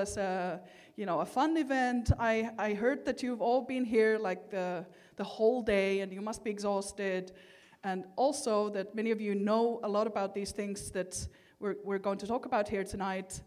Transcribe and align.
as 0.00 0.16
a 0.16 0.60
you 0.96 1.06
know 1.06 1.20
a 1.20 1.26
fun 1.26 1.56
event. 1.56 2.10
I, 2.18 2.50
I 2.58 2.74
heard 2.74 3.04
that 3.04 3.22
you've 3.22 3.40
all 3.40 3.62
been 3.62 3.84
here 3.84 4.18
like 4.18 4.50
the 4.50 4.86
the 5.16 5.24
whole 5.24 5.62
day 5.62 6.00
and 6.00 6.12
you 6.12 6.20
must 6.20 6.44
be 6.44 6.50
exhausted, 6.50 7.32
and 7.84 8.04
also 8.16 8.68
that 8.70 8.94
many 8.94 9.10
of 9.10 9.20
you 9.20 9.34
know 9.34 9.80
a 9.82 9.88
lot 9.88 10.06
about 10.06 10.34
these 10.34 10.52
things 10.52 10.90
that 10.90 11.26
we're, 11.60 11.76
we're 11.84 11.98
going 11.98 12.18
to 12.18 12.26
talk 12.26 12.46
about 12.46 12.68
here 12.68 12.84
tonight. 12.84 13.42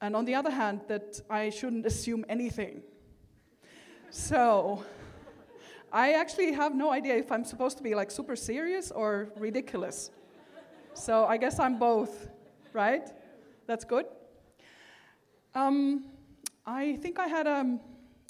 And 0.00 0.14
on 0.14 0.24
the 0.24 0.34
other 0.34 0.50
hand, 0.50 0.82
that 0.88 1.20
I 1.28 1.50
shouldn't 1.50 1.86
assume 1.86 2.24
anything. 2.28 2.82
so 4.10 4.84
I 5.92 6.12
actually 6.12 6.52
have 6.52 6.74
no 6.74 6.92
idea 6.92 7.16
if 7.16 7.32
I'm 7.32 7.44
supposed 7.44 7.78
to 7.78 7.82
be 7.82 7.94
like 7.94 8.10
super 8.10 8.36
serious 8.36 8.90
or 8.90 9.28
ridiculous. 9.36 10.10
So 10.92 11.24
I 11.24 11.36
guess 11.38 11.58
I'm 11.58 11.78
both, 11.78 12.28
right? 12.72 13.08
That's 13.66 13.84
good. 13.84 14.06
Um, 15.54 16.04
I 16.66 16.96
think 16.96 17.18
I 17.18 17.26
had, 17.26 17.46
um, 17.46 17.80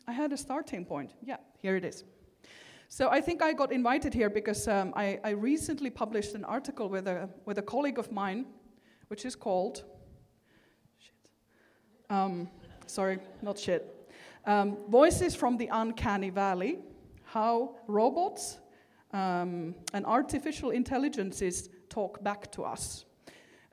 I 0.06 0.12
had 0.12 0.32
a 0.32 0.36
starting 0.36 0.84
point. 0.84 1.12
Yeah, 1.22 1.38
here 1.60 1.76
it 1.76 1.84
is. 1.84 2.04
So 2.88 3.10
I 3.10 3.20
think 3.20 3.42
I 3.42 3.52
got 3.52 3.72
invited 3.72 4.14
here 4.14 4.30
because 4.30 4.66
um, 4.66 4.92
I, 4.96 5.20
I, 5.22 5.30
recently 5.30 5.90
published 5.90 6.34
an 6.34 6.44
article 6.44 6.88
with 6.88 7.06
a, 7.06 7.28
with 7.44 7.58
a 7.58 7.62
colleague 7.62 7.98
of 7.98 8.10
mine, 8.10 8.46
which 9.08 9.26
is 9.26 9.36
called, 9.36 9.84
shit. 10.98 11.14
Um, 12.08 12.48
sorry, 12.86 13.18
not 13.42 13.58
shit. 13.58 14.10
Um, 14.46 14.78
Voices 14.88 15.34
from 15.34 15.58
the 15.58 15.68
Uncanny 15.70 16.30
Valley, 16.30 16.78
how 17.24 17.76
robots 17.86 18.58
um, 19.12 19.74
and 19.92 20.06
artificial 20.06 20.70
intelligences 20.70 21.68
talk 21.90 22.22
back 22.22 22.50
to 22.52 22.64
us. 22.64 23.04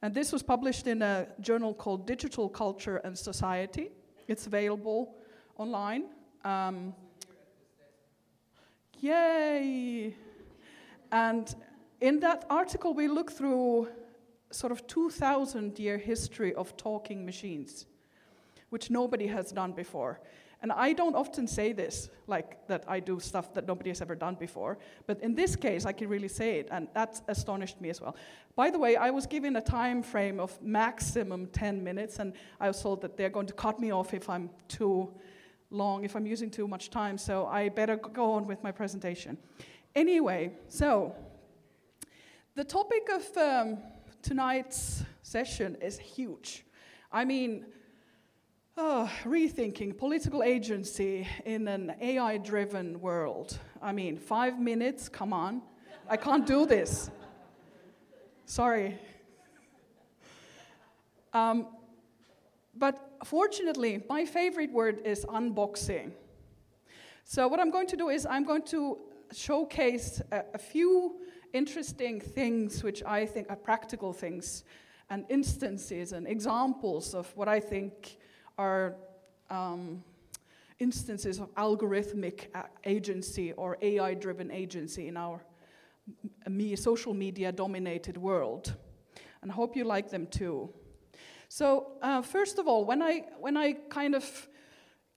And 0.05 0.13
this 0.13 0.31
was 0.31 0.43
published 0.43 0.85
in 0.85 1.01
a 1.01 1.25
journal 1.41 1.73
called 1.73 2.05
Digital 2.05 2.47
Culture 2.47 2.97
and 2.97 3.17
Society. 3.17 3.89
It's 4.27 4.45
available 4.45 5.15
online. 5.57 6.03
Um, 6.43 6.93
yay! 8.99 10.15
And 11.11 11.55
in 12.01 12.19
that 12.19 12.45
article, 12.51 12.93
we 12.93 13.07
look 13.07 13.31
through 13.31 13.87
sort 14.51 14.71
of 14.71 14.85
2,000 14.85 15.79
year 15.79 15.97
history 15.97 16.53
of 16.53 16.77
talking 16.77 17.25
machines, 17.25 17.87
which 18.69 18.91
nobody 18.91 19.25
has 19.25 19.51
done 19.51 19.71
before. 19.71 20.21
And 20.61 20.71
I 20.71 20.93
don't 20.93 21.15
often 21.15 21.47
say 21.47 21.73
this, 21.73 22.09
like 22.27 22.67
that 22.67 22.83
I 22.87 22.99
do 22.99 23.19
stuff 23.19 23.53
that 23.53 23.67
nobody 23.67 23.89
has 23.89 24.01
ever 24.01 24.15
done 24.15 24.35
before. 24.35 24.77
But 25.05 25.21
in 25.21 25.35
this 25.35 25.55
case, 25.55 25.85
I 25.85 25.91
can 25.91 26.09
really 26.09 26.27
say 26.27 26.59
it, 26.59 26.69
and 26.71 26.87
that 26.93 27.21
astonished 27.27 27.79
me 27.81 27.89
as 27.89 28.01
well. 28.01 28.15
By 28.55 28.71
the 28.71 28.79
way, 28.79 28.95
I 28.95 29.09
was 29.09 29.27
given 29.27 29.55
a 29.57 29.61
time 29.61 30.01
frame 30.01 30.39
of 30.39 30.59
maximum 30.61 31.47
10 31.47 31.83
minutes, 31.83 32.19
and 32.19 32.33
I 32.59 32.67
was 32.67 32.81
told 32.81 33.01
that 33.01 33.17
they're 33.17 33.29
going 33.29 33.47
to 33.47 33.53
cut 33.53 33.79
me 33.79 33.91
off 33.91 34.13
if 34.13 34.29
I'm 34.29 34.49
too 34.67 35.13
long, 35.69 36.03
if 36.03 36.15
I'm 36.15 36.25
using 36.25 36.49
too 36.49 36.67
much 36.67 36.89
time, 36.89 37.17
so 37.17 37.47
I 37.47 37.69
better 37.69 37.97
go 37.97 38.31
on 38.31 38.47
with 38.47 38.63
my 38.63 38.71
presentation. 38.71 39.37
Anyway, 39.93 40.53
so 40.67 41.15
the 42.55 42.63
topic 42.63 43.09
of 43.13 43.37
um, 43.37 43.77
tonight's 44.21 45.03
session 45.21 45.75
is 45.81 45.99
huge. 45.99 46.65
I 47.11 47.25
mean, 47.25 47.65
Oh, 48.77 49.09
rethinking 49.23 49.97
political 49.97 50.43
agency 50.43 51.25
in 51.45 51.65
an 51.69 51.95
AI 52.01 52.35
driven 52.35 52.99
world. 52.99 53.57
I 53.81 53.93
mean, 53.93 54.17
five 54.17 54.59
minutes, 54.59 55.07
come 55.07 55.31
on. 55.31 55.61
I 56.09 56.17
can't 56.17 56.45
do 56.45 56.65
this. 56.65 57.09
Sorry. 58.45 58.99
Um, 61.33 61.67
but 62.75 62.99
fortunately, 63.23 64.03
my 64.09 64.25
favorite 64.25 64.73
word 64.73 64.99
is 65.05 65.23
unboxing. 65.23 66.11
So, 67.23 67.47
what 67.47 67.61
I'm 67.61 67.71
going 67.71 67.87
to 67.87 67.95
do 67.95 68.09
is 68.09 68.25
I'm 68.25 68.43
going 68.43 68.63
to 68.63 68.97
showcase 69.31 70.21
a, 70.33 70.43
a 70.53 70.57
few 70.57 71.15
interesting 71.53 72.19
things 72.19 72.83
which 72.83 73.01
I 73.05 73.25
think 73.25 73.49
are 73.49 73.55
practical 73.55 74.11
things 74.11 74.65
and 75.09 75.25
instances 75.29 76.11
and 76.11 76.27
examples 76.27 77.15
of 77.15 77.31
what 77.37 77.47
I 77.47 77.61
think 77.61 78.17
are 78.57 78.95
um, 79.49 80.03
instances 80.79 81.39
of 81.39 81.53
algorithmic 81.55 82.47
agency 82.83 83.53
or 83.53 83.77
AI 83.81 84.13
driven 84.13 84.51
agency 84.51 85.07
in 85.07 85.17
our 85.17 85.41
me, 86.47 86.75
social 86.75 87.13
media 87.13 87.51
dominated 87.51 88.17
world. 88.17 88.75
And 89.41 89.51
I 89.51 89.55
hope 89.55 89.75
you 89.75 89.83
like 89.83 90.09
them 90.09 90.27
too. 90.27 90.69
So, 91.49 91.93
uh, 92.01 92.21
first 92.21 92.59
of 92.59 92.67
all, 92.67 92.85
when 92.85 93.01
I, 93.01 93.25
when 93.39 93.55
I 93.57 93.73
kind 93.89 94.15
of 94.15 94.47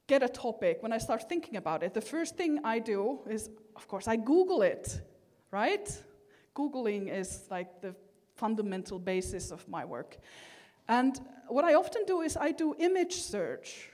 get 0.06 0.22
a 0.22 0.28
topic, 0.28 0.82
when 0.82 0.92
I 0.92 0.98
start 0.98 1.28
thinking 1.28 1.56
about 1.56 1.82
it, 1.82 1.94
the 1.94 2.00
first 2.00 2.36
thing 2.36 2.60
I 2.64 2.78
do 2.78 3.20
is, 3.28 3.50
of 3.76 3.88
course, 3.88 4.08
I 4.08 4.16
Google 4.16 4.62
it, 4.62 5.00
right? 5.50 5.90
Googling 6.54 7.12
is 7.12 7.44
like 7.50 7.80
the 7.80 7.94
fundamental 8.36 8.98
basis 8.98 9.50
of 9.50 9.66
my 9.68 9.84
work. 9.84 10.18
And 10.88 11.20
what 11.48 11.64
I 11.64 11.74
often 11.74 12.04
do 12.06 12.22
is 12.22 12.36
I 12.36 12.52
do 12.52 12.74
image 12.78 13.14
search. 13.14 13.90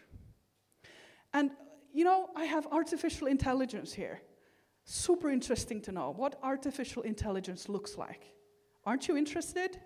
And, 1.32 1.50
you 1.92 2.04
know, 2.04 2.30
I 2.36 2.44
have 2.44 2.66
artificial 2.70 3.26
intelligence 3.26 3.92
here. 3.92 4.22
Super 4.84 5.30
interesting 5.30 5.80
to 5.82 5.92
know 5.92 6.12
what 6.16 6.38
artificial 6.42 7.02
intelligence 7.02 7.68
looks 7.68 7.96
like. 7.98 8.32
Aren't 8.84 9.08
you 9.08 9.16
interested? 9.16 9.78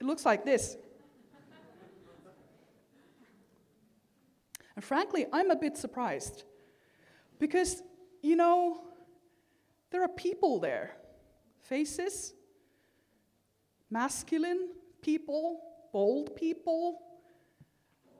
It 0.00 0.04
looks 0.04 0.24
like 0.24 0.44
this. 0.44 0.76
And 4.76 4.84
frankly, 4.84 5.26
I'm 5.32 5.50
a 5.50 5.56
bit 5.56 5.76
surprised 5.76 6.44
because, 7.38 7.82
you 8.22 8.36
know, 8.36 8.82
there 9.90 10.02
are 10.02 10.08
people 10.08 10.60
there, 10.60 10.92
faces, 11.62 12.34
masculine 13.90 14.70
people, 15.02 15.60
bold 15.92 16.34
people, 16.36 17.00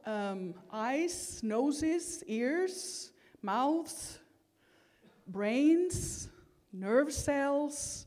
um, 0.05 0.55
eyes, 0.73 1.41
noses, 1.43 2.23
ears, 2.27 3.11
mouths, 3.43 4.21
brains, 5.27 6.29
nerve 6.73 7.13
cells, 7.13 8.07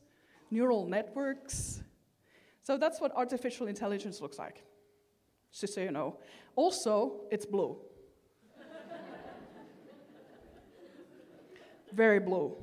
neural 0.50 0.86
networks. 0.86 1.84
So 2.64 2.78
that's 2.78 3.02
what 3.02 3.12
artificial 3.16 3.68
intelligence 3.68 4.22
looks 4.22 4.40
like, 4.40 4.64
just 5.52 5.74
so 5.74 5.82
you 5.82 5.92
know. 5.92 6.18
Also, 6.56 7.22
it's 7.32 7.46
blue. 7.46 7.78
Very 11.94 12.20
blue. 12.20 12.56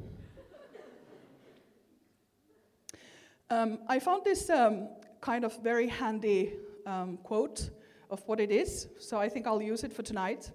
Um, 3.48 3.78
I 3.86 4.00
found 4.00 4.24
this 4.24 4.50
um, 4.50 4.88
kind 5.20 5.44
of 5.44 5.56
very 5.62 5.86
handy 5.86 6.54
um, 6.84 7.16
quote 7.18 7.70
of 8.10 8.20
what 8.26 8.40
it 8.40 8.50
is, 8.50 8.88
so 8.98 9.18
I 9.18 9.28
think 9.28 9.46
I'll 9.46 9.62
use 9.62 9.84
it 9.84 9.92
for 9.92 10.02
tonight. 10.02 10.50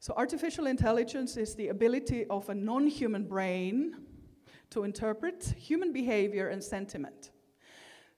So, 0.00 0.14
artificial 0.16 0.66
intelligence 0.66 1.36
is 1.36 1.54
the 1.54 1.68
ability 1.68 2.24
of 2.26 2.48
a 2.48 2.54
non 2.56 2.88
human 2.88 3.24
brain 3.24 3.96
to 4.70 4.82
interpret 4.82 5.54
human 5.56 5.92
behavior 5.92 6.48
and 6.48 6.62
sentiment. 6.62 7.30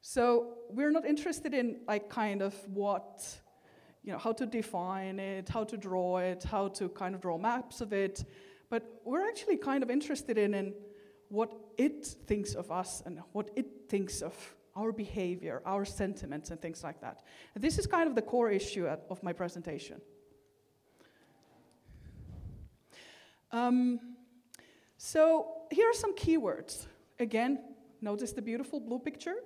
So, 0.01 0.55
we're 0.71 0.91
not 0.91 1.05
interested 1.05 1.53
in, 1.53 1.81
like, 1.87 2.09
kind 2.09 2.41
of 2.41 2.55
what, 2.69 3.23
you 4.03 4.13
know, 4.13 4.19
how 4.19 4.33
to 4.33 4.47
define 4.47 5.19
it, 5.19 5.51
how 5.51 5.65
to 5.65 5.77
draw 5.77 6.19
it, 6.19 6.43
how 6.45 6.69
to 6.69 6.89
kind 6.89 7.15
of 7.15 7.21
draw 7.21 7.37
maps 7.37 7.83
of 7.83 7.93
it, 7.93 8.25
but 8.71 9.03
we're 9.05 9.29
actually 9.29 9.59
kind 9.59 9.83
of 9.83 9.91
interested 9.91 10.39
in, 10.39 10.55
in 10.55 10.73
what 11.31 11.53
it 11.79 12.05
thinks 12.05 12.55
of 12.55 12.71
us 12.71 13.03
and 13.07 13.21
what 13.33 13.51
it 13.57 13.67
thinks 13.89 14.21
of 14.21 14.35
our 14.77 14.93
behavior, 14.93 15.63
our 15.65 15.85
sentiments, 15.85 16.51
and 16.51 16.61
things 16.61 16.85
like 16.85 17.01
that. 17.01 17.23
This 17.55 17.79
is 17.79 17.87
kind 17.87 18.09
of 18.09 18.15
the 18.15 18.23
core 18.23 18.51
issue 18.51 18.87
of 18.87 19.23
my 19.23 19.33
presentation. 19.33 20.01
Um, 23.53 23.99
so 24.97 25.63
here 25.71 25.89
are 25.89 25.95
some 25.95 26.15
keywords. 26.15 26.87
Again, 27.19 27.59
notice 28.01 28.33
the 28.33 28.43
beautiful 28.43 28.81
blue 28.81 28.99
picture? 28.99 29.37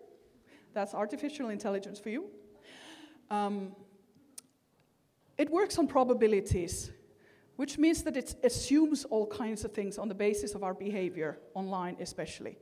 That's 0.72 0.94
artificial 0.94 1.48
intelligence 1.48 1.98
for 1.98 2.10
you. 2.10 2.26
Um, 3.31 3.75
it 5.38 5.50
works 5.50 5.78
on 5.78 5.86
probabilities 5.86 6.90
which 7.56 7.78
means 7.78 8.02
that 8.02 8.16
it 8.16 8.34
assumes 8.44 9.04
all 9.04 9.26
kinds 9.26 9.64
of 9.64 9.72
things 9.72 9.98
on 9.98 10.08
the 10.08 10.14
basis 10.14 10.54
of 10.54 10.62
our 10.62 10.74
behavior, 10.74 11.38
online 11.54 11.96
especially. 12.00 12.58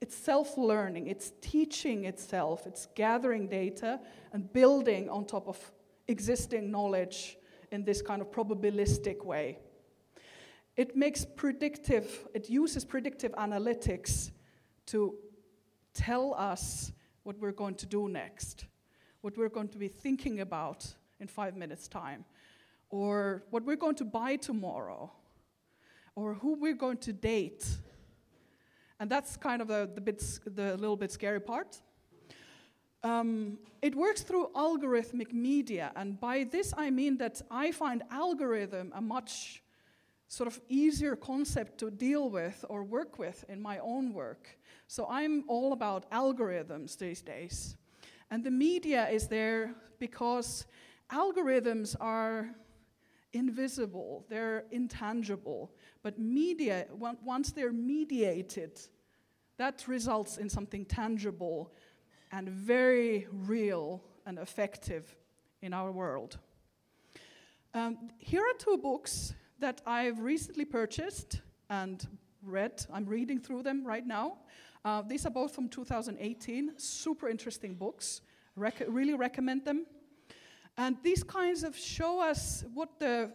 It's 0.00 0.14
self 0.16 0.58
learning, 0.58 1.06
it's 1.06 1.32
teaching 1.40 2.04
itself, 2.04 2.66
it's 2.66 2.86
gathering 2.94 3.48
data 3.48 4.00
and 4.32 4.52
building 4.52 5.08
on 5.08 5.24
top 5.24 5.48
of 5.48 5.72
existing 6.08 6.70
knowledge 6.70 7.38
in 7.70 7.84
this 7.84 8.02
kind 8.02 8.20
of 8.20 8.30
probabilistic 8.30 9.24
way. 9.24 9.58
It 10.76 10.96
makes 10.96 11.24
predictive, 11.24 12.26
it 12.34 12.50
uses 12.50 12.84
predictive 12.84 13.32
analytics 13.32 14.30
to 14.86 15.14
tell 15.94 16.34
us 16.34 16.92
what 17.22 17.38
we're 17.38 17.52
going 17.52 17.76
to 17.76 17.86
do 17.86 18.08
next. 18.08 18.66
what 19.24 19.38
we're 19.38 19.48
going 19.48 19.68
to 19.68 19.78
be 19.78 19.88
thinking 19.88 20.40
about 20.40 20.86
in 21.18 21.26
five 21.26 21.56
minutes' 21.56 21.88
time, 21.88 22.26
or 22.90 23.44
what 23.50 23.64
we're 23.64 23.76
going 23.76 23.96
to 23.96 24.04
buy 24.04 24.36
tomorrow, 24.36 25.12
or 26.14 26.34
who 26.34 26.54
we're 26.54 26.76
going 26.76 26.98
to 26.98 27.12
date. 27.12 27.66
And 29.00 29.10
that's 29.10 29.36
kind 29.36 29.60
of 29.60 29.68
the, 29.68 30.00
bit, 30.00 30.22
the 30.46 30.76
little 30.76 30.96
bit 30.96 31.10
scary 31.10 31.40
part. 31.40 31.80
Um, 33.02 33.58
it 33.82 33.94
works 33.94 34.22
through 34.22 34.48
algorithmic 34.54 35.32
media, 35.32 35.92
and 35.94 36.18
by 36.18 36.44
this 36.44 36.72
I 36.76 36.90
mean 36.90 37.18
that 37.18 37.42
I 37.50 37.70
find 37.72 38.02
algorithm 38.10 38.92
a 38.94 39.00
much 39.00 39.62
sort 40.28 40.46
of 40.46 40.60
easier 40.68 41.16
concept 41.16 41.78
to 41.78 41.90
deal 41.90 42.30
with 42.30 42.64
or 42.68 42.82
work 42.82 43.18
with 43.18 43.44
in 43.48 43.60
my 43.60 43.78
own 43.78 44.12
work. 44.12 44.48
So 44.86 45.06
I'm 45.08 45.44
all 45.48 45.72
about 45.72 46.10
algorithms 46.10 46.96
these 46.96 47.20
days. 47.22 47.76
And 48.30 48.42
the 48.42 48.50
media 48.50 49.08
is 49.08 49.28
there 49.28 49.74
because 49.98 50.66
algorithms 51.10 51.94
are 52.00 52.50
invisible, 53.34 54.24
they're 54.28 54.64
intangible. 54.70 55.72
But 56.02 56.18
media, 56.18 56.86
once 56.92 57.52
they're 57.52 57.72
mediated, 57.72 58.80
that 59.56 59.86
results 59.86 60.38
in 60.38 60.48
something 60.48 60.84
tangible 60.84 61.72
and 62.32 62.48
very 62.48 63.26
real 63.30 64.02
and 64.26 64.38
effective 64.38 65.16
in 65.62 65.72
our 65.72 65.92
world. 65.92 66.38
Um, 67.74 68.10
here 68.18 68.42
are 68.42 68.58
two 68.58 68.78
books 68.78 69.34
that 69.58 69.80
I've 69.86 70.20
recently 70.20 70.64
purchased 70.64 71.40
and 71.70 72.06
read. 72.42 72.84
I'm 72.92 73.06
reading 73.06 73.40
through 73.40 73.62
them 73.62 73.84
right 73.84 74.06
now. 74.06 74.38
Uh, 74.84 75.02
these 75.02 75.24
are 75.26 75.30
both 75.30 75.54
from 75.54 75.68
2018, 75.68 76.72
super 76.76 77.28
interesting 77.28 77.74
books. 77.74 78.20
Really 78.56 79.14
recommend 79.14 79.64
them. 79.64 79.86
And 80.76 80.96
these 81.02 81.22
kinds 81.22 81.62
of 81.62 81.76
show 81.76 82.20
us 82.20 82.64
what 82.74 82.98
the 82.98 83.30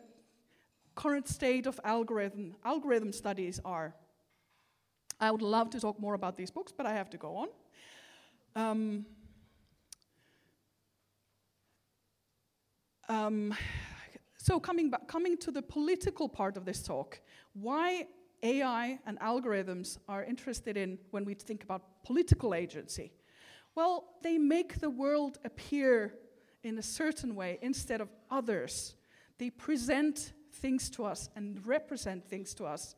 current 0.95 1.27
state 1.27 1.65
of 1.65 1.79
algorithm, 1.83 2.55
algorithm 2.65 3.13
studies 3.13 3.61
are. 3.63 3.95
I 5.19 5.31
would 5.31 5.41
love 5.41 5.69
to 5.71 5.79
talk 5.79 5.99
more 5.99 6.13
about 6.13 6.35
these 6.35 6.51
books, 6.51 6.73
but 6.75 6.85
I 6.85 6.93
have 6.93 7.09
to 7.11 7.17
go 7.17 7.37
on. 7.37 7.49
Um, 8.55 9.05
um, 13.07 13.53
so 14.37 14.59
coming 14.59 14.89
back, 14.89 15.07
coming 15.07 15.37
to 15.37 15.51
the 15.51 15.61
political 15.61 16.27
part 16.27 16.57
of 16.57 16.65
this 16.65 16.83
talk, 16.83 17.19
why 17.53 18.07
AI 18.43 18.99
and 19.05 19.19
algorithms 19.19 19.97
are 20.07 20.23
interested 20.23 20.75
in 20.75 20.97
when 21.11 21.25
we 21.25 21.33
think 21.33 21.63
about 21.63 22.03
political 22.03 22.53
agency? 22.53 23.11
Well, 23.75 24.15
they 24.23 24.37
make 24.37 24.79
the 24.79 24.89
world 24.89 25.37
appear 25.45 26.13
in 26.63 26.77
a 26.77 26.83
certain 26.83 27.35
way 27.35 27.59
instead 27.61 28.01
of 28.01 28.09
others. 28.29 28.95
They 29.37 29.49
present 29.49 30.33
things 30.51 30.89
to 30.91 31.05
us 31.05 31.29
and 31.35 31.65
represent 31.65 32.25
things 32.25 32.53
to 32.55 32.65
us 32.65 32.95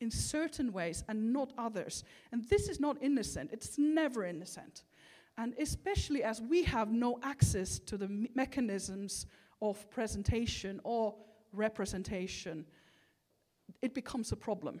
in 0.00 0.10
certain 0.10 0.72
ways 0.72 1.04
and 1.08 1.32
not 1.32 1.52
others. 1.58 2.04
And 2.32 2.44
this 2.48 2.68
is 2.68 2.80
not 2.80 2.96
innocent, 3.00 3.50
it's 3.52 3.78
never 3.78 4.24
innocent. 4.24 4.84
And 5.38 5.54
especially 5.58 6.22
as 6.22 6.40
we 6.40 6.64
have 6.64 6.90
no 6.90 7.18
access 7.22 7.78
to 7.80 7.96
the 7.96 8.08
me- 8.08 8.30
mechanisms 8.34 9.26
of 9.62 9.88
presentation 9.90 10.80
or 10.84 11.14
representation, 11.52 12.66
it 13.80 13.94
becomes 13.94 14.32
a 14.32 14.36
problem. 14.36 14.80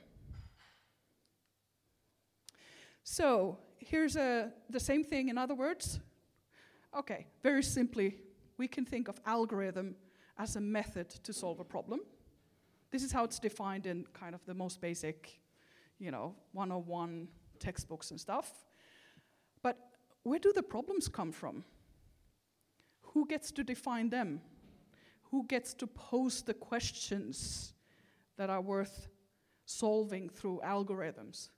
So, 3.04 3.58
here's 3.78 4.16
a, 4.16 4.52
the 4.70 4.80
same 4.80 5.04
thing 5.04 5.28
in 5.28 5.38
other 5.38 5.54
words. 5.54 6.00
Okay, 6.94 7.26
very 7.42 7.62
simply, 7.62 8.18
we 8.58 8.68
can 8.68 8.84
think 8.84 9.08
of 9.08 9.18
algorithm 9.24 9.96
as 10.38 10.56
a 10.56 10.60
method 10.60 11.08
to 11.08 11.32
solve 11.32 11.58
a 11.58 11.64
problem. 11.64 12.00
This 12.90 13.02
is 13.02 13.12
how 13.12 13.24
it's 13.24 13.38
defined 13.38 13.86
in 13.86 14.04
kind 14.12 14.34
of 14.34 14.44
the 14.44 14.54
most 14.54 14.80
basic, 14.80 15.40
you 15.98 16.10
know, 16.10 16.34
101 16.52 17.28
textbooks 17.58 18.10
and 18.10 18.20
stuff. 18.20 18.66
But 19.62 19.78
where 20.22 20.38
do 20.38 20.52
the 20.52 20.62
problems 20.62 21.08
come 21.08 21.32
from? 21.32 21.64
Who 23.14 23.26
gets 23.26 23.50
to 23.52 23.64
define 23.64 24.10
them? 24.10 24.42
Who 25.30 25.46
gets 25.46 25.72
to 25.74 25.86
pose 25.86 26.42
the 26.42 26.54
questions 26.54 27.72
that 28.36 28.50
are 28.50 28.60
worth 28.60 29.08
solving 29.64 30.28
through 30.28 30.60
algorithms? 30.62 31.48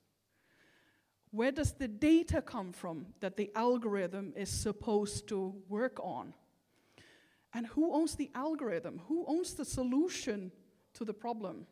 Where 1.35 1.51
does 1.51 1.73
the 1.73 1.89
data 1.89 2.41
come 2.41 2.71
from 2.73 3.07
that 3.19 3.37
the 3.37 3.51
algorithm 3.57 4.33
is 4.37 4.49
supposed 4.49 5.27
to 5.31 5.53
work 5.69 5.99
on? 6.01 6.33
And 7.53 7.67
who 7.67 7.93
owns 7.93 8.15
the 8.15 8.31
algorithm? 8.37 9.01
Who 9.09 9.25
owns 9.27 9.55
the 9.55 9.65
solution 9.65 10.53
to 10.93 11.05
the 11.05 11.13
problem? 11.13 11.67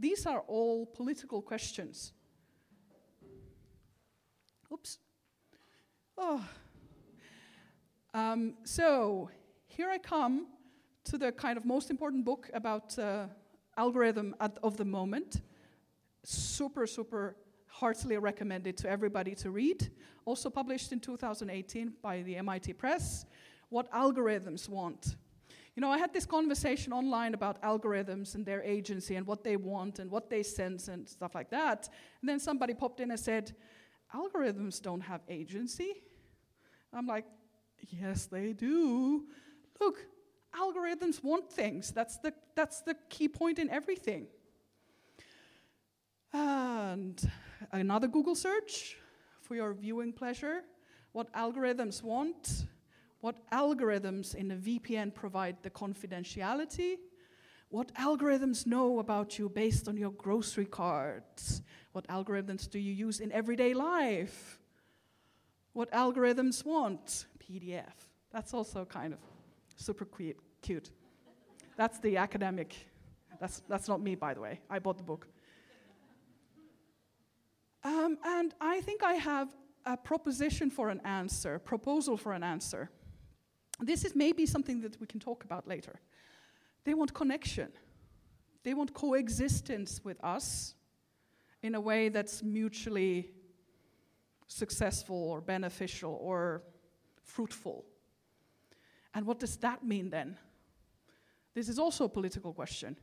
These 0.00 0.26
are 0.26 0.40
all 0.48 0.84
political 0.84 1.40
questions. 1.40 2.12
Oops. 4.72 4.98
Oh. 6.16 6.44
Um, 8.12 8.54
so 8.64 9.30
here 9.68 9.90
I 9.90 9.98
come 9.98 10.48
to 11.04 11.16
the 11.16 11.30
kind 11.30 11.56
of 11.56 11.64
most 11.64 11.88
important 11.90 12.24
book 12.24 12.50
about 12.52 12.98
uh, 12.98 13.26
algorithm 13.76 14.34
at, 14.40 14.58
of 14.64 14.76
the 14.76 14.84
moment. 14.84 15.40
Super, 16.24 16.84
super 16.84 17.36
heartily 17.78 18.18
recommended 18.18 18.76
to 18.78 18.88
everybody 18.88 19.34
to 19.36 19.50
read. 19.50 19.90
Also 20.24 20.50
published 20.50 20.92
in 20.92 21.00
2018 21.00 21.94
by 22.02 22.22
the 22.22 22.36
MIT 22.36 22.72
Press. 22.74 23.24
What 23.68 23.90
algorithms 23.92 24.68
want. 24.68 25.16
You 25.76 25.80
know, 25.80 25.90
I 25.90 25.98
had 25.98 26.12
this 26.12 26.26
conversation 26.26 26.92
online 26.92 27.34
about 27.34 27.62
algorithms 27.62 28.34
and 28.34 28.44
their 28.44 28.62
agency 28.62 29.14
and 29.14 29.26
what 29.26 29.44
they 29.44 29.56
want 29.56 30.00
and 30.00 30.10
what 30.10 30.28
they 30.28 30.42
sense 30.42 30.88
and 30.88 31.08
stuff 31.08 31.34
like 31.34 31.50
that. 31.50 31.88
And 32.20 32.28
then 32.28 32.40
somebody 32.40 32.74
popped 32.74 33.00
in 33.00 33.10
and 33.10 33.20
said, 33.20 33.54
Algorithms 34.14 34.80
don't 34.80 35.02
have 35.02 35.20
agency. 35.28 36.02
I'm 36.92 37.06
like, 37.06 37.26
yes, 37.90 38.26
they 38.26 38.54
do. 38.54 39.26
Look, 39.80 40.04
algorithms 40.54 41.22
want 41.22 41.52
things. 41.52 41.92
That's 41.92 42.16
the, 42.18 42.32
that's 42.54 42.80
the 42.80 42.96
key 43.08 43.28
point 43.28 43.58
in 43.58 43.68
everything. 43.70 44.26
And 46.32 47.20
another 47.72 48.08
Google 48.08 48.34
search 48.34 48.96
for 49.40 49.54
your 49.54 49.72
viewing 49.74 50.12
pleasure. 50.12 50.62
What 51.12 51.32
algorithms 51.32 52.02
want, 52.02 52.66
what 53.20 53.36
algorithms 53.50 54.34
in 54.34 54.50
a 54.50 54.56
VPN 54.56 55.14
provide 55.14 55.56
the 55.62 55.70
confidentiality, 55.70 56.96
what 57.70 57.92
algorithms 57.94 58.66
know 58.66 58.98
about 58.98 59.38
you 59.38 59.48
based 59.48 59.88
on 59.88 59.96
your 59.96 60.12
grocery 60.12 60.66
cards, 60.66 61.62
what 61.92 62.06
algorithms 62.08 62.70
do 62.70 62.78
you 62.78 62.92
use 62.92 63.20
in 63.20 63.32
everyday 63.32 63.74
life, 63.74 64.58
what 65.72 65.90
algorithms 65.92 66.64
want, 66.64 67.26
PDF. 67.38 67.92
That's 68.32 68.54
also 68.54 68.84
kind 68.84 69.12
of 69.12 69.18
super 69.76 70.06
cute. 70.62 70.90
That's 71.76 71.98
the 72.00 72.16
academic. 72.16 72.74
That's, 73.40 73.62
that's 73.68 73.88
not 73.88 74.00
me, 74.00 74.14
by 74.14 74.34
the 74.34 74.40
way. 74.40 74.60
I 74.68 74.78
bought 74.78 74.98
the 74.98 75.04
book. 75.04 75.28
Um, 77.84 78.18
and 78.24 78.54
I 78.60 78.80
think 78.80 79.02
I 79.02 79.14
have 79.14 79.48
a 79.86 79.96
proposition 79.96 80.70
for 80.70 80.90
an 80.90 81.00
answer, 81.04 81.58
proposal 81.58 82.16
for 82.16 82.32
an 82.32 82.42
answer. 82.42 82.90
This 83.80 84.04
is 84.04 84.14
maybe 84.14 84.44
something 84.46 84.80
that 84.80 85.00
we 85.00 85.06
can 85.06 85.20
talk 85.20 85.44
about 85.44 85.68
later. 85.68 86.00
They 86.84 86.94
want 86.94 87.14
connection. 87.14 87.72
They 88.64 88.74
want 88.74 88.92
coexistence 88.92 90.04
with 90.04 90.22
us 90.24 90.74
in 91.62 91.74
a 91.74 91.80
way 91.80 92.08
that's 92.08 92.42
mutually 92.42 93.30
successful 94.46 95.16
or 95.16 95.40
beneficial 95.40 96.18
or 96.20 96.62
fruitful. 97.22 97.84
And 99.14 99.26
what 99.26 99.38
does 99.38 99.56
that 99.58 99.84
mean 99.84 100.10
then? 100.10 100.36
This 101.54 101.68
is 101.68 101.78
also 101.78 102.04
a 102.04 102.08
political 102.08 102.52
question. 102.52 102.96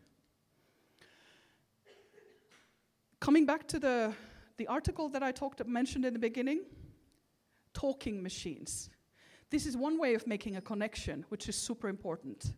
Coming 3.20 3.46
back 3.46 3.68
to 3.70 3.80
the 3.80 4.14
the 4.58 4.68
article 4.68 5.10
that 5.10 5.24
I 5.24 5.32
talked 5.32 5.66
mentioned 5.66 6.06
in 6.06 6.14
the 6.14 6.20
beginning, 6.20 6.62
talking 7.74 8.22
machines. 8.22 8.90
This 9.50 9.66
is 9.66 9.78
one 9.78 10.00
way 10.00 10.16
of 10.16 10.26
making 10.28 10.56
a 10.56 10.62
connection, 10.62 11.26
which 11.30 11.48
is 11.50 11.56
super 11.56 11.88
important. 11.88 12.54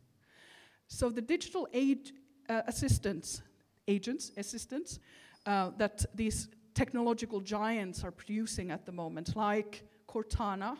So 0.87 1.09
the 1.09 1.21
digital 1.21 1.67
aid 1.73 2.11
uh, 2.49 2.61
assistants, 2.67 3.41
agents, 3.87 4.31
assistants, 4.37 4.99
uh, 5.45 5.71
that 5.77 6.05
these 6.15 6.49
technological 6.73 7.41
giants 7.41 8.03
are 8.03 8.11
producing 8.11 8.71
at 8.71 8.85
the 8.85 8.91
moment, 8.91 9.35
like 9.35 9.83
Cortana. 10.07 10.77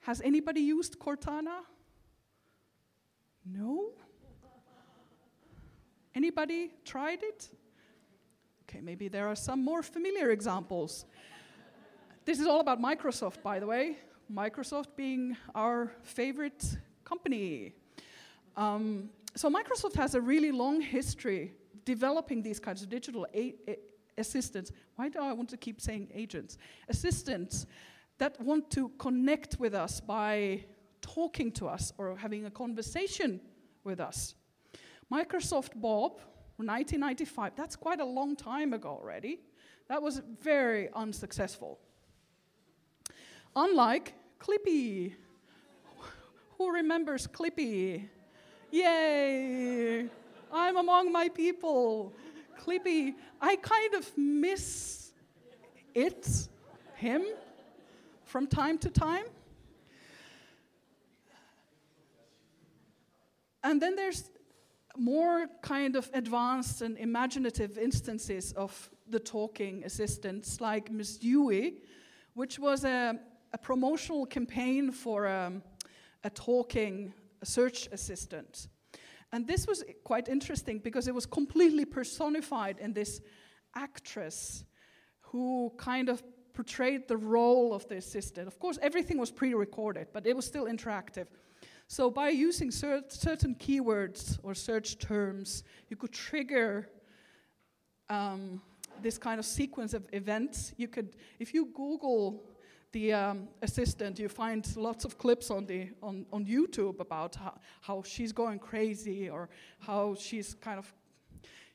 Has 0.00 0.20
anybody 0.20 0.60
used 0.60 0.98
Cortana? 0.98 1.60
No? 3.44 3.92
Anybody 6.14 6.72
tried 6.84 7.22
it? 7.22 7.48
Okay, 8.68 8.80
maybe 8.82 9.08
there 9.08 9.26
are 9.26 9.34
some 9.34 9.64
more 9.64 9.82
familiar 9.82 10.30
examples. 10.30 11.06
this 12.26 12.38
is 12.38 12.46
all 12.46 12.60
about 12.60 12.78
Microsoft, 12.80 13.42
by 13.42 13.58
the 13.58 13.66
way. 13.66 13.96
Microsoft 14.30 14.88
being 14.94 15.34
our 15.54 15.90
favorite 16.02 16.76
company. 17.02 17.72
Um, 18.56 19.08
so 19.34 19.48
Microsoft 19.48 19.94
has 19.94 20.14
a 20.14 20.20
really 20.20 20.52
long 20.52 20.82
history 20.82 21.54
developing 21.86 22.42
these 22.42 22.60
kinds 22.60 22.82
of 22.82 22.90
digital 22.90 23.26
a- 23.34 23.54
a- 23.66 23.78
assistants. 24.18 24.70
Why 24.96 25.08
do 25.08 25.18
I 25.18 25.32
want 25.32 25.48
to 25.48 25.56
keep 25.56 25.80
saying 25.80 26.10
agents? 26.12 26.58
Assistants 26.90 27.64
that 28.18 28.38
want 28.38 28.70
to 28.72 28.90
connect 28.98 29.58
with 29.58 29.74
us 29.74 29.98
by 29.98 30.64
talking 31.00 31.50
to 31.52 31.68
us 31.68 31.94
or 31.96 32.16
having 32.18 32.44
a 32.44 32.50
conversation 32.50 33.40
with 33.82 33.98
us. 33.98 34.34
Microsoft 35.10 35.70
Bob, 35.74 36.20
1995, 36.66 37.52
that's 37.56 37.76
quite 37.76 38.00
a 38.00 38.04
long 38.04 38.34
time 38.34 38.72
ago 38.72 38.88
already. 38.88 39.40
That 39.88 40.02
was 40.02 40.20
very 40.40 40.88
unsuccessful. 40.92 41.78
Unlike 43.54 44.14
Clippy. 44.38 45.14
Who 46.58 46.72
remembers 46.72 47.26
Clippy? 47.26 48.08
Yay! 48.70 50.08
I'm 50.52 50.76
among 50.76 51.12
my 51.12 51.28
people. 51.28 52.12
Clippy, 52.58 53.14
I 53.40 53.56
kind 53.56 53.94
of 53.94 54.10
miss 54.16 55.12
it, 55.94 56.48
him, 56.96 57.22
from 58.24 58.46
time 58.46 58.78
to 58.78 58.90
time. 58.90 59.24
And 63.62 63.80
then 63.80 63.96
there's 63.96 64.30
more 64.98 65.46
kind 65.62 65.96
of 65.96 66.10
advanced 66.12 66.82
and 66.82 66.98
imaginative 66.98 67.78
instances 67.78 68.52
of 68.52 68.90
the 69.08 69.18
talking 69.18 69.84
assistants, 69.84 70.60
like 70.60 70.90
Miss 70.90 71.16
Dewey, 71.16 71.78
which 72.34 72.58
was 72.58 72.84
a, 72.84 73.18
a 73.52 73.58
promotional 73.58 74.26
campaign 74.26 74.92
for 74.92 75.26
um, 75.26 75.62
a 76.24 76.30
talking 76.30 77.12
search 77.42 77.88
assistant. 77.92 78.68
And 79.32 79.46
this 79.46 79.66
was 79.66 79.84
quite 80.04 80.28
interesting 80.28 80.78
because 80.78 81.06
it 81.06 81.14
was 81.14 81.26
completely 81.26 81.84
personified 81.84 82.78
in 82.78 82.92
this 82.92 83.20
actress 83.74 84.64
who 85.20 85.72
kind 85.76 86.08
of 86.08 86.22
portrayed 86.54 87.06
the 87.06 87.16
role 87.16 87.72
of 87.74 87.86
the 87.88 87.96
assistant. 87.96 88.48
Of 88.48 88.58
course, 88.58 88.78
everything 88.82 89.18
was 89.18 89.30
pre 89.30 89.54
recorded, 89.54 90.08
but 90.12 90.26
it 90.26 90.34
was 90.34 90.46
still 90.46 90.64
interactive. 90.64 91.26
So, 91.90 92.10
by 92.10 92.28
using 92.28 92.70
cer- 92.70 93.04
certain 93.08 93.54
keywords 93.54 94.38
or 94.42 94.54
search 94.54 94.98
terms, 94.98 95.64
you 95.88 95.96
could 95.96 96.12
trigger 96.12 96.86
um, 98.10 98.60
this 99.00 99.16
kind 99.16 99.38
of 99.38 99.46
sequence 99.46 99.94
of 99.94 100.06
events. 100.12 100.74
You 100.76 100.86
could, 100.88 101.16
if 101.38 101.54
you 101.54 101.70
Google 101.74 102.44
the 102.92 103.14
um, 103.14 103.48
assistant, 103.62 104.18
you 104.18 104.28
find 104.28 104.66
lots 104.76 105.06
of 105.06 105.16
clips 105.16 105.50
on, 105.50 105.64
the, 105.64 105.88
on, 106.02 106.26
on 106.30 106.44
YouTube 106.44 107.00
about 107.00 107.36
how, 107.36 107.58
how 107.80 108.02
she's 108.02 108.32
going 108.32 108.58
crazy 108.58 109.30
or 109.30 109.48
how 109.78 110.14
she's 110.14 110.52
kind 110.52 110.78
of, 110.78 110.92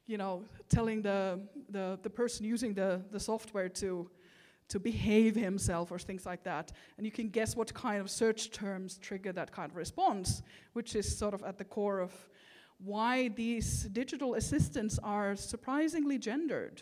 you 0.06 0.20
know, 0.20 0.44
telling 0.70 1.02
the, 1.02 1.40
the, 1.70 1.98
the 2.04 2.10
person 2.10 2.46
using 2.46 2.76
the, 2.76 3.02
the 3.10 3.20
software 3.20 3.70
to, 3.70 4.08
to 4.74 4.80
behave 4.80 5.36
himself 5.36 5.92
or 5.92 6.00
things 6.00 6.26
like 6.26 6.44
that. 6.44 6.72
And 6.98 7.06
you 7.06 7.12
can 7.12 7.30
guess 7.30 7.56
what 7.56 7.72
kind 7.76 8.02
of 8.02 8.10
search 8.10 8.50
terms 8.50 8.98
trigger 8.98 9.32
that 9.32 9.52
kind 9.52 9.70
of 9.70 9.78
response, 9.78 10.42
which 10.74 10.96
is 10.96 11.16
sort 11.16 11.36
of 11.36 11.44
at 11.44 11.60
the 11.60 11.64
core 11.64 12.00
of 12.00 12.12
why 12.84 13.28
these 13.28 13.84
digital 13.84 14.34
assistants 14.34 14.98
are 15.04 15.36
surprisingly 15.36 16.18
gendered. 16.18 16.82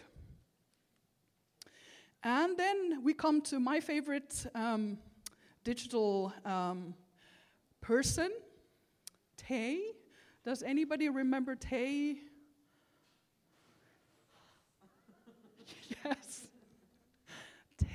And 2.24 2.56
then 2.56 3.04
we 3.04 3.14
come 3.14 3.42
to 3.42 3.60
my 3.60 3.82
favorite 3.82 4.46
um, 4.56 4.98
digital 5.66 6.32
um, 6.46 6.94
person, 7.82 8.32
Tay. 9.36 9.82
Does 10.46 10.64
anybody 10.64 11.10
remember 11.10 11.56
Tay? 11.56 12.20
yes. 16.06 16.48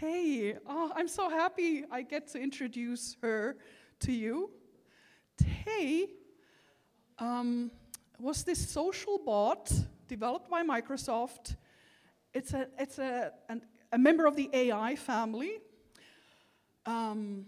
Tay. 0.01 0.57
Oh, 0.67 0.93
I'm 0.95 1.09
so 1.09 1.29
happy 1.29 1.85
I 1.91 2.03
get 2.03 2.27
to 2.33 2.39
introduce 2.39 3.17
her 3.23 3.57
to 4.01 4.13
you. 4.13 4.51
Tay 5.39 6.09
um, 7.19 7.71
was 8.19 8.43
this 8.45 8.69
social 8.69 9.19
bot 9.19 9.73
developed 10.09 10.51
by 10.51 10.63
Microsoft. 10.63 11.57
It's, 12.35 12.53
a, 12.53 12.69
it's 12.79 12.99
a, 12.99 13.33
an 13.49 13.63
a 13.93 13.99
member 13.99 14.27
of 14.27 14.37
the 14.37 14.51
AI 14.53 14.97
family. 14.97 15.59
Um, 16.85 17.47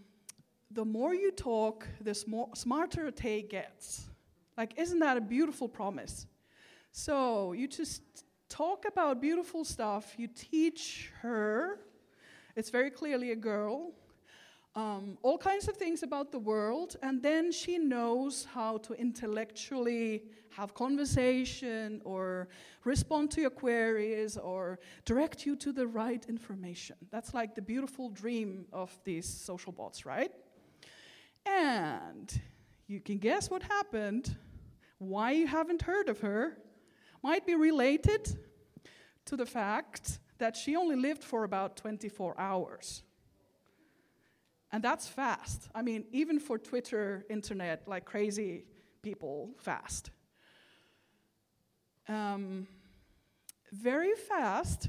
the 0.71 0.85
more 0.85 1.15
you 1.15 1.31
talk, 1.31 1.87
the 2.01 2.15
sm- 2.15 2.55
smarter 2.55 3.11
Tay 3.11 3.43
gets. 3.43 4.09
Like, 4.57 4.79
isn't 4.79 4.99
that 5.01 5.17
a 5.17 5.21
beautiful 5.21 5.69
promise? 5.69 6.27
So, 6.93 7.53
you 7.53 7.69
just 7.69 8.03
talk 8.49 8.85
about 8.87 9.21
beautiful 9.21 9.65
stuff, 9.65 10.15
you 10.17 10.29
teach 10.29 11.11
her, 11.21 11.81
it's 12.59 12.71
very 12.71 12.91
clearly 12.91 13.31
a 13.31 13.37
girl, 13.37 13.93
um, 14.75 15.17
all 15.23 15.39
kinds 15.39 15.69
of 15.69 15.77
things 15.77 16.03
about 16.03 16.33
the 16.33 16.41
world, 16.41 16.97
and 17.05 17.23
then 17.23 17.53
she 17.53 17.79
knows 17.79 18.49
how 18.53 18.79
to 18.79 18.95
intellectually 18.95 20.25
have 20.51 20.75
conversation 20.75 22.03
or 22.05 22.49
respond 22.83 23.31
to 23.31 23.41
your 23.41 23.51
queries 23.51 24.37
or 24.37 24.81
direct 25.05 25.47
you 25.47 25.55
to 25.55 25.73
the 25.73 25.87
right 25.87 26.27
information. 26.29 26.97
That's 27.13 27.33
like 27.33 27.55
the 27.55 27.63
beautiful 27.63 28.11
dream 28.11 28.67
of 28.73 28.91
these 29.05 29.29
social 29.29 29.71
bots, 29.71 30.05
right? 30.05 30.33
And 31.47 32.29
you 32.89 32.99
can 32.99 33.19
guess 33.19 33.49
what 33.49 33.63
happened, 33.63 34.37
why 34.99 35.31
you 35.31 35.47
haven't 35.47 35.83
heard 35.83 36.09
of 36.09 36.19
her, 36.21 36.59
might 37.23 37.47
be 37.47 37.55
related 37.55 38.37
to 39.27 39.37
the 39.37 39.47
fact 39.47 40.19
that 40.39 40.57
she 40.57 40.77
only 40.77 40.97
lived 40.97 41.25
for 41.25 41.45
about 41.45 41.77
24 41.77 42.39
hours. 42.39 43.03
And 44.71 44.83
that's 44.83 45.07
fast. 45.07 45.69
I 45.75 45.83
mean, 45.83 46.05
even 46.13 46.39
for 46.39 46.59
Twitter, 46.59 47.25
internet, 47.31 47.89
like 47.89 48.05
crazy 48.05 48.65
people, 49.03 49.51
fast. 49.59 50.11
Um, 52.09 52.67
very 53.73 54.15
fast. 54.15 54.89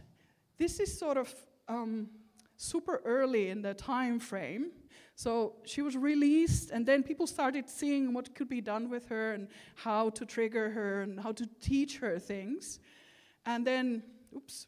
This 0.58 0.80
is 0.80 0.98
sort 0.98 1.18
of 1.18 1.34
um, 1.68 2.10
super 2.58 3.02
early 3.06 3.50
in 3.50 3.62
the 3.62 3.74
time 3.74 4.20
frame. 4.20 4.72
So 5.16 5.56
she 5.66 5.82
was 5.82 5.98
released, 5.98 6.72
and 6.72 6.86
then 6.86 7.04
people 7.04 7.28
started 7.28 7.70
seeing 7.70 8.14
what 8.14 8.34
could 8.36 8.48
be 8.48 8.62
done 8.62 8.90
with 8.90 9.08
her 9.08 9.34
and 9.34 9.50
how 9.76 10.12
to 10.12 10.26
trigger 10.26 10.70
her 10.70 11.02
and 11.02 11.20
how 11.20 11.34
to 11.34 11.46
teach 11.62 11.98
her 11.98 12.20
things. 12.20 12.80
And 13.46 13.68
then, 13.68 14.04
oops, 14.36 14.68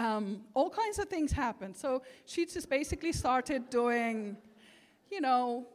um, 0.00 0.40
all 0.54 0.70
kinds 0.70 0.98
of 0.98 1.08
things 1.08 1.30
happened. 1.30 1.76
So 1.76 2.02
she 2.24 2.46
just 2.46 2.70
basically 2.70 3.12
started 3.12 3.68
doing, 3.68 4.38
you 5.10 5.20
know, 5.20 5.66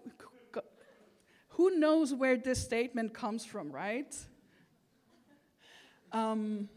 who 1.49 1.77
knows 1.77 2.11
where 2.11 2.35
this 2.35 2.61
statement 2.61 3.13
comes 3.13 3.45
from, 3.45 3.71
right? 3.71 4.13
Um, 6.11 6.67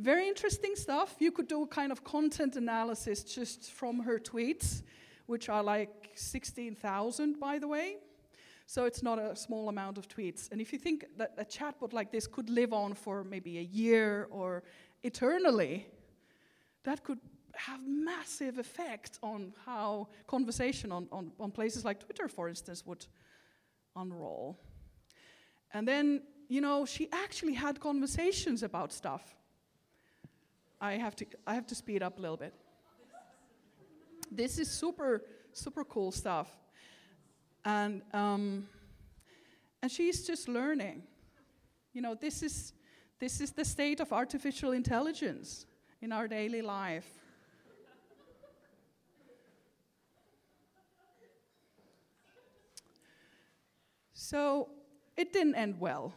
very 0.00 0.26
interesting 0.26 0.74
stuff. 0.74 1.14
You 1.20 1.30
could 1.30 1.46
do 1.46 1.62
a 1.62 1.66
kind 1.68 1.92
of 1.92 2.02
content 2.02 2.56
analysis 2.56 3.22
just 3.22 3.70
from 3.70 4.00
her 4.00 4.18
tweets, 4.18 4.82
which 5.26 5.48
are 5.48 5.62
like 5.62 6.10
16,000, 6.16 7.38
by 7.38 7.60
the 7.60 7.68
way. 7.68 7.98
So 8.66 8.84
it's 8.84 9.02
not 9.02 9.18
a 9.18 9.34
small 9.34 9.70
amount 9.70 9.96
of 9.96 10.08
tweets. 10.08 10.52
And 10.52 10.60
if 10.60 10.74
you 10.74 10.78
think 10.78 11.06
that 11.16 11.32
a 11.38 11.44
chatbot 11.44 11.94
like 11.94 12.12
this 12.12 12.26
could 12.26 12.50
live 12.50 12.74
on 12.74 12.92
for 12.92 13.24
maybe 13.24 13.56
a 13.58 13.62
year 13.62 14.26
or 14.30 14.62
eternally, 15.02 15.86
that 16.84 17.04
could 17.04 17.18
have 17.54 17.80
massive 17.86 18.58
effect 18.58 19.18
on 19.22 19.52
how 19.66 20.08
conversation 20.26 20.92
on, 20.92 21.08
on, 21.10 21.32
on 21.40 21.50
places 21.50 21.84
like 21.84 22.00
Twitter, 22.04 22.28
for 22.28 22.48
instance, 22.48 22.86
would 22.86 23.04
unroll. 23.96 24.58
And 25.72 25.86
then, 25.86 26.22
you 26.48 26.60
know, 26.60 26.86
she 26.86 27.08
actually 27.12 27.54
had 27.54 27.80
conversations 27.80 28.62
about 28.62 28.92
stuff. 28.92 29.36
I 30.80 30.92
have 30.92 31.16
to, 31.16 31.26
I 31.46 31.54
have 31.54 31.66
to 31.66 31.74
speed 31.74 32.02
up 32.02 32.18
a 32.18 32.22
little 32.22 32.36
bit. 32.36 32.54
This 34.30 34.58
is 34.58 34.70
super, 34.70 35.22
super 35.52 35.84
cool 35.84 36.12
stuff. 36.12 36.48
And, 37.64 38.02
um, 38.12 38.68
and 39.82 39.90
she's 39.90 40.26
just 40.26 40.48
learning. 40.48 41.02
You 41.92 42.02
know, 42.02 42.14
this 42.14 42.42
is 42.42 42.72
this 43.18 43.40
is 43.40 43.50
the 43.52 43.64
state 43.64 44.00
of 44.00 44.12
artificial 44.12 44.72
intelligence 44.72 45.66
in 46.00 46.12
our 46.12 46.28
daily 46.28 46.62
life. 46.62 47.08
So 54.12 54.68
it 55.16 55.32
didn't 55.32 55.54
end 55.54 55.80
well. 55.80 56.12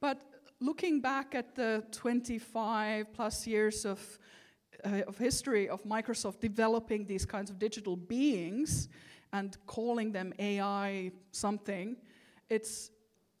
But 0.00 0.18
looking 0.60 1.00
back 1.00 1.34
at 1.34 1.54
the 1.54 1.84
25 1.92 3.12
plus 3.12 3.46
years 3.46 3.84
of 3.84 4.18
uh, 4.84 5.02
of 5.08 5.18
history 5.18 5.68
of 5.68 5.82
Microsoft 5.84 6.40
developing 6.40 7.04
these 7.04 7.24
kinds 7.24 7.50
of 7.50 7.58
digital 7.58 7.96
beings 7.96 8.88
and 9.32 9.56
calling 9.66 10.12
them 10.12 10.32
AI 10.38 11.10
something, 11.32 11.96
it's 12.48 12.90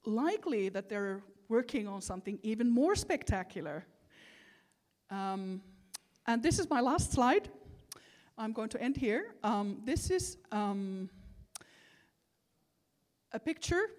likely 0.04 0.68
that 0.68 0.88
they're 0.88 1.22
working 1.48 1.88
on 1.88 2.00
something 2.00 2.38
even 2.42 2.70
more 2.70 2.94
spectacular. 2.94 3.84
Um, 5.10 5.62
and 6.26 6.42
this 6.42 6.58
is 6.58 6.68
my 6.68 6.80
last 6.80 7.12
slide. 7.12 7.48
I'm 8.36 8.52
going 8.52 8.68
to 8.70 8.80
end 8.80 8.96
here. 8.96 9.34
Um, 9.42 9.80
this 9.84 10.10
is 10.10 10.36
um, 10.52 11.10
a 13.32 13.38
picture. 13.38 13.90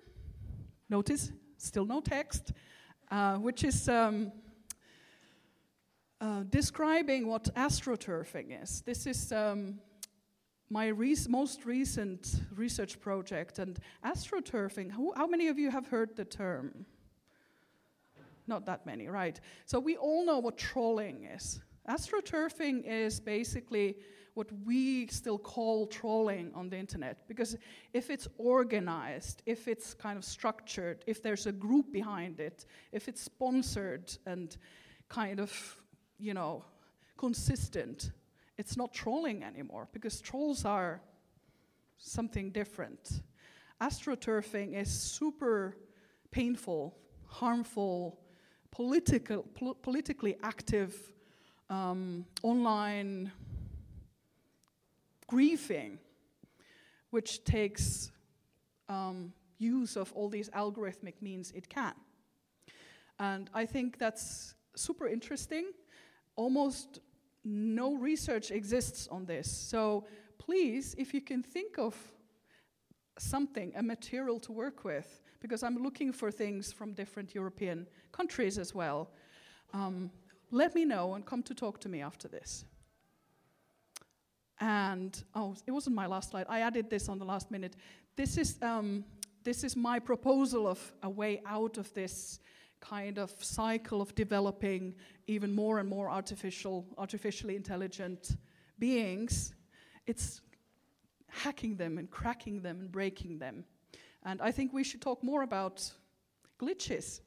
Notice, 0.90 1.32
still 1.58 1.86
no 1.86 2.02
text, 2.02 2.54
uh, 3.12 3.36
which 3.38 3.64
is 3.64 3.90
um, 3.90 4.32
uh, 6.22 6.44
describing 6.50 7.28
what 7.28 7.54
astroturfing 7.56 8.64
is. 8.64 8.82
This 8.82 9.08
is 9.08 9.32
um, 9.32 9.80
my 10.70 10.94
most 11.28 11.66
recent 11.66 12.42
research 12.56 13.00
project. 13.00 13.60
And 13.60 13.80
astroturfing, 14.06 14.92
who, 14.92 15.14
how 15.16 15.28
many 15.28 15.48
of 15.48 15.58
you 15.58 15.72
have 15.72 15.88
heard 15.88 16.16
the 16.16 16.26
term? 16.26 16.86
Not 18.50 18.66
that 18.66 18.86
many, 18.86 19.08
right? 19.08 19.40
So 19.66 19.80
we 19.80 19.96
all 19.96 20.26
know 20.26 20.40
what 20.40 20.58
trolling 20.58 21.26
is. 21.26 21.62
Astroturfing 21.88 22.84
is 22.86 23.20
basically 23.20 23.98
what 24.34 24.48
we 24.66 25.06
still 25.08 25.38
call 25.38 25.86
trolling 25.86 26.52
on 26.56 26.68
the 26.70 26.78
internet. 26.78 27.28
Because 27.28 27.56
if 27.94 28.10
it's 28.10 28.28
organized, 28.40 29.44
if 29.46 29.68
it's 29.68 29.94
kind 29.94 30.18
of 30.18 30.26
structured, 30.26 31.04
if 31.06 31.22
there's 31.22 31.46
a 31.46 31.52
group 31.52 31.92
behind 31.92 32.40
it, 32.40 32.66
if 32.92 33.08
it's 33.08 33.22
sponsored 33.22 34.12
and 34.26 34.58
kind 35.10 35.40
of, 35.40 35.52
you 36.18 36.34
know, 36.34 36.66
consistent, 37.18 38.12
it's 38.58 38.76
not 38.76 38.94
trolling 38.94 39.44
anymore 39.44 39.88
because 39.94 40.20
trolls 40.22 40.66
are 40.66 41.02
something 42.00 42.50
different. 42.50 43.22
Astroturfing 43.80 44.74
is 44.74 44.90
super 44.90 45.78
painful, 46.32 46.98
harmful, 47.28 48.20
political, 48.72 49.44
pol- 49.54 49.76
politically 49.76 50.36
active 50.44 50.96
um, 51.70 52.26
online 52.44 53.32
grieving, 55.28 56.00
which 57.12 57.44
takes 57.44 58.12
um, 58.88 59.32
use 59.60 59.96
of 59.96 60.12
all 60.14 60.30
these 60.30 60.50
algorithmic 60.50 61.22
means 61.22 61.52
it 61.52 61.70
can. 61.70 61.94
And 63.20 63.50
I 63.54 63.66
think 63.66 63.98
that's 63.98 64.56
super 64.76 65.08
interesting. 65.08 65.72
Almost 66.36 67.00
no 67.44 67.96
research 67.96 68.52
exists 68.52 69.08
on 69.08 69.26
this. 69.26 69.52
So 69.52 70.06
please, 70.38 70.96
if 70.98 71.14
you 71.14 71.22
can 71.22 71.44
think 71.44 71.78
of 71.78 71.96
something, 73.18 73.74
a 73.76 73.84
material 73.84 74.40
to 74.40 74.52
work 74.52 74.84
with, 74.84 75.22
because 75.40 75.64
I'm 75.64 75.82
looking 75.82 76.12
for 76.12 76.32
things 76.32 76.72
from 76.72 76.94
different 76.94 77.34
European 77.34 77.88
countries 78.12 78.58
as 78.58 78.74
well, 78.74 79.10
um, 79.74 80.12
let 80.52 80.76
me 80.76 80.86
know 80.86 81.14
and 81.14 81.26
come 81.26 81.44
to 81.44 81.54
talk 81.54 81.80
to 81.82 81.90
me 81.90 82.02
after 82.02 82.28
this. 82.28 82.66
And, 84.60 85.24
oh, 85.36 85.56
it 85.66 85.72
wasn't 85.72 85.96
my 85.96 86.06
last 86.06 86.32
slide. 86.32 86.46
I 86.50 86.62
added 86.62 86.90
this 86.90 87.08
on 87.08 87.18
the 87.18 87.26
last 87.26 87.50
minute. 87.50 87.76
This 88.16 88.38
is, 88.38 88.58
um, 88.62 89.06
this 89.44 89.64
is 89.64 89.76
my 89.76 90.00
proposal 90.00 90.68
of 90.68 90.94
a 91.04 91.10
way 91.10 91.42
out 91.46 91.78
of 91.78 91.94
this 91.94 92.40
kind 92.82 93.18
of 93.18 93.32
cycle 93.44 94.02
of 94.02 94.14
developing 94.16 94.96
even 95.28 95.54
more 95.54 95.80
and 95.80 95.88
more 95.88 96.10
artificial, 96.10 96.86
artificially 96.98 97.56
intelligent 97.56 98.36
beings. 98.80 99.54
It's 100.08 100.42
hacking 101.28 101.76
them 101.76 101.98
and 101.98 102.10
cracking 102.10 102.62
them 102.62 102.80
and 102.80 102.92
breaking 102.92 103.40
them. 103.40 103.64
And 104.26 104.42
I 104.42 104.52
think 104.52 104.74
we 104.74 104.84
should 104.84 105.02
talk 105.02 105.24
more 105.24 105.44
about 105.44 105.92
glitches. 106.60 107.22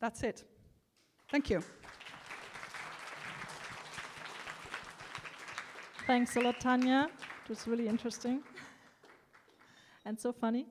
That's 0.00 0.22
it. 0.22 0.44
Thank 1.30 1.50
you. 1.50 1.62
Thanks 6.06 6.36
a 6.36 6.40
lot, 6.40 6.60
Tanya. 6.60 7.08
It 7.44 7.48
was 7.48 7.66
really 7.66 7.88
interesting 7.88 8.42
and 10.06 10.18
so 10.18 10.32
funny. 10.32 10.66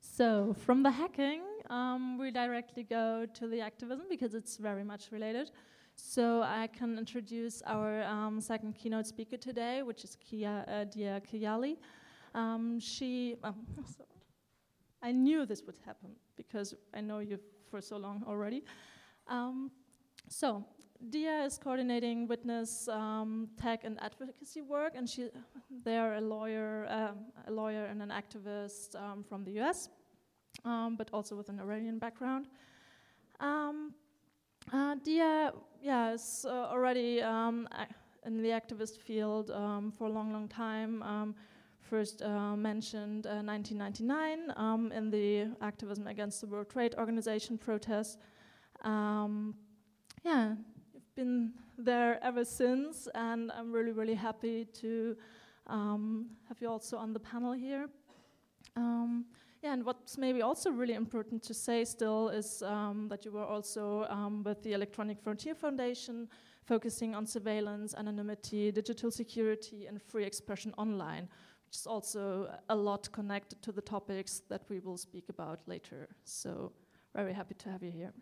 So, 0.00 0.54
from 0.64 0.82
the 0.82 0.90
hacking, 0.90 1.42
um, 1.68 2.18
we 2.18 2.30
directly 2.30 2.84
go 2.84 3.26
to 3.34 3.48
the 3.48 3.60
activism 3.60 4.06
because 4.08 4.34
it's 4.34 4.56
very 4.56 4.84
much 4.84 5.10
related. 5.10 5.50
So, 5.96 6.42
I 6.42 6.68
can 6.68 6.96
introduce 6.98 7.62
our 7.62 8.04
um, 8.04 8.40
second 8.40 8.74
keynote 8.74 9.06
speaker 9.06 9.36
today, 9.36 9.82
which 9.82 10.04
is 10.04 10.16
Kia, 10.20 10.64
uh, 10.68 10.84
Dia 10.84 11.20
Kayyali. 11.20 11.76
Um, 12.34 12.80
she, 12.80 13.36
um, 13.42 13.66
I 15.02 15.12
knew 15.12 15.46
this 15.46 15.62
would 15.66 15.78
happen 15.84 16.10
because 16.36 16.74
I 16.94 17.00
know 17.00 17.18
you 17.18 17.38
for 17.70 17.80
so 17.80 17.96
long 17.96 18.22
already. 18.26 18.64
Um, 19.28 19.70
so, 20.28 20.64
Dia 21.10 21.44
is 21.44 21.58
coordinating 21.58 22.28
witness 22.28 22.86
um, 22.88 23.48
tech 23.60 23.82
and 23.84 24.00
advocacy 24.00 24.62
work, 24.62 24.92
and 24.94 25.08
she, 25.08 25.30
they're 25.84 26.14
a 26.14 26.20
lawyer, 26.20 26.86
uh, 26.88 27.12
a 27.48 27.50
lawyer 27.50 27.86
and 27.86 28.00
an 28.02 28.10
activist 28.10 28.94
um, 28.94 29.24
from 29.24 29.42
the 29.42 29.50
U.S., 29.52 29.88
um, 30.64 30.94
but 30.96 31.10
also 31.12 31.34
with 31.34 31.48
an 31.48 31.58
Iranian 31.58 31.98
background. 31.98 32.46
Um, 33.40 33.94
uh, 34.72 34.94
Dia, 35.02 35.52
yeah, 35.82 36.12
is 36.12 36.46
uh, 36.48 36.68
already 36.70 37.20
um, 37.20 37.68
in 38.24 38.40
the 38.40 38.50
activist 38.50 38.98
field 38.98 39.48
for 39.98 40.06
a 40.06 40.12
long, 40.12 40.32
long 40.32 40.46
time. 40.46 41.34
First 41.92 42.22
uh, 42.22 42.56
mentioned 42.56 43.26
1999 43.26 44.50
uh, 44.50 44.96
in 44.96 45.10
the 45.10 45.54
activism 45.60 46.06
against 46.06 46.40
the 46.40 46.46
World 46.46 46.70
Trade 46.70 46.94
Organization 46.96 47.58
protests. 47.58 48.16
yeah, 48.82 50.54
I've 50.96 51.14
been 51.14 51.52
there 51.76 52.18
ever 52.24 52.46
since, 52.46 53.08
and 53.14 53.52
I'm 53.52 53.70
really, 53.70 53.92
really 53.92 54.14
happy 54.14 54.64
to 54.80 55.14
um, 55.66 56.30
have 56.48 56.62
you 56.62 56.70
also 56.70 56.96
on 56.96 57.12
the 57.12 57.20
panel 57.20 57.52
here. 57.52 57.90
Um, 58.74 59.26
yeah, 59.62 59.74
and 59.74 59.84
what's 59.84 60.16
maybe 60.16 60.40
also 60.40 60.70
really 60.70 60.94
important 60.94 61.42
to 61.42 61.52
say 61.52 61.84
still 61.84 62.30
is 62.30 62.62
um, 62.62 63.08
that 63.10 63.26
you 63.26 63.32
were 63.32 63.44
also 63.44 64.06
um, 64.08 64.42
with 64.44 64.62
the 64.62 64.72
Electronic 64.72 65.20
Frontier 65.20 65.54
Foundation, 65.54 66.26
focusing 66.64 67.14
on 67.14 67.26
surveillance, 67.26 67.94
anonymity, 67.94 68.72
digital 68.72 69.10
security, 69.10 69.84
and 69.86 70.00
free 70.00 70.24
expression 70.24 70.72
online, 70.78 71.28
which 71.72 71.78
is 71.78 71.86
also 71.86 72.54
a 72.68 72.76
lot 72.76 73.10
connected 73.12 73.62
to 73.62 73.72
the 73.72 73.80
topics 73.80 74.42
that 74.50 74.60
we 74.68 74.78
will 74.78 74.98
speak 74.98 75.30
about 75.30 75.58
later. 75.66 76.06
So, 76.22 76.70
very 77.14 77.32
happy 77.32 77.54
to 77.54 77.70
have 77.70 77.82
you 77.82 77.90
here. 77.90 78.12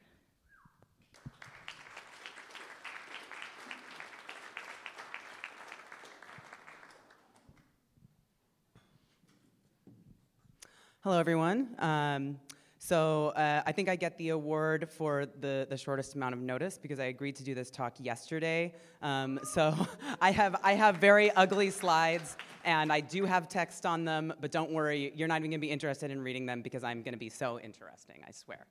Hello, 11.01 11.19
everyone. 11.19 11.75
Um, 11.81 12.39
so 12.79 13.29
uh, 13.31 13.63
I 13.67 13.73
think 13.73 13.89
I 13.89 13.97
get 13.97 14.17
the 14.17 14.29
award 14.29 14.89
for 14.89 15.27
the, 15.41 15.67
the 15.69 15.77
shortest 15.77 16.15
amount 16.15 16.35
of 16.35 16.41
notice 16.41 16.79
because 16.79 17.01
I 17.01 17.07
agreed 17.07 17.35
to 17.37 17.43
do 17.43 17.57
this 17.57 17.71
talk 17.71 17.95
yesterday. 17.99 18.75
Um, 19.03 19.41
so 19.43 19.75
I 20.21 20.31
have, 20.31 20.55
I 20.63 20.75
have 20.75 20.99
very 20.99 21.33
ugly 21.33 21.71
slides 21.71 22.37
and 22.65 22.93
I 22.93 23.01
do 23.01 23.25
have 23.25 23.49
text 23.49 23.87
on 23.87 24.05
them, 24.05 24.33
but 24.41 24.53
don't 24.53 24.71
worry, 24.71 25.13
you're 25.15 25.29
not 25.29 25.39
even 25.41 25.51
going 25.51 25.61
to 25.61 25.67
be 25.67 25.71
interested 25.71 26.11
in 26.11 26.23
reading 26.23 26.47
them 26.47 26.63
because 26.63 26.85
I'm 26.85 27.03
going 27.03 27.15
to 27.15 27.19
be 27.19 27.31
so 27.31 27.59
interesting, 27.61 28.23
I 28.27 28.33
swear. 28.33 28.67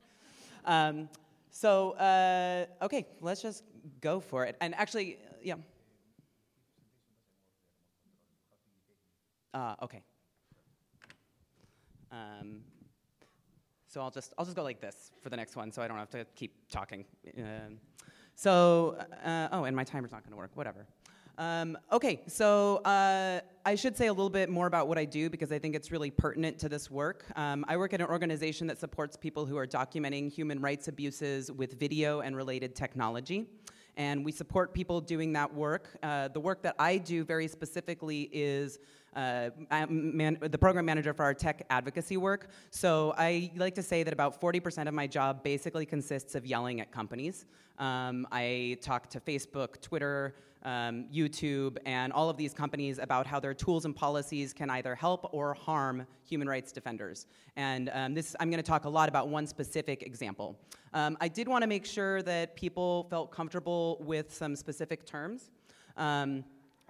Um, 0.65 1.09
so, 1.51 1.91
uh, 1.91 2.65
okay, 2.83 3.07
let's 3.21 3.41
just 3.41 3.63
go 4.01 4.19
for 4.19 4.45
it. 4.45 4.55
And 4.61 4.75
actually, 4.75 5.17
yeah. 5.41 5.55
Uh, 9.53 9.75
okay. 9.81 10.03
Um, 12.11 12.61
so 13.87 14.01
I'll 14.01 14.11
just 14.11 14.33
I'll 14.37 14.45
just 14.45 14.55
go 14.55 14.63
like 14.63 14.79
this 14.79 15.11
for 15.21 15.29
the 15.29 15.35
next 15.37 15.55
one, 15.55 15.71
so 15.71 15.81
I 15.81 15.87
don't 15.87 15.97
have 15.97 16.11
to 16.11 16.25
keep 16.35 16.69
talking. 16.69 17.05
Uh, 17.37 17.71
so 18.35 19.03
oh, 19.51 19.63
and 19.63 19.75
my 19.75 19.83
timer's 19.83 20.11
not 20.11 20.23
going 20.23 20.31
to 20.31 20.37
work. 20.37 20.51
Whatever. 20.53 20.85
Um, 21.39 21.77
okay, 21.89 22.19
so 22.27 22.77
uh, 22.83 23.39
I 23.65 23.75
should 23.75 23.95
say 23.95 24.07
a 24.07 24.11
little 24.11 24.29
bit 24.29 24.49
more 24.49 24.67
about 24.67 24.89
what 24.89 24.97
I 24.97 25.05
do 25.05 25.29
because 25.29 25.53
I 25.53 25.57
think 25.57 25.73
it's 25.73 25.89
really 25.89 26.11
pertinent 26.11 26.59
to 26.59 26.67
this 26.67 26.91
work. 26.91 27.23
Um, 27.37 27.63
I 27.69 27.77
work 27.77 27.93
at 27.93 28.01
an 28.01 28.07
organization 28.07 28.67
that 28.67 28.77
supports 28.77 29.15
people 29.15 29.45
who 29.45 29.55
are 29.55 29.65
documenting 29.65 30.29
human 30.29 30.59
rights 30.59 30.89
abuses 30.89 31.49
with 31.49 31.79
video 31.79 32.19
and 32.19 32.35
related 32.35 32.75
technology. 32.75 33.47
And 33.95 34.25
we 34.25 34.33
support 34.33 34.73
people 34.73 34.99
doing 34.99 35.31
that 35.31 35.53
work. 35.53 35.97
Uh, 36.03 36.27
the 36.27 36.41
work 36.41 36.61
that 36.63 36.75
I 36.77 36.97
do 36.97 37.23
very 37.23 37.47
specifically 37.47 38.29
is 38.33 38.77
uh, 39.15 39.49
man, 39.89 40.37
the 40.41 40.57
program 40.57 40.85
manager 40.85 41.13
for 41.13 41.23
our 41.23 41.33
tech 41.33 41.65
advocacy 41.69 42.17
work. 42.17 42.49
So 42.69 43.13
I 43.17 43.51
like 43.55 43.75
to 43.75 43.83
say 43.83 44.03
that 44.03 44.13
about 44.13 44.39
40% 44.39 44.87
of 44.87 44.93
my 44.93 45.07
job 45.07 45.43
basically 45.43 45.85
consists 45.85 46.35
of 46.35 46.45
yelling 46.45 46.81
at 46.81 46.91
companies. 46.91 47.45
Um, 47.77 48.27
I 48.31 48.77
talk 48.81 49.09
to 49.11 49.19
Facebook, 49.19 49.81
Twitter, 49.81 50.35
um, 50.63 51.05
YouTube, 51.13 51.77
and 51.85 52.11
all 52.11 52.29
of 52.29 52.37
these 52.37 52.53
companies 52.53 52.99
about 52.99 53.25
how 53.25 53.39
their 53.39 53.53
tools 53.53 53.85
and 53.85 53.95
policies 53.95 54.53
can 54.53 54.69
either 54.69 54.93
help 54.95 55.29
or 55.33 55.53
harm 55.53 56.05
human 56.25 56.49
rights 56.49 56.71
defenders. 56.71 57.27
And 57.55 57.89
um, 57.93 58.13
this, 58.13 58.35
I'm 58.39 58.49
going 58.49 58.61
to 58.61 58.67
talk 58.69 58.85
a 58.85 58.89
lot 58.89 59.07
about 59.07 59.29
one 59.29 59.47
specific 59.47 60.03
example. 60.03 60.57
Um, 60.93 61.17
I 61.21 61.29
did 61.29 61.47
want 61.47 61.61
to 61.61 61.67
make 61.67 61.85
sure 61.85 62.21
that 62.23 62.55
people 62.55 63.07
felt 63.09 63.31
comfortable 63.31 63.97
with 64.01 64.33
some 64.33 64.55
specific 64.55 65.05
terms. 65.05 65.49
Um, 65.95 66.43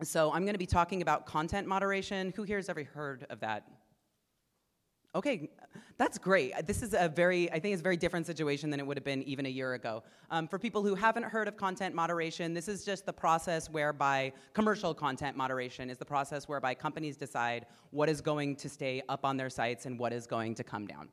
so 0.04 0.32
I'm 0.32 0.44
going 0.44 0.54
to 0.54 0.60
be 0.60 0.66
talking 0.66 1.02
about 1.02 1.26
content 1.26 1.68
moderation. 1.68 2.34
Who 2.36 2.44
here 2.44 2.58
has 2.58 2.70
ever 2.70 2.84
heard 2.84 3.26
of 3.30 3.40
that? 3.42 3.68
Okay, 5.16 5.50
that's 5.98 6.20
great. 6.20 6.54
This 6.68 6.84
is 6.84 6.94
a 6.94 7.10
very, 7.10 7.52
I 7.52 7.60
think 7.60 7.74
it's 7.74 7.82
a 7.82 7.84
very 7.84 7.98
different 7.98 8.28
situation 8.28 8.70
than 8.70 8.80
it 8.80 8.86
would 8.86 8.96
have 8.96 9.04
been 9.04 9.24
even 9.24 9.48
a 9.48 9.50
year 9.50 9.74
ago. 9.74 10.04
Um, 10.30 10.48
for 10.48 10.60
people 10.60 10.84
who 10.84 10.94
haven't 10.94 11.24
heard 11.24 11.48
of 11.48 11.58
content 11.58 11.96
moderation, 11.96 12.54
this 12.54 12.68
is 12.68 12.86
just 12.86 13.08
the 13.08 13.14
process 13.14 13.72
whereby 13.72 14.32
commercial 14.54 14.94
content 14.94 15.36
moderation 15.36 15.90
is 15.90 15.98
the 15.98 16.06
process 16.06 16.48
whereby 16.48 16.76
companies 16.76 17.18
decide 17.18 17.66
what 17.90 18.08
is 18.08 18.22
going 18.22 18.56
to 18.58 18.70
stay 18.70 19.02
up 19.10 19.26
on 19.26 19.36
their 19.36 19.50
sites 19.50 19.88
and 19.88 19.98
what 19.98 20.14
is 20.14 20.28
going 20.28 20.54
to 20.54 20.64
come 20.64 20.86
down. 20.86 21.10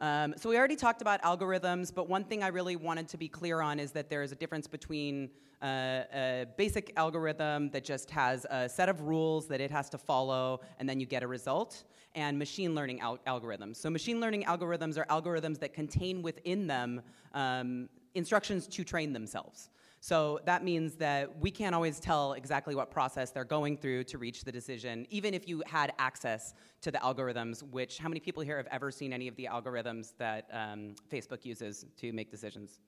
Um, 0.00 0.34
so 0.36 0.50
we 0.50 0.58
already 0.58 0.76
talked 0.76 1.00
about 1.00 1.22
algorithms, 1.22 1.94
but 1.94 2.06
one 2.06 2.24
thing 2.24 2.42
I 2.42 2.48
really 2.48 2.76
wanted 2.76 3.08
to 3.08 3.16
be 3.16 3.28
clear 3.28 3.62
on 3.62 3.80
is 3.80 3.92
that 3.92 4.10
there 4.10 4.22
is 4.22 4.30
a 4.30 4.34
difference 4.34 4.66
between 4.66 5.30
uh, 5.62 6.02
a 6.12 6.46
basic 6.58 6.92
algorithm 6.96 7.70
that 7.70 7.82
just 7.82 8.10
has 8.10 8.44
a 8.50 8.68
set 8.68 8.90
of 8.90 9.00
rules 9.00 9.46
that 9.48 9.60
it 9.60 9.70
has 9.70 9.88
to 9.90 9.98
follow, 9.98 10.60
and 10.78 10.86
then 10.86 11.00
you 11.00 11.06
get 11.06 11.22
a 11.22 11.26
result, 11.26 11.84
and 12.14 12.38
machine 12.38 12.74
learning 12.74 13.00
al- 13.00 13.18
algorithms. 13.26 13.76
So 13.76 13.88
machine 13.88 14.20
learning 14.20 14.44
algorithms 14.44 14.98
are 14.98 15.06
algorithms 15.06 15.58
that 15.60 15.72
contain 15.72 16.20
within 16.20 16.66
them 16.66 17.00
um, 17.32 17.88
instructions 18.14 18.66
to 18.66 18.84
train 18.84 19.14
themselves. 19.14 19.70
So 20.00 20.40
that 20.44 20.62
means 20.62 20.94
that 20.96 21.38
we 21.40 21.50
can't 21.50 21.74
always 21.74 21.98
tell 21.98 22.34
exactly 22.34 22.74
what 22.74 22.90
process 22.90 23.30
they're 23.30 23.44
going 23.44 23.76
through 23.76 24.04
to 24.04 24.18
reach 24.18 24.44
the 24.44 24.52
decision, 24.52 25.06
even 25.10 25.34
if 25.34 25.48
you 25.48 25.62
had 25.66 25.92
access 25.98 26.54
to 26.82 26.90
the 26.90 26.98
algorithms, 26.98 27.62
which, 27.62 27.98
how 27.98 28.08
many 28.08 28.20
people 28.20 28.42
here 28.42 28.56
have 28.56 28.68
ever 28.70 28.90
seen 28.90 29.12
any 29.12 29.26
of 29.26 29.34
the 29.36 29.48
algorithms 29.50 30.12
that 30.18 30.48
um, 30.52 30.94
Facebook 31.10 31.44
uses 31.44 31.86
to 31.96 32.12
make 32.12 32.30
decisions? 32.30 32.78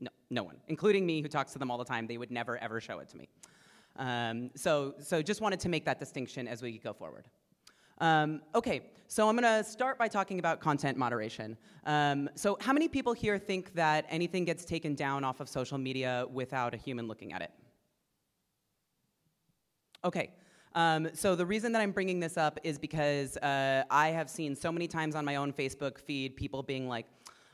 No, 0.00 0.10
no 0.30 0.42
one, 0.42 0.56
including 0.68 1.06
me 1.06 1.22
who 1.22 1.28
talks 1.28 1.52
to 1.52 1.58
them 1.58 1.70
all 1.70 1.78
the 1.78 1.84
time. 1.84 2.06
They 2.06 2.18
would 2.18 2.30
never, 2.30 2.58
ever 2.58 2.80
show 2.80 2.98
it 2.98 3.08
to 3.10 3.16
me. 3.16 3.28
Um, 3.96 4.50
so, 4.54 4.94
so 5.00 5.22
just 5.22 5.40
wanted 5.40 5.60
to 5.60 5.68
make 5.68 5.84
that 5.86 5.98
distinction 5.98 6.46
as 6.46 6.62
we 6.62 6.78
go 6.78 6.92
forward. 6.92 7.26
Um, 8.00 8.42
okay, 8.54 8.82
so 9.08 9.28
I'm 9.28 9.36
going 9.36 9.64
to 9.64 9.68
start 9.68 9.98
by 9.98 10.08
talking 10.08 10.38
about 10.38 10.60
content 10.60 10.96
moderation. 10.96 11.56
Um, 11.84 12.28
so, 12.34 12.56
how 12.60 12.72
many 12.72 12.88
people 12.88 13.12
here 13.12 13.38
think 13.38 13.74
that 13.74 14.06
anything 14.08 14.44
gets 14.44 14.64
taken 14.64 14.94
down 14.94 15.24
off 15.24 15.40
of 15.40 15.48
social 15.48 15.78
media 15.78 16.26
without 16.30 16.74
a 16.74 16.76
human 16.76 17.08
looking 17.08 17.32
at 17.32 17.42
it? 17.42 17.50
Okay. 20.04 20.30
Um, 20.74 21.08
so 21.14 21.34
the 21.34 21.46
reason 21.46 21.72
that 21.72 21.80
I'm 21.80 21.90
bringing 21.90 22.20
this 22.20 22.36
up 22.36 22.60
is 22.62 22.78
because 22.78 23.36
uh, 23.38 23.84
I 23.90 24.08
have 24.08 24.30
seen 24.30 24.54
so 24.54 24.70
many 24.70 24.86
times 24.86 25.14
on 25.14 25.24
my 25.24 25.36
own 25.36 25.52
Facebook 25.52 25.98
feed 25.98 26.36
people 26.36 26.62
being 26.62 26.86
like, 26.88 27.06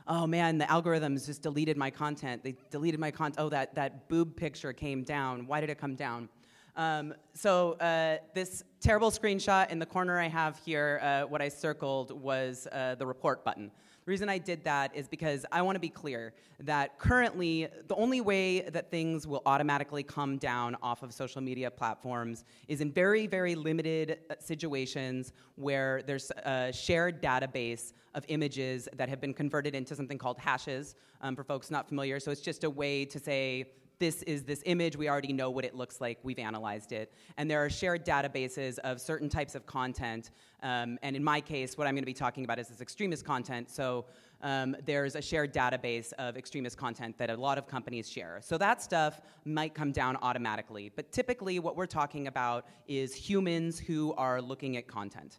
"Oh 0.06 0.26
man, 0.26 0.58
the 0.58 0.66
algorithms 0.66 1.24
just 1.24 1.40
deleted 1.40 1.76
my 1.76 1.90
content. 1.90 2.42
They 2.42 2.56
deleted 2.70 3.00
my 3.00 3.10
content. 3.10 3.36
Oh, 3.38 3.48
that 3.48 3.74
that 3.76 4.08
boob 4.08 4.36
picture 4.36 4.72
came 4.72 5.04
down. 5.04 5.46
Why 5.46 5.60
did 5.60 5.70
it 5.70 5.78
come 5.78 5.94
down?" 5.94 6.28
Um, 6.76 7.14
so 7.34 7.72
uh, 7.74 8.18
this 8.34 8.64
terrible 8.80 9.10
screenshot 9.10 9.70
in 9.70 9.78
the 9.78 9.86
corner 9.86 10.18
I 10.18 10.28
have 10.28 10.58
here, 10.64 10.98
uh, 11.02 11.22
what 11.22 11.40
I 11.40 11.48
circled 11.48 12.10
was 12.10 12.66
uh, 12.72 12.96
the 12.96 13.06
report 13.06 13.44
button. 13.44 13.70
The 14.04 14.10
reason 14.10 14.28
I 14.28 14.36
did 14.36 14.64
that 14.64 14.94
is 14.94 15.08
because 15.08 15.46
I 15.50 15.62
want 15.62 15.76
to 15.76 15.80
be 15.80 15.88
clear 15.88 16.34
that 16.60 16.98
currently 16.98 17.68
the 17.88 17.94
only 17.94 18.20
way 18.20 18.60
that 18.60 18.90
things 18.90 19.26
will 19.26 19.40
automatically 19.46 20.02
come 20.02 20.36
down 20.36 20.76
off 20.82 21.02
of 21.02 21.10
social 21.14 21.40
media 21.40 21.70
platforms 21.70 22.44
is 22.68 22.82
in 22.82 22.92
very, 22.92 23.26
very 23.26 23.54
limited 23.54 24.18
uh, 24.28 24.34
situations 24.40 25.32
where 25.54 26.02
there's 26.02 26.30
a 26.44 26.70
shared 26.70 27.22
database 27.22 27.94
of 28.14 28.26
images 28.28 28.88
that 28.94 29.08
have 29.08 29.22
been 29.22 29.32
converted 29.32 29.74
into 29.74 29.94
something 29.94 30.18
called 30.18 30.38
hashes 30.38 30.96
um, 31.22 31.34
for 31.34 31.42
folks 31.42 31.70
not 31.70 31.88
familiar. 31.88 32.20
So 32.20 32.30
it's 32.30 32.42
just 32.42 32.64
a 32.64 32.70
way 32.70 33.06
to 33.06 33.18
say, 33.18 33.70
this 33.98 34.22
is 34.22 34.44
this 34.44 34.62
image, 34.66 34.96
we 34.96 35.08
already 35.08 35.32
know 35.32 35.50
what 35.50 35.64
it 35.64 35.74
looks 35.74 36.00
like, 36.00 36.18
we've 36.22 36.38
analyzed 36.38 36.92
it. 36.92 37.12
And 37.36 37.50
there 37.50 37.64
are 37.64 37.70
shared 37.70 38.04
databases 38.04 38.78
of 38.80 39.00
certain 39.00 39.28
types 39.28 39.54
of 39.54 39.66
content. 39.66 40.30
Um, 40.62 40.98
and 41.02 41.14
in 41.16 41.22
my 41.22 41.40
case, 41.40 41.76
what 41.78 41.86
I'm 41.86 41.94
going 41.94 42.02
to 42.02 42.06
be 42.06 42.12
talking 42.14 42.44
about 42.44 42.58
is 42.58 42.68
this 42.68 42.80
extremist 42.80 43.24
content. 43.24 43.70
So 43.70 44.06
um, 44.42 44.76
there's 44.84 45.14
a 45.14 45.22
shared 45.22 45.54
database 45.54 46.12
of 46.18 46.36
extremist 46.36 46.76
content 46.76 47.16
that 47.18 47.30
a 47.30 47.36
lot 47.36 47.56
of 47.56 47.66
companies 47.66 48.10
share. 48.10 48.40
So 48.42 48.58
that 48.58 48.82
stuff 48.82 49.20
might 49.44 49.74
come 49.74 49.92
down 49.92 50.16
automatically. 50.22 50.92
But 50.94 51.12
typically, 51.12 51.58
what 51.58 51.76
we're 51.76 51.86
talking 51.86 52.26
about 52.26 52.66
is 52.86 53.14
humans 53.14 53.78
who 53.78 54.12
are 54.14 54.42
looking 54.42 54.76
at 54.76 54.86
content. 54.86 55.38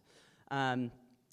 Um, 0.50 0.90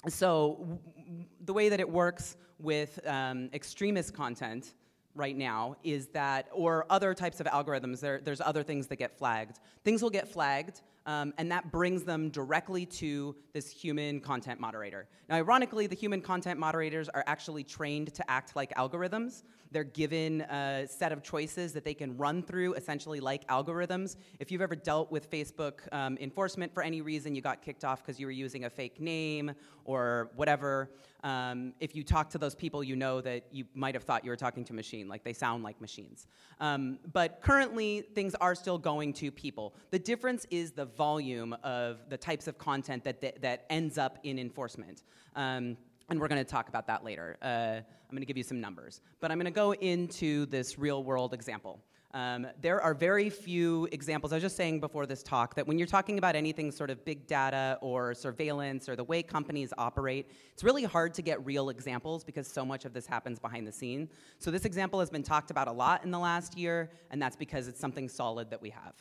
so 0.08 0.58
w- 0.60 1.26
the 1.46 1.54
way 1.54 1.70
that 1.70 1.80
it 1.80 1.90
works 1.90 2.38
with 2.60 3.00
um, 3.08 3.50
extremist 3.54 4.14
content 4.14 4.74
right 5.16 5.36
now 5.36 5.76
is 5.84 6.08
that, 6.08 6.48
or 6.52 6.86
other 6.90 7.14
types 7.14 7.40
of 7.40 7.48
algorithms, 7.48 8.00
there, 8.00 8.20
there's 8.24 8.42
other 8.42 8.64
things 8.64 8.88
that 8.88 8.96
get 8.98 9.18
flagged. 9.18 9.60
Things 9.84 10.02
will 10.02 10.10
get 10.10 10.28
flagged, 10.28 10.82
um, 11.06 11.34
and 11.38 11.52
that 11.52 11.72
brings 11.72 12.04
them 12.04 12.30
directly 12.30 12.86
to 12.86 13.36
this 13.52 13.70
human 13.70 14.20
content 14.20 14.60
moderator. 14.60 15.08
Now, 15.30 15.36
ironically, 15.36 15.88
the 15.88 15.96
human 15.96 16.22
content 16.22 16.60
moderators 16.60 17.10
are 17.10 17.24
actually 17.28 17.64
trained 17.64 18.14
to 18.14 18.32
act 18.32 18.56
like 18.56 18.74
algorithms. 18.76 19.44
They're 19.72 19.84
given 19.84 20.42
a 20.42 20.88
set 20.88 21.12
of 21.12 21.24
choices 21.24 21.74
that 21.74 21.84
they 21.84 21.96
can 21.96 22.16
run 22.16 22.44
through, 22.44 22.76
essentially 22.76 23.20
like 23.20 23.46
algorithms. 23.48 24.18
If 24.40 24.52
you've 24.52 24.62
ever 24.62 24.76
dealt 24.76 25.12
with 25.12 25.30
Facebook 25.32 25.80
um, 25.92 26.18
enforcement 26.22 26.74
for 26.74 26.84
any 26.84 27.02
reason, 27.02 27.34
you 27.36 27.42
got 27.42 27.62
kicked 27.62 27.84
off 27.84 28.04
because 28.06 28.20
you 28.20 28.28
were 28.28 28.32
using 28.32 28.66
a 28.66 28.70
fake 28.70 29.02
name 29.02 29.52
or 29.86 30.32
whatever. 30.36 30.92
Um, 31.24 31.74
if 31.80 31.96
you 31.96 32.04
talk 32.04 32.30
to 32.32 32.38
those 32.38 32.54
people, 32.54 32.84
you 32.84 32.96
know 32.96 33.22
that 33.22 33.46
you 33.52 33.66
might 33.74 33.96
have 33.96 34.04
thought 34.04 34.24
you 34.24 34.30
were 34.30 34.38
talking 34.38 34.64
to 34.66 34.74
a 34.74 34.76
machine, 34.76 35.08
like 35.08 35.24
they 35.24 35.34
sound 35.34 35.64
like 35.64 35.80
machines. 35.80 36.28
Um, 36.60 37.00
but 37.12 37.42
currently, 37.42 38.02
things 38.14 38.36
are 38.36 38.56
still 38.56 38.78
going 38.78 39.14
to 39.14 39.32
people. 39.32 39.74
The 39.90 40.00
difference 40.00 40.46
is 40.52 40.72
the 40.72 40.86
volume 40.96 41.56
of 41.64 42.10
the 42.10 42.18
types 42.18 42.48
of 42.48 42.58
content 42.58 43.04
that, 43.04 43.22
that, 43.22 43.42
that 43.42 43.66
ends 43.70 43.98
up 43.98 44.20
in 44.24 44.40
enforcement. 44.40 45.04
Um, 45.36 45.78
and 46.10 46.20
we're 46.20 46.28
going 46.28 46.44
to 46.44 46.50
talk 46.50 46.70
about 46.70 46.88
that 46.88 47.04
later. 47.04 47.38
Uh, 47.42 47.46
I'm 47.78 48.12
going 48.12 48.22
to 48.22 48.26
give 48.26 48.38
you 48.38 48.44
some 48.44 48.62
numbers. 48.62 49.02
But 49.20 49.32
I'm 49.32 49.38
going 49.38 49.46
to 49.46 49.52
go 49.52 49.74
into 49.74 50.46
this 50.48 50.78
real 50.78 51.04
world 51.04 51.34
example. 51.34 51.80
Um, 52.14 52.46
there 52.62 52.80
are 52.80 52.94
very 52.94 53.32
few 53.32 53.88
examples. 53.92 54.32
I 54.32 54.36
was 54.36 54.44
just 54.44 54.56
saying 54.56 54.80
before 54.82 55.08
this 55.08 55.24
talk 55.24 55.56
that 55.56 55.66
when 55.66 55.80
you're 55.80 55.88
talking 55.88 56.20
about 56.20 56.36
anything 56.36 56.72
sort 56.72 56.92
of 56.92 57.04
big 57.04 57.26
data 57.26 57.80
or 57.82 58.14
surveillance 58.14 58.88
or 58.88 58.96
the 58.96 59.04
way 59.04 59.24
companies 59.24 59.74
operate, 59.80 60.30
it's 60.52 60.64
really 60.64 60.84
hard 60.84 61.16
to 61.16 61.24
get 61.24 61.44
real 61.44 61.70
examples 61.70 62.24
because 62.24 62.46
so 62.48 62.64
much 62.64 62.86
of 62.86 62.94
this 62.94 63.08
happens 63.08 63.40
behind 63.40 63.66
the 63.66 63.72
scene. 63.72 64.08
So 64.38 64.52
this 64.52 64.64
example 64.64 65.00
has 65.00 65.10
been 65.10 65.24
talked 65.24 65.50
about 65.50 65.68
a 65.68 65.72
lot 65.72 66.04
in 66.04 66.12
the 66.12 66.20
last 66.20 66.56
year, 66.56 66.92
and 67.10 67.20
that's 67.20 67.36
because 67.36 67.68
it's 67.68 67.80
something 67.80 68.08
solid 68.08 68.52
that 68.52 68.62
we 68.62 68.70
have. 68.70 68.94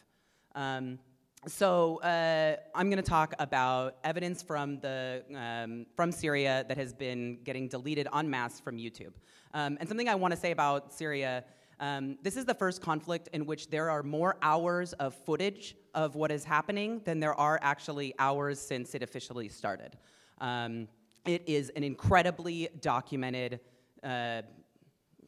Um, 0.55 0.99
so 1.47 2.01
uh, 2.03 2.57
I'm 2.75 2.89
going 2.89 3.03
to 3.03 3.09
talk 3.09 3.35
about 3.39 3.97
evidence 4.05 4.43
from 4.43 4.79
the 4.79 5.25
um, 5.35 5.87
from 5.97 6.13
Syria 6.13 6.65
that 6.69 6.77
has 6.77 6.93
been 6.93 7.39
getting 7.43 7.67
deleted 7.67 8.07
en 8.15 8.31
masse 8.31 8.61
from 8.61 8.77
YouTube. 8.77 9.13
Um, 9.53 9.77
and 9.81 9.89
something 9.89 10.09
I 10.09 10.15
want 10.15 10.33
to 10.33 10.39
say 10.39 10.53
about 10.53 10.93
Syria. 10.93 11.45
Um, 11.81 12.17
this 12.23 12.37
is 12.37 12.45
the 12.45 12.55
first 12.55 12.81
conflict 12.81 13.29
in 13.33 13.45
which 13.45 13.69
there 13.69 13.91
are 13.91 14.05
more 14.05 14.37
hours 14.41 14.93
of 14.95 15.15
footage 15.15 15.75
of 15.95 16.15
what 16.15 16.31
is 16.31 16.45
happening 16.45 17.01
than 17.05 17.19
there 17.19 17.35
are 17.35 17.59
actually 17.61 18.15
hours 18.21 18.61
since 18.61 18.95
it 18.95 19.03
officially 19.03 19.49
started. 19.49 19.97
Um, 20.41 20.87
it 21.27 21.43
is 21.49 21.71
an 21.71 21.83
incredibly 21.83 22.69
documented. 22.81 23.59
Uh, 24.05 24.43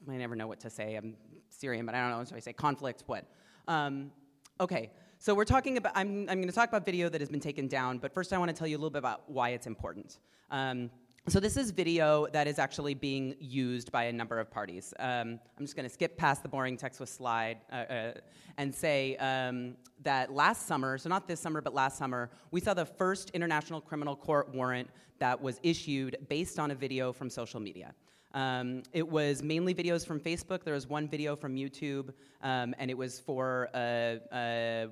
I 0.09 0.16
never 0.16 0.37
know 0.37 0.46
what 0.46 0.61
to 0.61 0.70
say. 0.70 0.94
I'm 0.94 1.16
Syrian, 1.50 1.87
but 1.87 1.96
I 1.96 2.00
don't 2.00 2.11
know 2.11 2.18
what 2.18 2.29
to 2.29 2.40
say. 2.40 2.53
Conflict. 2.53 3.03
What? 3.07 3.24
Um, 3.66 4.12
okay. 4.61 4.92
So 5.24 5.34
we're 5.34 5.46
talking 5.46 5.78
about, 5.78 5.92
I'm, 5.94 6.28
I'm 6.28 6.37
going 6.37 6.48
to 6.48 6.52
talk 6.52 6.68
about 6.68 6.84
video 6.84 7.08
that 7.08 7.18
has 7.18 7.30
been 7.30 7.40
taken 7.40 7.66
down, 7.66 7.96
but 7.96 8.12
first 8.12 8.30
I 8.34 8.37
want 8.37 8.50
to 8.50 8.54
tell 8.54 8.66
you 8.66 8.76
a 8.76 8.80
little 8.80 8.90
bit 8.90 8.98
about 8.98 9.22
why 9.26 9.48
it's 9.52 9.66
important. 9.66 10.18
Um, 10.50 10.90
so 11.28 11.40
this 11.40 11.56
is 11.56 11.70
video 11.70 12.26
that 12.34 12.46
is 12.46 12.58
actually 12.58 12.92
being 12.92 13.34
used 13.40 13.90
by 13.90 14.04
a 14.04 14.12
number 14.12 14.38
of 14.38 14.50
parties. 14.50 14.92
Um, 14.98 15.40
I'm 15.58 15.64
just 15.64 15.76
going 15.76 15.88
to 15.88 15.90
skip 15.90 16.18
past 16.18 16.42
the 16.42 16.50
boring 16.50 16.76
text 16.76 17.00
with 17.00 17.08
slide 17.08 17.56
uh, 17.72 17.76
uh, 17.76 18.12
and 18.58 18.74
say 18.74 19.16
um, 19.16 19.76
that 20.02 20.30
last 20.30 20.66
summer, 20.66 20.98
so 20.98 21.08
not 21.08 21.26
this 21.26 21.40
summer, 21.40 21.62
but 21.62 21.72
last 21.72 21.96
summer, 21.96 22.28
we 22.50 22.60
saw 22.60 22.74
the 22.74 22.84
first 22.84 23.30
International 23.30 23.80
Criminal 23.80 24.16
Court 24.16 24.54
warrant 24.54 24.90
that 25.20 25.40
was 25.40 25.58
issued 25.62 26.18
based 26.28 26.58
on 26.58 26.70
a 26.70 26.74
video 26.74 27.14
from 27.14 27.30
social 27.30 27.60
media. 27.60 27.94
Um, 28.35 28.83
it 28.92 29.09
was 29.09 29.44
mainly 29.44 29.75
videos 29.75 30.05
from 30.05 30.18
Facebook. 30.18 30.64
There 30.64 30.75
was 30.75 30.88
one 30.88 31.09
video 31.09 31.37
from 31.37 31.55
YouTube, 31.55 32.12
um, 32.42 32.75
and 32.79 32.90
it 32.90 32.99
was 32.99 33.20
for 33.20 33.68
uh, 33.73 34.35
uh, 34.35 34.87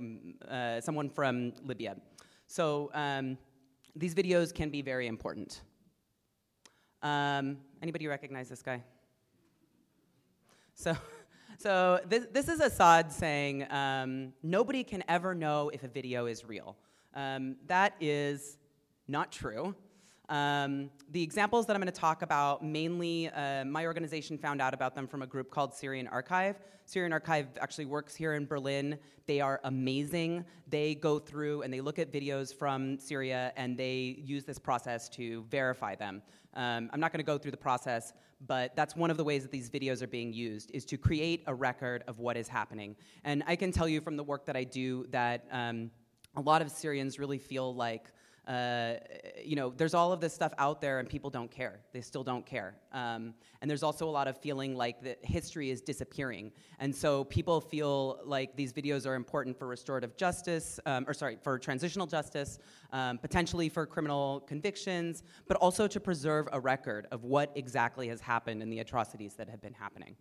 uh, 0.49 0.81
someone 0.81 1.11
from 1.11 1.53
Libya. 1.65 1.97
So 2.47 2.91
um, 2.95 3.37
these 3.97 4.15
videos 4.15 4.55
can 4.55 4.71
be 4.71 4.81
very 4.81 5.09
important. 5.09 5.63
Um, 7.03 7.59
anybody 7.83 8.07
recognize 8.07 8.49
this 8.49 8.63
guy? 8.63 8.85
So, 10.75 10.97
so 11.59 11.99
this, 12.09 12.27
this 12.33 12.49
is 12.49 12.61
Assad 12.61 13.11
saying 13.11 13.67
um, 13.73 14.33
nobody 14.45 14.85
can 14.85 15.03
ever 15.09 15.35
know 15.35 15.69
if 15.71 15.83
a 15.83 15.89
video 15.89 16.27
is 16.27 16.45
real. 16.45 16.77
Um, 17.13 17.57
that 17.67 17.95
is 18.01 18.57
not 19.09 19.33
true. 19.33 19.75
Um, 20.33 20.88
the 21.11 21.23
examples 21.23 21.66
that 21.66 21.77
I'm 21.77 21.83
going 21.83 21.92
to 21.92 22.01
talk 22.01 22.23
about 22.23 22.64
mainly, 22.64 23.29
uh, 23.29 23.66
my 23.66 23.85
organization 23.85 24.38
found 24.38 24.62
out 24.62 24.73
about 24.73 24.95
them 24.95 25.07
from 25.07 25.21
a 25.21 25.27
group 25.27 25.51
called 25.51 25.75
Syrian 25.75 26.09
Archive. 26.09 26.57
Syrian 26.87 27.12
Archive 27.12 27.49
actually 27.61 27.85
works 27.85 28.16
here 28.16 28.33
in 28.33 28.47
Berlin. 28.47 28.99
They 29.27 29.42
are 29.42 29.61
amazing. 29.64 30.47
They 30.66 30.95
go 30.95 31.18
through 31.18 31.61
and 31.62 31.73
they 31.73 31.83
look 31.83 31.99
at 31.99 32.11
videos 32.11 32.55
from 32.55 32.99
Syria 32.99 33.53
and 33.59 33.77
they 33.77 34.16
use 34.25 34.47
this 34.47 34.59
process 34.59 35.11
to 35.11 35.45
verify 35.51 35.97
them. 35.97 36.23
Um, 36.55 36.88
I'm 36.95 37.01
not 37.01 37.12
going 37.12 37.21
to 37.21 37.31
go 37.31 37.37
through 37.37 37.51
the 37.51 37.59
process, 37.59 38.14
but 38.47 38.75
that's 38.75 38.97
one 38.97 39.11
of 39.11 39.18
the 39.18 39.25
ways 39.25 39.42
that 39.42 39.53
these 39.53 39.68
videos 39.68 40.01
are 40.01 40.07
being 40.07 40.33
used 40.33 40.71
is 40.73 40.87
to 40.87 40.97
create 40.97 41.42
a 41.47 41.55
record 41.55 42.05
of 42.07 42.21
what 42.21 42.38
is 42.38 42.49
happening. 42.49 42.97
And 43.25 43.45
I 43.47 43.55
can 43.55 43.71
tell 43.71 43.87
you 43.87 44.01
from 44.01 44.16
the 44.16 44.25
work 44.25 44.47
that 44.47 44.57
I 44.57 44.64
do 44.64 45.07
that 45.11 45.45
um, 45.53 45.90
a 46.37 46.40
lot 46.40 46.62
of 46.62 46.71
Syrians 46.71 47.18
really 47.18 47.38
feel 47.38 47.75
like 47.75 48.07
uh, 48.47 48.95
you 49.45 49.55
know, 49.55 49.73
there's 49.77 49.95
all 49.95 50.13
of 50.13 50.21
this 50.21 50.35
stuff 50.35 50.53
out 50.59 50.81
there 50.81 50.99
and 50.99 51.09
people 51.09 51.31
don't 51.31 51.51
care. 51.51 51.79
They 51.93 52.01
still 52.01 52.25
don't 52.25 52.45
care. 52.45 52.75
Um, 52.93 53.35
and 53.61 53.71
there's 53.71 53.85
also 53.85 54.09
a 54.09 54.11
lot 54.11 54.27
of 54.27 54.37
feeling 54.37 54.75
like 54.77 55.01
that 55.03 55.19
history 55.23 55.71
is 55.71 55.81
disappearing. 55.81 56.51
And 56.81 56.95
so 56.95 57.25
people 57.25 57.61
feel 57.61 58.21
like 58.25 58.57
these 58.57 58.73
videos 58.73 59.07
are 59.07 59.15
important 59.15 59.57
for 59.57 59.69
restorative 59.69 60.17
justice, 60.17 60.81
um, 60.87 61.05
or 61.07 61.15
sorry, 61.15 61.39
for 61.41 61.57
transitional 61.59 62.07
justice, 62.07 62.59
um, 62.93 63.19
potentially 63.19 63.69
for 63.69 63.87
criminal 63.87 64.41
convictions, 64.41 65.23
but 65.47 65.57
also 65.59 65.87
to 65.87 66.01
preserve 66.01 66.49
a 66.53 66.59
record 66.59 67.07
of 67.13 67.23
what 67.23 67.53
exactly 67.55 68.09
has 68.09 68.21
happened 68.21 68.61
and 68.61 68.73
the 68.73 68.81
atrocities 68.81 69.35
that 69.35 69.49
have 69.49 69.61
been 69.61 69.75
happening. 69.75 70.17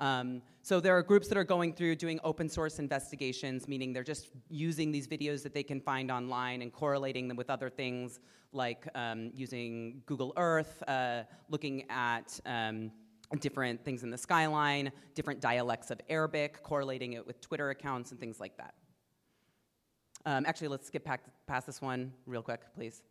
Um, 0.00 0.42
so 0.62 0.80
there 0.80 0.96
are 0.96 1.02
groups 1.02 1.28
that 1.28 1.36
are 1.36 1.44
going 1.44 1.72
through 1.72 1.96
doing 1.96 2.20
open 2.22 2.48
source 2.48 2.78
investigations, 2.78 3.66
meaning 3.66 3.92
they're 3.92 4.04
just 4.04 4.28
using 4.48 4.92
these 4.92 5.08
videos 5.08 5.42
that 5.42 5.54
they 5.54 5.62
can 5.62 5.80
find 5.80 6.10
online 6.10 6.62
and 6.62 6.72
correlating 6.72 7.26
them 7.26 7.36
with 7.36 7.50
other 7.50 7.68
things 7.68 8.20
like 8.52 8.86
um, 8.94 9.30
using 9.34 10.02
Google 10.06 10.32
Earth, 10.36 10.82
uh, 10.88 11.22
looking 11.48 11.84
at 11.90 12.38
um, 12.46 12.90
different 13.40 13.84
things 13.84 14.02
in 14.02 14.10
the 14.10 14.18
skyline, 14.18 14.90
different 15.14 15.40
dialects 15.40 15.90
of 15.90 16.00
Arabic, 16.08 16.62
correlating 16.62 17.14
it 17.14 17.26
with 17.26 17.40
Twitter 17.40 17.70
accounts 17.70 18.10
and 18.10 18.20
things 18.20 18.40
like 18.40 18.56
that. 18.56 18.74
Um, 20.24 20.44
actually, 20.46 20.68
let's 20.68 20.86
skip 20.86 21.06
past 21.46 21.66
this 21.66 21.80
one 21.80 22.12
real 22.26 22.42
quick, 22.42 22.60
please. 22.74 23.02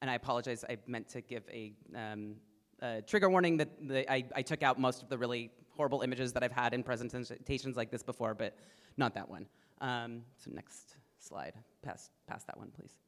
And 0.00 0.10
I 0.10 0.14
apologize, 0.14 0.64
I 0.68 0.78
meant 0.86 1.08
to 1.10 1.20
give 1.20 1.42
a, 1.50 1.72
um, 1.94 2.36
a 2.80 3.02
trigger 3.02 3.28
warning 3.28 3.58
that 3.58 3.68
the, 3.86 4.10
I, 4.10 4.24
I 4.34 4.42
took 4.42 4.62
out 4.62 4.78
most 4.78 5.02
of 5.02 5.08
the 5.08 5.18
really 5.18 5.50
horrible 5.80 6.02
images 6.02 6.30
that 6.34 6.42
I've 6.42 6.52
had 6.52 6.74
in 6.74 6.82
presentations 6.82 7.74
like 7.74 7.90
this 7.90 8.02
before, 8.02 8.34
but 8.34 8.54
not 8.98 9.14
that 9.14 9.26
one. 9.36 9.46
Um, 9.80 10.20
so 10.36 10.50
next 10.52 10.96
slide, 11.18 11.54
pass, 11.80 12.10
pass 12.26 12.44
that 12.44 12.58
one, 12.58 12.70
please. 12.78 12.98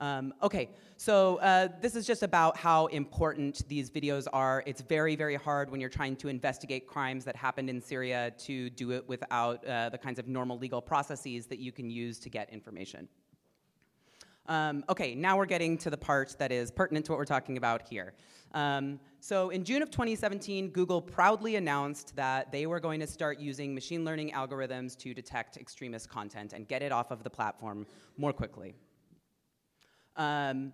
Um, 0.00 0.32
okay, 0.42 0.70
so 0.96 1.36
uh, 1.36 1.68
this 1.82 1.94
is 1.94 2.06
just 2.06 2.22
about 2.22 2.56
how 2.56 2.86
important 2.86 3.68
these 3.68 3.90
videos 3.90 4.26
are. 4.32 4.62
It's 4.64 4.80
very, 4.80 5.14
very 5.14 5.36
hard 5.36 5.70
when 5.70 5.78
you're 5.78 5.90
trying 5.90 6.16
to 6.16 6.28
investigate 6.28 6.86
crimes 6.86 7.22
that 7.26 7.36
happened 7.36 7.68
in 7.68 7.82
Syria 7.82 8.32
to 8.46 8.70
do 8.70 8.92
it 8.92 9.06
without 9.06 9.62
uh, 9.66 9.90
the 9.90 9.98
kinds 9.98 10.18
of 10.18 10.26
normal 10.26 10.58
legal 10.58 10.80
processes 10.80 11.44
that 11.48 11.58
you 11.58 11.70
can 11.70 11.90
use 11.90 12.18
to 12.20 12.30
get 12.30 12.48
information. 12.50 13.08
Um, 14.48 14.84
okay, 14.88 15.14
now 15.14 15.36
we're 15.36 15.46
getting 15.46 15.76
to 15.78 15.90
the 15.90 15.96
part 15.96 16.36
that 16.38 16.52
is 16.52 16.70
pertinent 16.70 17.06
to 17.06 17.12
what 17.12 17.18
we're 17.18 17.24
talking 17.24 17.56
about 17.56 17.88
here. 17.88 18.14
Um, 18.52 19.00
so 19.20 19.50
in 19.50 19.64
June 19.64 19.82
of 19.82 19.90
2017, 19.90 20.70
Google 20.70 21.02
proudly 21.02 21.56
announced 21.56 22.14
that 22.16 22.52
they 22.52 22.66
were 22.66 22.80
going 22.80 23.00
to 23.00 23.06
start 23.06 23.38
using 23.38 23.74
machine 23.74 24.04
learning 24.04 24.30
algorithms 24.32 24.96
to 24.98 25.12
detect 25.12 25.56
extremist 25.56 26.08
content 26.08 26.52
and 26.52 26.68
get 26.68 26.82
it 26.82 26.92
off 26.92 27.10
of 27.10 27.22
the 27.24 27.30
platform 27.30 27.86
more 28.16 28.32
quickly. 28.32 28.74
Um, 30.16 30.72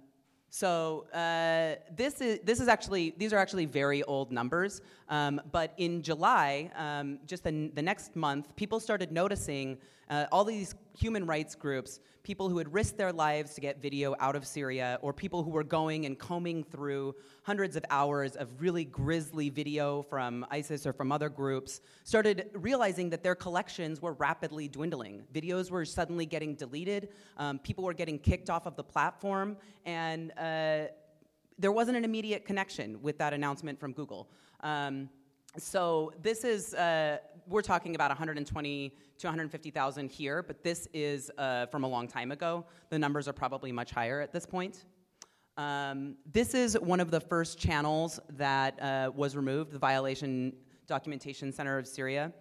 so 0.51 1.07
uh, 1.15 1.77
this 1.97 2.21
is 2.21 2.41
this 2.45 2.61
is 2.61 2.69
actually 2.69 3.15
these 3.17 3.33
are 3.33 3.39
actually 3.39 3.65
very 3.65 4.03
old 4.03 4.31
numbers. 4.31 4.83
Um, 5.09 5.41
but 5.51 5.73
in 5.79 6.03
July, 6.03 6.71
um, 6.77 7.21
just 7.27 7.43
the, 7.43 7.71
the 7.75 7.81
next 7.81 8.15
month, 8.15 8.55
people 8.55 8.79
started 8.79 9.11
noticing 9.11 9.79
uh, 10.11 10.27
all 10.33 10.45
these 10.45 10.75
human 10.99 11.27
rights 11.27 11.55
groups, 11.55 12.01
people 12.23 12.49
who 12.49 12.59
had 12.59 12.73
risked 12.73 12.97
their 12.97 13.13
lives 13.13 13.55
to 13.55 13.61
get 13.61 13.81
video 13.81 14.15
out 14.21 14.37
of 14.37 14.47
Syria, 14.47 14.99
or 15.03 15.13
people 15.13 15.43
who 15.43 15.51
were 15.51 15.65
going 15.65 16.07
and 16.07 16.19
combing 16.19 16.63
through 16.63 17.15
hundreds 17.43 17.77
of 17.77 17.85
hours 17.91 18.37
of 18.37 18.49
really 18.61 18.85
grisly 18.85 19.49
video 19.49 20.03
from 20.03 20.47
ISIS 20.51 20.87
or 20.87 20.93
from 20.93 21.11
other 21.11 21.29
groups, 21.29 21.81
started 22.05 22.51
realizing 22.55 23.11
that 23.11 23.23
their 23.23 23.35
collections 23.35 24.01
were 24.01 24.13
rapidly 24.15 24.69
dwindling. 24.69 25.23
Videos 25.33 25.71
were 25.71 25.85
suddenly 25.85 26.27
getting 26.27 26.55
deleted, 26.55 27.09
um, 27.39 27.59
people 27.59 27.85
were 27.85 27.95
getting 27.95 28.19
kicked 28.19 28.51
off 28.51 28.67
of 28.67 28.77
the 28.77 28.85
platform, 28.85 29.57
and 29.85 30.33
uh, 30.39 30.85
there 31.59 31.73
wasn't 31.73 31.97
an 31.97 32.05
immediate 32.05 32.45
connection 32.45 33.01
with 33.03 33.19
that 33.19 33.33
announcement 33.33 33.79
from 33.79 33.93
Google. 33.93 34.29
Um, 34.61 35.09
so 35.59 36.13
this 36.23 36.45
is 36.45 36.75
uh, 36.75 37.19
we're 37.47 37.63
talking 37.63 37.95
about 37.95 38.11
120 38.11 38.95
to 39.19 39.27
150,000 39.27 40.11
here, 40.11 40.43
but 40.43 40.63
this 40.63 40.89
is 40.93 41.31
uh, 41.39 41.67
from 41.67 41.85
a 41.85 41.89
long 41.89 42.09
time 42.09 42.33
ago. 42.33 42.65
The 42.91 42.99
numbers 42.99 43.29
are 43.29 43.33
probably 43.33 43.73
much 43.73 43.91
higher 43.91 44.21
at 44.21 44.33
this 44.33 44.47
point. 44.47 44.85
Um, 45.57 46.17
this 46.33 46.55
is 46.55 46.79
one 46.79 47.01
of 47.01 47.11
the 47.11 47.21
first 47.21 47.59
channels 47.59 48.19
that 48.31 48.81
uh, 48.83 49.11
was 49.15 49.37
removed, 49.37 49.73
the 49.73 49.79
Violation 49.79 50.55
Documentation 50.87 51.53
Center 51.53 51.79
of 51.79 51.87
Syria. 51.87 52.33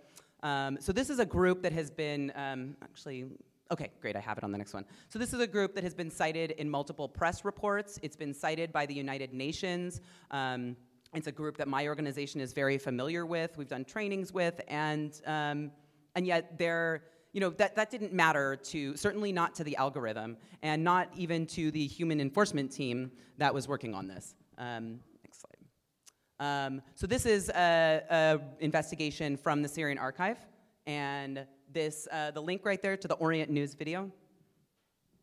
Um, 0.44 0.78
so 0.80 0.92
this 0.92 1.10
is 1.10 1.20
a 1.20 1.26
group 1.26 1.62
that 1.62 1.74
has 1.74 1.90
been 1.90 2.32
um, 2.36 2.76
actually 2.82 3.26
Okay, 3.72 3.90
great, 4.02 4.18
I 4.18 4.20
have 4.20 4.38
it 4.38 4.44
on 4.44 4.52
the 4.52 4.58
next 4.58 4.74
one. 4.74 4.84
So, 5.08 5.18
this 5.18 5.32
is 5.32 5.40
a 5.40 5.48
group 5.48 5.74
that 5.76 5.84
has 5.86 5.94
been 5.94 6.12
cited 6.12 6.52
in 6.52 6.70
multiple 6.70 7.08
press 7.08 7.46
reports. 7.46 7.98
It's 8.02 8.18
been 8.18 8.34
cited 8.34 8.74
by 8.74 8.86
the 8.86 8.94
United 8.94 9.34
Nations. 9.34 10.02
Um, 10.30 10.76
it's 11.14 11.28
a 11.28 11.32
group 11.32 11.58
that 11.58 11.68
my 11.68 11.88
organization 11.88 12.40
is 12.40 12.54
very 12.54 12.78
familiar 12.78 13.26
with, 13.26 13.58
we've 13.58 13.68
done 13.68 13.84
trainings 13.84 14.32
with, 14.32 14.62
and, 14.68 15.22
um, 15.26 15.72
and 16.16 16.26
yet 16.26 16.58
they're, 16.58 17.04
you 17.34 17.42
know, 17.42 17.50
that, 17.52 17.76
that 17.76 17.90
didn't 17.90 18.14
matter 18.14 18.56
to, 18.56 18.96
certainly 18.96 19.32
not 19.32 19.54
to 19.56 19.64
the 19.64 19.76
algorithm, 19.76 20.38
and 20.62 20.84
not 20.84 21.10
even 21.16 21.46
to 21.48 21.72
the 21.72 21.86
human 21.86 22.22
enforcement 22.22 22.72
team 22.72 23.12
that 23.38 23.54
was 23.54 23.68
working 23.68 23.94
on 23.94 24.08
this. 24.08 24.36
Um, 24.58 25.00
next 25.24 25.42
slide. 25.42 26.66
Um, 26.66 26.82
so 26.96 27.08
this 27.08 27.26
is 27.26 27.50
an 27.50 28.42
investigation 28.60 29.36
from 29.36 29.62
the 29.62 29.68
Syrian 29.68 29.98
archive, 29.98 30.38
and 30.86 31.46
this, 31.74 32.08
uh, 32.12 32.32
the 32.32 32.42
link 32.42 32.66
right 32.66 32.82
there 32.82 32.98
to 32.98 33.08
the 33.08 33.16
Orient 33.16 33.50
News 33.50 33.74
video, 33.74 34.12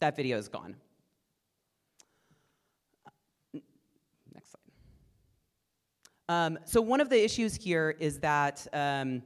that 0.01 0.17
video 0.17 0.39
is 0.39 0.49
gone. 0.49 0.77
Um, 6.29 6.59
so 6.67 6.81
one 6.83 7.01
of 7.01 7.09
the 7.09 7.23
issues 7.25 7.55
here 7.55 7.97
is 7.99 8.19
that 8.21 8.67
um, 8.75 9.23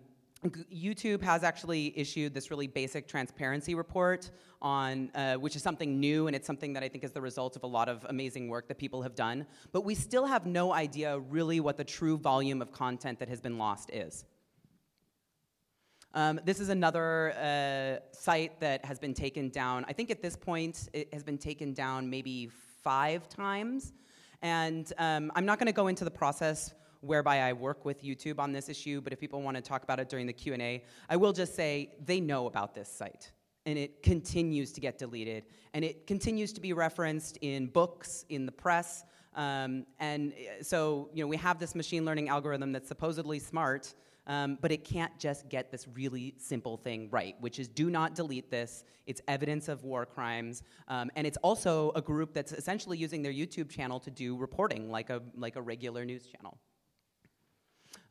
YouTube 0.73 1.21
has 1.23 1.43
actually 1.43 1.93
issued 1.97 2.33
this 2.33 2.51
really 2.51 2.69
basic 2.69 3.09
transparency 3.09 3.75
report 3.75 4.31
on, 4.61 5.11
uh, 5.17 5.35
which 5.35 5.57
is 5.57 5.62
something 5.62 5.99
new, 5.99 6.29
and 6.29 6.37
it's 6.37 6.47
something 6.47 6.73
that 6.75 6.85
I 6.85 6.88
think 6.88 7.03
is 7.03 7.11
the 7.11 7.21
result 7.21 7.57
of 7.57 7.65
a 7.65 7.67
lot 7.67 7.88
of 7.88 8.07
amazing 8.09 8.49
work 8.49 8.69
that 8.69 8.79
people 8.79 9.03
have 9.03 9.17
done. 9.17 9.47
But 9.73 9.85
we 9.85 9.97
still 9.97 10.27
have 10.27 10.47
no 10.47 10.73
idea 10.73 11.19
really 11.19 11.59
what 11.59 11.77
the 11.77 11.85
true 11.85 12.17
volume 12.17 12.62
of 12.62 12.71
content 12.71 13.19
that 13.19 13.29
has 13.29 13.41
been 13.41 13.59
lost 13.59 13.91
is. 13.93 14.25
Um, 16.15 16.41
this 16.45 16.61
is 16.61 16.69
another 16.69 17.33
uh, 17.33 18.15
site 18.15 18.61
that 18.61 18.85
has 18.85 19.01
been 19.01 19.15
taken 19.15 19.49
down. 19.49 19.85
I 19.88 19.93
think 19.93 20.11
at 20.11 20.23
this 20.23 20.37
point 20.37 20.88
it 20.93 21.12
has 21.12 21.25
been 21.25 21.38
taken 21.38 21.73
down 21.73 22.11
maybe 22.11 22.51
five 22.83 23.29
times. 23.29 23.93
And 24.43 24.93
um, 24.99 25.33
I'm 25.35 25.47
not 25.47 25.59
going 25.59 25.69
to 25.69 25.73
go 25.73 25.87
into 25.87 26.05
the 26.05 26.11
process 26.11 26.75
whereby 27.03 27.41
I 27.41 27.53
work 27.53 27.85
with 27.85 28.03
YouTube 28.03 28.38
on 28.38 28.53
this 28.53 28.69
issue, 28.69 29.01
but 29.01 29.12
if 29.12 29.21
people 29.21 29.43
want 29.43 29.57
to 29.57 29.62
talk 29.62 29.83
about 29.83 30.01
it 30.01 30.09
during 30.09 30.27
the 30.27 30.33
Q&A, 30.33 30.85
I 31.09 31.17
will 31.17 31.33
just 31.33 31.55
say 31.55 31.95
they 32.05 32.21
know 32.21 32.47
about 32.47 32.75
this 32.75 32.88
site 32.88 33.31
and 33.67 33.79
it 33.79 34.03
continues 34.03 34.73
to 34.73 34.81
get 34.81 34.99
deleted 34.99 35.45
and 35.75 35.85
it 35.85 36.07
continues 36.07 36.53
to 36.55 36.61
be 36.61 36.73
referenced 36.73 37.38
in 37.43 37.67
books, 37.67 38.25
in 38.29 38.47
the 38.47 38.53
press, 38.53 39.05
um, 39.35 39.87
and 39.99 40.33
uh, 40.33 40.62
so 40.62 41.09
you 41.12 41.25
know 41.25 41.29
we 41.29 41.37
have 41.37 41.59
this 41.59 41.75
machine 41.75 42.05
learning 42.05 42.29
algorithm 42.29 42.73
that's 42.73 42.88
supposedly 42.88 43.38
smart, 43.38 43.95
um, 44.27 44.59
but 44.61 44.71
it 44.71 44.85
can't 44.85 45.17
just 45.19 45.49
get 45.49 45.71
this 45.71 45.88
really 45.95 46.35
simple 46.38 46.77
thing 46.77 47.09
right, 47.11 47.37
which 47.41 47.59
is 47.59 47.69
do 47.69 47.88
not 47.88 48.15
delete 48.15 48.51
this. 48.51 48.85
It's 49.07 49.23
evidence 49.29 49.69
of 49.69 49.85
war 49.85 50.05
crimes, 50.05 50.62
um, 50.88 51.11
and 51.17 51.27
it's 51.27 51.38
also 51.38 51.93
a 51.95 52.03
group 52.03 52.35
that's 52.35 52.53
essentially 52.53 52.99
using 52.99 53.23
their 53.23 53.33
YouTube 53.33 53.71
channel 53.71 53.99
to 54.01 54.11
do 54.11 54.37
reporting 54.37 54.91
like 54.91 55.09
a 55.09 55.23
like 55.35 55.57
a 55.57 55.62
regular 55.62 56.05
news 56.05 56.27
channel. 56.27 56.59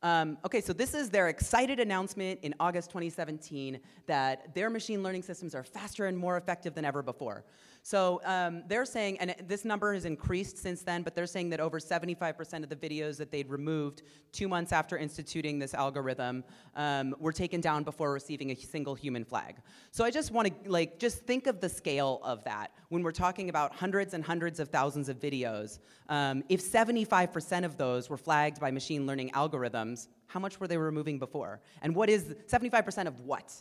Um, 0.03 0.37
okay, 0.43 0.61
so 0.61 0.73
this 0.73 0.95
is 0.95 1.09
their 1.09 1.27
excited 1.27 1.79
announcement 1.79 2.39
in 2.41 2.55
August 2.59 2.89
2017 2.89 3.79
that 4.07 4.53
their 4.55 4.69
machine 4.69 5.03
learning 5.03 5.21
systems 5.21 5.53
are 5.53 5.63
faster 5.63 6.07
and 6.07 6.17
more 6.17 6.37
effective 6.37 6.73
than 6.73 6.85
ever 6.85 7.03
before. 7.03 7.43
So 7.83 8.21
um, 8.25 8.63
they're 8.67 8.85
saying, 8.85 9.17
and 9.19 9.35
this 9.47 9.65
number 9.65 9.93
has 9.93 10.05
increased 10.05 10.57
since 10.57 10.83
then, 10.83 11.01
but 11.01 11.15
they're 11.15 11.25
saying 11.25 11.49
that 11.49 11.59
over 11.59 11.79
75% 11.79 12.63
of 12.63 12.69
the 12.69 12.75
videos 12.75 13.17
that 13.17 13.31
they'd 13.31 13.49
removed 13.49 14.03
two 14.31 14.47
months 14.47 14.71
after 14.71 14.97
instituting 14.97 15.57
this 15.57 15.73
algorithm 15.73 16.43
um, 16.75 17.15
were 17.19 17.31
taken 17.31 17.59
down 17.59 17.83
before 17.83 18.13
receiving 18.13 18.51
a 18.51 18.55
single 18.55 18.93
human 18.93 19.25
flag. 19.25 19.55
So 19.89 20.05
I 20.05 20.11
just 20.11 20.31
want 20.31 20.63
to 20.63 20.71
like 20.71 20.99
just 20.99 21.25
think 21.25 21.47
of 21.47 21.59
the 21.59 21.69
scale 21.69 22.19
of 22.23 22.43
that 22.43 22.71
when 22.89 23.01
we're 23.01 23.11
talking 23.11 23.49
about 23.49 23.73
hundreds 23.73 24.13
and 24.13 24.23
hundreds 24.23 24.59
of 24.59 24.69
thousands 24.69 25.09
of 25.09 25.19
videos. 25.19 25.79
Um, 26.07 26.43
if 26.49 26.61
75% 26.61 27.65
of 27.65 27.77
those 27.77 28.09
were 28.09 28.17
flagged 28.17 28.59
by 28.59 28.69
machine 28.69 29.07
learning 29.07 29.31
algorithms, 29.31 30.07
how 30.27 30.39
much 30.39 30.59
were 30.59 30.67
they 30.67 30.77
removing 30.77 31.17
before? 31.17 31.61
And 31.81 31.95
what 31.95 32.09
is 32.09 32.35
75% 32.47 33.07
of 33.07 33.19
what? 33.21 33.51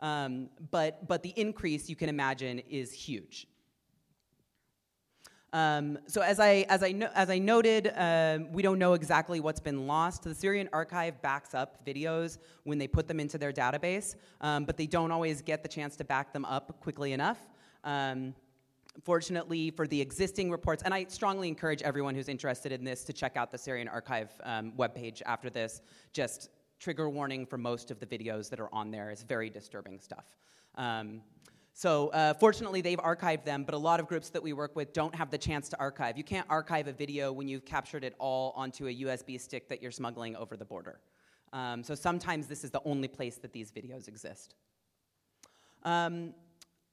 Um, 0.00 0.50
but, 0.70 1.08
but 1.08 1.22
the 1.22 1.32
increase, 1.36 1.88
you 1.88 1.96
can 1.96 2.08
imagine, 2.08 2.60
is 2.70 2.92
huge. 2.92 3.46
Um, 5.52 5.98
so 6.06 6.20
as 6.20 6.38
I, 6.38 6.64
as 6.68 6.82
I, 6.82 6.92
no, 6.92 7.08
as 7.14 7.28
I 7.28 7.38
noted, 7.38 7.92
um, 7.96 8.52
we 8.52 8.62
don't 8.62 8.78
know 8.78 8.94
exactly 8.94 9.40
what's 9.40 9.60
been 9.60 9.86
lost. 9.86 10.22
The 10.22 10.34
Syrian 10.34 10.68
archive 10.72 11.20
backs 11.22 11.54
up 11.54 11.84
videos 11.84 12.38
when 12.64 12.78
they 12.78 12.86
put 12.86 13.08
them 13.08 13.18
into 13.18 13.36
their 13.36 13.52
database, 13.52 14.14
um, 14.40 14.64
but 14.64 14.76
they 14.76 14.86
don't 14.86 15.10
always 15.10 15.42
get 15.42 15.62
the 15.62 15.68
chance 15.68 15.96
to 15.96 16.04
back 16.04 16.32
them 16.32 16.44
up 16.44 16.80
quickly 16.80 17.12
enough. 17.12 17.38
Um, 17.82 18.34
fortunately, 19.02 19.70
for 19.70 19.88
the 19.88 20.00
existing 20.00 20.50
reports, 20.50 20.82
and 20.84 20.94
I 20.94 21.04
strongly 21.08 21.48
encourage 21.48 21.82
everyone 21.82 22.14
who's 22.14 22.28
interested 22.28 22.70
in 22.70 22.84
this 22.84 23.02
to 23.04 23.12
check 23.12 23.36
out 23.36 23.50
the 23.50 23.58
Syrian 23.58 23.88
archive 23.88 24.30
um, 24.44 24.72
webpage 24.78 25.20
after 25.26 25.50
this. 25.50 25.82
Just 26.12 26.50
trigger 26.78 27.10
warning 27.10 27.44
for 27.44 27.58
most 27.58 27.90
of 27.90 27.98
the 27.98 28.06
videos 28.06 28.48
that 28.50 28.60
are 28.60 28.72
on 28.72 28.90
there. 28.90 29.10
It's 29.10 29.22
very 29.22 29.50
disturbing 29.50 29.98
stuff. 29.98 30.36
So 31.80 32.08
uh, 32.08 32.34
fortunately, 32.34 32.82
they've 32.82 32.98
archived 32.98 33.44
them, 33.44 33.64
but 33.64 33.74
a 33.74 33.78
lot 33.78 34.00
of 34.00 34.06
groups 34.06 34.28
that 34.28 34.42
we 34.42 34.52
work 34.52 34.76
with 34.76 34.92
don't 34.92 35.14
have 35.14 35.30
the 35.30 35.38
chance 35.38 35.66
to 35.70 35.80
archive. 35.80 36.18
You 36.18 36.24
can't 36.24 36.46
archive 36.50 36.88
a 36.88 36.92
video 36.92 37.32
when 37.32 37.48
you've 37.48 37.64
captured 37.64 38.04
it 38.04 38.14
all 38.18 38.52
onto 38.54 38.88
a 38.88 38.94
USB 38.94 39.40
stick 39.40 39.66
that 39.70 39.80
you're 39.80 39.90
smuggling 39.90 40.36
over 40.36 40.58
the 40.58 40.64
border. 40.66 41.00
Um, 41.54 41.82
so 41.82 41.94
sometimes 41.94 42.48
this 42.48 42.64
is 42.64 42.70
the 42.70 42.82
only 42.84 43.08
place 43.08 43.36
that 43.36 43.54
these 43.54 43.72
videos 43.72 44.08
exist. 44.08 44.56
Um, 45.82 46.34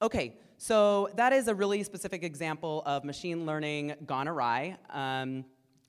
okay, 0.01 0.37
so 0.57 1.09
that 1.17 1.33
is 1.33 1.49
a 1.49 1.53
really 1.53 1.83
specific 1.83 2.23
example 2.23 2.81
of 2.85 3.03
machine 3.03 3.45
learning 3.45 3.93
gone 4.05 4.29
awry. 4.29 4.77
Um, 4.89 5.43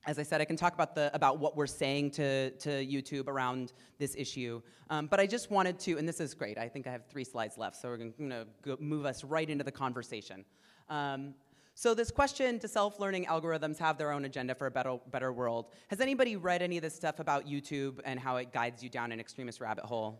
as 0.06 0.18
I 0.18 0.22
said, 0.22 0.40
I 0.40 0.44
can 0.44 0.56
talk 0.56 0.74
about, 0.74 0.94
the, 0.94 1.10
about 1.14 1.38
what 1.38 1.56
we're 1.56 1.66
saying 1.66 2.12
to, 2.12 2.50
to 2.50 2.70
YouTube 2.70 3.28
around 3.28 3.72
this 3.98 4.14
issue. 4.16 4.62
Um, 4.90 5.06
but 5.06 5.20
I 5.20 5.26
just 5.26 5.50
wanted 5.50 5.78
to, 5.80 5.98
and 5.98 6.08
this 6.08 6.20
is 6.20 6.34
great, 6.34 6.56
I 6.56 6.68
think 6.68 6.86
I 6.86 6.92
have 6.92 7.06
three 7.06 7.24
slides 7.24 7.58
left, 7.58 7.76
so 7.76 7.88
we're 7.88 7.96
going 7.96 8.14
to 8.30 8.76
move 8.80 9.04
us 9.04 9.24
right 9.24 9.48
into 9.48 9.64
the 9.64 9.72
conversation. 9.72 10.44
Um, 10.88 11.34
so 11.74 11.94
this 11.94 12.10
question, 12.10 12.58
do 12.58 12.66
self-learning 12.66 13.26
algorithms 13.26 13.78
have 13.78 13.98
their 13.98 14.10
own 14.10 14.24
agenda 14.24 14.54
for 14.54 14.66
a 14.66 14.70
better, 14.70 14.98
better 15.12 15.32
world? 15.32 15.66
Has 15.88 16.00
anybody 16.00 16.36
read 16.36 16.62
any 16.62 16.76
of 16.76 16.82
this 16.82 16.94
stuff 16.94 17.20
about 17.20 17.46
YouTube 17.46 18.00
and 18.04 18.18
how 18.18 18.36
it 18.36 18.52
guides 18.52 18.82
you 18.82 18.88
down 18.88 19.12
an 19.12 19.20
extremist 19.20 19.60
rabbit 19.60 19.84
hole? 19.84 20.18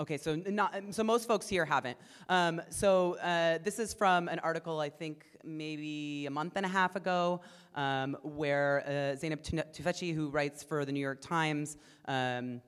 Okay, 0.00 0.16
so 0.16 0.34
not, 0.34 0.74
so 0.92 1.04
most 1.04 1.28
folks 1.28 1.46
here 1.46 1.66
haven't. 1.66 1.98
Um, 2.30 2.62
so 2.70 3.18
uh, 3.18 3.58
this 3.62 3.78
is 3.78 3.92
from 3.92 4.28
an 4.28 4.38
article 4.38 4.80
I 4.80 4.88
think 4.88 5.26
maybe 5.44 6.24
a 6.24 6.30
month 6.30 6.54
and 6.56 6.64
a 6.64 6.70
half 6.70 6.96
ago, 6.96 7.42
um, 7.74 8.16
where 8.22 8.82
uh, 8.86 8.90
Zeynep 9.16 9.42
Tufekci, 9.42 10.14
who 10.14 10.28
writes 10.28 10.62
for 10.62 10.84
the 10.84 10.92
New 10.92 11.00
York 11.00 11.20
Times, 11.20 11.76
um, 12.06 12.60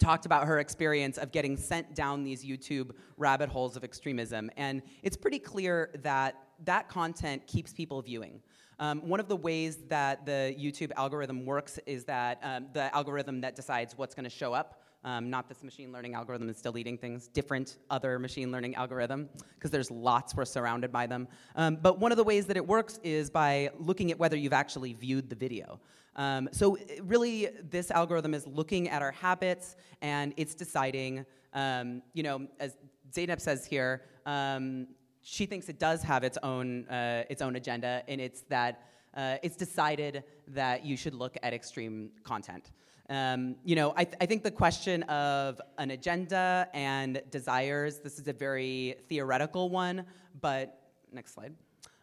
talked 0.00 0.26
about 0.26 0.46
her 0.46 0.58
experience 0.58 1.18
of 1.18 1.32
getting 1.32 1.56
sent 1.56 1.94
down 1.94 2.22
these 2.22 2.44
YouTube 2.44 2.90
rabbit 3.16 3.48
holes 3.48 3.76
of 3.76 3.84
extremism, 3.84 4.50
and 4.56 4.82
it's 5.02 5.16
pretty 5.16 5.38
clear 5.38 5.90
that 6.02 6.36
that 6.64 6.88
content 6.88 7.46
keeps 7.46 7.72
people 7.72 8.02
viewing. 8.02 8.40
Um, 8.80 9.00
one 9.08 9.18
of 9.18 9.28
the 9.28 9.36
ways 9.36 9.78
that 9.88 10.24
the 10.24 10.54
YouTube 10.58 10.92
algorithm 10.96 11.44
works 11.44 11.80
is 11.86 12.04
that 12.04 12.38
um, 12.42 12.66
the 12.72 12.94
algorithm 12.94 13.40
that 13.40 13.56
decides 13.56 13.98
what's 13.98 14.14
going 14.14 14.24
to 14.24 14.30
show 14.30 14.52
up 14.52 14.82
um, 15.08 15.30
not 15.30 15.48
this 15.48 15.62
machine 15.62 15.90
learning 15.90 16.14
algorithm 16.14 16.48
is 16.50 16.60
deleting 16.60 16.98
things, 16.98 17.28
different 17.28 17.78
other 17.88 18.18
machine 18.18 18.52
learning 18.52 18.74
algorithm, 18.74 19.28
because 19.54 19.70
there's 19.70 19.90
lots, 19.90 20.34
we're 20.36 20.44
surrounded 20.44 20.92
by 20.92 21.06
them. 21.06 21.26
Um, 21.56 21.78
but 21.80 21.98
one 21.98 22.12
of 22.12 22.18
the 22.18 22.24
ways 22.24 22.44
that 22.46 22.58
it 22.58 22.66
works 22.66 23.00
is 23.02 23.30
by 23.30 23.70
looking 23.78 24.10
at 24.10 24.18
whether 24.18 24.36
you've 24.36 24.52
actually 24.52 24.92
viewed 24.92 25.30
the 25.30 25.36
video. 25.36 25.80
Um, 26.16 26.48
so 26.52 26.76
really, 27.02 27.48
this 27.70 27.90
algorithm 27.90 28.34
is 28.34 28.46
looking 28.46 28.90
at 28.90 29.00
our 29.00 29.12
habits 29.12 29.76
and 30.02 30.34
it's 30.36 30.54
deciding, 30.54 31.24
um, 31.54 32.02
you 32.12 32.22
know, 32.22 32.46
as 32.60 32.76
Zeynep 33.10 33.40
says 33.40 33.64
here, 33.64 34.02
um, 34.26 34.88
she 35.22 35.46
thinks 35.46 35.70
it 35.70 35.78
does 35.78 36.02
have 36.02 36.22
its 36.22 36.36
own, 36.42 36.86
uh, 36.88 37.24
its 37.30 37.40
own 37.40 37.56
agenda, 37.56 38.02
and 38.08 38.20
it's 38.20 38.42
that 38.50 38.82
uh, 39.14 39.36
it's 39.42 39.56
decided 39.56 40.24
that 40.48 40.84
you 40.84 40.96
should 40.96 41.14
look 41.14 41.36
at 41.42 41.54
extreme 41.54 42.10
content. 42.24 42.72
Um, 43.10 43.56
you 43.64 43.74
know, 43.74 43.94
I, 43.96 44.04
th- 44.04 44.16
I, 44.20 44.26
think 44.26 44.42
the 44.42 44.50
question 44.50 45.02
of 45.04 45.60
an 45.78 45.92
agenda 45.92 46.68
and 46.74 47.22
desires, 47.30 48.00
this 48.00 48.18
is 48.18 48.28
a 48.28 48.34
very 48.34 48.96
theoretical 49.08 49.70
one, 49.70 50.04
but 50.42 50.90
next 51.10 51.32
slide. 51.32 51.54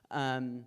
Um, 0.10 0.66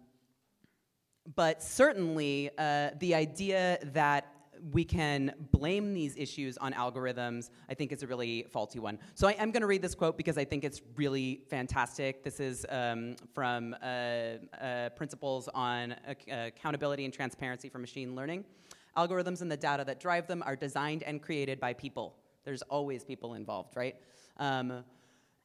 but 1.34 1.60
certainly, 1.62 2.50
uh, 2.56 2.90
the 3.00 3.16
idea 3.16 3.78
that 3.92 4.32
we 4.72 4.84
can 4.84 5.34
blame 5.52 5.92
these 5.92 6.16
issues 6.16 6.56
on 6.58 6.72
algorithms, 6.72 7.50
I 7.68 7.74
think 7.74 7.92
is 7.92 8.02
a 8.02 8.06
really 8.06 8.46
faulty 8.50 8.78
one. 8.78 8.98
So 9.14 9.28
I 9.28 9.32
am 9.32 9.50
going 9.50 9.60
to 9.60 9.66
read 9.66 9.82
this 9.82 9.94
quote 9.94 10.16
because 10.16 10.38
I 10.38 10.44
think 10.44 10.64
it's 10.64 10.82
really 10.96 11.42
fantastic. 11.48 12.22
This 12.22 12.40
is 12.40 12.66
um, 12.68 13.16
from 13.34 13.74
uh, 13.82 13.86
uh, 14.60 14.88
Principles 14.90 15.48
on 15.54 15.94
Accountability 16.30 17.04
and 17.04 17.12
Transparency 17.12 17.68
for 17.68 17.78
Machine 17.78 18.14
Learning. 18.14 18.44
Algorithms 18.98 19.40
and 19.42 19.50
the 19.50 19.56
data 19.56 19.84
that 19.84 20.00
drive 20.00 20.26
them 20.26 20.42
are 20.44 20.56
designed 20.56 21.02
and 21.04 21.22
created 21.22 21.60
by 21.60 21.72
people. 21.72 22.16
There's 22.44 22.62
always 22.62 23.04
people 23.04 23.34
involved, 23.34 23.76
right? 23.76 23.96
Um, 24.38 24.84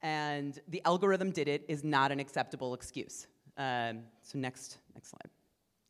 and 0.02 0.60
the 0.68 0.82
algorithm 0.86 1.32
did 1.32 1.48
it 1.48 1.64
is 1.68 1.84
not 1.84 2.12
an 2.12 2.20
acceptable 2.20 2.74
excuse. 2.74 3.28
Um, 3.58 4.00
so 4.22 4.40
next, 4.40 4.80
next 4.96 5.12
slide. 5.12 5.30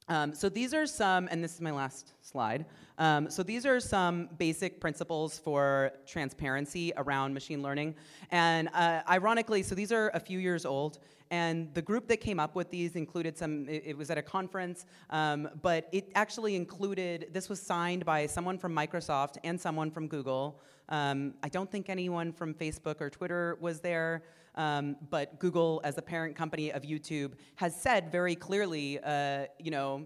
Um, 0.09 0.33
so 0.33 0.49
these 0.49 0.73
are 0.73 0.85
some, 0.85 1.27
and 1.31 1.43
this 1.43 1.53
is 1.55 1.61
my 1.61 1.71
last 1.71 2.13
slide. 2.21 2.65
Um, 2.97 3.29
so 3.29 3.41
these 3.41 3.65
are 3.65 3.79
some 3.79 4.29
basic 4.37 4.79
principles 4.79 5.39
for 5.39 5.91
transparency 6.05 6.93
around 6.97 7.33
machine 7.33 7.61
learning. 7.61 7.95
And 8.31 8.69
uh, 8.73 9.01
ironically, 9.09 9.63
so 9.63 9.75
these 9.75 9.91
are 9.91 10.11
a 10.13 10.19
few 10.19 10.39
years 10.39 10.65
old, 10.65 10.99
and 11.31 11.73
the 11.73 11.81
group 11.81 12.07
that 12.09 12.17
came 12.17 12.39
up 12.39 12.53
with 12.53 12.69
these 12.69 12.95
included 12.95 13.35
some, 13.35 13.67
it, 13.67 13.97
was 13.97 14.11
at 14.11 14.19
a 14.19 14.21
conference, 14.21 14.85
um, 15.09 15.49
but 15.63 15.89
it 15.91 16.11
actually 16.13 16.55
included, 16.55 17.29
this 17.31 17.49
was 17.49 17.59
signed 17.59 18.05
by 18.05 18.27
someone 18.27 18.59
from 18.59 18.75
Microsoft 18.75 19.37
and 19.43 19.59
someone 19.59 19.89
from 19.89 20.07
Google. 20.07 20.61
Um, 20.89 21.33
I 21.41 21.49
don't 21.49 21.71
think 21.71 21.89
anyone 21.89 22.33
from 22.33 22.53
Facebook 22.53 23.01
or 23.01 23.09
Twitter 23.09 23.57
was 23.59 23.79
there, 23.79 24.21
um, 24.55 24.95
but 25.09 25.39
Google, 25.39 25.81
as 25.83 25.95
the 25.95 26.01
parent 26.01 26.35
company 26.35 26.71
of 26.71 26.83
YouTube, 26.83 27.33
has 27.55 27.75
said 27.75 28.11
very 28.11 28.35
clearly, 28.35 28.99
uh, 29.03 29.45
you 29.59 29.71
know, 29.71 30.05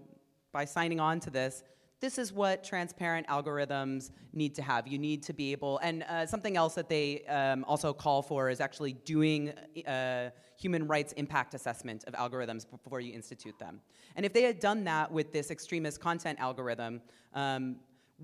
by 0.52 0.64
signing 0.64 1.00
on 1.00 1.20
to 1.20 1.30
this, 1.30 1.62
this 2.00 2.16
is 2.16 2.32
what 2.32 2.62
transparent 2.62 3.26
algorithms 3.26 4.10
need 4.32 4.54
to 4.54 4.62
have. 4.62 4.86
You 4.86 4.98
need 4.98 5.22
to 5.24 5.32
be 5.32 5.50
able, 5.52 5.78
and 5.78 6.04
uh, 6.04 6.26
something 6.26 6.56
else 6.56 6.74
that 6.74 6.88
they 6.88 7.24
um, 7.26 7.64
also 7.66 7.92
call 7.92 8.22
for 8.22 8.50
is 8.50 8.60
actually 8.60 8.92
doing 8.92 9.52
uh, 9.86 10.30
human 10.56 10.86
rights 10.86 11.12
impact 11.14 11.54
assessment 11.54 12.04
of 12.06 12.14
algorithms 12.14 12.66
before 12.70 13.00
you 13.00 13.12
institute 13.12 13.58
them. 13.58 13.80
And 14.14 14.24
if 14.24 14.32
they 14.32 14.42
had 14.42 14.60
done 14.60 14.84
that 14.84 15.10
with 15.10 15.32
this 15.32 15.50
extremist 15.50 16.00
content 16.00 16.38
algorithm, 16.38 17.00
um, 17.34 17.76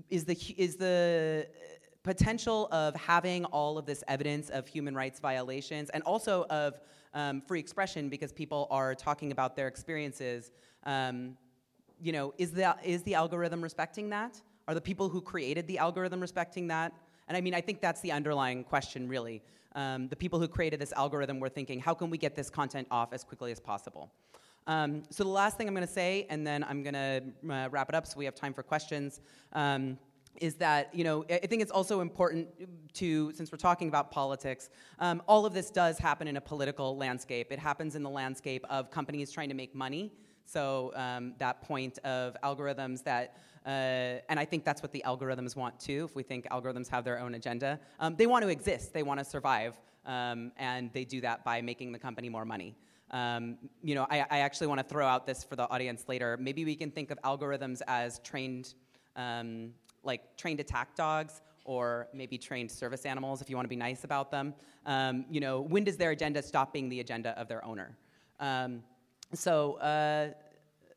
is 0.09 0.25
the 0.25 0.37
is 0.57 0.75
the 0.75 1.47
potential 2.05 2.67
of 2.71 2.95
having 2.95 3.45
all 3.45 3.79
of 3.79 3.85
this 3.87 4.03
evidence 4.07 4.49
of 4.51 4.67
human 4.67 4.93
rights 4.93 5.19
violations 5.19 5.89
and 5.89 6.03
also 6.03 6.45
of 6.51 6.79
um, 7.15 7.41
free 7.41 7.59
expression 7.59 8.09
because 8.09 8.31
people 8.31 8.67
are 8.69 8.93
talking 8.93 9.31
about 9.31 9.55
their 9.55 9.67
experiences. 9.67 10.51
Um, 10.83 11.35
you 11.99 12.11
know, 12.11 12.31
is 12.37 12.51
the, 12.51 12.75
is 12.83 13.01
the 13.03 13.15
algorithm 13.15 13.59
respecting 13.59 14.09
that? 14.09 14.39
Are 14.67 14.75
the 14.75 14.81
people 14.81 15.09
who 15.09 15.19
created 15.19 15.65
the 15.65 15.79
algorithm 15.79 16.19
respecting 16.21 16.67
that? 16.67 16.93
And 17.27 17.35
I 17.35 17.41
mean, 17.41 17.55
I 17.55 17.61
think 17.61 17.81
that's 17.81 18.01
the 18.01 18.11
underlying 18.11 18.63
question, 18.63 19.09
really. 19.09 19.41
Um, 19.73 20.07
the 20.07 20.15
people 20.15 20.39
who 20.39 20.47
created 20.47 20.79
this 20.79 20.93
algorithm 20.93 21.39
were 21.39 21.49
thinking, 21.49 21.79
how 21.79 21.95
can 21.95 22.11
we 22.11 22.19
get 22.19 22.35
this 22.35 22.51
content 22.51 22.87
off 22.91 23.13
as 23.13 23.23
quickly 23.23 23.51
as 23.51 23.59
possible? 23.59 24.11
Um, 24.67 25.03
so 25.09 25.23
the 25.23 25.29
last 25.29 25.57
thing 25.57 25.67
I'm 25.67 25.73
going 25.73 25.87
to 25.87 25.91
say, 25.91 26.27
and 26.29 26.45
then 26.45 26.63
I'm 26.63 26.83
going 26.83 26.93
to 26.93 27.23
uh, 27.51 27.69
wrap 27.71 27.89
it 27.89 27.95
up 27.95 28.05
so 28.05 28.17
we 28.17 28.25
have 28.25 28.35
time 28.35 28.53
for 28.53 28.61
questions, 28.61 29.21
um, 29.53 29.97
is 30.41 30.55
that 30.55 30.93
you 30.93 31.03
know 31.03 31.25
I 31.29 31.47
think 31.47 31.61
it's 31.61 31.71
also 31.71 32.01
important 32.01 32.47
to, 32.93 33.31
since 33.33 33.51
we're 33.51 33.57
talking 33.57 33.87
about 33.87 34.11
politics, 34.11 34.69
um, 34.99 35.21
all 35.27 35.45
of 35.45 35.53
this 35.53 35.69
does 35.69 35.97
happen 35.97 36.27
in 36.27 36.37
a 36.37 36.41
political 36.41 36.97
landscape. 36.97 37.51
It 37.51 37.59
happens 37.59 37.95
in 37.95 38.03
the 38.03 38.09
landscape 38.09 38.65
of 38.69 38.89
companies 38.89 39.31
trying 39.31 39.49
to 39.49 39.55
make 39.55 39.75
money 39.75 40.11
So 40.45 40.91
um, 40.95 41.33
that 41.39 41.61
point 41.61 41.97
of 41.99 42.37
algorithms 42.43 43.03
that, 43.03 43.37
uh, 43.65 43.69
and 44.29 44.39
I 44.39 44.45
think 44.45 44.63
that's 44.63 44.81
what 44.81 44.91
the 44.91 45.03
algorithms 45.05 45.55
want 45.55 45.79
too. 45.79 46.05
If 46.05 46.15
we 46.15 46.23
think 46.23 46.47
algorithms 46.49 46.87
have 46.89 47.03
their 47.03 47.19
own 47.19 47.35
agenda, 47.35 47.79
um, 47.99 48.15
they 48.15 48.27
want 48.27 48.43
to 48.43 48.49
exist, 48.49 48.93
they 48.93 49.03
want 49.03 49.19
to 49.19 49.25
survive, 49.25 49.79
um, 50.05 50.51
and 50.57 50.91
they 50.93 51.03
do 51.03 51.19
that 51.21 51.43
by 51.43 51.61
making 51.61 51.91
the 51.91 51.99
company 51.99 52.29
more 52.29 52.45
money. 52.45 52.75
Um, 53.11 53.57
you 53.81 53.95
know, 53.95 54.07
I, 54.09 54.25
I 54.29 54.39
actually 54.39 54.67
want 54.67 54.79
to 54.79 54.87
throw 54.87 55.05
out 55.05 55.25
this 55.25 55.43
for 55.43 55.55
the 55.55 55.69
audience 55.69 56.05
later. 56.07 56.37
Maybe 56.39 56.65
we 56.65 56.75
can 56.75 56.91
think 56.91 57.11
of 57.11 57.19
algorithms 57.23 57.81
as 57.87 58.19
trained, 58.19 58.73
um, 59.15 59.71
like 60.05 60.37
trained 60.37 60.59
attack 60.59 60.95
dogs 60.95 61.41
or 61.65 62.07
maybe 62.13 62.37
trained 62.37 62.71
service 62.71 63.05
animals 63.05 63.41
if 63.41 63.49
you 63.49 63.55
want 63.55 63.65
to 63.65 63.69
be 63.69 63.75
nice 63.75 64.03
about 64.03 64.31
them. 64.31 64.53
Um, 64.85 65.25
you 65.29 65.39
know, 65.39 65.61
when 65.61 65.83
does 65.83 65.97
their 65.97 66.11
agenda 66.11 66.41
stop 66.41 66.71
being 66.71 66.89
the 66.89 66.99
agenda 66.99 67.37
of 67.39 67.47
their 67.47 67.65
owner? 67.65 67.97
Um, 68.39 68.83
so, 69.33 69.73
uh, 69.75 70.29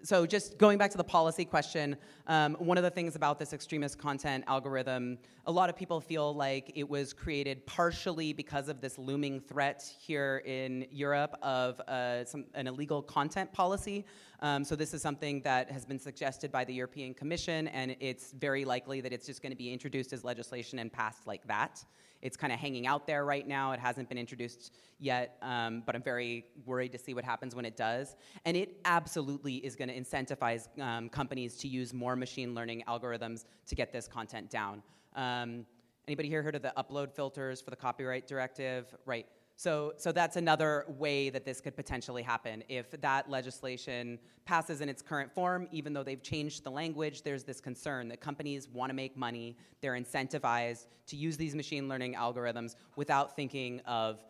so 0.02 0.26
just 0.26 0.58
going 0.58 0.78
back 0.78 0.92
to 0.92 0.96
the 0.96 1.02
policy 1.02 1.44
question, 1.44 1.96
um, 2.28 2.54
one 2.60 2.78
of 2.78 2.84
the 2.84 2.90
things 2.90 3.16
about 3.16 3.36
this 3.36 3.52
extremist 3.52 3.98
content 3.98 4.44
algorithm, 4.46 5.18
a 5.46 5.50
lot 5.50 5.68
of 5.68 5.74
people 5.74 6.00
feel 6.00 6.32
like 6.32 6.70
it 6.76 6.88
was 6.88 7.12
created 7.12 7.66
partially 7.66 8.32
because 8.32 8.68
of 8.68 8.80
this 8.80 8.96
looming 8.96 9.40
threat 9.40 9.82
here 9.98 10.42
in 10.46 10.86
Europe 10.92 11.36
of 11.42 11.80
uh, 11.80 12.24
some, 12.24 12.44
an 12.54 12.68
illegal 12.68 13.02
content 13.02 13.52
policy. 13.52 14.04
Um, 14.38 14.62
so 14.62 14.76
this 14.76 14.94
is 14.94 15.02
something 15.02 15.40
that 15.42 15.68
has 15.68 15.84
been 15.84 15.98
suggested 15.98 16.52
by 16.52 16.64
the 16.64 16.74
European 16.74 17.12
Commission, 17.12 17.66
and 17.68 17.96
it's 17.98 18.30
very 18.32 18.64
likely 18.64 19.00
that 19.00 19.12
it's 19.12 19.26
just 19.26 19.42
going 19.42 19.52
to 19.52 19.58
be 19.58 19.72
introduced 19.72 20.12
as 20.12 20.22
legislation 20.22 20.78
and 20.78 20.92
passed 20.92 21.26
like 21.26 21.44
that. 21.48 21.84
It's 22.20 22.36
kind 22.36 22.52
of 22.52 22.58
hanging 22.58 22.86
out 22.86 23.06
there 23.06 23.24
right 23.24 23.46
now. 23.46 23.72
It 23.72 23.80
hasn't 23.80 24.08
been 24.08 24.18
introduced 24.18 24.74
yet, 24.98 25.36
um, 25.42 25.82
but 25.86 25.94
I'm 25.94 26.02
very 26.02 26.46
worried 26.66 26.92
to 26.92 26.98
see 26.98 27.14
what 27.14 27.24
happens 27.24 27.54
when 27.54 27.64
it 27.64 27.76
does. 27.76 28.16
And 28.44 28.56
it 28.56 28.80
absolutely 28.84 29.56
is 29.56 29.76
going 29.76 29.88
to 29.88 29.98
incentivize 29.98 30.68
um, 30.80 31.08
companies 31.08 31.56
to 31.58 31.68
use 31.68 31.94
more 31.94 32.16
machine 32.16 32.54
learning 32.54 32.82
algorithms 32.88 33.44
to 33.66 33.74
get 33.74 33.92
this 33.92 34.08
content 34.08 34.50
down. 34.50 34.82
Um, 35.14 35.64
anybody 36.06 36.28
here 36.28 36.42
heard 36.42 36.56
of 36.56 36.62
the 36.62 36.72
upload 36.76 37.12
filters 37.12 37.60
for 37.60 37.70
the 37.70 37.76
copyright 37.76 38.26
directive? 38.26 38.94
Right. 39.04 39.26
So, 39.58 39.92
so 39.96 40.12
that's 40.12 40.36
another 40.36 40.84
way 40.86 41.30
that 41.30 41.44
this 41.44 41.60
could 41.60 41.74
potentially 41.74 42.22
happen. 42.22 42.62
If 42.68 42.92
that 43.00 43.28
legislation 43.28 44.20
passes 44.44 44.80
in 44.80 44.88
its 44.88 45.02
current 45.02 45.34
form, 45.34 45.66
even 45.72 45.92
though 45.92 46.04
they've 46.04 46.22
changed 46.22 46.62
the 46.62 46.70
language, 46.70 47.22
there's 47.22 47.42
this 47.42 47.60
concern 47.60 48.06
that 48.10 48.20
companies 48.20 48.68
want 48.68 48.90
to 48.90 48.94
make 48.94 49.16
money. 49.16 49.56
They're 49.80 49.94
incentivized 49.94 50.86
to 51.08 51.16
use 51.16 51.36
these 51.36 51.56
machine 51.56 51.88
learning 51.88 52.14
algorithms 52.14 52.76
without 52.94 53.34
thinking 53.34 53.80
of 53.80 54.24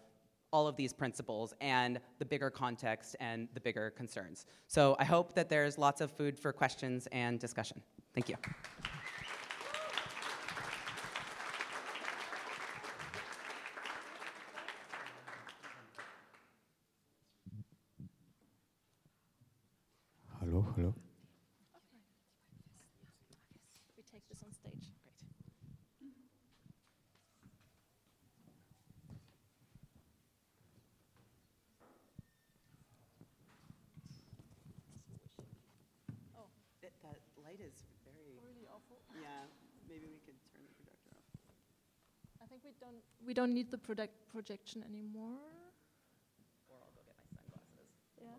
all 0.51 0.67
of 0.67 0.77
these 0.77 0.95
principles 0.95 1.53
and 1.61 2.01
the 2.19 2.25
bigger 2.25 2.49
context 2.49 3.15
and 3.21 3.49
the 3.53 3.61
bigger 3.61 3.91
concerns. 3.91 4.47
So 4.67 4.97
I 4.99 5.05
hope 5.05 5.35
that 5.35 5.51
there's 5.51 5.77
lots 5.77 6.01
of 6.01 6.11
food 6.11 6.39
for 6.39 6.55
questions 6.55 7.07
and 7.13 7.39
discussion. 7.39 7.83
Thank 8.15 8.31
you. 8.31 8.37
Hello, 20.41 20.63
hello. 20.75 20.95
We 23.97 24.03
take 24.03 24.27
this 24.29 24.43
on 24.43 24.53
stage. 24.53 24.93
That, 36.83 36.95
that 37.03 37.19
light 37.43 37.59
is 37.59 37.75
very, 38.07 38.39
Really 38.39 38.71
awful. 38.71 39.03
yeah, 39.19 39.51
maybe 39.91 40.07
we 40.07 40.23
could 40.23 40.39
turn 40.55 40.63
the 40.63 40.75
projector 40.79 41.11
off. 41.19 41.27
I 42.39 42.47
think 42.47 42.63
we 42.63 42.71
don't 42.89 43.27
we 43.27 43.35
don't 43.35 43.53
need 43.53 43.71
the 43.71 43.79
project 43.79 44.15
projection 44.33 44.85
anymore. 44.89 45.39
Or 46.69 46.77
I'll 46.81 46.93
go 46.95 47.03
get 47.07 47.17
my 47.21 47.27
sunglasses. 47.37 47.89
Yeah. 48.21 48.37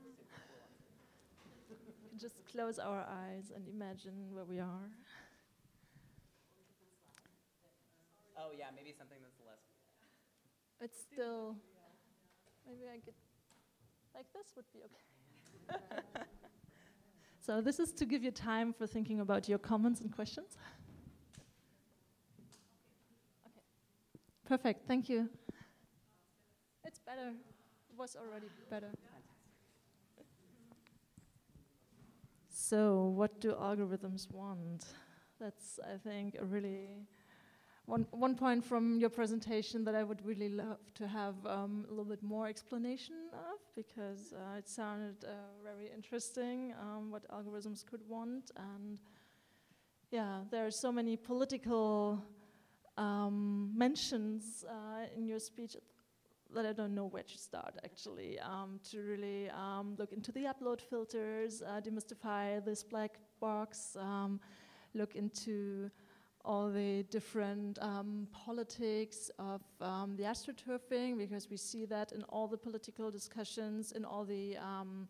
Just 2.23 2.45
close 2.51 2.79
our 2.79 3.05
eyes 3.07 3.51
and 3.55 3.67
imagine 3.67 4.33
where 4.33 4.45
we 4.45 4.59
are. 4.59 4.89
Oh 8.37 8.51
yeah, 8.57 8.67
maybe 8.75 8.93
something 8.97 9.17
that's 9.21 9.39
less. 9.45 9.63
It's 10.81 10.99
still. 10.99 11.55
Maybe 12.65 12.89
I 12.91 12.99
could. 12.99 13.13
Like 14.15 14.25
this 14.33 14.53
would 14.55 14.65
be 14.73 14.79
okay. 14.87 15.81
so 17.45 17.61
this 17.61 17.79
is 17.79 17.91
to 17.93 18.05
give 18.05 18.23
you 18.23 18.31
time 18.31 18.73
for 18.73 18.87
thinking 18.87 19.19
about 19.19 19.47
your 19.47 19.59
comments 19.59 20.01
and 20.01 20.11
questions. 20.11 20.57
Perfect. 24.49 24.87
Thank 24.87 25.09
you. 25.09 25.29
It's 26.83 26.97
better. 26.97 27.27
It 27.27 27.95
was 27.95 28.15
already 28.15 28.47
better. 28.67 28.89
So, 32.49 33.13
what 33.15 33.39
do 33.39 33.51
algorithms 33.51 34.31
want? 34.31 34.85
That's, 35.39 35.79
I 35.85 35.97
think, 35.97 36.35
a 36.41 36.45
really 36.45 37.05
one, 37.85 38.07
one 38.09 38.33
point 38.33 38.65
from 38.65 38.99
your 38.99 39.11
presentation 39.11 39.83
that 39.83 39.93
I 39.93 40.03
would 40.03 40.25
really 40.25 40.49
love 40.49 40.79
to 40.95 41.07
have 41.07 41.35
um, 41.45 41.85
a 41.87 41.91
little 41.91 42.05
bit 42.05 42.23
more 42.23 42.47
explanation 42.47 43.29
of 43.33 43.59
because 43.75 44.33
uh, 44.33 44.57
it 44.57 44.67
sounded 44.67 45.25
uh, 45.25 45.29
very 45.63 45.91
interesting 45.95 46.73
um, 46.81 47.11
what 47.11 47.27
algorithms 47.29 47.85
could 47.85 48.01
want. 48.07 48.49
And 48.57 48.99
yeah, 50.09 50.39
there 50.49 50.65
are 50.65 50.71
so 50.71 50.91
many 50.91 51.17
political 51.17 52.23
um, 52.99 53.71
mentions 53.75 54.65
uh, 54.69 55.05
in 55.17 55.25
your 55.25 55.39
speech 55.39 55.75
that 56.53 56.65
I 56.65 56.73
don't 56.73 56.93
know 56.93 57.05
where 57.05 57.23
to 57.23 57.37
start 57.37 57.75
actually. 57.83 58.39
Um, 58.39 58.79
to 58.91 59.01
really 59.01 59.49
um, 59.51 59.95
look 59.97 60.11
into 60.11 60.31
the 60.31 60.45
upload 60.45 60.81
filters, 60.81 61.61
uh, 61.61 61.79
demystify 61.81 62.63
this 62.63 62.83
black 62.83 63.17
box, 63.39 63.95
um, 63.99 64.39
look 64.93 65.15
into 65.15 65.89
all 66.45 66.69
the 66.69 67.03
different 67.03 67.77
um, 67.81 68.27
politics 68.31 69.29
of 69.39 69.61
um, 69.81 70.15
the 70.17 70.23
astroturfing 70.23 71.17
because 71.17 71.49
we 71.49 71.57
see 71.57 71.85
that 71.85 72.11
in 72.11 72.23
all 72.23 72.47
the 72.47 72.57
political 72.57 73.11
discussions, 73.11 73.91
in 73.91 74.03
all 74.03 74.25
the 74.25 74.57
um, 74.57 75.07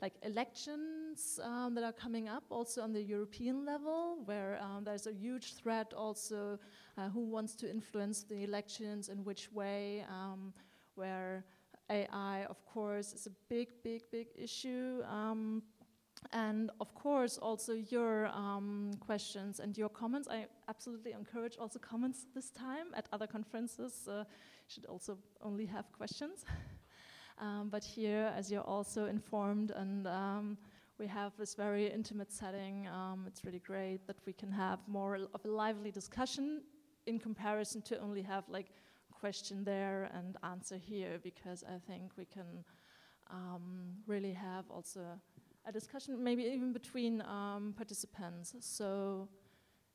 like 0.00 0.14
elections 0.22 1.40
um, 1.42 1.74
that 1.74 1.84
are 1.84 1.92
coming 1.92 2.28
up, 2.28 2.44
also 2.50 2.82
on 2.82 2.92
the 2.92 3.02
European 3.02 3.64
level, 3.64 4.18
where 4.24 4.58
um, 4.62 4.84
there's 4.84 5.06
a 5.06 5.12
huge 5.12 5.54
threat 5.54 5.92
also 5.92 6.58
uh, 6.96 7.08
who 7.08 7.20
wants 7.20 7.54
to 7.56 7.70
influence 7.70 8.22
the 8.22 8.44
elections 8.44 9.08
in 9.08 9.24
which 9.24 9.52
way, 9.52 10.04
um, 10.08 10.52
where 10.94 11.44
AI, 11.90 12.44
of 12.44 12.64
course, 12.64 13.12
is 13.12 13.26
a 13.26 13.32
big, 13.48 13.68
big, 13.82 14.02
big 14.10 14.28
issue. 14.36 15.02
And 16.32 16.70
of 16.80 16.94
course, 16.94 17.38
also 17.38 17.74
your 17.74 18.26
um, 18.28 18.90
questions 19.00 19.60
and 19.60 19.76
your 19.76 19.88
comments. 19.88 20.28
I 20.28 20.46
absolutely 20.68 21.12
encourage 21.12 21.56
also 21.58 21.78
comments 21.78 22.26
this 22.34 22.50
time. 22.50 22.88
At 22.94 23.08
other 23.12 23.26
conferences, 23.26 24.08
uh, 24.08 24.24
should 24.66 24.86
also 24.86 25.18
only 25.40 25.66
have 25.66 25.90
questions. 25.92 26.44
um, 27.40 27.68
but 27.70 27.84
here, 27.84 28.32
as 28.36 28.50
you're 28.50 28.62
also 28.62 29.06
informed, 29.06 29.70
and 29.70 30.06
um, 30.06 30.58
we 30.98 31.06
have 31.06 31.32
this 31.36 31.54
very 31.54 31.86
intimate 31.92 32.32
setting, 32.32 32.88
um, 32.88 33.24
it's 33.26 33.44
really 33.44 33.60
great 33.60 34.06
that 34.06 34.16
we 34.26 34.32
can 34.32 34.50
have 34.50 34.80
more 34.86 35.14
of 35.34 35.44
a 35.44 35.48
lively 35.48 35.90
discussion 35.90 36.62
in 37.06 37.18
comparison 37.18 37.80
to 37.82 37.98
only 38.00 38.22
have 38.22 38.44
like 38.48 38.66
question 39.10 39.64
there 39.64 40.10
and 40.14 40.36
answer 40.42 40.76
here, 40.76 41.18
because 41.22 41.64
I 41.64 41.78
think 41.90 42.12
we 42.16 42.24
can 42.24 42.64
um, 43.30 43.94
really 44.06 44.32
have 44.32 44.64
also 44.70 45.00
a 45.66 45.72
discussion, 45.72 46.22
maybe 46.22 46.44
even 46.44 46.72
between 46.72 47.20
um, 47.22 47.74
participants. 47.76 48.54
So, 48.60 49.28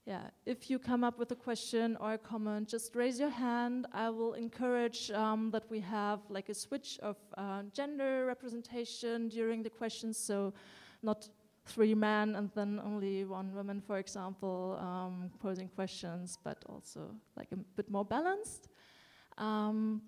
yeah, 0.06 0.24
if 0.46 0.70
you 0.70 0.80
come 0.80 1.04
up 1.04 1.18
with 1.18 1.32
a 1.32 1.36
question 1.36 1.98
or 2.02 2.14
a 2.14 2.18
comment, 2.18 2.68
just 2.68 2.94
raise 2.94 3.20
your 3.20 3.30
hand. 3.30 3.88
I 3.94 4.10
will 4.10 4.34
encourage 4.34 5.10
um, 5.12 5.50
that 5.52 5.64
we 5.70 5.80
have 5.80 6.20
like 6.30 6.50
a 6.50 6.54
switch 6.54 7.00
of 7.02 7.16
uh, 7.38 7.64
gender 7.74 8.26
representation 8.26 9.30
during 9.30 9.64
the 9.64 9.70
questions, 9.70 10.18
so 10.18 10.54
not 11.04 11.30
three 11.66 11.96
men 11.96 12.36
and 12.36 12.52
then 12.54 12.82
only 12.84 13.24
one 13.24 13.54
woman, 13.54 13.80
for 13.80 13.98
example, 13.98 14.78
um, 14.82 15.32
posing 15.40 15.70
questions, 15.70 16.38
but 16.44 16.58
also 16.68 17.16
like 17.38 17.48
a 17.54 17.56
bit 17.56 17.90
more 17.90 18.04
balanced. 18.04 18.68
Um, 19.38 20.02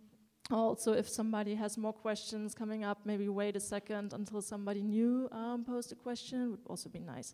also, 0.52 0.92
if 0.92 1.08
somebody 1.08 1.56
has 1.56 1.78
more 1.78 1.94
questions 1.94 2.54
coming 2.54 2.84
up, 2.84 3.00
maybe 3.06 3.30
wait 3.30 3.56
a 3.56 3.62
second 3.62 4.12
until 4.12 4.42
somebody 4.42 4.84
new 4.84 5.30
um, 5.32 5.64
posed 5.64 5.94
a 5.94 5.96
question, 5.96 6.52
would 6.52 6.60
also 6.68 6.90
be 6.90 7.00
nice. 7.00 7.34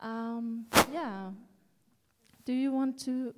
Um, 0.00 0.66
yeah. 0.92 1.30
Do 2.44 2.52
you 2.52 2.72
want 2.72 2.98
to? 3.04 3.34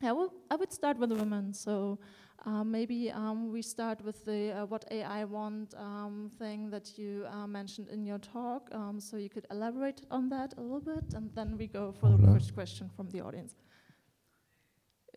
Yeah, 0.00 0.12
well, 0.12 0.32
I 0.50 0.56
would 0.56 0.72
start 0.72 0.98
with 0.98 1.10
the 1.10 1.16
women. 1.16 1.52
So, 1.54 1.98
Uh, 2.46 2.64
maybe 2.64 3.10
um, 3.12 3.52
we 3.52 3.60
start 3.62 4.00
with 4.02 4.24
the 4.24 4.52
uh, 4.52 4.66
what 4.66 4.84
AI 4.90 5.24
want 5.24 5.74
um, 5.74 6.30
thing 6.38 6.70
that 6.70 6.98
you 6.98 7.26
uh, 7.28 7.46
mentioned 7.46 7.88
in 7.88 8.06
your 8.06 8.18
talk. 8.18 8.70
Um, 8.72 8.98
so 8.98 9.16
you 9.18 9.28
could 9.28 9.46
elaborate 9.50 10.06
on 10.10 10.30
that 10.30 10.54
a 10.56 10.60
little 10.60 10.80
bit, 10.80 11.14
and 11.14 11.30
then 11.34 11.58
we 11.58 11.66
go 11.66 11.92
for 11.92 12.08
the 12.08 12.18
first 12.26 12.54
question 12.54 12.88
from 12.96 13.10
the 13.10 13.20
audience, 13.20 13.54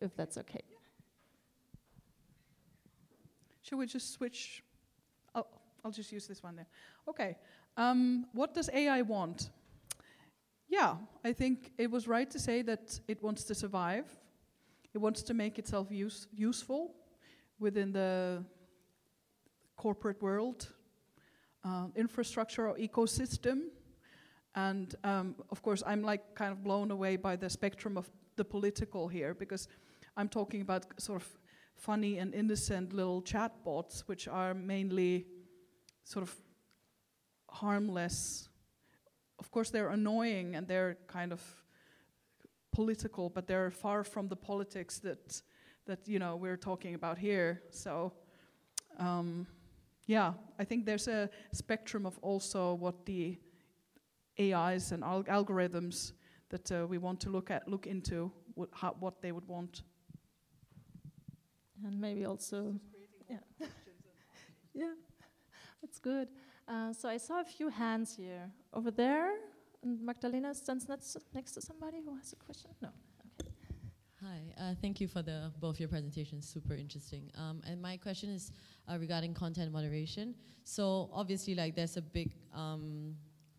if 0.02 0.14
that's 0.16 0.36
okay. 0.36 0.64
Should 3.62 3.78
we 3.78 3.86
just 3.86 4.12
switch? 4.12 4.62
Oh, 5.34 5.46
I'll 5.82 5.92
just 5.96 6.12
use 6.12 6.26
this 6.26 6.42
one 6.42 6.56
then. 6.56 6.66
Okay. 7.06 7.36
Um, 7.78 8.26
what 8.34 8.52
does 8.54 8.68
AI 8.68 9.00
want? 9.02 9.50
Yeah, 10.68 10.96
I 11.24 11.32
think 11.32 11.72
it 11.78 11.90
was 11.90 12.08
right 12.08 12.30
to 12.30 12.38
say 12.38 12.62
that 12.62 12.98
it 13.06 13.22
wants 13.22 13.44
to 13.44 13.54
survive. 13.54 14.06
It 14.92 14.98
wants 14.98 15.22
to 15.24 15.34
make 15.34 15.58
itself 15.58 15.90
use, 15.90 16.26
useful 16.32 16.94
within 17.58 17.92
the 17.92 18.44
corporate 19.76 20.22
world, 20.22 20.68
uh, 21.64 21.88
infrastructure 21.96 22.68
or 22.68 22.76
ecosystem. 22.76 23.68
And 24.54 24.94
um, 25.02 25.34
of 25.50 25.62
course, 25.62 25.82
I'm 25.86 26.02
like 26.02 26.34
kind 26.34 26.52
of 26.52 26.62
blown 26.62 26.90
away 26.90 27.16
by 27.16 27.36
the 27.36 27.50
spectrum 27.50 27.96
of 27.96 28.08
the 28.36 28.44
political 28.44 29.08
here 29.08 29.34
because 29.34 29.68
I'm 30.16 30.28
talking 30.28 30.60
about 30.60 30.86
sort 31.00 31.22
of 31.22 31.28
funny 31.74 32.18
and 32.18 32.34
innocent 32.34 32.92
little 32.92 33.22
chatbots, 33.22 34.00
which 34.06 34.28
are 34.28 34.54
mainly 34.54 35.26
sort 36.04 36.22
of 36.22 36.34
harmless. 37.50 38.48
Of 39.38 39.50
course, 39.50 39.70
they're 39.70 39.90
annoying 39.90 40.56
and 40.56 40.66
they're 40.66 40.96
kind 41.06 41.32
of 41.32 41.42
political, 42.72 43.30
but 43.30 43.46
they're 43.46 43.70
far 43.70 44.04
from 44.04 44.28
the 44.28 44.36
politics 44.36 44.98
that 45.00 45.42
that 45.86 46.08
you 46.08 46.18
know 46.18 46.36
we're 46.36 46.56
talking 46.56 46.94
about 46.94 47.18
here. 47.18 47.62
So, 47.70 48.12
um, 48.98 49.46
yeah, 50.06 50.32
I 50.58 50.64
think 50.64 50.86
there's 50.86 51.08
a 51.08 51.28
spectrum 51.52 52.06
of 52.06 52.18
also 52.22 52.74
what 52.74 53.06
the 53.06 53.38
AIs 54.38 54.92
and 54.92 55.04
al- 55.04 55.24
algorithms 55.24 56.12
that 56.50 56.70
uh, 56.72 56.86
we 56.86 56.98
want 56.98 57.20
to 57.20 57.30
look 57.30 57.50
at, 57.50 57.68
look 57.68 57.86
into 57.86 58.30
what, 58.54 58.68
how, 58.72 58.96
what 59.00 59.20
they 59.22 59.32
would 59.32 59.46
want. 59.46 59.82
And 61.84 62.00
maybe 62.00 62.24
also, 62.24 62.74
yeah, 63.28 63.38
yeah, 64.74 64.92
that's 65.82 65.98
good. 65.98 66.28
Uh, 66.66 66.92
so 66.92 67.08
I 67.08 67.18
saw 67.18 67.40
a 67.40 67.44
few 67.44 67.68
hands 67.68 68.16
here 68.16 68.50
over 68.72 68.90
there, 68.90 69.32
Magdalena 69.84 70.54
stands 70.54 70.88
next, 70.88 71.16
next 71.34 71.52
to 71.52 71.60
somebody 71.60 72.00
who 72.04 72.16
has 72.16 72.32
a 72.32 72.36
question. 72.36 72.70
No. 72.80 72.88
Hi, 74.22 74.40
uh, 74.58 74.74
thank 74.80 75.02
you 75.02 75.06
for 75.06 75.20
the 75.20 75.52
both 75.60 75.78
your 75.78 75.88
presentations. 75.90 76.48
Super 76.48 76.72
interesting. 76.74 77.30
Um, 77.36 77.60
and 77.66 77.82
my 77.82 77.98
question 77.98 78.30
is 78.30 78.52
uh, 78.88 78.96
regarding 78.98 79.34
content 79.34 79.70
moderation. 79.70 80.34
So 80.62 81.10
obviously, 81.12 81.54
like 81.54 81.76
there's 81.76 81.98
a 81.98 82.02
big 82.02 82.32
um, 82.54 83.16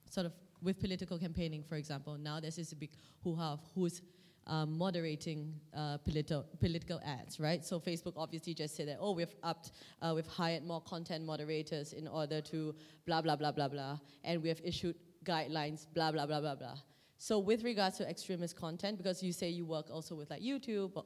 sort 0.09 0.25
of 0.25 0.33
with 0.63 0.79
political 0.79 1.19
campaigning, 1.19 1.61
for 1.61 1.75
example. 1.75 2.17
Now 2.17 2.39
there's 2.39 2.55
this 2.55 2.71
a 2.71 2.75
big 2.75 2.93
who 3.23 3.35
have 3.35 3.59
who's 3.75 4.01
um, 4.47 4.77
moderating 4.77 5.53
uh, 5.75 5.97
politi- 6.07 6.45
political 6.59 6.99
ads, 7.03 7.39
right? 7.39 7.65
So 7.65 7.79
Facebook 7.79 8.13
obviously 8.15 8.53
just 8.53 8.75
said 8.75 8.87
that, 8.87 8.97
oh, 8.99 9.13
we've 9.13 9.35
upped, 9.43 9.71
uh, 10.01 10.13
we've 10.15 10.27
hired 10.27 10.63
more 10.63 10.81
content 10.81 11.25
moderators 11.25 11.93
in 11.93 12.07
order 12.07 12.41
to 12.41 12.75
blah 13.05 13.21
blah 13.21 13.35
blah 13.35 13.51
blah 13.51 13.67
blah, 13.67 13.97
and 14.23 14.41
we 14.41 14.49
have 14.49 14.61
issued 14.63 14.95
guidelines, 15.23 15.87
blah 15.93 16.11
blah 16.11 16.25
blah 16.25 16.41
blah 16.41 16.55
blah. 16.55 16.75
So 17.17 17.39
with 17.39 17.63
regards 17.63 17.97
to 17.97 18.09
extremist 18.09 18.55
content, 18.55 18.97
because 18.97 19.23
you 19.23 19.31
say 19.31 19.49
you 19.49 19.65
work 19.65 19.87
also 19.89 20.15
with 20.15 20.29
like 20.29 20.41
YouTube 20.41 21.01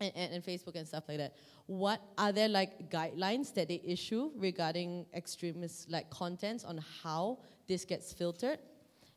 and, 0.00 0.12
and, 0.16 0.32
and, 0.32 0.44
Facebook 0.44 0.74
and 0.74 0.88
stuff 0.88 1.04
like 1.06 1.18
that, 1.18 1.34
what 1.66 2.00
are 2.16 2.32
there 2.32 2.48
like 2.48 2.90
guidelines 2.90 3.52
that 3.54 3.68
they 3.68 3.80
issue 3.84 4.30
regarding 4.36 5.06
extremist 5.14 5.90
like 5.90 6.08
contents 6.10 6.64
on 6.64 6.82
how 7.02 7.38
this 7.68 7.84
gets 7.84 8.12
filtered? 8.12 8.58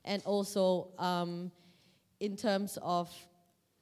And 0.05 0.21
also 0.25 0.89
um, 0.99 1.49
in 2.19 2.35
terms 2.35 2.77
of 2.81 3.09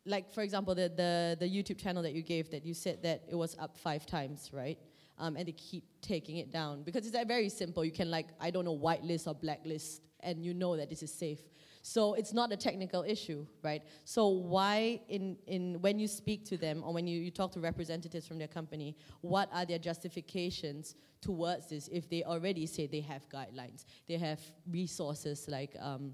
like 0.06 0.34
for 0.34 0.42
example 0.42 0.74
the, 0.76 0.90
the, 0.90 1.38
the 1.40 1.48
YouTube 1.48 1.78
channel 1.78 2.04
that 2.04 2.14
you 2.14 2.22
gave 2.22 2.50
that 2.52 2.66
you 2.66 2.74
said 2.74 3.04
that 3.04 3.24
it 3.30 3.36
was 3.36 3.56
up 3.60 3.78
five 3.78 4.06
times, 4.06 4.50
right? 4.54 4.80
Um, 5.18 5.36
and 5.36 5.48
they 5.48 5.52
keep 5.52 5.84
taking 6.02 6.38
it 6.38 6.52
down 6.52 6.84
because 6.84 7.06
it's 7.06 7.16
like 7.16 7.28
very 7.28 7.50
simple. 7.50 7.86
You 7.86 7.92
can 7.92 8.10
like 8.10 8.28
I 8.40 8.50
don't 8.50 8.66
know 8.66 8.78
whitelist 8.78 9.28
or 9.28 9.36
blacklist, 9.36 10.02
and 10.22 10.44
you 10.44 10.54
know 10.54 10.76
that 10.78 10.90
this 10.90 11.04
is 11.04 11.14
safe. 11.14 11.40
So 11.84 12.14
it's 12.14 12.34
not 12.34 12.52
a 12.52 12.58
technical 12.58 13.04
issue, 13.04 13.46
right? 13.64 13.82
So 14.06 14.28
why, 14.28 15.02
in, 15.10 15.38
in 15.48 15.82
when 15.82 15.98
you 15.98 16.08
speak 16.08 16.46
to 16.46 16.58
them 16.58 16.84
or 16.86 16.94
when 16.94 17.08
you, 17.08 17.20
you 17.20 17.32
talk 17.32 17.52
to 17.54 17.60
representatives 17.60 18.28
from 18.28 18.38
their 18.38 18.48
company, 18.48 18.96
what 19.22 19.50
are 19.52 19.66
their 19.66 19.80
justifications 19.80 20.96
towards 21.22 21.70
this 21.70 21.90
if 21.92 22.10
they 22.10 22.24
already 22.24 22.68
say 22.68 22.86
they 22.86 23.02
have 23.02 23.28
guidelines, 23.30 23.86
they 24.08 24.18
have 24.18 24.40
resources 24.70 25.48
like, 25.48 25.76
um, 25.80 26.14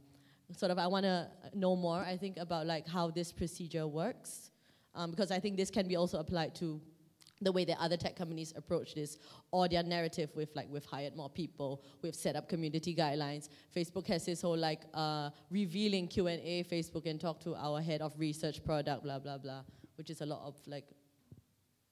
sort 0.56 0.72
of, 0.72 0.78
I 0.78 0.88
want 0.88 1.04
to 1.04 1.30
know 1.54 1.76
more, 1.76 2.00
I 2.00 2.18
think, 2.18 2.38
about 2.38 2.66
like 2.66 2.88
how 2.88 3.10
this 3.10 3.32
procedure 3.32 3.88
works. 3.88 4.52
Um, 4.96 5.12
because 5.12 5.32
I 5.32 5.40
think 5.40 5.58
this 5.58 5.70
can 5.70 5.88
be 5.88 5.96
also 5.96 6.20
applied 6.20 6.56
to 6.56 6.82
the 7.42 7.52
way 7.52 7.66
that 7.66 7.78
other 7.80 7.98
tech 7.98 8.16
companies 8.16 8.54
approach 8.56 8.96
this 8.96 9.20
or 9.52 9.68
their 9.68 9.84
narrative 9.84 10.32
with 10.36 10.56
like 10.56 10.68
we've 10.72 10.86
hired 10.86 11.16
more 11.16 11.30
people 11.30 11.84
we've 12.02 12.16
set 12.16 12.36
up 12.36 12.50
community 12.50 12.96
guidelines. 12.96 13.50
Facebook 13.76 14.08
has 14.08 14.26
this 14.26 14.42
whole 14.42 14.58
like 14.58 14.82
uh, 14.94 15.30
revealing 15.52 16.08
q&a 16.08 16.66
facebook 16.70 17.06
and 17.06 17.22
talk 17.22 17.40
to 17.40 17.56
our 17.56 17.82
head 17.82 18.02
of 18.02 18.14
research 18.18 18.64
product 18.64 19.04
blah 19.04 19.20
blah 19.20 19.38
blah 19.38 19.62
which 19.96 20.10
is 20.10 20.22
a 20.22 20.26
lot 20.26 20.42
of 20.46 20.56
like 20.66 20.86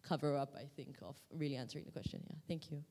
cover 0.01 0.35
up 0.35 0.55
i 0.57 0.65
think 0.75 0.97
of 1.01 1.15
really 1.37 1.55
answering 1.55 1.85
the 1.85 1.91
question 1.91 2.21
yeah. 2.27 2.35
Thank 2.47 2.71
you. 2.71 2.83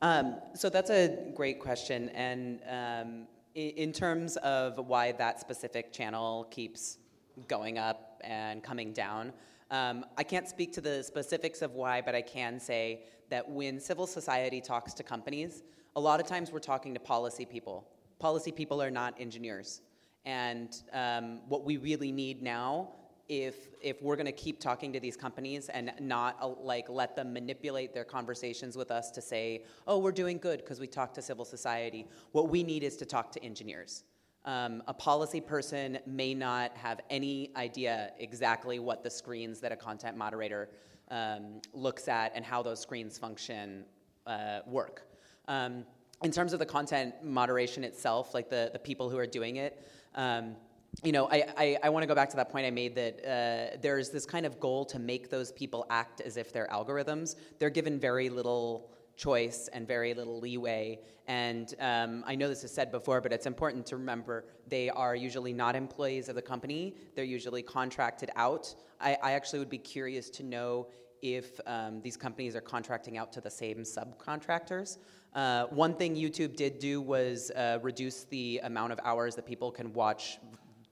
Um, 0.00 0.36
so 0.54 0.70
that's 0.70 0.90
a 0.90 1.32
great 1.34 1.58
question 1.58 2.08
and 2.10 2.60
um, 2.68 3.26
in, 3.54 3.92
terms 3.92 4.36
of 4.38 4.78
why 4.78 5.12
that 5.12 5.40
specific 5.40 5.92
channel 5.92 6.44
keeps 6.50 6.98
going 7.48 7.78
up 7.78 8.20
and 8.24 8.62
coming 8.62 8.92
down 8.92 9.32
um, 9.70 10.06
I 10.16 10.22
can't 10.22 10.48
speak 10.48 10.72
to 10.74 10.80
the 10.80 11.02
specifics 11.02 11.60
of 11.60 11.74
why, 11.74 12.00
but 12.00 12.14
I 12.14 12.22
can 12.22 12.58
say 12.58 13.04
that 13.28 13.48
when 13.48 13.78
civil 13.80 14.06
society 14.06 14.60
talks 14.60 14.94
to 14.94 15.02
companies, 15.02 15.62
a 15.94 16.00
lot 16.00 16.20
of 16.20 16.26
times 16.26 16.50
we're 16.50 16.58
talking 16.58 16.94
to 16.94 17.00
policy 17.00 17.44
people. 17.44 17.86
Policy 18.18 18.50
people 18.50 18.80
are 18.82 18.90
not 18.90 19.14
engineers. 19.20 19.82
And 20.24 20.74
um, 20.92 21.40
what 21.48 21.64
we 21.64 21.76
really 21.76 22.12
need 22.12 22.42
now, 22.42 22.90
if, 23.28 23.68
if 23.82 24.00
we're 24.02 24.16
going 24.16 24.26
to 24.26 24.32
keep 24.32 24.58
talking 24.58 24.92
to 24.92 25.00
these 25.00 25.16
companies 25.16 25.68
and 25.68 25.92
not 26.00 26.36
uh, 26.40 26.48
like 26.48 26.88
let 26.88 27.14
them 27.14 27.32
manipulate 27.32 27.92
their 27.92 28.04
conversations 28.04 28.76
with 28.76 28.90
us 28.90 29.10
to 29.10 29.20
say, 29.20 29.64
oh, 29.86 29.98
we're 29.98 30.12
doing 30.12 30.38
good 30.38 30.60
because 30.60 30.80
we 30.80 30.86
talked 30.86 31.14
to 31.16 31.22
civil 31.22 31.44
society, 31.44 32.06
what 32.32 32.48
we 32.48 32.62
need 32.62 32.82
is 32.82 32.96
to 32.96 33.04
talk 33.04 33.30
to 33.32 33.42
engineers. 33.44 34.04
Um, 34.44 34.82
a 34.86 34.94
policy 34.94 35.40
person 35.40 35.98
may 36.06 36.32
not 36.32 36.74
have 36.76 37.00
any 37.10 37.50
idea 37.56 38.12
exactly 38.18 38.78
what 38.78 39.02
the 39.02 39.10
screens 39.10 39.60
that 39.60 39.72
a 39.72 39.76
content 39.76 40.16
moderator 40.16 40.70
um, 41.10 41.60
looks 41.74 42.08
at 42.08 42.32
and 42.34 42.44
how 42.44 42.62
those 42.62 42.80
screens 42.80 43.18
function 43.18 43.84
uh, 44.26 44.60
work. 44.66 45.06
Um, 45.48 45.84
in 46.22 46.32
terms 46.32 46.52
of 46.52 46.58
the 46.58 46.66
content 46.66 47.14
moderation 47.22 47.84
itself, 47.84 48.34
like 48.34 48.48
the, 48.48 48.70
the 48.72 48.78
people 48.78 49.10
who 49.10 49.18
are 49.18 49.26
doing 49.26 49.56
it, 49.56 49.86
um, 50.14 50.56
you 51.04 51.12
know, 51.12 51.28
I, 51.30 51.44
I, 51.56 51.78
I 51.84 51.88
want 51.90 52.02
to 52.02 52.06
go 52.08 52.14
back 52.14 52.28
to 52.30 52.36
that 52.36 52.50
point 52.50 52.66
I 52.66 52.70
made 52.70 52.94
that 52.96 53.24
uh, 53.24 53.76
there's 53.80 54.10
this 54.10 54.26
kind 54.26 54.44
of 54.44 54.58
goal 54.58 54.84
to 54.86 54.98
make 54.98 55.30
those 55.30 55.52
people 55.52 55.86
act 55.90 56.20
as 56.20 56.36
if 56.36 56.52
they're 56.52 56.68
algorithms. 56.68 57.36
They're 57.58 57.70
given 57.70 58.00
very 58.00 58.28
little 58.28 58.90
choice 59.16 59.68
and 59.72 59.86
very 59.86 60.14
little 60.14 60.40
leeway. 60.40 60.98
And 61.26 61.74
um, 61.80 62.24
I 62.26 62.34
know 62.34 62.48
this 62.48 62.64
is 62.64 62.72
said 62.72 62.90
before, 62.90 63.20
but 63.20 63.32
it's 63.32 63.46
important 63.46 63.86
to 63.86 63.96
remember 63.96 64.46
they 64.66 64.90
are 64.90 65.14
usually 65.14 65.52
not 65.52 65.76
employees 65.76 66.28
of 66.28 66.34
the 66.34 66.42
company, 66.42 66.96
they're 67.14 67.24
usually 67.24 67.62
contracted 67.62 68.30
out. 68.34 68.74
I, 69.00 69.16
I 69.22 69.32
actually 69.32 69.60
would 69.60 69.70
be 69.70 69.78
curious 69.78 70.30
to 70.30 70.42
know 70.42 70.88
if 71.20 71.60
um, 71.66 72.00
these 72.00 72.16
companies 72.16 72.56
are 72.56 72.60
contracting 72.60 73.18
out 73.18 73.32
to 73.32 73.40
the 73.40 73.50
same 73.50 73.78
subcontractors. 73.78 74.98
Uh, 75.34 75.66
one 75.66 75.94
thing 75.94 76.16
YouTube 76.16 76.56
did 76.56 76.78
do 76.78 77.00
was 77.00 77.50
uh, 77.50 77.78
reduce 77.82 78.24
the 78.24 78.60
amount 78.64 78.92
of 78.92 79.00
hours 79.04 79.34
that 79.36 79.46
people 79.46 79.70
can 79.70 79.92
watch 79.92 80.38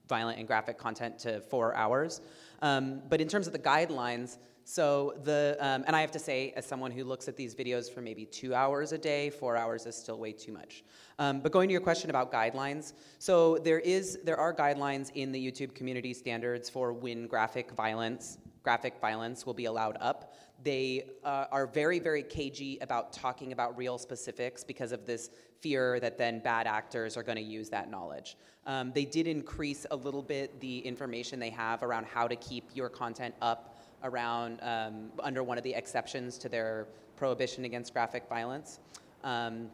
violent 0.07 0.39
and 0.39 0.47
graphic 0.47 0.77
content 0.77 1.19
to 1.19 1.41
four 1.41 1.75
hours. 1.75 2.21
Um, 2.61 3.01
but 3.09 3.21
in 3.21 3.27
terms 3.27 3.47
of 3.47 3.53
the 3.53 3.59
guidelines, 3.59 4.37
so 4.69 5.13
the, 5.23 5.55
um, 5.61 5.85
and 5.87 5.95
I 5.95 6.01
have 6.01 6.11
to 6.11 6.19
say, 6.19 6.51
as 6.57 6.65
someone 6.65 6.91
who 6.91 7.05
looks 7.05 7.29
at 7.29 7.37
these 7.37 7.55
videos 7.55 7.89
for 7.89 8.01
maybe 8.01 8.25
two 8.25 8.53
hours 8.53 8.91
a 8.91 8.97
day, 8.97 9.29
four 9.29 9.55
hours 9.55 9.85
is 9.85 9.95
still 9.95 10.19
way 10.19 10.33
too 10.33 10.51
much. 10.51 10.83
Um, 11.19 11.39
but 11.39 11.53
going 11.53 11.69
to 11.69 11.71
your 11.71 11.79
question 11.81 12.09
about 12.09 12.33
guidelines, 12.33 12.91
so 13.17 13.57
there 13.59 13.79
is, 13.79 14.19
there 14.25 14.37
are 14.37 14.53
guidelines 14.53 15.09
in 15.15 15.31
the 15.31 15.39
YouTube 15.39 15.73
community 15.73 16.13
standards 16.13 16.69
for 16.69 16.91
when 16.91 17.27
graphic 17.27 17.71
violence, 17.71 18.39
graphic 18.61 18.99
violence 18.99 19.45
will 19.45 19.53
be 19.53 19.65
allowed 19.65 19.97
up. 20.01 20.33
They 20.63 21.05
uh, 21.23 21.45
are 21.51 21.67
very, 21.67 21.99
very 21.99 22.23
cagey 22.23 22.79
about 22.81 23.13
talking 23.13 23.51
about 23.51 23.77
real 23.77 23.97
specifics 23.97 24.63
because 24.63 24.91
of 24.91 25.05
this 25.05 25.29
fear 25.61 25.99
that 25.99 26.17
then 26.17 26.39
bad 26.39 26.67
actors 26.67 27.15
are 27.15 27.23
going 27.23 27.37
to 27.37 27.43
use 27.43 27.69
that 27.69 27.89
knowledge. 27.89 28.37
Um, 28.65 28.91
they 28.93 29.05
did 29.05 29.27
increase 29.27 29.85
a 29.91 29.95
little 29.95 30.21
bit 30.21 30.59
the 30.59 30.79
information 30.79 31.39
they 31.39 31.49
have 31.51 31.83
around 31.83 32.05
how 32.05 32.27
to 32.27 32.35
keep 32.35 32.69
your 32.73 32.89
content 32.89 33.33
up 33.41 33.77
around 34.03 34.59
um, 34.61 35.09
under 35.19 35.43
one 35.43 35.57
of 35.57 35.63
the 35.63 35.73
exceptions 35.73 36.37
to 36.39 36.49
their 36.49 36.87
prohibition 37.15 37.65
against 37.65 37.93
graphic 37.93 38.27
violence. 38.27 38.79
Um, 39.23 39.69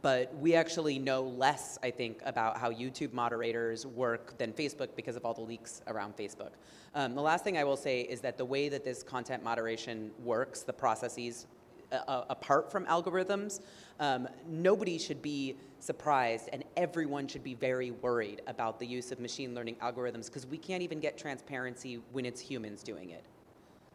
but 0.00 0.34
we 0.38 0.54
actually 0.54 0.98
know 0.98 1.22
less, 1.22 1.78
I 1.82 1.90
think, 1.90 2.20
about 2.24 2.56
how 2.56 2.70
YouTube 2.70 3.12
moderators 3.12 3.86
work 3.86 4.38
than 4.38 4.52
Facebook 4.52 4.88
because 4.96 5.16
of 5.16 5.24
all 5.24 5.34
the 5.34 5.42
leaks 5.42 5.82
around 5.86 6.16
Facebook. 6.16 6.50
Um, 6.94 7.14
the 7.14 7.20
last 7.20 7.44
thing 7.44 7.58
I 7.58 7.64
will 7.64 7.76
say 7.76 8.02
is 8.02 8.20
that 8.20 8.38
the 8.38 8.44
way 8.44 8.68
that 8.68 8.84
this 8.84 9.02
content 9.02 9.42
moderation 9.42 10.10
works, 10.24 10.62
the 10.62 10.72
processes 10.72 11.46
uh, 11.90 11.96
uh 12.08 12.24
apart 12.30 12.72
from 12.72 12.86
algorithms, 12.86 13.60
um, 14.00 14.26
nobody 14.48 14.98
should 14.98 15.20
be 15.20 15.56
surprised 15.78 16.48
and 16.52 16.64
everyone 16.76 17.26
should 17.26 17.44
be 17.44 17.54
very 17.54 17.90
worried 17.90 18.40
about 18.46 18.78
the 18.78 18.86
use 18.86 19.12
of 19.12 19.20
machine 19.20 19.54
learning 19.54 19.76
algorithms 19.82 20.26
because 20.26 20.46
we 20.46 20.56
can't 20.56 20.82
even 20.82 21.00
get 21.00 21.18
transparency 21.18 22.00
when 22.12 22.24
it's 22.24 22.40
humans 22.40 22.82
doing 22.82 23.10
it. 23.10 23.24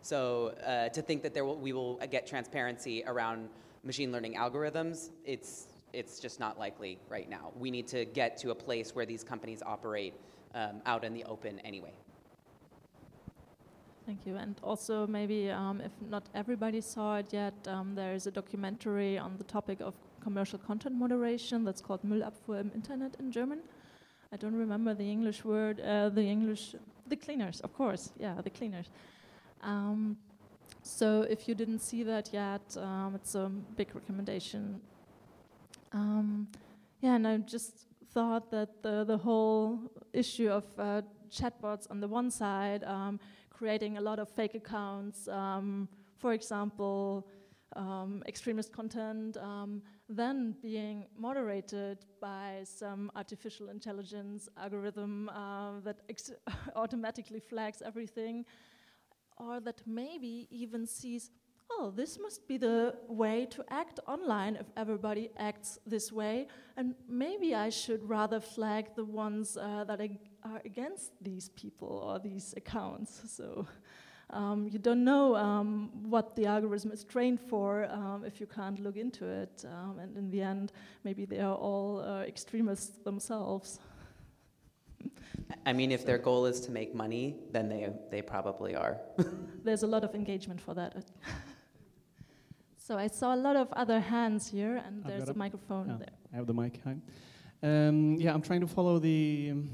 So 0.02 0.54
uh, 0.66 0.90
to 0.90 1.02
think 1.02 1.24
that 1.24 1.34
there 1.34 1.46
will, 1.46 1.58
we 1.58 1.74
will 1.74 1.96
get 2.12 2.28
transparency 2.28 3.04
around 3.08 3.50
machine 3.84 4.12
learning 4.12 4.36
algorithms, 4.36 5.10
it's 5.26 5.68
it's 5.94 6.20
just 6.20 6.40
not 6.40 6.60
likely 6.60 7.00
right 7.10 7.30
now. 7.30 7.52
We 7.58 7.72
need 7.72 7.88
to 7.88 8.06
get 8.06 8.38
to 8.38 8.52
a 8.52 8.56
place 8.56 8.96
where 8.96 9.06
these 9.06 9.24
companies 9.24 9.62
operate 9.66 10.14
um, 10.54 10.82
out 10.86 11.04
in 11.04 11.14
the 11.14 11.24
open 11.26 11.60
anyway. 11.60 11.94
Thank 14.06 14.26
you. 14.26 14.38
And 14.38 14.56
also, 14.64 15.06
maybe 15.06 15.52
um, 15.52 15.82
if 15.82 15.92
not 16.10 16.24
everybody 16.34 16.80
saw 16.80 17.18
it 17.18 17.34
yet, 17.34 17.54
um, 17.68 17.94
there 17.94 18.14
is 18.14 18.26
a 18.26 18.32
documentary 18.32 19.18
on 19.18 19.38
the 19.38 19.44
topic 19.44 19.82
of 19.82 19.94
commercial 20.22 20.60
content 20.60 20.96
moderation 20.96 21.66
that's 21.66 21.82
called 21.82 22.04
Müllabfuhr 22.04 22.60
im 22.62 22.72
Internet 22.74 23.16
in 23.20 23.32
German. 23.32 23.60
I 24.32 24.38
don't 24.38 24.56
remember 24.56 24.94
the 24.94 25.10
English 25.10 25.44
word, 25.44 25.82
uh, 25.82 26.10
the 26.10 26.22
English, 26.22 26.76
the 27.08 27.16
cleaners, 27.16 27.60
of 27.62 27.74
course, 27.74 28.12
yeah, 28.18 28.36
the 28.42 28.50
cleaners. 28.50 28.90
Um, 29.62 30.18
so 30.84 31.24
if 31.30 31.48
you 31.48 31.56
didn't 31.56 31.80
see 31.80 32.04
that 32.04 32.30
yet, 32.34 32.78
um, 32.78 33.14
it's 33.16 33.36
a 33.36 33.50
big 33.76 33.94
recommendation 33.94 34.82
um, 35.94 36.48
yeah, 37.02 37.16
and 37.16 37.28
I 37.28 37.38
just 37.38 37.88
thought 38.12 38.52
that 38.52 38.82
the, 38.82 39.04
the 39.04 39.18
whole 39.18 39.80
issue 40.14 40.50
of 40.50 40.64
uh, 40.78 41.02
chatbots 41.30 41.90
on 41.90 42.00
the 42.00 42.08
one 42.08 42.32
side, 42.32 42.84
um, 42.84 43.20
creating 43.50 43.98
a 43.98 44.02
lot 44.02 44.20
of 44.20 44.30
fake 44.30 44.56
accounts, 44.56 45.28
um, 45.28 45.88
for 46.18 46.34
example, 46.34 47.28
um, 47.76 48.24
extremist 48.28 48.72
content, 48.72 49.38
um, 49.38 49.82
then 50.10 50.56
being 50.62 51.06
moderated 51.18 52.00
by 52.22 52.62
some 52.64 53.12
artificial 53.16 53.70
intelligence 53.70 54.48
algorithm 54.58 55.30
uh, 55.30 55.80
that 55.84 55.98
automatically 56.76 57.40
flags 57.40 57.82
everything, 57.86 58.46
or 59.38 59.60
that 59.60 59.82
maybe 59.86 60.48
even 60.50 60.88
sees 60.88 61.30
oh, 61.72 61.92
this 61.96 62.18
must 62.20 62.48
be 62.48 62.58
the 62.58 62.96
way 63.08 63.46
to 63.52 63.64
act 63.70 64.00
online 64.08 64.56
if 64.56 64.68
everybody 64.76 65.30
acts 65.38 65.80
this 65.86 66.12
way, 66.12 66.48
and 66.76 66.96
maybe 67.08 67.56
I 67.56 67.70
should 67.70 68.08
rather 68.08 68.40
flag 68.40 68.96
the 68.96 69.06
ones 69.06 69.58
uh, 69.58 69.84
that 69.86 70.02
are 70.44 70.62
against 70.66 71.12
these 71.22 71.50
people 71.50 71.88
or 71.88 72.20
these 72.20 72.54
accounts. 72.58 73.22
So 73.32 73.68
um, 74.30 74.68
you 74.72 74.80
don't 74.80 75.04
know 75.04 75.36
um, 75.36 75.90
what 76.10 76.36
the 76.36 76.46
algorithm 76.46 76.92
is 76.92 77.04
trained 77.04 77.40
for 77.40 77.86
um, 77.92 78.24
if 78.26 78.40
you 78.40 78.48
can't 78.48 78.80
look 78.80 78.98
into 78.98 79.26
it, 79.26 79.66
um, 79.66 80.00
and 80.00 80.18
in 80.18 80.30
the 80.30 80.42
end, 80.42 80.72
maybe 81.04 81.26
they 81.26 81.40
are 81.40 81.56
all 81.56 82.00
uh, 82.00 82.22
extremists 82.22 82.98
themselves. 83.04 83.80
I 85.66 85.74
mean, 85.74 85.92
if 85.92 86.06
their 86.06 86.18
goal 86.18 86.46
is 86.46 86.60
to 86.62 86.72
make 86.72 86.94
money, 86.94 87.36
then 87.52 87.70
they, 87.70 87.90
they 88.12 88.22
probably 88.22 88.76
are. 88.76 88.98
There's 89.64 89.84
a 89.84 89.88
lot 89.88 90.04
of 90.04 90.16
engagement 90.16 90.60
for 90.60 90.74
that. 90.74 91.06
So 92.88 92.98
I 92.98 93.08
saw 93.08 93.36
a 93.36 93.42
lot 93.48 93.58
of 93.58 93.68
other 93.74 94.00
hands 94.00 94.48
here, 94.48 94.78
and 94.78 95.04
I've 95.04 95.12
there's 95.12 95.28
a, 95.28 95.34
a, 95.34 95.38
microphone 95.38 95.92
oh, 95.92 95.98
there. 95.98 96.16
I 96.32 96.38
have 96.38 96.48
the 96.48 96.54
mic. 96.54 96.80
Hi. 96.86 96.96
Um, 97.62 98.16
yeah, 98.16 98.34
I'm 98.34 98.42
trying 98.42 98.62
to 98.62 98.68
follow 98.68 98.98
the. 98.98 99.50
Um, 99.52 99.70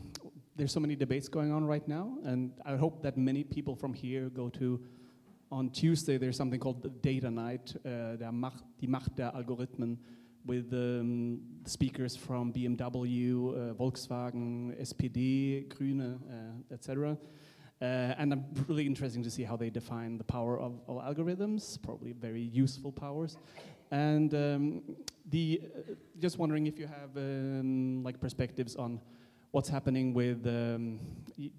there's 0.56 0.72
so 0.72 0.80
many 0.80 0.96
debates 0.96 1.28
going 1.28 1.52
on 1.52 1.64
right 1.64 1.88
now, 1.88 2.18
and 2.26 2.54
I 2.66 2.76
hope 2.76 3.04
that 3.04 3.16
many 3.16 3.44
people 3.44 3.76
from 3.76 3.94
here 3.94 4.30
go 4.30 4.50
to. 4.58 4.82
On 5.52 5.70
Tuesday, 5.70 6.18
there's 6.18 6.36
something 6.36 6.60
called 6.60 6.82
the 6.82 6.90
Data 6.90 7.30
Night, 7.30 7.76
uh, 7.86 8.16
der 8.16 8.32
Macht, 8.32 8.64
die 8.82 8.88
Macht 8.88 9.16
der 9.16 9.32
Algorithmen, 9.36 10.00
with 10.44 10.74
um, 10.74 11.40
speakers 11.68 12.16
from 12.16 12.52
BMW, 12.52 13.36
uh, 13.36 13.76
Volkswagen, 13.76 14.74
SPD, 14.80 15.68
Grüne, 15.70 16.20
uh, 16.32 16.74
etc. 16.74 17.16
Uh, 17.82 18.16
and 18.18 18.32
I'm 18.32 18.46
really 18.68 18.86
interesting 18.86 19.24
to 19.24 19.30
see 19.30 19.44
how 19.44 19.58
they 19.58 19.70
define 19.70 20.18
the 20.18 20.24
power 20.24 20.60
of, 20.60 20.80
of 20.88 20.98
algorithms, 20.98 21.82
probably 21.82 22.14
very 22.14 22.42
useful 22.42 22.92
powers. 22.92 23.38
And 23.92 24.34
um, 24.34 24.82
the 25.30 25.62
uh, 25.64 25.94
just 26.20 26.38
wondering 26.38 26.68
if 26.68 26.80
you 26.80 26.88
have 26.88 27.16
um, 27.18 28.04
like 28.04 28.20
perspectives 28.20 28.76
on 28.76 29.02
what's 29.52 29.70
happening 29.70 30.14
with 30.14 30.48
um, 30.48 31.00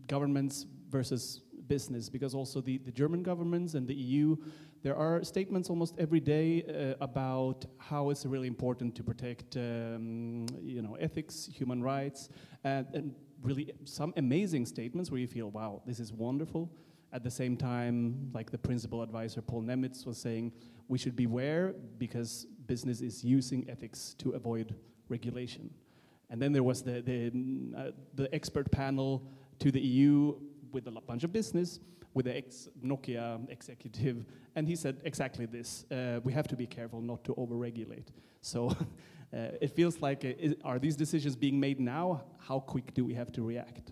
governments 0.09 0.67
versus 0.89 1.43
business, 1.69 2.09
because 2.09 2.35
also 2.35 2.61
the, 2.61 2.79
the 2.79 2.91
German 2.91 3.23
governments 3.23 3.75
and 3.75 3.87
the 3.87 3.95
EU, 3.95 4.37
there 4.83 4.97
are 4.97 5.25
statements 5.25 5.71
almost 5.71 5.95
every 5.99 6.21
day 6.21 6.63
uh, 6.63 7.03
about 7.03 7.65
how 7.79 8.11
it's 8.11 8.27
really 8.27 8.49
important 8.49 8.95
to 8.97 9.03
protect, 9.03 9.57
um, 9.57 10.47
you 10.61 10.83
know, 10.83 10.95
ethics, 10.97 11.49
human 11.53 11.83
rights, 11.83 12.29
and, 12.65 12.87
and 12.93 13.15
really 13.45 13.73
some 13.85 14.13
amazing 14.17 14.67
statements 14.67 15.11
where 15.11 15.21
you 15.21 15.29
feel, 15.29 15.51
wow, 15.51 15.83
this 15.87 16.01
is 16.01 16.13
wonderful. 16.13 16.71
At 17.13 17.23
the 17.23 17.31
same 17.31 17.57
time, 17.57 18.31
like 18.33 18.51
the 18.51 18.59
principal 18.59 19.03
advisor 19.03 19.41
Paul 19.41 19.63
Nemitz 19.63 20.05
was 20.07 20.19
saying, 20.19 20.53
we 20.89 20.99
should 20.99 21.15
beware 21.15 21.75
because 21.99 22.47
business 22.67 23.01
is 23.01 23.23
using 23.23 23.69
ethics 23.69 24.15
to 24.19 24.31
avoid 24.31 24.75
regulation. 25.09 25.71
And 26.31 26.41
then 26.41 26.53
there 26.53 26.63
was 26.63 26.83
the, 26.83 27.03
the, 27.03 27.31
uh, 27.77 27.91
the 28.15 28.35
expert 28.35 28.71
panel 28.73 29.23
to 29.61 29.71
the 29.71 29.81
EU 29.81 30.35
with 30.73 30.87
a 30.89 30.91
bunch 30.91 31.23
of 31.23 31.33
business, 31.33 31.79
with 32.15 32.27
the 32.27 32.37
ex 32.37 32.69
Nokia 32.83 33.41
executive, 33.51 34.25
and 34.55 34.67
he 34.67 34.77
said 34.77 35.01
exactly 35.05 35.47
this 35.47 35.85
uh, 35.91 36.21
we 36.25 36.33
have 36.33 36.49
to 36.49 36.57
be 36.57 36.67
careful 36.67 37.01
not 37.01 37.25
to 37.25 37.35
overregulate. 37.35 38.09
So 38.41 38.75
Uh, 39.35 39.49
it 39.61 39.75
feels 39.75 40.01
like, 40.01 40.25
uh, 40.25 40.29
is, 40.39 40.55
are 40.63 40.79
these 40.79 40.95
decisions 40.95 41.35
being 41.35 41.59
made 41.59 41.81
now? 41.81 42.23
How 42.39 42.61
quick 42.61 42.95
do 42.95 43.05
we 43.05 43.15
have 43.15 43.33
to 43.33 43.43
react? 43.43 43.91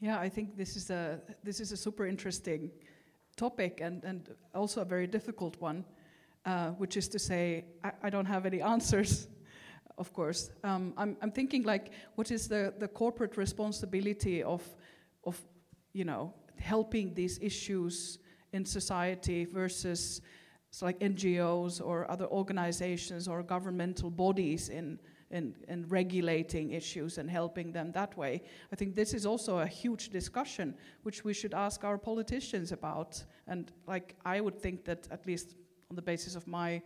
Yeah, 0.00 0.18
I 0.18 0.28
think 0.28 0.56
this 0.56 0.74
is 0.74 0.90
a 0.90 1.20
this 1.44 1.60
is 1.60 1.70
a 1.70 1.76
super 1.76 2.06
interesting 2.06 2.72
topic 3.36 3.80
and, 3.80 4.02
and 4.02 4.34
also 4.52 4.80
a 4.80 4.84
very 4.84 5.06
difficult 5.06 5.60
one, 5.60 5.84
uh, 6.44 6.70
which 6.70 6.96
is 6.96 7.06
to 7.08 7.20
say 7.20 7.66
I, 7.84 7.92
I, 8.02 8.10
don't 8.10 8.26
have 8.26 8.44
any 8.44 8.60
answers, 8.74 9.28
of 9.98 10.12
course. 10.12 10.50
Um, 10.64 10.94
I'm, 10.96 11.16
I'm 11.22 11.30
thinking 11.30 11.62
like 11.62 11.92
what 12.14 12.30
is 12.30 12.48
the, 12.48 12.74
the 12.78 12.88
corporate 12.88 13.36
responsibility 13.36 14.42
of 14.42 14.62
of 15.24 15.40
you 15.92 16.04
know 16.04 16.34
helping 16.58 17.14
these 17.14 17.38
issues 17.40 18.18
in 18.52 18.64
society 18.64 19.44
versus 19.44 20.20
so 20.72 20.86
like 20.86 20.98
NGOs 21.00 21.82
or 21.84 22.10
other 22.10 22.26
organizations 22.26 23.28
or 23.28 23.42
governmental 23.42 24.10
bodies 24.10 24.70
in, 24.70 24.98
in, 25.30 25.54
in 25.68 25.86
regulating 25.88 26.70
issues 26.72 27.18
and 27.18 27.28
helping 27.28 27.72
them 27.72 27.92
that 27.92 28.16
way. 28.16 28.42
I 28.72 28.76
think 28.76 28.94
this 28.94 29.12
is 29.12 29.26
also 29.26 29.58
a 29.58 29.66
huge 29.66 30.08
discussion 30.08 30.74
which 31.02 31.24
we 31.24 31.34
should 31.34 31.52
ask 31.52 31.84
our 31.84 31.98
politicians 31.98 32.72
about. 32.72 33.22
And 33.46 33.70
like 33.86 34.16
I 34.24 34.40
would 34.40 34.58
think 34.58 34.86
that 34.86 35.06
at 35.10 35.26
least 35.26 35.56
on 35.90 35.96
the 35.96 36.02
basis 36.02 36.36
of 36.36 36.46
my 36.46 36.80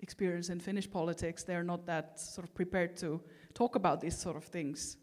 experience 0.00 0.48
in 0.50 0.60
Finnish 0.60 0.90
politics, 0.90 1.42
they're 1.42 1.64
not 1.64 1.86
that 1.86 2.20
sort 2.20 2.46
of 2.46 2.54
prepared 2.54 2.96
to 2.98 3.20
talk 3.54 3.76
about 3.76 4.00
these 4.00 4.16
sort 4.16 4.36
of 4.36 4.44
things. 4.44 4.96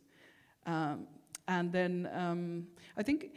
Um, 0.65 1.07
and 1.47 1.71
then 1.71 2.09
um, 2.13 2.67
I 2.97 3.03
think 3.03 3.31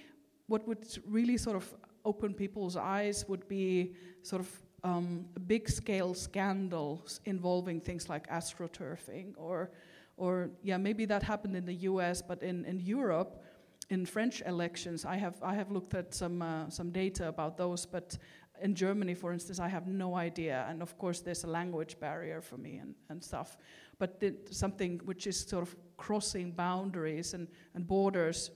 what 0.46 0.66
would 0.68 0.86
really 1.07 1.36
sort 1.36 1.57
of 1.57 1.74
open 2.05 2.34
people's 2.34 2.76
eyes 2.76 3.24
would 3.28 3.48
be 3.48 3.94
sort 4.22 4.40
of 4.42 4.62
um, 4.84 5.24
big 5.46 5.68
scale 5.68 6.12
scandals 6.14 7.20
involving 7.24 7.80
things 7.80 8.09
like 8.09 8.28
astroturfing 8.28 9.32
or 9.36 9.70
or 10.16 10.50
yeah 10.62 10.76
maybe 10.76 11.07
that 11.07 11.22
happened 11.22 11.57
in 11.57 11.64
the 11.64 11.74
US 11.90 12.20
but 12.20 12.42
in, 12.42 12.64
in 12.66 12.78
Europe 12.78 13.42
in 13.88 14.05
French 14.05 14.42
elections 14.44 15.05
I 15.05 15.16
have 15.16 15.42
I 15.42 15.55
have 15.55 15.70
looked 15.70 15.94
at 15.94 16.14
some 16.14 16.42
uh, 16.42 16.68
some 16.68 16.90
data 16.90 17.28
about 17.28 17.57
those 17.57 17.86
but 17.86 18.18
in 18.61 18.74
Germany 18.74 19.14
for 19.14 19.32
instance 19.32 19.59
I 19.59 19.68
have 19.68 19.86
no 19.86 20.14
idea 20.14 20.66
and 20.68 20.82
of 20.82 20.96
course 20.98 21.20
there's 21.20 21.44
a 21.44 21.48
language 21.48 21.98
barrier 22.00 22.40
for 22.40 22.57
me 22.57 22.76
and, 22.76 22.94
and 23.09 23.22
stuff 23.22 23.57
but 23.98 24.22
something 24.50 25.00
which 25.05 25.26
is 25.26 25.38
sort 25.40 25.62
of 25.62 25.74
crossing 25.96 26.52
boundaries 26.52 27.34
and, 27.34 27.48
and 27.74 27.86
borders 27.86 28.50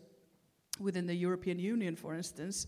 within 0.80 1.06
the 1.06 1.14
European 1.14 1.58
Union 1.58 1.96
for 1.96 2.14
instance 2.14 2.66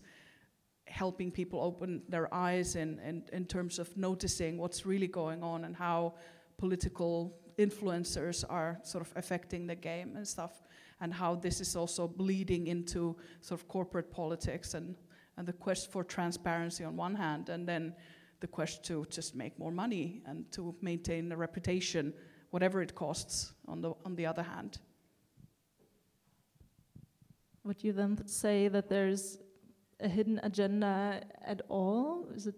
helping 0.87 1.31
people 1.31 1.61
open 1.61 2.01
their 2.09 2.33
eyes 2.33 2.75
in, 2.75 2.99
in, 2.99 3.23
in 3.31 3.45
terms 3.45 3.79
of 3.79 3.95
noticing 3.95 4.57
what's 4.57 4.85
really 4.85 5.07
going 5.07 5.41
on 5.41 5.63
and 5.63 5.75
how 5.75 6.13
political 6.57 7.33
influencers 7.57 8.43
are 8.49 8.77
sort 8.83 9.01
of 9.05 9.13
affecting 9.15 9.67
the 9.67 9.75
game 9.75 10.15
and 10.15 10.27
stuff. 10.27 10.61
and 11.03 11.13
how 11.13 11.33
this 11.33 11.59
is 11.61 11.75
also 11.75 12.07
bleeding 12.07 12.67
into 12.67 13.15
sort 13.39 13.59
of 13.59 13.67
corporate 13.67 14.11
politics 14.11 14.75
and, 14.75 14.95
and 15.37 15.47
the 15.47 15.53
quest 15.53 15.91
for 15.91 16.03
transparency 16.03 16.83
on 16.83 16.95
one 16.95 17.15
hand, 17.15 17.49
and 17.49 17.67
then 17.67 17.93
the 18.39 18.47
quest 18.47 18.83
to 18.85 19.05
just 19.09 19.35
make 19.35 19.57
more 19.57 19.71
money 19.71 20.21
and 20.25 20.51
to 20.51 20.75
maintain 20.81 21.31
a 21.31 21.37
reputation, 21.37 22.13
whatever 22.49 22.81
it 22.81 22.95
costs, 22.95 23.53
on 23.67 23.81
the, 23.81 23.93
on 24.05 24.15
the 24.15 24.25
other 24.25 24.43
hand. 24.43 24.79
Would 27.63 27.83
you 27.83 27.93
then 27.93 28.27
say 28.27 28.67
that 28.67 28.89
there's 28.89 29.37
a 29.99 30.07
hidden 30.07 30.39
agenda 30.41 31.21
at 31.45 31.61
all? 31.69 32.27
Is 32.33 32.47
it 32.47 32.55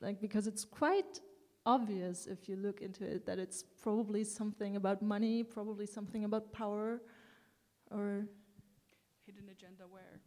like 0.00 0.20
because 0.20 0.46
it's 0.46 0.64
quite 0.64 1.20
obvious 1.64 2.26
if 2.26 2.48
you 2.48 2.56
look 2.56 2.82
into 2.82 3.04
it 3.04 3.24
that 3.24 3.38
it's 3.38 3.64
probably 3.82 4.24
something 4.24 4.76
about 4.76 5.00
money, 5.00 5.42
probably 5.42 5.86
something 5.86 6.24
about 6.24 6.52
power, 6.52 7.00
or 7.90 8.26
hidden 9.24 9.48
agenda 9.50 9.84
where? 9.88 10.20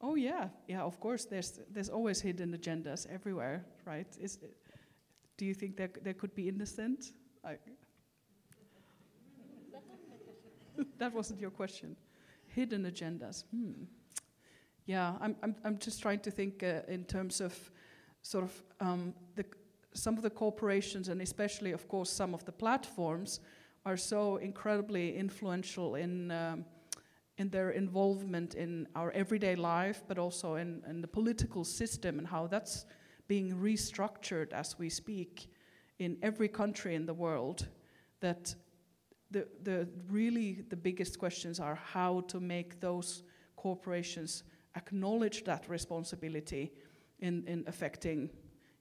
Oh 0.00 0.14
yeah, 0.14 0.48
yeah. 0.68 0.82
Of 0.82 1.00
course, 1.00 1.24
there's 1.24 1.60
there's 1.70 1.88
always 1.88 2.20
hidden 2.20 2.56
agendas 2.56 3.06
everywhere, 3.06 3.64
right? 3.84 4.06
Is 4.20 4.38
do 5.36 5.44
you 5.44 5.54
think 5.54 5.76
there 5.76 5.90
there 6.02 6.14
could 6.14 6.34
be 6.34 6.48
innocent? 6.48 7.12
I, 7.44 7.58
that 10.98 11.12
wasn't 11.12 11.40
your 11.40 11.50
question. 11.50 11.96
Hidden 12.46 12.84
agendas. 12.84 13.44
Hmm. 13.50 13.84
Yeah, 14.86 15.16
I'm, 15.20 15.36
I'm, 15.42 15.54
I'm 15.64 15.78
just 15.78 16.00
trying 16.00 16.20
to 16.20 16.30
think 16.30 16.62
uh, 16.62 16.80
in 16.88 17.04
terms 17.04 17.42
of 17.42 17.54
sort 18.22 18.44
of 18.44 18.62
um, 18.80 19.14
the, 19.34 19.44
some 19.92 20.16
of 20.16 20.22
the 20.22 20.30
corporations 20.30 21.08
and 21.08 21.20
especially, 21.20 21.72
of 21.72 21.86
course, 21.88 22.10
some 22.10 22.32
of 22.32 22.44
the 22.46 22.52
platforms 22.52 23.40
are 23.84 23.98
so 23.98 24.36
incredibly 24.36 25.14
influential 25.14 25.96
in, 25.96 26.30
um, 26.30 26.64
in 27.38 27.48
their 27.50 27.70
involvement 27.70 28.54
in 28.54 28.86
our 28.94 29.10
everyday 29.12 29.54
life, 29.54 30.02
but 30.08 30.18
also 30.18 30.56
in, 30.56 30.82
in 30.88 31.00
the 31.00 31.08
political 31.08 31.64
system 31.64 32.18
and 32.18 32.26
how 32.26 32.46
that's 32.46 32.84
being 33.28 33.54
restructured 33.54 34.52
as 34.52 34.78
we 34.78 34.90
speak 34.90 35.48
in 35.98 36.16
every 36.22 36.48
country 36.48 36.94
in 36.94 37.06
the 37.06 37.14
world 37.14 37.68
that 38.20 38.54
the, 39.30 39.46
the 39.62 39.88
really 40.10 40.64
the 40.68 40.76
biggest 40.76 41.18
questions 41.18 41.60
are 41.60 41.74
how 41.74 42.20
to 42.22 42.40
make 42.40 42.80
those 42.80 43.22
corporations 43.56 44.42
acknowledge 44.76 45.44
that 45.44 45.68
responsibility 45.68 46.72
in, 47.20 47.44
in 47.46 47.64
affecting 47.66 48.30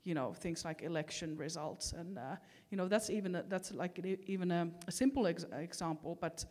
you 0.03 0.14
know 0.14 0.34
things 0.34 0.64
like 0.64 0.84
election 0.84 1.36
results. 1.36 1.91
And 1.91 2.18
uh, 2.18 2.38
you 2.72 2.78
know 2.78 2.88
that's 2.88 3.10
even 3.10 3.36
a, 3.36 3.43
that's 3.43 3.74
like 3.74 3.99
even 4.26 4.51
a, 4.51 4.70
a 4.88 4.91
simple 4.91 5.28
ex- 5.28 5.45
example 5.51 6.18
but 6.20 6.45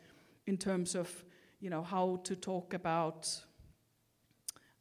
in 0.46 0.58
terms 0.58 0.94
of 0.94 1.24
you 1.60 1.70
know 1.70 1.82
how 1.82 2.20
to 2.24 2.36
talk 2.36 2.74
about 2.74 3.28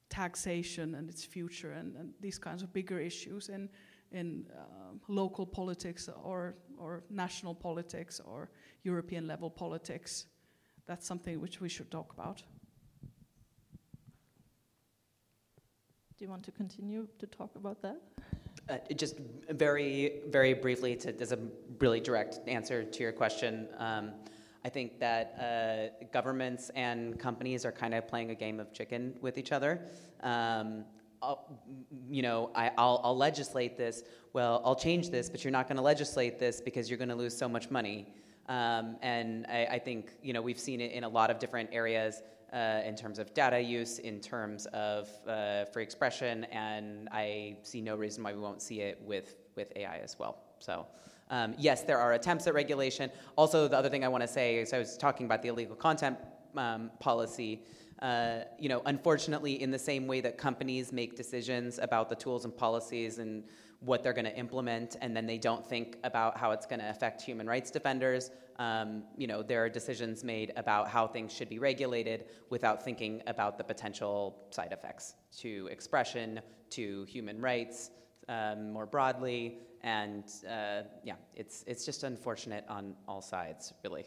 taxation 0.10 0.96
and 0.96 1.10
its 1.10 1.24
future 1.24 1.72
and, 1.72 1.96
and 1.96 2.14
these 2.22 2.38
kinds 2.38 2.64
of 2.64 2.72
bigger 2.74 3.00
issues 3.00 3.50
in 3.50 3.70
in 4.12 4.46
uh, 4.52 4.94
local 5.08 5.46
politics 5.46 6.10
or 6.24 6.56
or 6.78 7.04
national 7.10 7.56
politics 7.56 8.20
or 8.20 8.50
European 8.84 9.28
level 9.28 9.50
politics. 9.50 10.28
That's 10.86 11.08
something 11.08 11.42
which 11.42 11.60
we 11.62 11.70
should 11.70 11.90
talk 11.90 12.14
about. 12.14 12.44
Do 16.18 16.24
you 16.24 16.30
want 16.30 16.44
to 16.44 16.52
continue 16.52 17.08
to 17.20 17.28
talk 17.28 17.56
about 17.56 17.82
that? 17.82 18.02
Uh, 18.70 18.78
just 18.96 19.18
very, 19.50 20.22
very 20.30 20.54
briefly, 20.54 20.96
to, 20.96 21.14
as 21.22 21.32
a 21.32 21.40
really 21.80 22.00
direct 22.00 22.40
answer 22.48 22.84
to 22.84 23.04
your 23.04 23.12
question, 23.12 23.68
um, 23.78 24.12
I 24.66 24.70
think 24.70 24.99
that 24.99 25.36
uh, 26.01 26.05
governments 26.11 26.72
and 26.74 27.20
companies 27.20 27.66
are 27.66 27.72
kind 27.72 27.93
of 27.93 28.07
playing 28.07 28.32
a 28.32 28.36
game 28.36 28.59
of 28.59 28.74
chicken 28.74 29.13
with 29.22 29.38
each 29.38 29.51
other. 29.51 29.80
Um, 30.24 30.86
you 32.09 32.24
know, 32.24 32.49
I, 32.55 32.72
will 32.76 33.16
legislate 33.16 33.78
this. 33.78 34.01
Well, 34.34 34.63
I'll 34.66 34.76
change 34.76 35.11
this, 35.11 35.30
but 35.30 35.43
you're 35.43 35.51
not 35.51 35.68
going 35.68 35.78
to 35.78 35.84
legislate 35.84 36.39
this 36.39 36.61
because 36.61 36.89
you're 36.89 36.97
going 36.97 37.09
to 37.09 37.16
lose 37.16 37.38
so 37.38 37.47
much 37.47 37.70
money. 37.70 38.07
Um, 38.49 38.97
and 39.03 39.45
I, 39.45 39.68
I, 39.74 39.80
think 39.80 40.11
you 40.24 40.34
know 40.34 40.41
we've 40.41 40.59
seen 40.59 40.82
it 40.82 40.91
in 40.93 41.03
a 41.03 41.09
lot 41.09 41.30
of 41.30 41.38
different 41.38 41.70
areas 41.72 42.24
uh, 42.51 42.82
in 42.86 42.95
terms 42.95 43.20
of 43.20 43.36
data 43.36 43.59
use, 43.59 43.99
in 43.99 44.20
terms 44.20 44.66
of 44.68 45.09
uh, 45.28 45.66
free 45.66 45.84
expression, 45.84 46.43
and 46.45 47.07
I 47.11 47.57
see 47.61 47.82
no 47.82 47.95
reason 47.95 48.24
why 48.24 48.34
we 48.34 48.39
won't 48.39 48.63
see 48.63 48.82
it 48.82 48.99
with 49.03 49.36
with 49.55 49.72
AI 49.76 49.97
as 49.97 50.18
well. 50.18 50.38
So. 50.57 50.88
Um, 51.30 51.56
yes, 51.58 51.82
there 51.82 51.98
are 51.98 52.14
attempts 52.14 52.46
at 52.48 52.54
regulation. 52.54 53.10
Also, 53.36 53.68
the 53.68 53.78
other 53.78 53.90
thing 53.90 54.04
I 54.04 54.08
want 54.08 54.22
to 54.22 54.28
say 54.28 54.58
is 54.58 54.74
I 54.74 54.80
was 54.80 54.98
talking 54.98 55.26
about 55.26 55.42
the 55.42 55.50
illegal 55.50 55.76
content 55.76 56.18
um, 56.56 56.92
policy. 57.00 57.64
Uh, 58.02 58.42
you 58.60 58.70
know, 58.70 58.82
unfortunately, 58.86 59.62
in 59.62 59.72
the 59.72 59.80
same 59.80 60.06
way 60.06 60.22
that 60.22 60.38
companies 60.38 60.92
make 60.92 61.16
decisions 61.16 61.80
about 61.80 62.10
the 62.10 62.16
tools 62.16 62.46
and 62.46 62.56
policies 62.56 63.18
and 63.20 63.44
what 63.80 64.04
they're 64.04 64.14
going 64.14 64.26
to 64.26 64.36
implement, 64.38 64.98
and 65.02 65.16
then 65.16 65.26
they 65.26 65.38
don't 65.38 65.66
think 65.66 65.98
about 66.04 66.38
how 66.38 66.52
it's 66.52 66.66
going 66.66 66.80
to 66.80 66.90
affect 66.90 67.22
human 67.22 67.48
rights 67.48 67.72
defenders. 67.72 68.32
Um, 68.58 69.04
you 69.18 69.28
know, 69.28 69.44
there 69.44 69.64
are 69.64 69.70
decisions 69.70 70.24
made 70.24 70.54
about 70.56 70.88
how 70.88 71.08
things 71.08 71.32
should 71.32 71.50
be 71.50 71.60
regulated 71.60 72.26
without 72.50 72.84
thinking 72.84 73.22
about 73.28 73.58
the 73.58 73.64
potential 73.64 74.46
side 74.50 74.72
effects 74.72 75.16
to 75.40 75.68
expression, 75.72 76.40
to 76.72 77.04
human 77.04 77.42
rights 77.42 77.92
um, 78.30 78.72
more 78.72 78.86
broadly, 78.86 79.60
and 79.86 80.24
uh, 80.50 80.82
yeah, 81.04 81.14
it's 81.36 81.64
it's 81.68 81.86
just 81.86 82.04
unfortunate 82.04 82.66
on 82.68 82.96
all 83.08 83.22
sides, 83.22 83.72
really. 83.84 84.06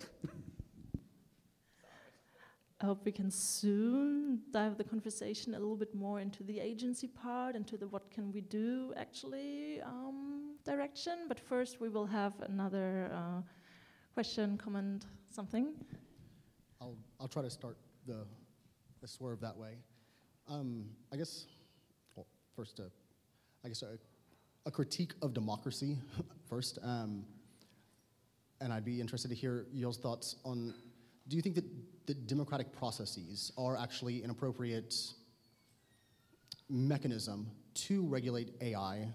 I 2.81 2.87
hope 2.87 3.05
we 3.05 3.13
can 3.13 3.31
soon 3.31 4.41
dive 4.53 4.77
the 4.77 4.85
conversation 4.85 5.55
a 5.55 5.59
little 5.59 5.77
bit 5.77 5.95
more 5.95 6.21
into 6.21 6.45
the 6.45 6.61
agency 6.61 7.09
part, 7.09 7.57
into 7.57 7.77
the 7.77 7.89
what 7.89 8.11
can 8.11 8.33
we 8.33 8.41
do 8.41 8.93
actually 8.97 9.81
um, 9.83 10.55
direction. 10.65 11.27
But 11.29 11.41
first, 11.41 11.81
we 11.81 11.89
will 11.89 12.07
have 12.07 12.35
another 12.41 13.11
uh, 13.13 13.43
question, 14.15 14.59
comment, 14.59 15.07
something. 15.31 15.75
I'll 16.81 16.97
I'll 17.21 17.29
try 17.29 17.43
to 17.43 17.51
start 17.51 17.77
the 18.05 18.27
the 19.01 19.07
swerve 19.07 19.41
that 19.41 19.57
way. 19.57 19.79
Um, 20.49 20.87
I 21.13 21.17
guess 21.17 21.47
well, 22.17 22.27
first, 22.57 22.81
uh, 22.81 22.85
I 23.65 23.69
guess 23.69 23.83
a, 23.83 23.99
a, 24.69 24.71
critique 24.71 25.15
of 25.23 25.35
democracy 25.35 25.99
first, 26.49 26.79
um, 26.83 27.25
and 28.61 28.73
I'd 28.73 28.85
be 28.85 29.01
interested 29.01 29.29
to 29.29 29.35
hear 29.35 29.67
Yale's 29.73 29.99
thoughts 29.99 30.37
on. 30.45 30.75
Do 31.27 31.37
you 31.37 31.43
think 31.43 31.55
that 31.57 31.65
the 32.07 32.15
democratic 32.15 32.73
processes 32.73 33.53
are 33.59 33.77
actually 33.77 34.23
an 34.23 34.31
appropriate 34.31 34.95
mechanism 36.69 37.51
to 37.75 38.07
regulate 38.07 38.55
AI 38.61 39.09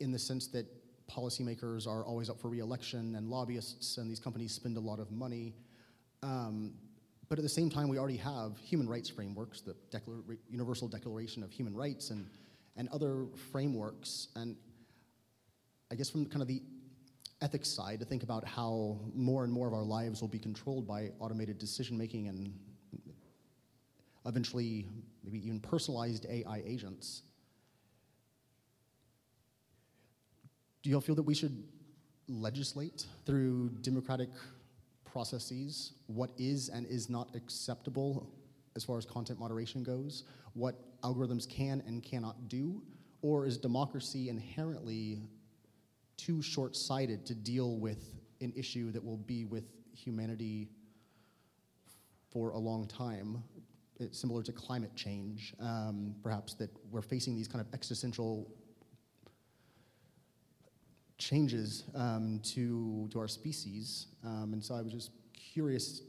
in 0.00 0.12
the 0.12 0.18
sense 0.18 0.48
that 0.48 0.66
policymakers 1.08 1.86
are 1.86 2.04
always 2.04 2.28
up 2.28 2.38
for 2.38 2.48
reelection 2.48 3.14
and 3.16 3.28
lobbyists 3.28 3.96
and 3.96 4.10
these 4.10 4.20
companies 4.20 4.52
spend 4.52 4.76
a 4.76 4.80
lot 4.80 4.98
of 4.98 5.10
money. 5.10 5.54
Um, 6.22 6.74
but 7.28 7.38
at 7.38 7.42
the 7.42 7.48
same 7.48 7.68
time, 7.68 7.88
we 7.88 7.98
already 7.98 8.16
have 8.16 8.58
human 8.58 8.88
rights 8.88 9.08
frameworks, 9.10 9.60
the 9.60 9.74
Declar- 9.90 10.38
Universal 10.48 10.88
Declaration 10.88 11.42
of 11.42 11.50
Human 11.50 11.74
Rights, 11.74 12.10
and, 12.10 12.26
and 12.78 12.88
other 12.88 13.26
frameworks. 13.52 14.28
And 14.36 14.56
I 15.90 15.96
guess 15.96 16.08
from 16.08 16.24
kind 16.24 16.40
of 16.40 16.48
the 16.48 16.62
ethics 17.42 17.68
side 17.68 18.00
to 18.00 18.06
think 18.06 18.22
about 18.22 18.44
how 18.46 18.98
more 19.14 19.44
and 19.44 19.52
more 19.52 19.66
of 19.66 19.74
our 19.74 19.84
lives 19.84 20.20
will 20.22 20.28
be 20.28 20.38
controlled 20.38 20.86
by 20.86 21.10
automated 21.20 21.58
decision 21.58 21.98
making 21.98 22.28
and 22.28 22.54
eventually 24.26 24.86
maybe 25.24 25.44
even 25.44 25.60
personalized 25.60 26.26
AI 26.30 26.62
agents. 26.64 27.22
Do 30.82 30.90
you 30.90 30.96
all 30.96 31.00
feel 31.00 31.14
that 31.16 31.22
we 31.22 31.34
should 31.34 31.64
legislate 32.28 33.06
through 33.26 33.70
democratic 33.80 34.28
processes 35.04 35.94
what 36.06 36.30
is 36.38 36.68
and 36.68 36.86
is 36.86 37.08
not 37.08 37.34
acceptable 37.34 38.30
as 38.78 38.84
far 38.84 38.96
as 38.96 39.04
content 39.04 39.38
moderation 39.40 39.82
goes, 39.82 40.24
what 40.54 40.76
algorithms 41.02 41.48
can 41.48 41.82
and 41.86 42.02
cannot 42.02 42.48
do? 42.48 42.80
Or 43.20 43.44
is 43.44 43.58
democracy 43.58 44.28
inherently 44.28 45.20
too 46.16 46.40
short 46.40 46.76
sighted 46.76 47.26
to 47.26 47.34
deal 47.34 47.76
with 47.76 48.14
an 48.40 48.52
issue 48.56 48.92
that 48.92 49.04
will 49.04 49.16
be 49.16 49.44
with 49.44 49.64
humanity 49.92 50.68
for 52.30 52.50
a 52.50 52.58
long 52.58 52.86
time. 52.86 53.42
It's 53.98 54.18
similar 54.18 54.42
to 54.44 54.52
climate 54.52 54.94
change, 54.94 55.54
um, 55.58 56.14
perhaps, 56.22 56.54
that 56.54 56.70
we're 56.92 57.02
facing 57.02 57.34
these 57.34 57.48
kind 57.48 57.60
of 57.60 57.74
existential 57.74 58.48
changes 61.18 61.82
um, 61.96 62.40
to, 62.44 63.08
to 63.10 63.18
our 63.18 63.26
species. 63.26 64.06
Um, 64.24 64.50
and 64.52 64.64
so 64.64 64.76
I 64.76 64.82
was 64.82 64.92
just 64.92 65.10
curious 65.32 66.02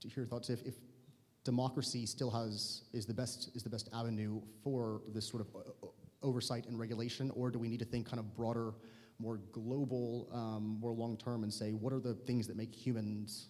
to 0.00 0.08
hear 0.08 0.24
your 0.24 0.26
thoughts 0.26 0.50
if, 0.50 0.62
if 0.66 0.74
democracy 1.54 2.02
still 2.06 2.32
has 2.40 2.82
is 2.92 3.04
the 3.12 3.18
best 3.22 3.50
is 3.56 3.62
the 3.68 3.74
best 3.76 3.86
avenue 4.00 4.40
for 4.62 4.80
this 5.14 5.26
sort 5.32 5.42
of 5.44 5.48
uh, 5.56 5.86
oversight 6.22 6.64
and 6.68 6.78
regulation, 6.78 7.30
or 7.38 7.50
do 7.50 7.58
we 7.58 7.68
need 7.72 7.82
to 7.86 7.90
think 7.92 8.02
kind 8.12 8.20
of 8.20 8.26
broader 8.40 8.68
more 9.18 9.38
global, 9.52 10.28
um, 10.32 10.78
more 10.80 10.94
long 11.02 11.16
term, 11.16 11.42
and 11.42 11.52
say 11.52 11.70
what 11.72 11.92
are 11.92 12.04
the 12.10 12.14
things 12.28 12.46
that 12.48 12.56
make 12.56 12.72
humans 12.86 13.48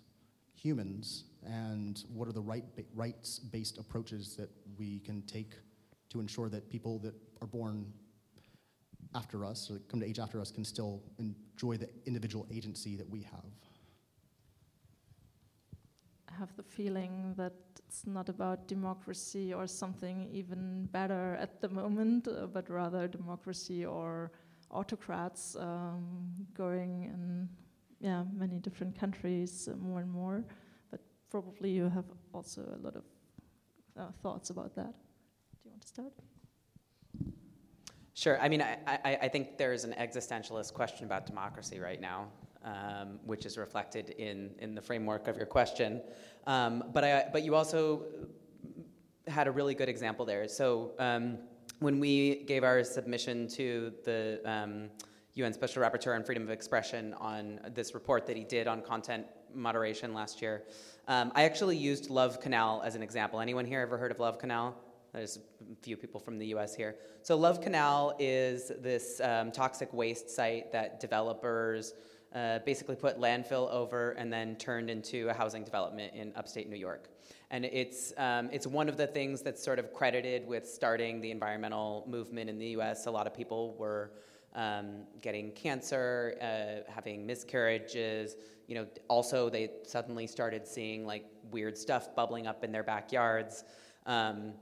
humans, 0.66 1.24
and 1.46 2.04
what 2.12 2.28
are 2.28 2.32
the 2.32 2.46
right 2.52 2.64
ba- 2.76 2.90
rights-based 2.94 3.78
approaches 3.78 4.36
that 4.36 4.50
we 4.78 5.00
can 5.00 5.22
take 5.22 5.52
to 6.10 6.20
ensure 6.20 6.48
that 6.50 6.68
people 6.68 6.98
that 6.98 7.14
are 7.40 7.46
born 7.46 7.86
after 9.14 9.44
us 9.44 9.70
or 9.70 9.74
that 9.74 9.88
come 9.88 10.00
to 10.00 10.06
age 10.06 10.18
after 10.18 10.38
us 10.40 10.50
can 10.50 10.64
still 10.64 11.02
enjoy 11.18 11.76
the 11.76 11.88
individual 12.04 12.46
agency 12.50 12.94
that 12.96 13.08
we 13.08 13.22
have. 13.22 13.69
Have 16.38 16.56
the 16.56 16.62
feeling 16.62 17.34
that 17.36 17.52
it's 17.86 18.06
not 18.06 18.28
about 18.28 18.66
democracy 18.66 19.52
or 19.52 19.66
something 19.66 20.28
even 20.32 20.88
better 20.92 21.36
at 21.40 21.60
the 21.60 21.68
moment, 21.68 22.28
uh, 22.28 22.46
but 22.46 22.70
rather 22.70 23.08
democracy 23.08 23.84
or 23.84 24.30
autocrats 24.70 25.56
um, 25.56 26.32
going 26.54 27.04
in 27.04 27.48
yeah 28.00 28.24
many 28.32 28.58
different 28.58 28.98
countries 28.98 29.68
uh, 29.68 29.76
more 29.76 30.00
and 30.00 30.10
more. 30.10 30.44
But 30.90 31.00
probably 31.30 31.70
you 31.70 31.88
have 31.88 32.06
also 32.32 32.62
a 32.62 32.80
lot 32.82 32.96
of 32.96 33.04
uh, 33.98 34.12
thoughts 34.22 34.50
about 34.50 34.74
that. 34.76 34.92
Do 34.92 35.64
you 35.64 35.70
want 35.70 35.82
to 35.82 35.88
start? 35.88 36.12
Sure. 38.14 38.40
I 38.40 38.48
mean, 38.48 38.60
I, 38.60 38.78
I, 38.86 39.18
I 39.22 39.28
think 39.28 39.56
there's 39.56 39.84
an 39.84 39.94
existentialist 39.98 40.74
question 40.74 41.06
about 41.06 41.26
democracy 41.26 41.78
right 41.78 42.00
now, 42.00 42.28
um, 42.64 43.18
which 43.24 43.46
is 43.46 43.56
reflected 43.56 44.10
in, 44.10 44.50
in 44.58 44.74
the 44.74 44.82
framework 44.82 45.28
of 45.28 45.36
your 45.36 45.46
question. 45.46 46.02
Um, 46.46 46.84
but, 46.92 47.04
I, 47.04 47.26
but 47.32 47.42
you 47.42 47.54
also 47.54 48.04
had 49.26 49.46
a 49.46 49.50
really 49.50 49.74
good 49.74 49.88
example 49.88 50.24
there. 50.24 50.48
So 50.48 50.92
um, 50.98 51.38
when 51.78 52.00
we 52.00 52.44
gave 52.44 52.64
our 52.64 52.84
submission 52.84 53.48
to 53.48 53.92
the 54.04 54.40
UN 55.34 55.46
um, 55.46 55.52
Special 55.52 55.82
Rapporteur 55.82 56.14
on 56.14 56.24
Freedom 56.24 56.42
of 56.42 56.50
Expression 56.50 57.14
on 57.14 57.60
this 57.74 57.94
report 57.94 58.26
that 58.26 58.36
he 58.36 58.44
did 58.44 58.66
on 58.66 58.82
content 58.82 59.26
moderation 59.54 60.12
last 60.12 60.42
year, 60.42 60.64
um, 61.08 61.32
I 61.34 61.44
actually 61.44 61.76
used 61.76 62.10
Love 62.10 62.40
Canal 62.40 62.82
as 62.84 62.94
an 62.94 63.02
example. 63.02 63.40
Anyone 63.40 63.64
here 63.64 63.80
ever 63.80 63.96
heard 63.96 64.10
of 64.10 64.20
Love 64.20 64.38
Canal? 64.38 64.76
There's 65.12 65.38
a 65.38 65.76
few 65.82 65.96
people 65.96 66.20
from 66.20 66.38
the 66.38 66.46
US 66.54 66.74
here. 66.74 66.96
So, 67.22 67.36
Love 67.36 67.60
Canal 67.60 68.14
is 68.18 68.70
this 68.78 69.20
um, 69.20 69.50
toxic 69.50 69.92
waste 69.92 70.30
site 70.30 70.70
that 70.72 71.00
developers 71.00 71.94
uh, 72.34 72.60
basically 72.60 72.96
put 72.96 73.18
landfill 73.18 73.70
over 73.72 74.12
and 74.12 74.32
then 74.32 74.56
turned 74.56 74.90
into 74.90 75.28
a 75.28 75.32
housing 75.32 75.64
development 75.64 76.14
in 76.14 76.32
upstate 76.36 76.68
New 76.68 76.76
York. 76.76 77.08
And 77.50 77.64
it's, 77.64 78.12
um, 78.16 78.48
it's 78.52 78.66
one 78.66 78.88
of 78.88 78.96
the 78.96 79.06
things 79.06 79.42
that's 79.42 79.62
sort 79.62 79.78
of 79.78 79.92
credited 79.92 80.46
with 80.46 80.68
starting 80.68 81.20
the 81.20 81.30
environmental 81.30 82.04
movement 82.08 82.48
in 82.48 82.58
the 82.58 82.68
US. 82.78 83.06
A 83.06 83.10
lot 83.10 83.26
of 83.26 83.34
people 83.34 83.74
were 83.76 84.12
um, 84.54 85.02
getting 85.20 85.50
cancer, 85.52 86.36
uh, 86.40 86.90
having 86.90 87.26
miscarriages. 87.26 88.36
You 88.68 88.76
know, 88.76 88.86
also 89.08 89.50
they 89.50 89.70
suddenly 89.84 90.26
started 90.26 90.66
seeing 90.66 91.06
like 91.06 91.24
weird 91.50 91.76
stuff 91.76 92.14
bubbling 92.14 92.46
up 92.46 92.62
in 92.62 92.70
their 92.70 92.84
backyards. 92.84 93.64
Um, 94.06 94.52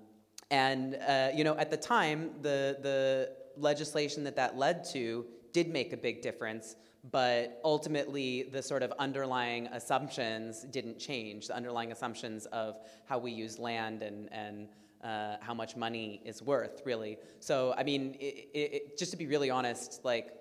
and 0.51 0.97
uh, 1.07 1.29
you 1.35 1.45
know, 1.45 1.57
at 1.57 1.71
the 1.71 1.77
time, 1.77 2.31
the 2.41 2.79
the 2.81 3.33
legislation 3.57 4.25
that 4.25 4.37
that 4.37 4.57
led 4.57 4.85
to 4.93 5.27
did 5.53 5.69
make 5.69 5.93
a 5.93 5.97
big 5.97 6.23
difference, 6.23 6.77
but 7.11 7.61
ultimately, 7.65 8.45
the 8.45 8.63
sort 8.63 8.83
of 8.83 8.93
underlying 8.99 9.67
assumptions 9.69 10.65
didn't 10.71 10.99
change. 10.99 11.49
The 11.49 11.57
underlying 11.57 11.93
assumptions 11.93 12.47
of 12.47 12.81
how 13.07 13.19
we 13.19 13.31
use 13.31 13.59
land 13.59 14.03
and 14.03 14.29
and 14.33 14.69
uh, 15.03 15.37
how 15.41 15.55
much 15.55 15.77
money 15.77 16.21
is 16.25 16.43
worth, 16.43 16.83
really. 16.85 17.19
So, 17.39 17.73
I 17.79 17.85
mean, 17.85 18.17
it, 18.19 18.49
it, 18.53 18.99
just 18.99 19.13
to 19.13 19.17
be 19.17 19.29
really 19.29 19.49
honest, 19.49 20.01
like 20.05 20.33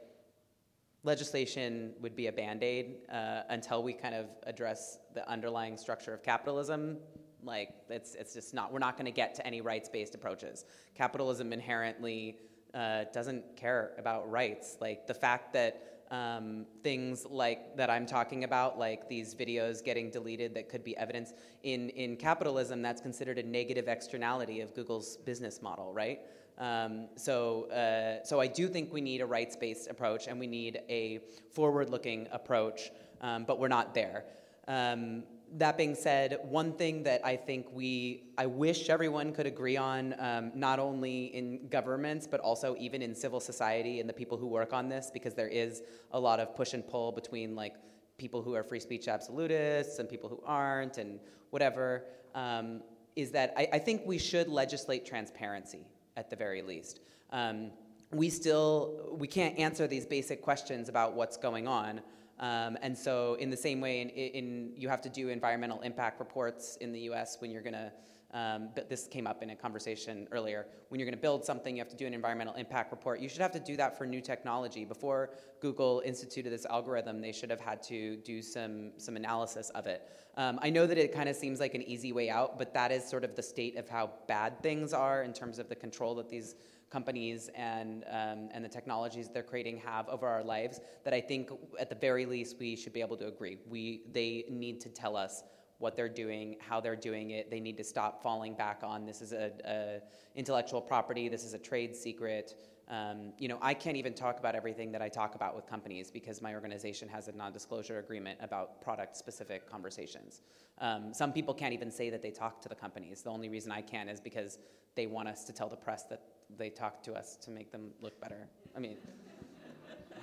legislation 1.04 1.94
would 2.02 2.16
be 2.16 2.26
a 2.26 2.32
band 2.32 2.64
aid 2.64 2.96
uh, 3.12 3.42
until 3.50 3.84
we 3.84 3.94
kind 3.94 4.16
of 4.16 4.26
address 4.48 4.98
the 5.14 5.30
underlying 5.30 5.78
structure 5.78 6.12
of 6.12 6.24
capitalism 6.24 6.98
like 7.44 7.70
it's 7.90 8.16
it's 8.16 8.34
just 8.34 8.54
not. 8.54 8.72
We're 8.72 8.80
not 8.80 8.98
going 8.98 9.06
to 9.06 9.12
get 9.12 9.34
to 9.36 9.48
any 9.48 9.62
rights-based 9.62 10.16
approaches. 10.16 10.66
Capitalism 10.96 11.54
inherently 11.54 12.38
uh, 12.74 13.06
doesn't 13.14 13.56
care 13.56 13.94
about 13.98 14.30
rights. 14.30 14.78
Like 14.82 15.08
the 15.08 15.14
fact 15.14 15.54
that 15.54 15.97
um, 16.12 16.66
things 16.84 17.26
like 17.30 17.76
that 17.78 17.90
I'm 17.90 18.06
talking 18.06 18.44
about, 18.44 18.80
like 18.80 19.10
these 19.10 19.36
videos 19.36 19.84
getting 19.84 20.10
deleted 20.10 20.54
that 20.56 20.70
could 20.70 20.84
be 20.84 20.96
evidence 20.98 21.34
in 21.64 21.90
in 21.90 22.16
capitalism, 22.16 22.82
that's 22.82 23.02
considered 23.02 23.38
a 23.38 23.44
negative 23.44 23.88
externality 23.88 24.62
of 24.62 24.74
Google's 24.74 25.18
business 25.18 25.62
model, 25.62 25.94
right? 25.94 26.22
Um, 26.58 27.08
so, 27.16 27.70
uh, 27.70 28.24
so 28.24 28.40
I 28.40 28.48
do 28.48 28.68
think 28.68 28.92
we 28.92 29.02
need 29.02 29.22
a 29.22 29.26
rights-based 29.26 29.90
approach, 29.90 30.28
and 30.28 30.40
we 30.40 30.48
need 30.48 30.80
a 30.90 31.20
forward-looking 31.52 32.28
approach, 32.32 32.90
um, 33.22 33.44
but 33.46 33.60
we're 33.60 33.68
not 33.68 33.94
there. 33.94 34.26
Um, 34.68 35.24
that 35.56 35.78
being 35.78 35.96
said, 35.96 36.40
one 36.44 36.74
thing 36.74 37.04
that 37.04 37.26
I 37.26 37.36
think 37.36 37.68
we, 37.72 38.24
I 38.38 38.46
wish 38.46 38.90
everyone 38.90 39.32
could 39.34 39.46
agree 39.46 39.78
on, 39.78 40.16
um, 40.20 40.52
not 40.54 40.80
only 40.80 41.26
in 41.28 41.68
governments, 41.70 42.28
but 42.28 42.40
also 42.42 42.76
even 42.78 43.02
in 43.02 43.16
civil 43.16 43.40
society 43.40 44.00
and 44.00 44.10
the 44.10 44.14
people 44.14 44.38
who 44.38 44.48
work 44.48 44.74
on 44.74 44.90
this, 44.90 45.10
because 45.12 45.34
there 45.34 45.48
is 45.48 45.84
a 46.12 46.20
lot 46.20 46.40
of 46.40 46.56
push 46.56 46.74
and 46.74 46.86
pull 46.88 47.12
between 47.12 47.56
like 47.56 47.76
people 48.18 48.42
who 48.42 48.56
are 48.56 48.64
free 48.64 48.80
speech 48.80 49.08
absolutists 49.08 50.00
and 50.00 50.10
people 50.10 50.30
who 50.30 50.42
aren't 50.46 50.98
and 50.98 51.20
whatever, 51.52 52.06
um, 52.36 52.82
is 53.16 53.32
that 53.32 53.54
I, 53.58 53.68
I, 53.74 53.80
think 53.80 54.04
we 54.06 54.18
should 54.18 54.48
legislate 54.48 55.06
transparency 55.06 55.88
at 56.18 56.30
the 56.30 56.36
very 56.36 56.62
least. 56.62 57.00
Um, 57.32 57.72
we 58.12 58.30
still, 58.30 59.16
we 59.18 59.28
can't 59.28 59.58
answer 59.58 59.88
these 59.88 60.06
basic 60.06 60.42
questions 60.42 60.88
about 60.90 61.14
what's 61.14 61.38
going 61.38 61.68
on. 61.68 62.02
Um, 62.40 62.78
and 62.82 62.98
so, 62.98 63.36
in 63.36 63.50
the 63.50 63.58
same 63.58 63.82
way, 63.82 64.02
in, 64.02 64.10
in, 64.10 64.72
you 64.76 64.90
have 64.90 65.02
to 65.02 65.10
do 65.10 65.30
environmental 65.30 65.82
impact 65.82 66.20
reports 66.20 66.78
in 66.82 66.92
the 66.92 67.00
U.S. 67.02 67.38
when 67.40 67.52
you're 67.52 67.64
going 67.64 67.74
to. 67.74 67.92
Um, 68.34 68.70
but 68.76 68.90
this 68.90 69.08
came 69.08 69.26
up 69.26 69.42
in 69.42 69.52
a 69.52 69.56
conversation 69.56 70.28
earlier. 70.34 70.68
When 70.90 71.00
you're 71.00 71.06
going 71.06 71.16
to 71.16 71.22
build 71.22 71.46
something, 71.46 71.78
you 71.78 71.82
have 71.82 71.90
to 71.90 71.96
do 71.96 72.06
an 72.06 72.14
environmental 72.14 72.56
impact 72.56 72.92
report. 72.92 73.22
You 73.22 73.30
should 73.30 73.40
have 73.40 73.54
to 73.54 73.60
do 73.60 73.78
that 73.78 73.98
for 73.98 74.06
new 74.06 74.20
technology. 74.20 74.84
Before 74.84 75.30
Google 75.62 76.02
instituted 76.06 76.50
this 76.50 76.66
algorithm, 76.66 77.22
they 77.22 77.32
should 77.32 77.50
have 77.50 77.62
had 77.62 77.82
to 77.84 78.18
do 78.18 78.42
some 78.42 78.92
some 78.98 79.16
analysis 79.16 79.70
of 79.70 79.88
it. 79.88 80.10
Um, 80.36 80.60
I 80.62 80.70
know 80.70 80.86
that 80.86 80.98
it 80.98 81.14
kind 81.14 81.30
of 81.30 81.36
seems 81.36 81.60
like 81.60 81.74
an 81.74 81.82
easy 81.84 82.12
way 82.12 82.30
out, 82.30 82.60
but 82.60 82.74
that 82.74 82.92
is 82.92 83.08
sort 83.10 83.24
of 83.24 83.36
the 83.36 83.42
state 83.42 83.78
of 83.78 83.90
how 83.90 84.12
bad 84.28 84.62
things 84.62 84.94
are 84.94 85.24
in 85.24 85.34
terms 85.34 85.58
of 85.58 85.70
the 85.70 85.76
control 85.76 86.14
that 86.16 86.30
these 86.30 86.56
companies 86.90 87.50
and, 87.56 88.04
um, 88.10 88.50
and 88.52 88.64
the 88.64 88.70
technologies 88.70 89.30
they're 89.34 89.44
creating 89.44 89.78
have 89.78 90.08
over 90.10 90.28
our 90.28 90.44
lives 90.44 90.80
that 91.04 91.14
I 91.14 91.22
think 91.22 91.52
at 91.80 91.90
the 91.90 91.96
very 91.96 92.26
least 92.26 92.58
we 92.60 92.76
should 92.76 92.94
be 92.94 93.02
able 93.02 93.18
to 93.18 93.28
agree. 93.28 93.58
We, 93.70 94.04
they 94.14 94.46
need 94.50 94.80
to 94.82 94.90
tell 94.90 95.16
us 95.16 95.44
what 95.80 95.96
they're 95.96 96.10
doing, 96.10 96.56
how 96.60 96.80
they're 96.80 96.96
doing 96.96 97.32
it. 97.32 97.52
They 97.52 97.60
need 97.60 97.78
to 97.78 97.84
stop 97.84 98.24
falling 98.24 98.56
back 98.56 98.82
on 98.84 99.06
this 99.06 99.22
is 99.22 99.32
a, 99.34 99.52
a 99.66 100.02
intellectual 100.36 100.82
property, 100.82 101.30
this 101.30 101.44
is 101.44 101.54
a 101.54 101.60
trade 101.60 101.96
secret. 101.96 102.56
Um, 102.90 103.34
you 103.38 103.50
know, 103.50 103.60
I 103.62 103.74
can't 103.74 103.98
even 103.98 104.14
talk 104.14 104.40
about 104.40 104.56
everything 104.56 104.94
that 104.94 105.02
I 105.02 105.10
talk 105.10 105.36
about 105.36 105.56
with 105.56 105.68
companies 105.68 106.10
because 106.10 106.42
my 106.42 106.54
organization 106.54 107.10
has 107.10 107.28
a 107.28 107.34
non-disclosure 107.34 108.00
agreement 108.00 108.40
about 108.42 108.82
product-specific 108.82 109.70
conversations. 109.70 110.42
Um, 110.80 111.14
some 111.14 111.34
people 111.34 111.54
can't 111.54 111.74
even 111.74 111.92
say 111.92 112.10
that 112.10 112.22
they 112.22 112.32
talk 112.32 112.62
to 112.62 112.70
the 112.70 112.76
companies. 112.76 113.24
The 113.24 113.30
only 113.30 113.50
reason 113.50 113.74
I 113.74 113.82
can 113.82 114.08
is 114.08 114.22
because 114.22 114.58
they 114.96 115.06
want 115.06 115.28
us 115.28 115.44
to 115.46 115.54
tell 115.54 115.68
the 115.68 115.76
press 115.76 116.04
that 116.04 116.22
they 116.58 116.70
talk 116.70 117.04
to 117.04 117.14
us 117.14 117.36
to 117.38 117.52
make 117.52 117.72
them 117.72 117.92
look 118.02 118.20
better. 118.22 118.48
I 118.76 118.80
mean, 118.80 118.98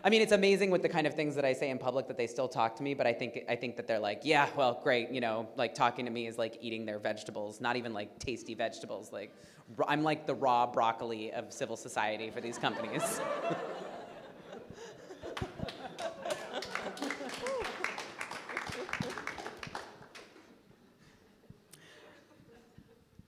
I 0.03 0.11
mean, 0.11 0.20
it's 0.20 0.33
amazing 0.33 0.70
with 0.70 0.83
the 0.83 0.89
kind 0.89 1.07
of 1.07 1.14
things 1.14 1.35
that 1.35 1.47
I 1.47 1.55
say 1.55 1.70
in 1.70 1.79
public 1.79 2.09
that 2.09 2.18
they 2.18 2.27
still 2.27 2.49
talk 2.49 2.77
to 2.77 2.83
me, 2.83 2.93
but 2.93 3.07
I 3.07 3.12
think 3.12 3.45
I 3.49 3.57
think 3.57 3.77
that 3.77 3.87
they're 3.87 3.99
like, 3.99 4.20
yeah, 4.22 4.49
well, 4.55 4.81
great, 4.83 5.11
you 5.11 5.20
know, 5.20 5.49
like 5.57 5.75
talking 5.75 6.05
to 6.05 6.11
me 6.11 6.27
is 6.27 6.37
like 6.37 6.59
eating 6.61 6.85
their 6.85 6.99
vegetables, 6.99 7.61
not 7.61 7.77
even 7.77 7.95
like 7.95 8.18
tasty 8.18 8.55
vegetables. 8.55 9.12
Like, 9.12 9.35
I'm 9.89 10.03
like 10.03 10.27
the 10.27 10.35
raw 10.35 10.66
broccoli 10.66 11.33
of 11.33 11.53
civil 11.53 11.77
society 11.77 12.31
for 12.31 12.41
these 12.41 12.59
companies. 12.59 13.20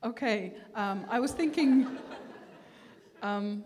Okay, 0.05 0.55
um, 0.77 1.05
I 1.09 1.19
was 1.19 1.33
thinking 1.33 1.99
um, 3.23 3.65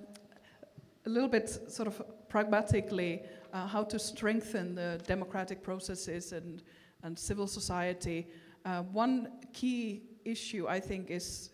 a 1.07 1.09
little 1.09 1.29
bit 1.29 1.49
sort 1.71 1.87
of 1.87 2.03
pragmatically 2.29 3.23
uh, 3.53 3.67
how 3.67 3.83
to 3.85 3.99
strengthen 3.99 4.75
the 4.75 5.01
democratic 5.07 5.63
processes 5.63 6.33
and, 6.33 6.63
and 7.03 7.19
civil 7.19 7.47
society. 7.47 8.29
Uh, 8.65 8.83
one 8.83 9.33
key 9.53 10.03
issue, 10.25 10.67
I 10.69 10.81
think, 10.81 11.11
is 11.11 11.51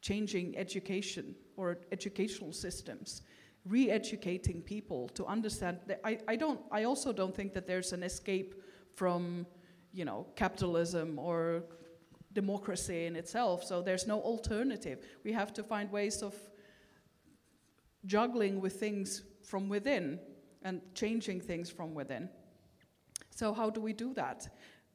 changing 0.00 0.56
education 0.56 1.34
or 1.56 1.78
educational 1.92 2.52
systems, 2.52 3.22
re-educating 3.66 4.62
people 4.62 5.08
to 5.10 5.26
understand. 5.26 5.80
That 5.86 6.00
I, 6.04 6.18
I 6.26 6.36
don't. 6.36 6.60
I 6.70 6.84
also 6.84 7.12
don't 7.12 7.34
think 7.34 7.52
that 7.54 7.66
there's 7.66 7.92
an 7.92 8.02
escape 8.02 8.54
from, 8.94 9.46
you 9.92 10.04
know, 10.04 10.26
capitalism 10.36 11.18
or 11.18 11.64
democracy 12.32 13.06
in 13.06 13.16
itself. 13.16 13.64
So 13.64 13.82
there's 13.82 14.06
no 14.06 14.20
alternative. 14.20 15.04
We 15.24 15.32
have 15.32 15.52
to 15.54 15.62
find 15.62 15.90
ways 15.90 16.22
of 16.22 16.34
juggling 18.06 18.60
with 18.60 18.74
things 18.74 19.22
from 19.42 19.68
within 19.68 20.18
and 20.62 20.80
changing 20.94 21.40
things 21.40 21.70
from 21.70 21.94
within. 21.94 22.28
So, 23.30 23.52
how 23.52 23.70
do 23.70 23.80
we 23.80 23.92
do 23.92 24.14
that? 24.14 24.48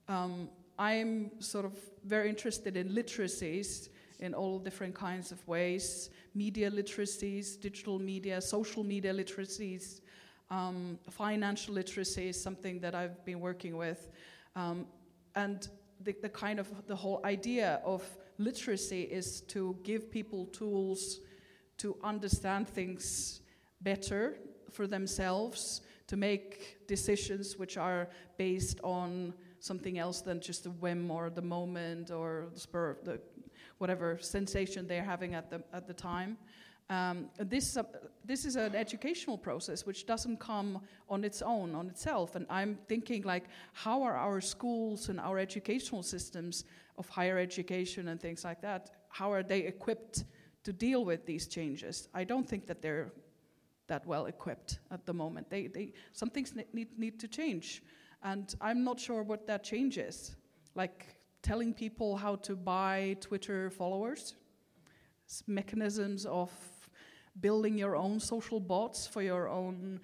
Um, 0.07 0.49
I'm 0.77 1.31
sort 1.39 1.65
of 1.65 1.77
very 2.03 2.29
interested 2.29 2.77
in 2.77 2.89
literacies 2.89 3.89
in 4.19 4.33
all 4.33 4.59
different 4.59 4.95
kinds 4.95 5.31
of 5.31 5.45
ways 5.47 6.09
media 6.33 6.69
literacies, 6.69 7.59
digital 7.59 7.97
media, 7.97 8.41
social 8.41 8.83
media 8.83 9.13
literacies, 9.13 10.01
um, 10.51 10.99
financial 11.09 11.73
literacy 11.73 12.29
is 12.29 12.41
something 12.41 12.79
that 12.79 12.93
I've 12.93 13.23
been 13.25 13.39
working 13.39 13.77
with. 13.77 14.09
Um, 14.55 14.85
and 15.35 15.67
the, 16.01 16.15
the 16.21 16.29
kind 16.29 16.59
of 16.59 16.69
the 16.87 16.95
whole 16.95 17.21
idea 17.25 17.81
of 17.83 18.03
literacy 18.37 19.03
is 19.03 19.41
to 19.41 19.77
give 19.83 20.11
people 20.11 20.45
tools 20.47 21.19
to 21.77 21.95
understand 22.03 22.67
things 22.67 23.41
better 23.81 24.37
for 24.71 24.87
themselves, 24.87 25.81
to 26.07 26.17
make 26.17 26.87
decisions 26.87 27.57
which 27.57 27.77
are 27.77 28.07
based 28.37 28.79
on 28.83 29.33
something 29.59 29.97
else 29.97 30.21
than 30.21 30.39
just 30.39 30.63
the 30.63 30.71
whim 30.71 31.09
or 31.09 31.29
the 31.29 31.41
moment 31.41 32.11
or 32.11 32.47
the 32.53 32.59
spur, 32.59 32.91
of 32.91 33.03
the 33.03 33.19
whatever 33.77 34.17
sensation 34.19 34.87
they're 34.87 35.03
having 35.03 35.33
at 35.33 35.49
the 35.49 35.63
at 35.73 35.87
the 35.87 35.93
time. 35.93 36.37
Um, 36.87 37.29
this, 37.39 37.77
uh, 37.77 37.83
this 38.23 38.45
is 38.45 38.55
an 38.55 38.75
educational 38.75 39.39
process 39.39 39.87
which 39.87 40.05
doesn't 40.05 40.39
come 40.39 40.81
on 41.09 41.23
its 41.23 41.41
own, 41.41 41.73
on 41.73 41.87
itself. 41.87 42.35
And 42.35 42.45
I'm 42.47 42.77
thinking, 42.87 43.23
like, 43.23 43.45
how 43.73 44.03
are 44.03 44.15
our 44.15 44.39
schools 44.39 45.09
and 45.09 45.19
our 45.19 45.39
educational 45.39 46.03
systems 46.03 46.63
of 46.97 47.09
higher 47.09 47.39
education 47.39 48.09
and 48.09 48.21
things 48.21 48.43
like 48.43 48.61
that, 48.61 48.91
how 49.09 49.31
are 49.31 49.43
they 49.43 49.61
equipped 49.61 50.25
to 50.65 50.73
deal 50.73 51.05
with 51.05 51.25
these 51.25 51.47
changes? 51.47 52.09
I 52.13 52.25
don't 52.25 52.47
think 52.47 52.67
that 52.67 52.81
they're 52.81 53.11
that 53.87 54.05
well 54.05 54.25
equipped 54.25 54.79
at 54.91 55.05
the 55.05 55.13
moment. 55.13 55.49
They, 55.49 55.67
they, 55.67 55.93
some 56.11 56.29
things 56.29 56.53
need, 56.73 56.87
need 56.97 57.19
to 57.19 57.27
change. 57.27 57.83
And 58.23 58.53
I'm 58.59 58.83
not 58.83 58.99
sure 58.99 59.23
what 59.23 59.45
that 59.47 59.63
change 59.63 59.97
is. 59.97 60.35
Like 60.73 61.17
telling 61.41 61.73
people 61.73 62.17
how 62.17 62.35
to 62.37 62.55
buy 62.55 63.15
Twitter 63.21 63.69
followers, 63.69 64.35
mechanisms 65.47 66.25
of 66.25 66.51
building 67.41 67.77
your 67.77 67.95
own 67.95 68.19
social 68.19 68.59
bots 68.59 69.05
for 69.07 69.21
your 69.21 69.49
own 69.49 69.99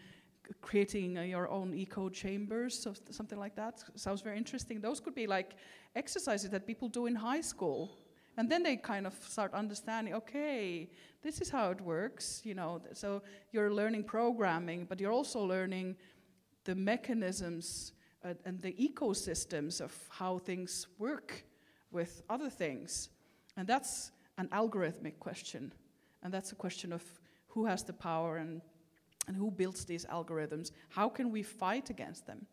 creating 0.62 1.16
your 1.16 1.47
own 1.47 1.74
echo 1.78 2.09
chambers 2.09 2.78
so 2.78 2.93
something 3.09 3.39
like 3.39 3.55
that 3.55 3.82
sounds 3.95 4.20
very 4.20 4.38
interesting 4.38 4.82
those 4.82 4.99
could 4.99 5.16
be 5.16 5.26
like 5.26 5.55
exercises 5.95 6.49
that 6.49 6.68
people 6.68 6.89
do 6.89 7.05
in 7.05 7.16
high 7.16 7.39
school 7.39 7.89
and 8.38 8.49
then 8.49 8.63
they 8.63 8.75
kind 8.75 9.05
of 9.05 9.13
start 9.23 9.53
understanding 9.53 10.13
okay 10.13 10.89
this 11.21 11.41
is 11.41 11.49
how 11.49 11.71
it 11.71 11.82
works 11.82 12.41
you 12.43 12.53
know 12.53 12.82
so 12.93 13.21
you're 13.51 13.73
learning 13.73 14.03
programming 14.03 14.86
but 14.86 14.99
you're 14.99 15.11
also 15.11 15.39
learning 15.39 15.95
the 16.63 16.75
mechanisms 16.75 17.93
uh, 18.23 18.34
and 18.45 18.61
the 18.61 18.73
ecosystems 18.73 19.82
of 19.82 19.93
how 20.09 20.38
things 20.38 20.88
work 20.97 21.43
with 21.91 22.21
other 22.29 22.49
things 22.49 23.09
and 23.57 23.67
that's 23.67 24.11
an 24.38 24.47
algorithmic 24.49 25.19
question 25.19 25.71
and 26.23 26.34
that's 26.34 26.51
a 26.51 26.55
question 26.55 26.93
of 26.93 27.03
who 27.47 27.65
has 27.65 27.84
the 27.84 27.93
power 27.93 28.38
and, 28.38 28.61
and 29.27 29.36
who 29.36 29.51
builds 29.51 29.86
these 29.86 30.05
algorithms? 30.05 30.71
How 30.89 31.09
can 31.09 31.32
we 31.32 31.43
fight 31.43 31.89
against 31.89 32.25
them? 32.25 32.45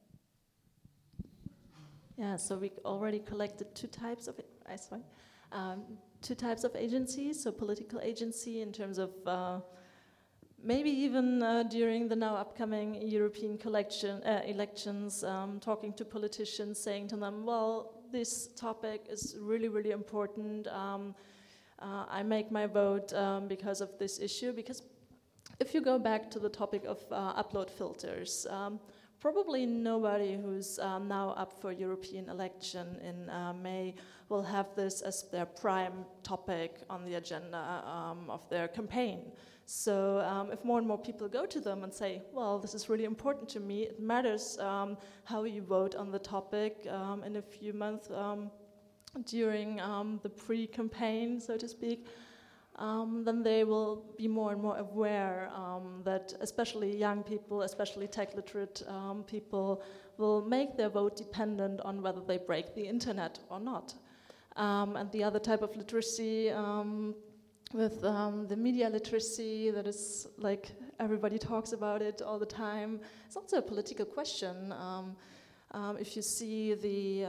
Yeah, 2.17 2.37
so 2.37 2.57
we 2.57 2.73
already 2.85 3.21
collected 3.21 3.75
two 3.75 3.87
types 3.87 4.27
of 4.27 4.39
it 4.41 4.49
I 4.71 4.77
sorry, 4.77 5.03
um, 5.53 5.85
two 6.23 6.35
types 6.35 6.65
of 6.65 6.75
agencies. 6.77 7.43
So 7.43 7.53
political 7.53 8.01
agency 8.01 8.61
in 8.61 8.73
terms 8.73 8.99
of 8.99 9.11
uh, 9.27 9.61
maybe 10.63 10.91
even 10.91 11.43
uh, 11.43 11.63
during 11.65 12.09
the 12.09 12.17
now 12.17 12.37
upcoming 12.37 13.01
European 13.03 13.59
collection, 13.59 14.23
uh, 14.25 14.43
elections, 14.47 15.25
um, 15.25 15.61
talking 15.61 15.93
to 15.95 16.05
politicians, 16.05 16.79
saying 16.79 17.09
to 17.09 17.17
them, 17.17 17.45
"Well, 17.45 18.03
this 18.11 18.49
topic 18.55 19.07
is 19.09 19.37
really, 19.41 19.69
really 19.69 19.93
important." 19.93 20.67
Um, 20.69 21.15
uh, 21.81 22.05
I 22.09 22.23
make 22.23 22.51
my 22.51 22.67
vote 22.67 23.13
um, 23.13 23.47
because 23.47 23.81
of 23.81 23.97
this 23.99 24.19
issue. 24.19 24.53
Because 24.53 24.83
if 25.61 25.75
you 25.75 25.81
go 25.81 25.99
back 25.99 26.31
to 26.33 26.39
the 26.39 26.49
topic 26.49 26.85
of 26.85 26.99
uh, 27.11 27.41
upload 27.43 27.71
filters, 27.71 28.47
um, 28.51 28.81
probably 29.21 29.67
nobody 29.67 30.37
who's 30.37 30.79
um, 30.79 31.09
now 31.09 31.31
up 31.31 31.61
for 31.61 31.73
European 31.73 32.29
election 32.29 32.99
in 33.03 33.31
uh, 33.31 33.53
May 33.53 33.95
will 34.29 34.43
have 34.43 34.67
this 34.77 35.01
as 35.01 35.25
their 35.31 35.47
prime 35.47 36.05
topic 36.23 36.81
on 36.91 37.05
the 37.05 37.15
agenda 37.15 37.83
um, 37.87 38.29
of 38.29 38.49
their 38.51 38.69
campaign. 38.69 39.33
So 39.65 40.21
um, 40.21 40.51
if 40.51 40.65
more 40.65 40.79
and 40.79 40.87
more 40.87 40.99
people 40.99 41.29
go 41.29 41.45
to 41.45 41.61
them 41.61 41.85
and 41.85 41.93
say, 41.93 42.23
well, 42.33 42.59
this 42.59 42.75
is 42.75 42.89
really 42.89 43.05
important 43.05 43.49
to 43.51 43.61
me, 43.61 43.83
it 43.83 44.01
matters 44.01 44.59
um, 44.59 44.97
how 45.25 45.45
you 45.45 45.63
vote 45.63 45.95
on 45.95 46.11
the 46.11 46.19
topic 46.19 46.87
um, 46.91 47.23
in 47.23 47.37
a 47.37 47.43
few 47.43 47.73
months 47.73 48.11
um, 48.11 48.51
during 49.27 49.81
um, 49.81 50.21
the 50.23 50.31
pre 50.31 50.67
campaign, 50.67 51.41
so 51.41 51.57
to 51.57 51.69
speak, 51.69 52.07
um, 52.77 53.25
then 53.25 53.43
they 53.43 53.65
will 53.65 54.05
be 54.17 54.29
more 54.29 54.53
and 54.53 54.63
more 54.63 54.79
aware 54.79 55.51
um, 55.55 56.01
that, 56.05 56.33
especially 56.41 56.97
young 56.97 57.23
people, 57.23 57.63
especially 57.63 58.07
tech 58.07 58.35
literate 58.35 58.83
um, 58.89 59.25
people, 59.25 59.83
will 60.17 60.43
make 60.45 60.77
their 60.77 60.89
vote 60.89 61.17
dependent 61.17 61.81
on 61.81 62.01
whether 62.01 62.21
they 62.21 62.39
break 62.39 62.75
the 62.75 62.87
internet 62.87 63.39
or 63.51 63.61
not. 63.61 63.95
Um, 64.59 64.97
and 64.97 65.11
the 65.13 65.25
other 65.25 65.39
type 65.39 65.63
of 65.63 65.75
literacy, 65.77 66.51
um, 66.51 67.15
with 67.73 68.01
the 68.01 68.57
media 68.57 68.89
literacy, 68.91 69.71
that 69.71 69.87
is 69.87 70.27
like 70.37 70.73
everybody 70.99 71.39
talks 71.39 71.73
about 71.73 72.03
it 72.03 72.21
all 72.21 72.39
the 72.39 72.47
time, 72.47 73.01
it's 73.27 73.37
also 73.37 73.59
a 73.59 73.63
political 73.63 74.05
question. 74.05 74.75
if 76.01 76.17
you 76.17 76.23
see 76.23 76.75
the 76.75 77.27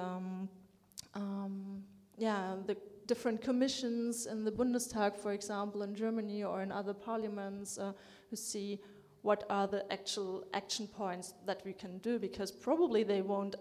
um, 1.13 1.83
yeah, 2.17 2.55
the 2.65 2.75
different 3.07 3.41
commissions 3.41 4.27
in 4.27 4.43
the 4.43 4.51
Bundestag, 4.51 5.15
for 5.17 5.33
example, 5.33 5.81
in 5.81 5.95
Germany 5.95 6.43
or 6.43 6.61
in 6.61 6.71
other 6.71 6.93
parliaments, 6.93 7.77
uh, 7.77 7.93
who 8.29 8.35
see 8.35 8.79
what 9.21 9.43
are 9.49 9.67
the 9.67 9.91
actual 9.91 10.45
action 10.53 10.87
points 10.87 11.33
that 11.45 11.61
we 11.65 11.73
can 11.73 11.97
do, 11.99 12.19
because 12.19 12.51
probably 12.51 13.03
they 13.03 13.21
won't 13.21 13.55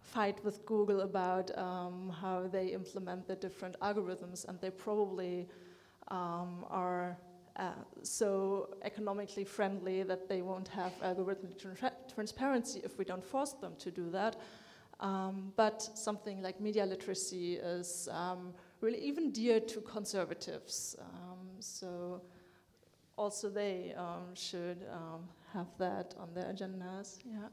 fight 0.00 0.42
with 0.44 0.64
Google 0.66 1.02
about 1.02 1.56
um, 1.56 2.14
how 2.20 2.48
they 2.48 2.68
implement 2.68 3.26
the 3.26 3.36
different 3.36 3.78
algorithms, 3.80 4.48
and 4.48 4.60
they 4.60 4.70
probably 4.70 5.46
um, 6.08 6.64
are 6.68 7.16
uh, 7.56 7.72
so 8.02 8.70
economically 8.82 9.44
friendly 9.44 10.02
that 10.02 10.28
they 10.28 10.42
won't 10.42 10.68
have 10.68 10.92
algorithmic 11.02 11.58
tra 11.58 11.92
transparency 12.12 12.80
if 12.84 12.98
we 12.98 13.04
don't 13.04 13.24
force 13.24 13.52
them 13.52 13.74
to 13.78 13.90
do 13.90 14.10
that. 14.10 14.36
Um, 15.00 15.52
but 15.56 15.80
something 15.94 16.42
like 16.42 16.60
media 16.60 16.84
literacy 16.84 17.54
is 17.54 18.08
um, 18.12 18.52
really 18.80 18.98
even 18.98 19.30
dear 19.30 19.58
to 19.58 19.80
conservatives. 19.80 20.96
Um, 21.00 21.48
so 21.58 22.20
also 23.16 23.48
they 23.48 23.94
um, 23.96 24.34
should 24.34 24.84
have 25.52 25.68
that 25.78 26.14
on 26.18 26.34
their 26.34 26.44
agendas. 26.44 27.18
Yeah. 27.24 27.48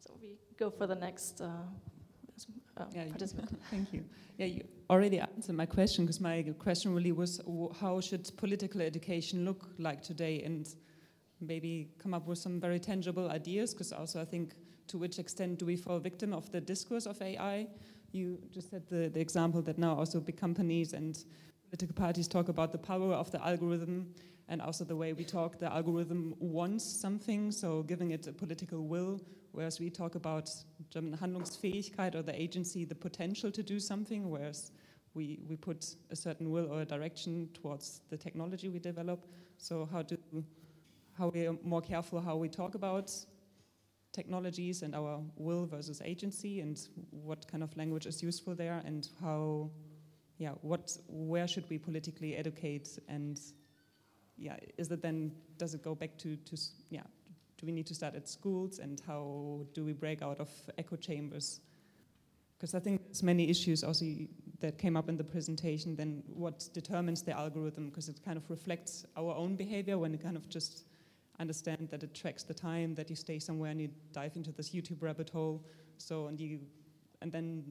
So 0.00 0.14
we 0.20 0.38
go 0.58 0.70
for 0.70 0.86
the 0.86 0.94
next. 0.94 1.40
Uh, 1.40 1.48
uh, 2.76 2.84
yeah, 2.94 3.04
thank 3.70 3.92
you. 3.92 4.04
Yeah, 4.38 4.46
you 4.46 4.64
already 4.88 5.20
answered 5.20 5.54
my 5.54 5.66
question 5.66 6.06
because 6.06 6.20
my 6.20 6.42
question 6.58 6.94
really 6.94 7.12
was 7.12 7.40
how 7.78 8.00
should 8.00 8.30
political 8.38 8.80
education 8.80 9.44
look 9.44 9.68
like 9.78 10.02
today 10.02 10.42
and 10.42 10.74
maybe 11.40 11.90
come 11.98 12.14
up 12.14 12.26
with 12.26 12.38
some 12.38 12.58
very 12.58 12.78
tangible 12.78 13.30
ideas 13.30 13.74
because 13.74 13.92
also 13.92 14.20
I 14.20 14.24
think 14.24 14.54
to 14.86 14.96
which 14.96 15.18
extent 15.18 15.58
do 15.58 15.66
we 15.66 15.76
fall 15.76 15.98
victim 15.98 16.32
of 16.32 16.50
the 16.50 16.60
discourse 16.60 17.04
of 17.04 17.20
AI? 17.20 17.66
You 18.12 18.38
just 18.50 18.70
had 18.70 18.88
the, 18.88 19.08
the 19.08 19.20
example 19.20 19.60
that 19.62 19.78
now 19.78 19.94
also 19.94 20.18
big 20.20 20.38
companies 20.38 20.94
and 20.94 21.22
political 21.68 21.94
parties 21.94 22.26
talk 22.26 22.48
about 22.48 22.72
the 22.72 22.78
power 22.78 23.12
of 23.12 23.30
the 23.30 23.44
algorithm 23.46 24.14
and 24.50 24.60
also 24.60 24.84
the 24.84 24.96
way 24.96 25.12
we 25.12 25.24
talk, 25.24 25.58
the 25.58 25.72
algorithm 25.72 26.34
wants 26.40 26.84
something, 26.84 27.52
so 27.52 27.84
giving 27.84 28.10
it 28.10 28.26
a 28.26 28.32
political 28.32 28.80
will, 28.86 29.20
whereas 29.52 29.78
we 29.78 29.88
talk 29.88 30.16
about 30.16 30.50
German 30.90 31.16
Handlungsfähigkeit 31.16 32.16
or 32.16 32.22
the 32.22 32.38
agency, 32.38 32.84
the 32.84 32.94
potential 32.94 33.52
to 33.52 33.62
do 33.62 33.78
something, 33.78 34.28
whereas 34.28 34.72
we, 35.14 35.38
we 35.48 35.56
put 35.56 35.94
a 36.10 36.16
certain 36.16 36.50
will 36.50 36.66
or 36.70 36.82
a 36.82 36.84
direction 36.84 37.48
towards 37.54 38.00
the 38.10 38.16
technology 38.16 38.68
we 38.68 38.80
develop. 38.80 39.24
So 39.58 39.88
how 39.90 40.02
do 40.02 40.18
how 41.12 41.28
we 41.28 41.46
are 41.46 41.56
more 41.62 41.82
careful 41.82 42.20
how 42.20 42.36
we 42.36 42.48
talk 42.48 42.74
about 42.74 43.12
technologies 44.12 44.82
and 44.82 44.94
our 44.94 45.20
will 45.36 45.66
versus 45.66 46.00
agency 46.02 46.60
and 46.60 46.88
what 47.10 47.46
kind 47.46 47.62
of 47.62 47.76
language 47.76 48.06
is 48.06 48.22
useful 48.22 48.54
there 48.54 48.80
and 48.86 49.08
how 49.20 49.70
yeah 50.38 50.52
what 50.62 50.96
where 51.08 51.46
should 51.46 51.68
we 51.68 51.76
politically 51.76 52.36
educate 52.36 52.98
and 53.08 53.38
yeah 54.40 54.56
is 54.78 54.90
it 54.90 55.02
then 55.02 55.30
does 55.58 55.74
it 55.74 55.82
go 55.82 55.94
back 55.94 56.16
to 56.18 56.36
to 56.36 56.56
yeah 56.90 57.02
do 57.58 57.66
we 57.66 57.72
need 57.72 57.86
to 57.86 57.94
start 57.94 58.14
at 58.14 58.28
schools 58.28 58.78
and 58.78 59.02
how 59.06 59.60
do 59.74 59.84
we 59.84 59.92
break 59.92 60.22
out 60.22 60.40
of 60.40 60.48
echo 60.78 60.96
chambers 60.96 61.60
because 62.58 62.74
I 62.74 62.80
think 62.80 63.04
there's 63.04 63.22
many 63.22 63.48
issues 63.48 63.82
also 63.82 64.04
that 64.60 64.76
came 64.76 64.96
up 64.96 65.08
in 65.08 65.16
the 65.16 65.24
presentation 65.24 65.94
then 65.94 66.22
what 66.26 66.68
determines 66.72 67.22
the 67.22 67.32
algorithm 67.32 67.90
because 67.90 68.08
it 68.08 68.20
kind 68.24 68.36
of 68.36 68.48
reflects 68.50 69.04
our 69.16 69.34
own 69.34 69.56
behavior 69.56 69.98
when 69.98 70.14
it 70.14 70.22
kind 70.22 70.36
of 70.36 70.48
just 70.48 70.84
understand 71.40 71.88
that 71.90 72.02
it 72.02 72.14
tracks 72.14 72.42
the 72.42 72.54
time 72.54 72.94
that 72.94 73.08
you 73.08 73.16
stay 73.16 73.38
somewhere 73.38 73.70
and 73.70 73.80
you 73.80 73.88
dive 74.12 74.36
into 74.36 74.52
this 74.52 74.70
YouTube 74.70 75.02
rabbit 75.02 75.30
hole. 75.30 75.64
So 75.96 76.26
and 76.26 76.38
you 76.38 76.60
and 77.22 77.32
then 77.32 77.64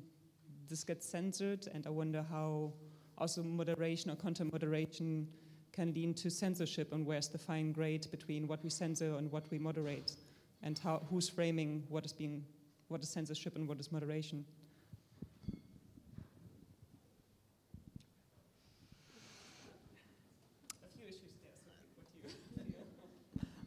this 0.67 0.83
gets 0.83 1.07
censored, 1.07 1.67
and 1.73 1.87
I 1.87 1.89
wonder 1.89 2.25
how 2.29 2.73
also 3.17 3.41
moderation 3.41 4.11
or 4.11 4.15
content 4.15 4.51
moderation 4.51 5.27
can 5.71 5.93
lead 5.93 6.17
to 6.17 6.29
censorship, 6.29 6.93
and 6.93 7.05
where's 7.05 7.27
the 7.27 7.37
fine 7.37 7.71
grade 7.71 8.07
between 8.11 8.47
what 8.47 8.63
we 8.63 8.69
censor 8.69 9.15
and 9.15 9.31
what 9.31 9.49
we 9.51 9.59
moderate, 9.59 10.15
and 10.63 10.77
how 10.79 11.01
who's 11.09 11.29
framing 11.29 11.83
what 11.89 12.05
is 12.05 12.13
being 12.13 12.43
what 12.87 13.01
is 13.01 13.09
censorship 13.09 13.55
and 13.55 13.67
what 13.67 13.79
is 13.79 13.91
moderation. 13.91 14.45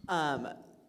Um, 0.09 0.48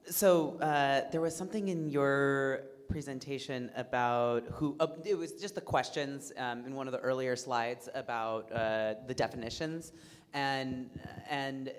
so 0.09 0.57
uh, 0.59 1.09
there 1.11 1.22
was 1.22 1.34
something 1.34 1.70
in 1.70 1.89
your 1.89 2.64
presentation 2.89 3.72
about 3.76 4.43
who, 4.51 4.76
uh, 4.80 4.88
it 5.05 5.18
was 5.18 5.32
just 5.34 5.55
the 5.55 5.61
questions 5.61 6.34
um, 6.38 6.66
in 6.66 6.76
one 6.76 6.88
of 6.88 6.91
the 6.91 6.99
earlier 6.99 7.36
slides 7.36 7.88
about 7.95 8.51
uh, 8.51 8.95
the 9.07 9.14
definitions. 9.14 9.93
And, 10.34 10.89
and 11.29 11.71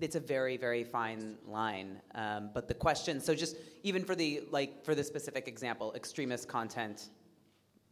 it's 0.00 0.16
a 0.16 0.20
very, 0.20 0.56
very 0.56 0.84
fine 0.84 1.36
line. 1.46 2.00
Um, 2.14 2.50
but 2.52 2.68
the 2.68 2.74
question, 2.74 3.20
so 3.20 3.34
just 3.34 3.56
even 3.82 4.04
for 4.04 4.14
the, 4.14 4.42
like, 4.50 4.84
for 4.84 4.94
the 4.94 5.04
specific 5.04 5.46
example, 5.48 5.92
extremist 5.94 6.48
content, 6.48 7.10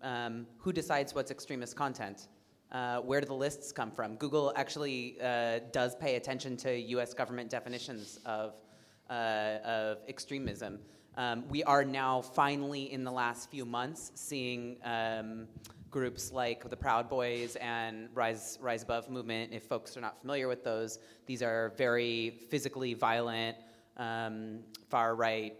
um, 0.02 0.46
who 0.58 0.72
decides 0.72 1.14
what's 1.14 1.30
extremist 1.30 1.76
content? 1.76 2.28
Uh, 2.70 2.98
where 2.98 3.20
do 3.20 3.26
the 3.26 3.34
lists 3.34 3.72
come 3.72 3.90
from? 3.90 4.16
Google 4.16 4.52
actually 4.54 5.16
uh, 5.22 5.60
does 5.72 5.96
pay 5.96 6.16
attention 6.16 6.56
to 6.58 6.78
US 6.78 7.14
government 7.14 7.50
definitions 7.50 8.18
of, 8.26 8.54
uh, 9.08 9.58
of 9.64 9.98
extremism. 10.06 10.78
Um, 11.16 11.44
we 11.48 11.64
are 11.64 11.84
now 11.84 12.20
finally, 12.20 12.92
in 12.92 13.04
the 13.04 13.10
last 13.10 13.50
few 13.50 13.64
months, 13.64 14.12
seeing 14.14 14.76
um, 14.84 15.48
groups 15.90 16.32
like 16.32 16.68
the 16.68 16.76
Proud 16.76 17.08
Boys 17.08 17.56
and 17.56 18.08
Rise, 18.14 18.58
Rise 18.60 18.82
Above 18.82 19.08
movement. 19.08 19.52
If 19.52 19.64
folks 19.64 19.96
are 19.96 20.00
not 20.00 20.20
familiar 20.20 20.48
with 20.48 20.64
those, 20.64 20.98
these 21.26 21.42
are 21.42 21.72
very 21.76 22.40
physically 22.50 22.94
violent, 22.94 23.56
um, 23.96 24.60
far 24.88 25.14
right 25.14 25.54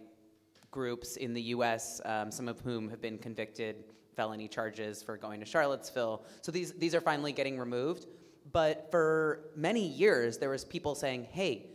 groups 0.71 1.17
in 1.17 1.33
the 1.33 1.43
US, 1.43 2.01
um, 2.05 2.31
some 2.31 2.49
of 2.49 2.61
whom 2.61 2.89
have 2.91 3.01
been 3.01 3.19
convicted 3.19 3.85
felony 4.17 4.49
charges 4.49 5.03
for 5.03 5.17
going 5.17 5.41
to 5.41 5.47
Charlottesville. 5.47 6.25
So 6.43 6.53
these, 6.53 6.73
these 6.73 6.95
are 6.95 7.01
finally 7.01 7.33
getting 7.33 7.59
removed. 7.59 8.07
But 8.53 8.89
for 8.91 9.51
many 9.57 9.87
years, 9.87 10.39
there 10.39 10.51
was 10.51 10.65
people 10.65 10.95
saying, 10.95 11.29
hey, 11.31 11.71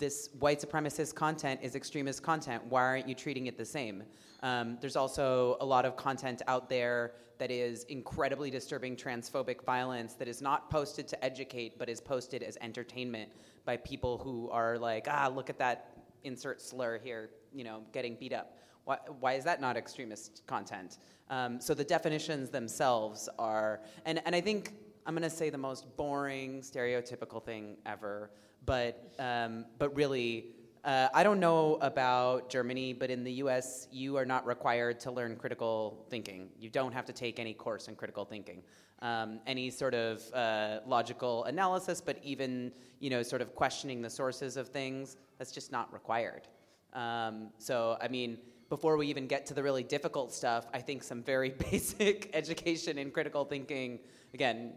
this 0.00 0.30
white 0.40 0.60
supremacist 0.60 1.14
content 1.14 1.60
is 1.62 1.76
extremist 1.76 2.22
content. 2.22 2.64
Why 2.68 2.82
aren't 2.82 3.08
you 3.08 3.14
treating 3.14 3.46
it 3.46 3.56
the 3.56 3.64
same? 3.64 4.02
Um, 4.42 4.78
there's 4.80 4.96
also 4.96 5.58
a 5.60 5.64
lot 5.64 5.84
of 5.84 5.96
content 5.96 6.42
out 6.48 6.68
there 6.68 7.12
that 7.38 7.50
is 7.50 7.84
incredibly 7.84 8.50
disturbing 8.50 8.96
transphobic 8.96 9.62
violence 9.64 10.14
that 10.14 10.26
is 10.26 10.42
not 10.42 10.70
posted 10.70 11.06
to 11.08 11.24
educate, 11.24 11.78
but 11.78 11.88
is 11.88 12.00
posted 12.00 12.42
as 12.42 12.58
entertainment 12.60 13.30
by 13.64 13.76
people 13.76 14.18
who 14.18 14.50
are 14.50 14.78
like, 14.78 15.06
ah, 15.08 15.30
look 15.32 15.48
at 15.48 15.58
that 15.58 15.96
insert 16.24 16.60
slur 16.60 16.98
here, 16.98 17.30
you 17.54 17.62
know, 17.62 17.82
getting 17.92 18.14
beat 18.16 18.32
up. 18.32 18.58
Why, 18.84 18.98
why 19.20 19.34
is 19.34 19.44
that 19.44 19.60
not 19.60 19.76
extremist 19.76 20.42
content? 20.46 20.98
Um, 21.28 21.60
so 21.60 21.74
the 21.74 21.84
definitions 21.84 22.48
themselves 22.48 23.28
are, 23.38 23.80
and, 24.04 24.20
and 24.24 24.34
I 24.34 24.40
think 24.40 24.72
I'm 25.06 25.14
going 25.14 25.28
to 25.28 25.34
say 25.34 25.50
the 25.50 25.58
most 25.58 25.96
boring, 25.96 26.60
stereotypical 26.60 27.42
thing 27.42 27.76
ever 27.86 28.30
but 28.70 29.12
um, 29.18 29.64
but 29.78 29.96
really, 29.96 30.46
uh, 30.84 31.08
I 31.12 31.24
don't 31.24 31.40
know 31.40 31.76
about 31.80 32.48
Germany, 32.48 32.92
but 32.92 33.10
in 33.10 33.24
the 33.24 33.32
U.S., 33.44 33.88
you 33.90 34.16
are 34.16 34.24
not 34.24 34.46
required 34.46 35.00
to 35.00 35.10
learn 35.10 35.34
critical 35.34 36.06
thinking. 36.08 36.50
You 36.56 36.70
don't 36.70 36.92
have 36.92 37.04
to 37.06 37.12
take 37.12 37.40
any 37.40 37.52
course 37.52 37.88
in 37.88 37.96
critical 37.96 38.24
thinking. 38.24 38.62
Um, 39.02 39.40
any 39.44 39.70
sort 39.70 39.94
of 39.94 40.22
uh, 40.32 40.80
logical 40.86 41.46
analysis, 41.46 42.00
but 42.00 42.20
even 42.22 42.70
you 43.00 43.10
know, 43.10 43.24
sort 43.24 43.42
of 43.42 43.56
questioning 43.56 44.02
the 44.02 44.10
sources 44.10 44.56
of 44.56 44.68
things, 44.68 45.16
that's 45.36 45.50
just 45.50 45.72
not 45.72 45.92
required. 45.92 46.46
Um, 46.92 47.48
so, 47.58 47.98
I 48.00 48.06
mean, 48.06 48.38
before 48.68 48.96
we 48.96 49.08
even 49.08 49.26
get 49.26 49.46
to 49.46 49.54
the 49.54 49.64
really 49.64 49.82
difficult 49.82 50.32
stuff, 50.32 50.68
I 50.72 50.78
think 50.78 51.02
some 51.02 51.24
very 51.24 51.50
basic 51.70 52.30
education 52.34 52.98
in 52.98 53.10
critical 53.10 53.44
thinking, 53.44 53.98
again, 54.32 54.74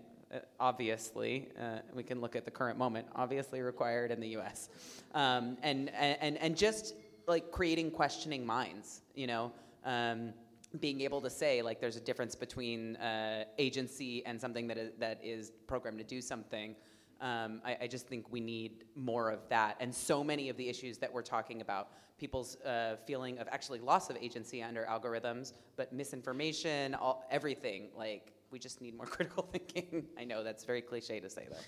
obviously, 0.59 1.49
uh, 1.59 1.79
we 1.93 2.03
can 2.03 2.21
look 2.21 2.35
at 2.35 2.45
the 2.45 2.51
current 2.51 2.77
moment, 2.77 3.07
obviously 3.15 3.61
required 3.61 4.11
in 4.11 4.19
the 4.19 4.29
US. 4.37 4.69
Um, 5.13 5.57
and, 5.61 5.89
and, 5.93 6.37
and 6.37 6.57
just 6.57 6.95
like 7.27 7.51
creating 7.51 7.91
questioning 7.91 8.45
minds, 8.45 9.01
you 9.15 9.27
know, 9.27 9.51
um, 9.85 10.33
being 10.79 11.01
able 11.01 11.21
to 11.21 11.29
say 11.29 11.61
like 11.61 11.79
there's 11.79 11.97
a 11.97 12.01
difference 12.01 12.35
between 12.35 12.95
uh, 12.95 13.45
agency 13.57 14.25
and 14.25 14.39
something 14.39 14.67
that 14.67 14.77
is, 14.77 14.91
that 14.99 15.19
is 15.23 15.51
programmed 15.67 15.99
to 15.99 16.03
do 16.03 16.21
something. 16.21 16.75
Um, 17.21 17.61
I, 17.63 17.77
I, 17.83 17.87
just 17.87 18.07
think 18.07 18.25
we 18.31 18.41
need 18.41 18.83
more 18.97 19.29
of 19.29 19.47
that. 19.47 19.77
And 19.79 19.95
so 19.95 20.23
many 20.25 20.49
of 20.49 20.57
the 20.57 20.67
issues 20.67 20.97
that 20.97 21.13
we're 21.13 21.21
talking 21.21 21.61
about, 21.61 21.89
people's 22.17 22.57
uh, 22.61 22.97
feeling 23.05 23.37
of 23.37 23.47
actually 23.49 23.79
loss 23.79 24.09
of 24.09 24.17
agency 24.17 24.61
under 24.61 24.85
algorithms, 24.85 25.53
but 25.77 25.93
misinformation, 25.93 26.95
all, 26.95 27.25
everything, 27.31 27.87
like 27.95 28.32
we 28.53 28.59
just 28.59 28.79
need 28.79 28.95
more 28.95 29.05
critical 29.15 29.49
thinking. 29.51 30.05
I 30.17 30.23
know 30.23 30.43
that's 30.43 30.63
very 30.63 30.81
cliche 30.81 31.19
to 31.19 31.29
say 31.29 31.47
that. 31.49 31.65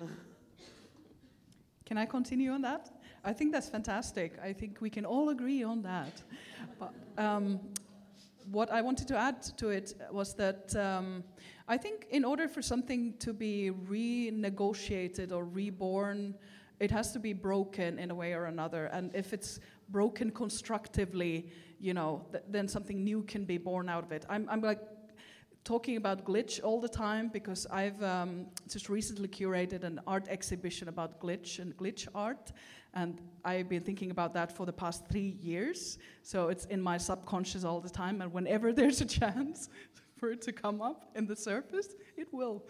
can 1.84 1.98
I 1.98 2.06
continue 2.06 2.52
on 2.52 2.62
that? 2.62 2.90
I 3.24 3.32
think 3.32 3.52
that's 3.52 3.68
fantastic. 3.68 4.38
I 4.42 4.52
think 4.52 4.80
we 4.80 4.88
can 4.88 5.04
all 5.04 5.30
agree 5.30 5.64
on 5.64 5.82
that. 5.82 6.22
but, 6.78 6.94
um, 7.18 7.60
what 8.52 8.70
I 8.70 8.80
wanted 8.80 9.08
to 9.08 9.16
add 9.18 9.42
to 9.58 9.68
it 9.68 9.94
was 10.10 10.32
that 10.34 10.74
um, 10.76 11.22
I 11.66 11.76
think 11.76 12.06
in 12.10 12.24
order 12.24 12.48
for 12.48 12.62
something 12.62 13.14
to 13.18 13.34
be 13.34 13.70
renegotiated 13.90 15.32
or 15.32 15.44
reborn, 15.44 16.34
it 16.80 16.90
has 16.92 17.12
to 17.12 17.18
be 17.18 17.34
broken 17.34 17.98
in 17.98 18.10
a 18.10 18.14
way 18.14 18.32
or 18.32 18.46
another. 18.46 18.86
And 18.86 19.14
if 19.14 19.34
it's 19.34 19.60
broken 19.90 20.30
constructively, 20.30 21.50
you 21.80 21.92
know, 21.92 22.24
th- 22.32 22.44
then 22.48 22.68
something 22.68 23.04
new 23.04 23.22
can 23.24 23.44
be 23.44 23.58
born 23.58 23.88
out 23.90 24.04
of 24.04 24.12
it. 24.12 24.24
I'm, 24.30 24.48
I'm 24.48 24.62
like 24.62 24.80
talking 25.64 25.96
about 25.96 26.24
glitch 26.24 26.60
all 26.62 26.80
the 26.80 26.88
time 26.88 27.28
because 27.28 27.66
I've 27.70 28.02
um, 28.02 28.46
just 28.68 28.88
recently 28.88 29.28
curated 29.28 29.84
an 29.84 30.00
art 30.06 30.26
exhibition 30.28 30.88
about 30.88 31.20
glitch 31.20 31.58
and 31.58 31.76
glitch 31.76 32.08
art. 32.14 32.52
And 32.94 33.20
I've 33.44 33.68
been 33.68 33.82
thinking 33.82 34.10
about 34.10 34.32
that 34.34 34.56
for 34.56 34.64
the 34.66 34.72
past 34.72 35.06
three 35.08 35.36
years. 35.40 35.98
So 36.22 36.48
it's 36.48 36.64
in 36.66 36.80
my 36.80 36.96
subconscious 36.96 37.64
all 37.64 37.80
the 37.80 37.90
time. 37.90 38.22
And 38.22 38.32
whenever 38.32 38.72
there's 38.78 39.00
a 39.00 39.06
chance 39.06 39.68
for 40.16 40.30
it 40.30 40.42
to 40.42 40.52
come 40.52 40.80
up 40.80 41.10
in 41.14 41.26
the 41.26 41.36
surface, 41.36 41.94
it 42.16 42.32
will. 42.32 42.64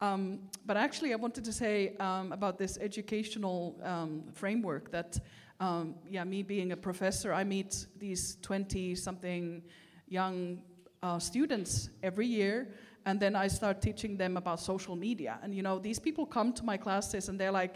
Um, 0.00 0.40
but 0.66 0.76
actually, 0.76 1.12
I 1.12 1.16
wanted 1.16 1.44
to 1.44 1.52
say 1.52 1.96
um, 1.96 2.32
about 2.32 2.58
this 2.58 2.76
educational 2.80 3.80
um, 3.82 4.24
framework 4.34 4.90
that, 4.92 5.18
um, 5.58 5.94
yeah, 6.08 6.22
me 6.22 6.42
being 6.42 6.72
a 6.72 6.76
professor, 6.76 7.32
I 7.32 7.44
meet 7.44 7.86
these 7.98 8.36
20 8.42 8.94
something 8.94 9.62
young 10.08 10.62
uh, 11.06 11.18
students 11.20 11.90
every 12.02 12.26
year, 12.26 12.68
and 13.04 13.20
then 13.20 13.36
I 13.36 13.46
start 13.48 13.80
teaching 13.80 14.16
them 14.16 14.36
about 14.36 14.58
social 14.60 14.96
media. 14.96 15.38
And 15.42 15.54
you 15.54 15.62
know, 15.62 15.78
these 15.78 16.00
people 16.00 16.26
come 16.26 16.52
to 16.54 16.64
my 16.64 16.76
classes 16.76 17.28
and 17.28 17.38
they're 17.40 17.52
like, 17.52 17.74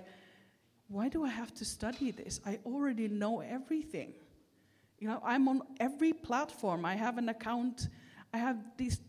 why 0.89 1.09
do 1.09 1.25
I 1.25 1.29
have 1.29 1.55
to 1.55 1.65
study 1.65 2.11
this? 2.11 2.41
I 2.45 2.59
already 2.67 3.07
know 3.07 3.41
everything. 3.41 4.15
You 4.99 5.09
know, 5.09 5.23
I'm 5.25 5.47
on 5.49 5.63
every 5.79 6.13
platform. 6.13 6.85
I 6.85 6.97
have 6.97 7.17
an 7.17 7.29
account. 7.29 7.89
I 8.35 8.39
have 8.39 8.57
these 8.77 9.01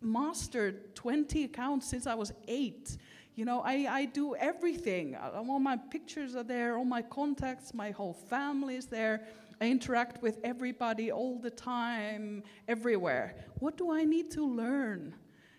mastered 0.00 0.94
20 0.94 1.44
accounts 1.44 1.90
since 1.90 2.06
I 2.06 2.14
was 2.14 2.32
eight. 2.48 2.96
You 3.34 3.44
know, 3.44 3.60
I, 3.60 3.86
I 3.90 4.04
do 4.06 4.34
everything. 4.36 5.16
All 5.16 5.60
my 5.60 5.76
pictures 5.76 6.34
are 6.34 6.42
there, 6.42 6.78
all 6.78 6.86
my 6.86 7.02
contacts, 7.02 7.74
my 7.74 7.90
whole 7.90 8.14
family 8.14 8.76
is 8.76 8.86
there. 8.86 9.26
I 9.60 9.68
interact 9.68 10.22
with 10.22 10.38
everybody 10.42 11.12
all 11.12 11.38
the 11.38 11.50
time, 11.50 12.42
everywhere. 12.66 13.34
What 13.58 13.76
do 13.76 13.92
I 13.92 14.04
need 14.04 14.30
to 14.32 14.46
learn? 14.46 15.14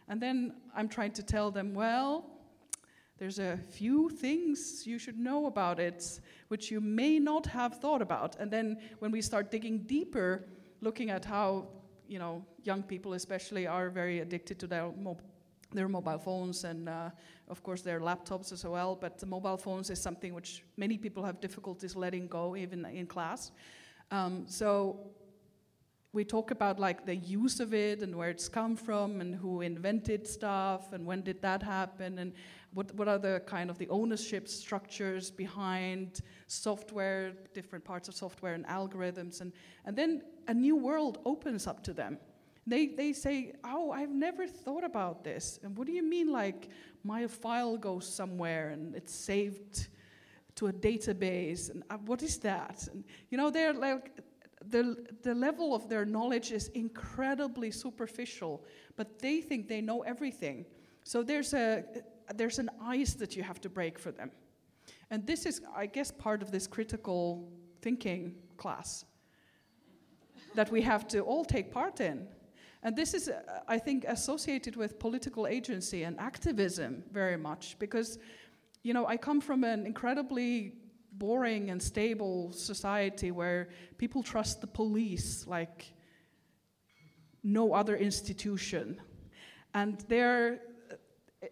And 0.07 0.19
then 0.19 0.55
I'm 0.75 0.89
trying 0.89 1.11
to 1.13 1.23
tell 1.23 1.51
them, 1.51 1.73
well, 1.75 2.25
there's 3.19 3.37
a 3.37 3.59
few 3.69 4.09
things 4.09 4.87
you 4.87 4.97
should 4.97 5.19
know 5.19 5.45
about 5.45 5.79
it 5.79 6.19
which 6.47 6.71
you 6.71 6.81
may 6.81 7.19
not 7.19 7.45
have 7.45 7.79
thought 7.79 8.01
about. 8.01 8.35
And 8.39 8.49
then 8.49 8.77
when 8.97 9.11
we 9.11 9.21
start 9.21 9.51
digging 9.51 9.83
deeper, 9.83 10.47
looking 10.81 11.11
at 11.11 11.23
how, 11.23 11.67
you 12.07 12.17
know, 12.17 12.43
young 12.63 12.81
people 12.81 13.13
especially 13.13 13.67
are 13.67 13.91
very 13.91 14.21
addicted 14.21 14.57
to 14.61 14.67
their, 14.67 14.91
mob- 14.97 15.21
their 15.71 15.87
mobile 15.87 16.17
phones 16.17 16.63
and, 16.63 16.89
uh, 16.89 17.11
of 17.47 17.61
course, 17.61 17.83
their 17.83 17.99
laptops 17.99 18.51
as 18.51 18.65
well. 18.65 18.95
But 18.95 19.19
the 19.19 19.27
mobile 19.27 19.57
phones 19.57 19.91
is 19.91 20.01
something 20.01 20.33
which 20.33 20.63
many 20.75 20.97
people 20.97 21.23
have 21.23 21.39
difficulties 21.39 21.95
letting 21.95 22.27
go, 22.27 22.55
even 22.55 22.83
in 22.85 23.05
class. 23.05 23.51
Um, 24.11 24.45
so 24.47 24.99
we 26.13 26.25
talk 26.25 26.51
about 26.51 26.79
like 26.79 27.05
the 27.05 27.15
use 27.15 27.61
of 27.61 27.73
it 27.73 28.01
and 28.01 28.13
where 28.15 28.29
it's 28.29 28.49
come 28.49 28.75
from 28.75 29.21
and 29.21 29.33
who 29.33 29.61
invented 29.61 30.27
stuff 30.27 30.91
and 30.91 31.05
when 31.05 31.21
did 31.21 31.41
that 31.41 31.63
happen 31.63 32.19
and 32.19 32.33
what, 32.73 32.93
what 32.95 33.07
are 33.07 33.17
the 33.17 33.41
kind 33.45 33.69
of 33.69 33.77
the 33.77 33.87
ownership 33.89 34.47
structures 34.47 35.31
behind 35.31 36.19
software 36.47 37.31
different 37.53 37.85
parts 37.85 38.09
of 38.09 38.15
software 38.15 38.53
and 38.53 38.65
algorithms 38.67 39.39
and, 39.39 39.53
and 39.85 39.95
then 39.95 40.21
a 40.49 40.53
new 40.53 40.75
world 40.75 41.19
opens 41.25 41.65
up 41.65 41.81
to 41.83 41.93
them 41.93 42.17
They, 42.67 42.87
they 42.87 43.13
say, 43.13 43.53
Oh, 43.63 43.91
I've 43.91 44.13
never 44.13 44.47
thought 44.47 44.83
about 44.83 45.23
this. 45.23 45.59
And 45.63 45.75
what 45.75 45.87
do 45.87 45.93
you 45.93 46.03
mean, 46.03 46.31
like, 46.31 46.69
my 47.03 47.27
file 47.27 47.77
goes 47.77 48.05
somewhere 48.05 48.69
and 48.69 48.95
it's 48.95 49.13
saved 49.13 49.87
to 50.55 50.67
a 50.67 50.73
database? 50.73 51.69
And 51.69 51.83
uh, 51.89 51.97
what 52.05 52.23
is 52.23 52.37
that? 52.39 52.87
And, 52.91 53.03
you 53.29 53.37
know, 53.37 53.49
they're 53.49 53.73
like, 53.73 54.11
the, 54.69 54.97
the 55.23 55.33
level 55.33 55.73
of 55.73 55.89
their 55.89 56.05
knowledge 56.05 56.51
is 56.51 56.67
incredibly 56.69 57.71
superficial, 57.71 58.63
but 58.95 59.19
they 59.19 59.41
think 59.41 59.67
they 59.67 59.81
know 59.81 60.01
everything. 60.01 60.65
So 61.03 61.23
there's, 61.23 61.53
a, 61.53 61.83
there's 62.35 62.59
an 62.59 62.69
ice 62.81 63.13
that 63.15 63.35
you 63.35 63.43
have 63.43 63.59
to 63.61 63.69
break 63.69 63.97
for 63.97 64.11
them. 64.11 64.31
And 65.09 65.25
this 65.25 65.45
is, 65.45 65.61
I 65.75 65.87
guess, 65.87 66.11
part 66.11 66.41
of 66.41 66.51
this 66.51 66.67
critical 66.67 67.49
thinking 67.81 68.35
class 68.57 69.05
that 70.55 70.71
we 70.71 70.81
have 70.81 71.07
to 71.07 71.21
all 71.21 71.43
take 71.43 71.71
part 71.71 71.99
in. 71.99 72.27
And 72.83 72.95
this 72.95 73.13
is, 73.13 73.29
uh, 73.29 73.41
I 73.67 73.77
think, 73.77 74.05
associated 74.07 74.75
with 74.75 74.99
political 74.99 75.47
agency 75.47 76.03
and 76.03 76.19
activism 76.19 77.03
very 77.11 77.37
much 77.37 77.77
because, 77.79 78.19
you 78.83 78.93
know, 78.93 79.05
I 79.05 79.17
come 79.17 79.41
from 79.41 79.63
an 79.63 79.85
incredibly 79.85 80.73
boring 81.13 81.69
and 81.69 81.81
stable 81.81 82.51
society 82.51 83.31
where 83.31 83.69
people 83.97 84.23
trust 84.23 84.61
the 84.61 84.67
police 84.67 85.45
like 85.45 85.93
no 87.43 87.73
other 87.73 87.95
institution. 87.95 88.99
And 89.73 89.99
there, 90.07 90.61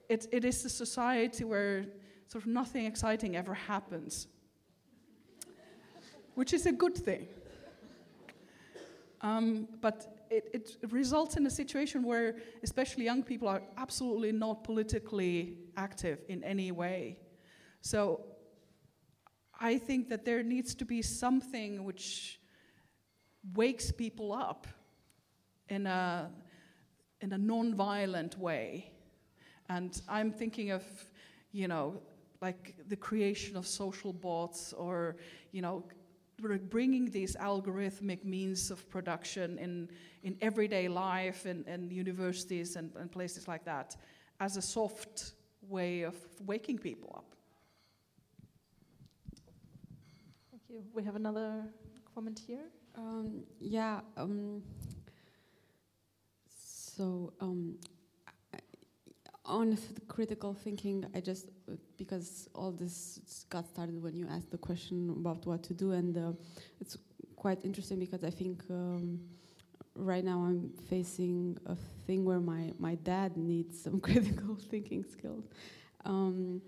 it, 0.09 0.27
it 0.31 0.45
is 0.45 0.65
a 0.65 0.69
society 0.69 1.43
where 1.43 1.85
sort 2.27 2.43
of 2.43 2.47
nothing 2.47 2.85
exciting 2.85 3.35
ever 3.35 3.53
happens, 3.53 4.27
which 6.35 6.53
is 6.53 6.65
a 6.65 6.71
good 6.71 6.95
thing. 6.95 7.27
Um, 9.21 9.67
but 9.81 10.18
it, 10.29 10.77
it, 10.81 10.91
results 10.91 11.37
in 11.37 11.45
a 11.45 11.49
situation 11.49 12.03
where, 12.03 12.37
especially 12.63 13.05
young 13.05 13.23
people, 13.23 13.47
are 13.47 13.61
absolutely 13.77 14.31
not 14.31 14.63
politically 14.63 15.57
active 15.75 16.19
in 16.27 16.43
any 16.43 16.71
way. 16.71 17.17
So 17.81 18.25
I 19.59 19.77
think 19.77 20.09
that 20.09 20.25
there 20.25 20.43
needs 20.43 20.75
to 20.75 20.85
be 20.85 21.01
something 21.01 21.83
which 21.83 22.39
wakes 23.55 23.91
people 23.91 24.31
up 24.31 24.67
in 25.69 25.85
a, 25.85 26.29
in 27.21 27.33
a 27.33 27.37
non-violent 27.37 28.37
way. 28.37 28.91
And 29.67 29.99
I'm 30.07 30.31
thinking 30.31 30.71
of, 30.71 30.83
you 31.51 31.67
know, 31.67 32.01
like 32.41 32.75
the 32.87 32.95
creation 32.95 33.57
of 33.57 33.67
social 33.67 34.13
bots 34.13 34.73
or, 34.73 35.17
you 35.51 35.61
know, 35.61 35.83
bringing 36.39 37.09
these 37.11 37.35
algorithmic 37.35 38.23
means 38.23 38.71
of 38.71 38.89
production 38.89 39.57
in, 39.59 39.89
in 40.23 40.37
everyday 40.41 40.87
life 40.87 41.45
and, 41.45 41.67
and 41.67 41.91
universities 41.91 42.75
and, 42.75 42.91
and 42.95 43.11
places 43.11 43.47
like 43.47 43.65
that 43.65 43.95
as 44.39 44.57
a 44.57 44.61
soft 44.61 45.33
way 45.67 46.01
of 46.01 46.15
waking 46.45 46.77
people 46.77 47.13
up. 47.15 47.35
Thank 50.51 50.63
you. 50.69 50.83
We 50.93 51.03
have 51.03 51.15
another 51.15 51.63
comment 52.13 52.41
here. 52.45 52.65
Um, 52.95 53.43
yeah. 53.59 54.01
Um, 54.17 54.63
so 56.47 57.33
um, 57.39 57.75
on 59.49 59.77
critical 60.07 60.53
thinking, 60.53 61.05
I 61.13 61.19
just 61.19 61.49
because 61.97 62.47
all 62.55 62.71
this 62.71 63.45
got 63.49 63.67
started 63.67 64.01
when 64.01 64.15
you 64.15 64.27
asked 64.27 64.51
the 64.51 64.57
question 64.57 65.09
about 65.09 65.45
what 65.45 65.63
to 65.63 65.73
do, 65.73 65.91
and 65.91 66.17
uh, 66.17 66.31
it's 66.79 66.97
quite 67.35 67.65
interesting 67.65 67.99
because 67.99 68.23
I 68.23 68.29
think 68.29 68.63
um, 68.69 69.19
right 69.95 70.23
now 70.23 70.39
I'm 70.39 70.71
facing 70.89 71.57
a 71.65 71.75
thing 72.05 72.23
where 72.23 72.39
my 72.39 72.71
my 72.79 72.95
dad 72.95 73.35
needs 73.35 73.81
some 73.81 73.99
critical 74.07 74.55
thinking 74.55 75.03
skills. 75.03 75.45
Um, 76.05 76.61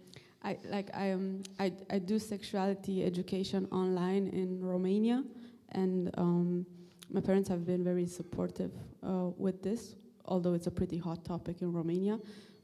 I 0.44 0.58
like 0.66 0.90
I 0.94 1.12
um 1.12 1.44
I 1.60 1.72
I 1.90 2.00
do 2.00 2.18
sexuality 2.20 3.06
education 3.06 3.68
online 3.72 4.28
in 4.28 4.60
Romania, 4.60 5.24
and 5.70 6.10
um, 6.18 6.66
my 7.12 7.22
parents 7.22 7.48
have 7.50 7.66
been 7.66 7.84
very 7.84 8.08
supportive 8.08 8.72
uh, 9.04 9.30
with 9.38 9.62
this, 9.62 9.96
although 10.26 10.54
it's 10.54 10.68
a 10.68 10.72
pretty 10.72 10.98
hot 10.98 11.24
topic 11.24 11.62
in 11.62 11.72
Romania. 11.72 12.20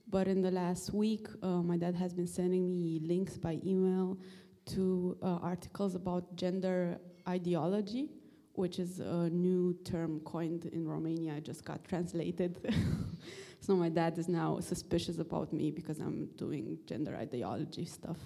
But 0.09 0.27
in 0.27 0.41
the 0.41 0.51
last 0.51 0.93
week, 0.93 1.27
uh, 1.43 1.61
my 1.61 1.75
dad 1.75 1.95
has 1.95 2.13
been 2.13 2.27
sending 2.27 2.81
me 2.81 2.99
links 2.99 3.37
by 3.37 3.59
email 3.65 4.17
to 4.67 5.17
uh, 5.21 5.39
articles 5.41 5.95
about 5.95 6.35
gender 6.35 6.97
ideology, 7.27 8.09
which 8.53 8.79
is 8.79 8.99
a 8.99 9.29
new 9.29 9.77
term 9.83 10.21
coined 10.21 10.65
in 10.65 10.87
Romania. 10.87 11.35
I 11.35 11.39
just 11.41 11.65
got 11.65 11.83
translated. 11.83 12.73
so 13.59 13.75
my 13.75 13.89
dad 13.89 14.17
is 14.17 14.29
now 14.29 14.61
suspicious 14.61 15.19
about 15.19 15.51
me 15.51 15.71
because 15.71 15.99
I'm 15.99 16.27
doing 16.37 16.77
gender 16.85 17.13
ideology 17.15 17.83
stuff. 17.83 18.17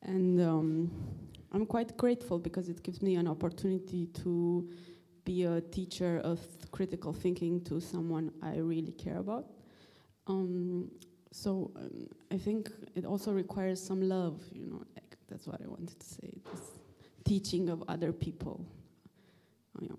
And 0.00 0.40
um, 0.40 0.90
I'm 1.52 1.66
quite 1.66 1.94
grateful 1.98 2.38
because 2.38 2.70
it 2.70 2.82
gives 2.82 3.02
me 3.02 3.16
an 3.16 3.28
opportunity 3.28 4.06
to 4.24 4.66
be 5.24 5.44
a 5.44 5.60
teacher 5.60 6.22
of 6.24 6.40
critical 6.70 7.12
thinking 7.12 7.62
to 7.64 7.80
someone 7.80 8.32
I 8.42 8.56
really 8.56 8.92
care 8.92 9.18
about. 9.18 9.46
Um, 10.26 10.90
so 11.32 11.70
um, 11.76 12.08
I 12.30 12.38
think 12.38 12.70
it 12.94 13.04
also 13.04 13.32
requires 13.32 13.82
some 13.82 14.00
love, 14.00 14.40
you 14.52 14.66
know. 14.66 14.82
Like 14.94 15.16
that's 15.28 15.46
what 15.46 15.60
I 15.60 15.68
wanted 15.68 15.98
to 15.98 16.06
say. 16.06 16.30
This 16.50 16.70
teaching 17.24 17.68
of 17.68 17.82
other 17.88 18.12
people. 18.12 18.64
Oh, 19.76 19.82
yeah. 19.82 19.94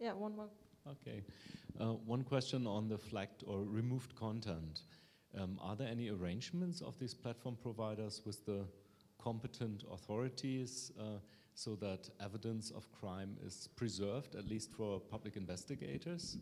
Yeah, 0.00 0.12
one 0.14 0.34
more. 0.34 0.48
Okay. 0.88 1.22
Uh, 1.78 1.92
one 2.06 2.24
question 2.24 2.66
on 2.66 2.88
the 2.88 2.96
flagged 2.96 3.44
or 3.46 3.64
removed 3.64 4.14
content. 4.16 4.80
Um, 5.38 5.58
are 5.62 5.76
there 5.76 5.88
any 5.88 6.10
arrangements 6.10 6.80
of 6.80 6.98
these 6.98 7.14
platform 7.14 7.56
providers 7.62 8.22
with 8.26 8.44
the 8.46 8.64
competent 9.22 9.84
authorities 9.90 10.90
uh, 10.98 11.18
so 11.54 11.76
that 11.76 12.08
evidence 12.20 12.70
of 12.70 12.90
crime 12.90 13.36
is 13.46 13.68
preserved, 13.76 14.34
at 14.34 14.48
least 14.48 14.72
for 14.72 14.98
public 15.00 15.36
investigators? 15.36 16.38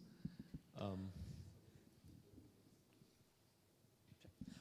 Um. 0.81 1.11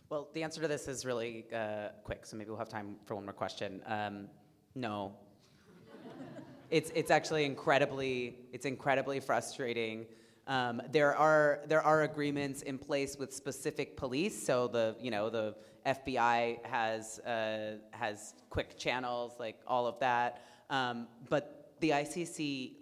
Well, 0.10 0.30
the 0.34 0.44
answer 0.44 0.62
to 0.62 0.68
this 0.68 0.88
is 0.88 1.06
really 1.06 1.46
uh, 1.54 1.90
quick, 2.04 2.26
so 2.26 2.38
maybe 2.38 2.50
we'll 2.50 2.60
have 2.60 2.70
time 2.70 2.96
for 3.06 3.16
one 3.16 3.26
more 3.26 3.34
question. 3.34 3.82
Um, 3.86 4.28
no. 4.74 5.14
it's, 6.70 6.92
it's 6.96 7.12
actually 7.12 7.44
incredibly, 7.44 8.36
it's 8.54 8.66
incredibly 8.66 9.20
frustrating 9.20 10.06
um, 10.48 10.82
there 10.92 11.16
are 11.16 11.60
there 11.68 11.82
are 11.82 12.04
agreements 12.04 12.62
in 12.62 12.78
place 12.78 13.18
with 13.18 13.34
specific 13.34 13.98
police. 13.98 14.46
So 14.46 14.68
the 14.68 14.96
you 15.00 15.12
know 15.12 15.30
the 15.30 15.56
FBI 15.86 16.66
has 16.66 17.20
uh, 17.20 17.78
has 17.92 18.34
quick 18.50 18.78
channels 18.78 19.34
like 19.40 19.60
all 19.68 19.86
of 19.86 20.00
that. 20.00 20.42
Um, 20.70 21.08
but 21.30 21.74
the 21.80 21.92
ICC, 21.92 22.74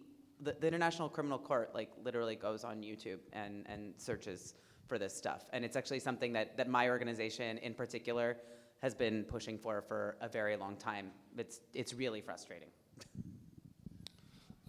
the, 0.42 0.56
the, 0.60 0.68
International 0.68 1.08
Criminal 1.08 1.38
Court, 1.38 1.70
like 1.76 1.92
literally 2.04 2.36
goes 2.36 2.64
on 2.64 2.82
YouTube 2.82 3.20
and 3.34 3.66
and 3.68 3.94
searches 3.98 4.54
for 4.88 4.98
this 5.00 5.16
stuff. 5.16 5.46
And 5.52 5.66
it's 5.66 5.76
actually 5.76 6.00
something 6.00 6.34
that 6.34 6.58
that 6.58 6.70
my 6.70 6.90
organization 6.90 7.58
in 7.60 7.74
particular 7.74 8.38
has 8.82 8.94
been 8.94 9.24
pushing 9.24 9.58
for 9.58 9.82
for 9.82 10.18
a 10.22 10.30
very 10.30 10.56
long 10.56 10.76
time. 10.78 11.12
It's 11.36 11.62
it's 11.74 11.94
really 11.96 12.22
frustrating. 12.22 12.70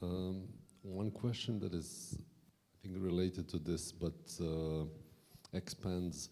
Um, 0.03 0.43
one 0.83 1.11
question 1.11 1.59
that 1.61 1.75
is 1.75 2.19
think 2.87 3.03
related 3.03 3.49
to 3.49 3.59
this, 3.59 3.93
but 3.93 4.15
uh, 4.41 4.85
expands. 5.53 6.29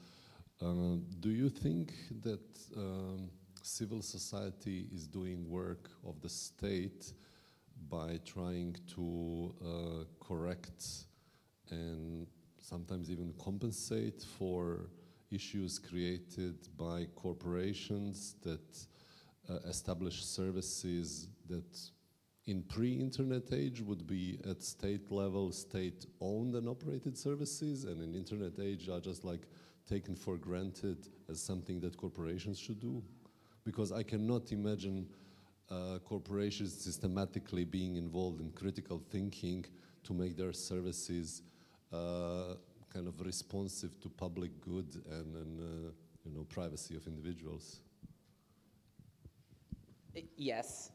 Uh, 0.61 0.97
do 1.21 1.31
you 1.31 1.49
think 1.49 1.93
that 2.23 2.45
um, 2.77 3.31
civil 3.63 4.03
society 4.03 4.87
is 4.93 5.07
doing 5.07 5.49
work 5.49 5.91
of 6.07 6.21
the 6.21 6.29
state 6.29 7.13
by 7.89 8.21
trying 8.25 8.77
to 8.95 9.55
uh, 9.65 10.25
correct 10.25 10.85
and 11.71 12.27
sometimes 12.61 13.11
even 13.11 13.35
compensate 13.43 14.25
for 14.39 14.91
issues 15.31 15.79
created 15.79 16.57
by 16.79 17.07
corporations 17.17 18.37
that 18.43 18.87
uh, 19.49 19.55
establish 19.69 20.25
services 20.25 21.29
that 21.49 21.91
in 22.47 22.63
pre-internet 22.63 23.53
age 23.53 23.81
would 23.81 24.07
be 24.07 24.39
at 24.49 24.63
state 24.63 25.11
level, 25.11 25.51
state-owned 25.51 26.55
and 26.55 26.69
operated 26.69 27.17
services, 27.17 27.85
and 27.85 28.03
in 28.03 28.15
internet 28.15 28.59
age 28.61 28.89
are 28.89 29.01
just 29.01 29.25
like 29.25 29.43
taken 29.89 30.15
for 30.15 30.37
granted 30.37 31.09
as 31.29 31.41
something 31.41 31.81
that 31.81 31.97
corporations 31.97 32.59
should 32.59 32.81
do. 32.81 33.03
Because 33.65 33.93
I 33.93 34.03
cannot 34.03 34.53
imagine 34.53 35.07
uh, 35.71 35.99
corporations 36.05 36.75
systematically 36.75 37.65
being 37.65 37.97
involved 37.97 38.41
in 38.41 38.51
critical 38.51 39.03
thinking 39.11 39.65
to 40.05 40.13
make 40.13 40.37
their 40.37 40.53
services 40.53 41.43
uh, 41.93 42.55
kind 42.93 43.09
of 43.09 43.21
responsive 43.23 43.99
to 44.01 44.09
public 44.09 44.61
good 44.61 45.03
and, 45.11 45.35
and 45.35 45.61
uh, 45.61 45.91
you 46.25 46.33
know, 46.35 46.45
privacy 46.45 46.95
of 46.95 47.07
individuals. 47.07 47.81
Yes, 50.37 50.91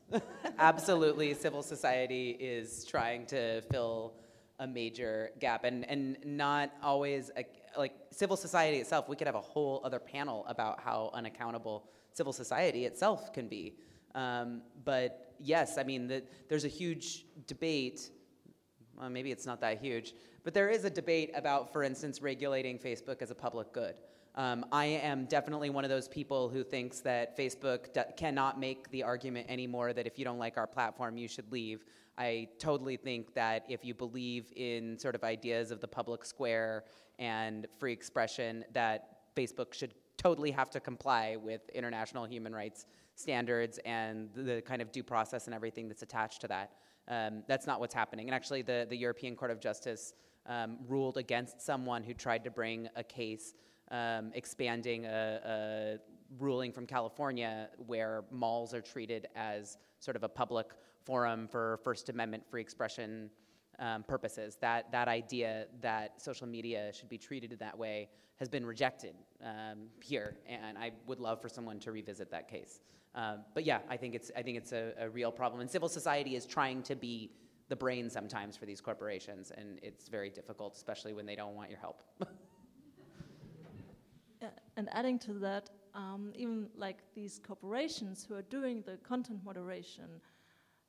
absolutely. 0.58 1.34
Civil 1.34 1.62
society 1.62 2.32
is 2.40 2.86
trying 2.86 3.26
to 3.28 3.62
fill 3.72 4.14
a 4.60 4.68
major 4.68 5.32
gap, 5.40 5.64
and 5.64 5.90
and 5.90 6.18
not 6.26 6.72
always 6.84 7.32
a, 7.38 7.46
like 7.78 7.94
civil 8.12 8.38
society 8.38 8.78
itself. 8.78 9.10
We 9.10 9.16
could 9.16 9.28
have 9.28 9.36
a 9.36 9.42
whole 9.42 9.82
other 9.84 10.00
panel 10.00 10.46
about 10.48 10.80
how 10.82 11.12
unaccountable 11.14 11.90
civil 12.14 12.34
society 12.34 12.86
itself 12.86 13.34
can 13.34 13.48
be. 13.48 13.76
Um, 14.16 14.62
but 14.84 15.34
yes, 15.40 15.78
I 15.78 15.84
mean 15.84 16.08
the, 16.08 16.24
there's 16.48 16.66
a 16.66 16.70
huge 16.70 17.26
debate. 17.48 18.10
Well, 18.98 19.10
maybe 19.10 19.32
it's 19.32 19.46
not 19.46 19.62
that 19.62 19.82
huge, 19.82 20.14
but 20.44 20.54
there 20.54 20.70
is 20.70 20.84
a 20.84 20.90
debate 20.90 21.32
about, 21.36 21.72
for 21.72 21.84
instance, 21.84 22.22
regulating 22.22 22.78
Facebook 22.78 23.22
as 23.22 23.32
a 23.32 23.36
public 23.36 23.72
good. 23.72 23.96
Um, 24.36 24.66
I 24.72 24.86
am 24.86 25.26
definitely 25.26 25.70
one 25.70 25.84
of 25.84 25.90
those 25.90 26.08
people 26.08 26.50
who 26.50 26.64
thinks 26.64 27.00
that 27.02 27.38
Facebook 27.38 27.94
d- 27.94 28.02
cannot 28.16 28.60
make 28.60 28.90
the 28.92 29.04
argument 29.04 29.48
anymore 29.50 29.92
that 29.94 30.08
if 30.08 30.18
you 30.18 30.26
don't 30.26 30.38
like 30.38 30.58
our 30.58 30.68
platform, 30.68 31.18
you 31.18 31.28
should 31.28 31.52
leave. 31.52 31.84
I 32.18 32.50
totally 32.60 32.98
think 32.98 33.34
that 33.34 33.66
if 33.68 33.84
you 33.84 33.94
believe 33.94 34.52
in 34.56 34.98
sort 35.00 35.16
of 35.16 35.24
ideas 35.24 35.72
of 35.72 35.80
the 35.80 35.88
public 35.88 36.24
square 36.26 36.84
and 37.18 37.68
free 37.80 37.94
expression, 37.94 38.66
that 38.74 39.34
Facebook 39.36 39.74
should 39.74 39.94
totally 40.18 40.52
have 40.52 40.70
to 40.70 40.80
comply 40.80 41.38
with 41.42 41.68
international 41.70 42.26
human 42.26 42.54
rights 42.54 42.86
standards 43.16 43.80
and 43.86 44.30
the 44.36 44.62
kind 44.62 44.82
of 44.82 44.92
due 44.92 45.04
process 45.04 45.46
and 45.46 45.54
everything 45.54 45.88
that's 45.88 46.02
attached 46.02 46.42
to 46.42 46.48
that. 46.48 46.72
Um, 47.08 47.44
that's 47.48 47.66
not 47.66 47.80
what's 47.80 47.94
happening. 47.94 48.28
And 48.28 48.36
actually, 48.36 48.62
the, 48.62 48.86
the 48.90 48.96
European 48.96 49.36
Court 49.36 49.52
of 49.52 49.60
Justice 49.60 50.14
um, 50.46 50.78
ruled 50.88 51.18
against 51.18 51.62
someone 51.62 52.04
who 52.04 52.14
tried 52.14 52.44
to 52.44 52.52
bring 52.52 52.88
a 52.96 53.04
case 53.04 53.54
um, 53.92 54.32
expanding 54.34 55.06
a, 55.06 55.40
a, 55.46 55.98
ruling 56.38 56.72
from 56.72 56.86
California 56.86 57.70
where 57.88 58.24
malls 58.30 58.74
are 58.74 58.82
treated 58.82 59.28
as 59.36 59.78
sort 60.00 60.16
of 60.16 60.24
a 60.24 60.30
public 60.30 60.68
forum 61.04 61.48
for 61.48 61.80
First 61.84 62.10
Amendment 62.10 62.44
free 62.48 62.62
expression 62.62 63.32
um, 63.80 64.04
purposes. 64.04 64.58
That, 64.62 64.92
that 64.92 65.08
idea 65.08 65.66
that 65.82 66.22
social 66.22 66.46
media 66.46 66.92
should 66.94 67.10
be 67.10 67.18
treated 67.18 67.58
that 67.60 67.78
way 67.78 68.10
has 68.36 68.48
been 68.48 68.66
rejected 68.66 69.16
um, 69.44 69.88
here, 70.02 70.38
and 70.48 70.78
I 70.78 70.92
would 71.08 71.20
love 71.20 71.42
for 71.42 71.50
someone 71.50 71.80
to 71.80 71.92
revisit 71.92 72.32
that 72.32 72.48
case. 72.48 72.80
Um, 73.16 73.40
but 73.54 73.66
yeah, 73.66 73.80
I 73.90 73.98
think 73.98 74.16
it's, 74.16 74.32
I 74.38 74.44
think 74.44 74.58
it's 74.58 74.72
a, 74.72 74.94
a 75.00 75.10
real 75.10 75.32
problem. 75.32 75.62
And 75.62 75.70
civil 75.70 75.90
society 75.90 76.36
is 76.36 76.46
trying 76.46 76.84
to 76.84 76.96
be 76.96 77.32
the 77.68 77.76
brain 77.76 78.10
sometimes 78.10 78.56
for 78.56 78.66
these 78.66 78.82
corporations, 78.82 79.52
and 79.56 79.80
it's 79.82 80.08
very 80.08 80.30
difficult, 80.30 80.76
especially 80.76 81.14
when 81.14 81.26
they 81.26 81.36
don't 81.36 81.56
want 81.56 81.70
your 81.70 81.80
help. 81.80 82.02
and 84.80 84.88
adding 84.94 85.20
to 85.20 85.34
that, 85.34 85.70
um, 85.94 86.32
even 86.34 86.70
like 86.74 87.00
these 87.14 87.42
corporations 87.46 88.26
who 88.26 88.34
are 88.34 88.48
doing 88.60 88.82
the 88.86 88.96
content 88.98 89.40
moderation, 89.44 90.10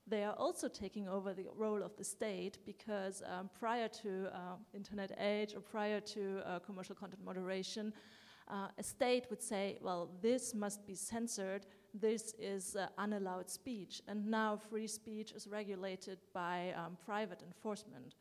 they 0.07 0.23
are 0.23 0.35
also 0.35 0.69
taking 0.69 1.09
over 1.09 1.35
the 1.35 1.47
role 1.57 1.83
of 1.83 1.97
the 1.97 2.05
state 2.05 2.59
because 2.65 3.21
um, 3.27 3.51
prior 3.59 3.89
to 3.89 4.29
uh, 4.33 4.55
internet 4.73 5.11
age 5.19 5.55
or 5.57 5.61
prior 5.61 5.99
to 6.01 6.41
uh, 6.47 6.61
commercial 6.61 6.95
content 6.95 7.25
moderation, 7.25 7.93
uh, 8.47 8.69
a 8.79 8.83
state 8.83 9.27
would 9.29 9.43
say, 9.43 9.77
well, 9.83 10.09
this 10.23 10.55
must 10.55 10.87
be 10.87 10.95
censored, 10.95 11.67
this 11.93 12.35
is 12.39 12.77
uh, 12.77 12.87
unallowed 12.99 13.51
speech, 13.51 14.03
and 14.07 14.25
now 14.25 14.57
free 14.57 14.87
speech 14.87 15.33
is 15.33 15.49
regulated 15.49 16.19
by 16.33 16.73
um, 16.77 16.97
private 17.05 17.43
enforcement. 17.43 18.15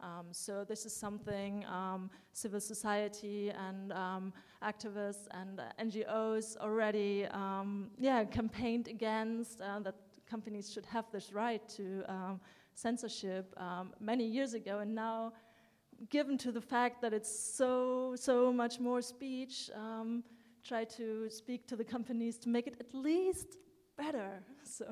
Um, 0.00 0.26
so 0.30 0.64
this 0.64 0.84
is 0.84 0.94
something 0.94 1.64
um, 1.66 2.10
civil 2.32 2.60
society 2.60 3.50
and 3.50 3.92
um, 3.92 4.32
activists 4.62 5.26
and 5.30 5.60
uh, 5.60 5.64
NGOs 5.82 6.56
already, 6.58 7.26
um, 7.26 7.90
yeah, 7.98 8.24
campaigned 8.24 8.88
against 8.88 9.60
uh, 9.60 9.80
that 9.80 9.94
companies 10.28 10.72
should 10.72 10.86
have 10.86 11.06
this 11.12 11.32
right 11.32 11.66
to 11.70 12.02
um, 12.08 12.40
censorship 12.74 13.54
um, 13.56 13.92
many 14.00 14.26
years 14.26 14.54
ago, 14.54 14.80
and 14.80 14.94
now, 14.94 15.32
given 16.10 16.36
to 16.36 16.52
the 16.52 16.60
fact 16.60 17.00
that 17.00 17.14
it's 17.14 17.30
so 17.30 18.14
so 18.16 18.52
much 18.52 18.78
more 18.78 19.00
speech, 19.00 19.70
try 20.62 20.84
to 20.84 21.30
speak 21.30 21.66
to 21.68 21.76
the 21.76 21.84
companies 21.84 22.36
to 22.36 22.48
make 22.48 22.66
it 22.66 22.76
at 22.80 22.92
least 22.94 23.56
better. 23.96 24.42
So. 24.64 24.84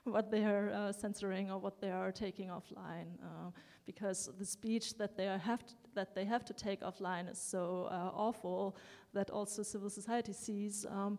what 0.04 0.30
they 0.30 0.44
are 0.44 0.70
uh, 0.70 0.92
censoring 0.92 1.50
or 1.50 1.58
what 1.58 1.80
they 1.80 1.90
are 1.90 2.12
taking 2.12 2.48
offline. 2.48 3.18
Uh, 3.22 3.50
because 3.92 4.30
the 4.38 4.44
speech 4.44 4.86
that 4.98 5.16
they 5.16 5.26
have 5.50 5.62
to, 5.66 5.74
that 5.94 6.14
they 6.14 6.24
have 6.24 6.44
to 6.44 6.54
take 6.54 6.80
offline 6.90 7.26
is 7.34 7.40
so 7.54 7.88
uh, 7.90 8.26
awful 8.26 8.76
that 9.12 9.30
also 9.30 9.62
civil 9.62 9.90
society 9.90 10.32
sees. 10.32 10.86
Um, 10.88 11.18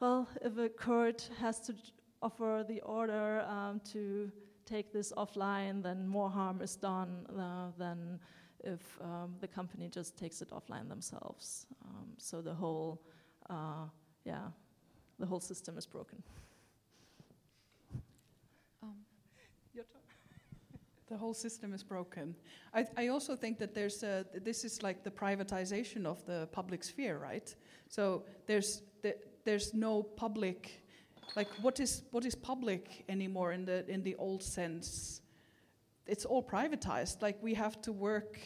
well, 0.00 0.28
if 0.48 0.58
a 0.58 0.68
court 0.68 1.30
has 1.38 1.60
to 1.66 1.72
offer 2.20 2.64
the 2.66 2.80
order 2.80 3.42
um, 3.56 3.80
to 3.92 4.32
take 4.64 4.92
this 4.92 5.12
offline, 5.16 5.82
then 5.82 6.08
more 6.08 6.30
harm 6.30 6.60
is 6.60 6.74
done 6.76 7.10
uh, 7.38 7.70
than 7.78 8.18
if 8.64 8.80
um, 9.00 9.36
the 9.40 9.48
company 9.48 9.88
just 9.88 10.18
takes 10.18 10.42
it 10.42 10.50
offline 10.50 10.88
themselves. 10.88 11.66
Um, 11.84 12.08
so 12.18 12.42
the 12.42 12.54
whole, 12.54 13.00
uh, 13.48 13.86
yeah, 14.24 14.46
the 15.20 15.26
whole 15.26 15.40
system 15.40 15.78
is 15.78 15.86
broken. 15.86 16.22
The 21.12 21.18
whole 21.18 21.34
system 21.34 21.74
is 21.74 21.82
broken. 21.82 22.34
I, 22.72 22.86
I 22.96 23.08
also 23.08 23.36
think 23.36 23.58
that 23.58 23.74
there's 23.74 24.02
a, 24.02 24.24
this 24.42 24.64
is 24.64 24.82
like 24.82 25.04
the 25.04 25.10
privatization 25.10 26.06
of 26.06 26.24
the 26.24 26.48
public 26.52 26.82
sphere, 26.82 27.18
right? 27.18 27.54
So 27.90 28.24
there's 28.46 28.80
the, 29.02 29.16
there's 29.44 29.74
no 29.74 30.04
public, 30.04 30.82
like 31.36 31.48
what 31.60 31.80
is 31.80 32.04
what 32.12 32.24
is 32.24 32.34
public 32.34 33.04
anymore 33.10 33.52
in 33.52 33.66
the 33.66 33.86
in 33.90 34.02
the 34.02 34.14
old 34.14 34.42
sense? 34.42 35.20
It's 36.06 36.24
all 36.24 36.42
privatized. 36.42 37.20
Like 37.20 37.36
we 37.42 37.52
have 37.52 37.82
to 37.82 37.92
work 37.92 38.38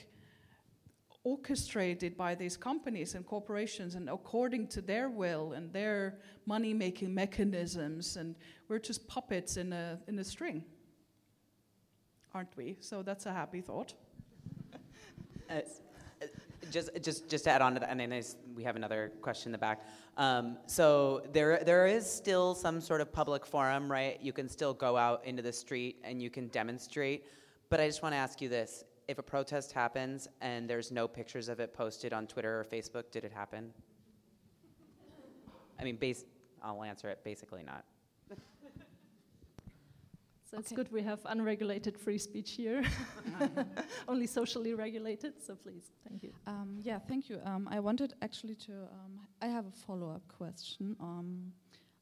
orchestrated 1.22 2.16
by 2.16 2.34
these 2.34 2.56
companies 2.56 3.14
and 3.14 3.24
corporations 3.24 3.94
and 3.94 4.10
according 4.10 4.66
to 4.68 4.80
their 4.80 5.08
will 5.08 5.52
and 5.52 5.72
their 5.72 6.18
money 6.46 6.74
making 6.74 7.14
mechanisms 7.14 8.16
and 8.16 8.34
we're 8.68 8.80
just 8.80 9.06
puppets 9.06 9.56
in 9.56 9.72
a 9.72 10.00
in 10.08 10.18
a 10.18 10.24
string 10.24 10.64
aren't 12.36 12.54
we? 12.54 12.76
So 12.80 13.02
that's 13.02 13.24
a 13.24 13.32
happy 13.32 13.62
thought. 13.62 13.94
uh, 15.50 15.60
just, 16.70 16.90
just, 17.02 17.30
just 17.30 17.44
to 17.44 17.50
add 17.50 17.62
on 17.62 17.72
to 17.74 17.80
that, 17.80 17.88
and 17.88 17.98
then 17.98 18.22
we 18.54 18.62
have 18.62 18.76
another 18.76 19.10
question 19.22 19.48
in 19.48 19.52
the 19.52 19.58
back. 19.58 19.82
Um, 20.18 20.58
so 20.66 21.22
there, 21.32 21.62
there 21.64 21.86
is 21.86 22.08
still 22.08 22.54
some 22.54 22.82
sort 22.82 23.00
of 23.00 23.10
public 23.10 23.46
forum, 23.46 23.90
right? 23.90 24.18
You 24.20 24.34
can 24.34 24.50
still 24.50 24.74
go 24.74 24.98
out 24.98 25.24
into 25.24 25.40
the 25.40 25.52
street 25.52 25.96
and 26.04 26.20
you 26.20 26.28
can 26.28 26.48
demonstrate. 26.48 27.24
But 27.70 27.80
I 27.80 27.86
just 27.86 28.02
want 28.02 28.12
to 28.12 28.18
ask 28.18 28.42
you 28.42 28.50
this: 28.50 28.84
If 29.08 29.18
a 29.18 29.22
protest 29.22 29.72
happens 29.72 30.28
and 30.42 30.68
there's 30.68 30.92
no 30.92 31.08
pictures 31.08 31.48
of 31.48 31.58
it 31.58 31.72
posted 31.72 32.12
on 32.12 32.26
Twitter 32.26 32.60
or 32.60 32.64
Facebook, 32.64 33.10
did 33.10 33.24
it 33.24 33.32
happen? 33.32 33.72
I 35.80 35.84
mean, 35.84 35.96
base, 35.96 36.26
I'll 36.62 36.82
answer 36.82 37.08
it. 37.08 37.24
Basically, 37.24 37.62
not. 37.62 37.84
So 40.50 40.58
it's 40.58 40.70
good 40.70 40.92
we 40.92 41.02
have 41.02 41.18
unregulated 41.26 41.98
free 41.98 42.18
speech 42.18 42.52
here, 42.52 42.84
only 44.08 44.28
socially 44.28 44.74
regulated. 44.74 45.34
So 45.44 45.56
please, 45.56 45.90
thank 46.08 46.22
you. 46.22 46.32
Um, 46.46 46.78
yeah, 46.82 47.00
thank 47.00 47.28
you. 47.28 47.40
Um, 47.44 47.68
I 47.68 47.80
wanted 47.80 48.14
actually 48.22 48.54
to. 48.66 48.72
Um, 48.72 49.26
I 49.42 49.46
have 49.48 49.66
a 49.66 49.72
follow-up 49.72 50.22
question 50.28 50.96
on, 51.00 51.52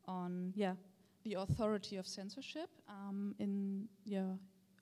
on 0.07 0.53
yeah, 0.55 0.75
the 1.23 1.35
authority 1.35 1.97
of 1.97 2.07
censorship 2.07 2.69
um, 2.87 3.35
in 3.39 3.89
yeah, 4.05 4.35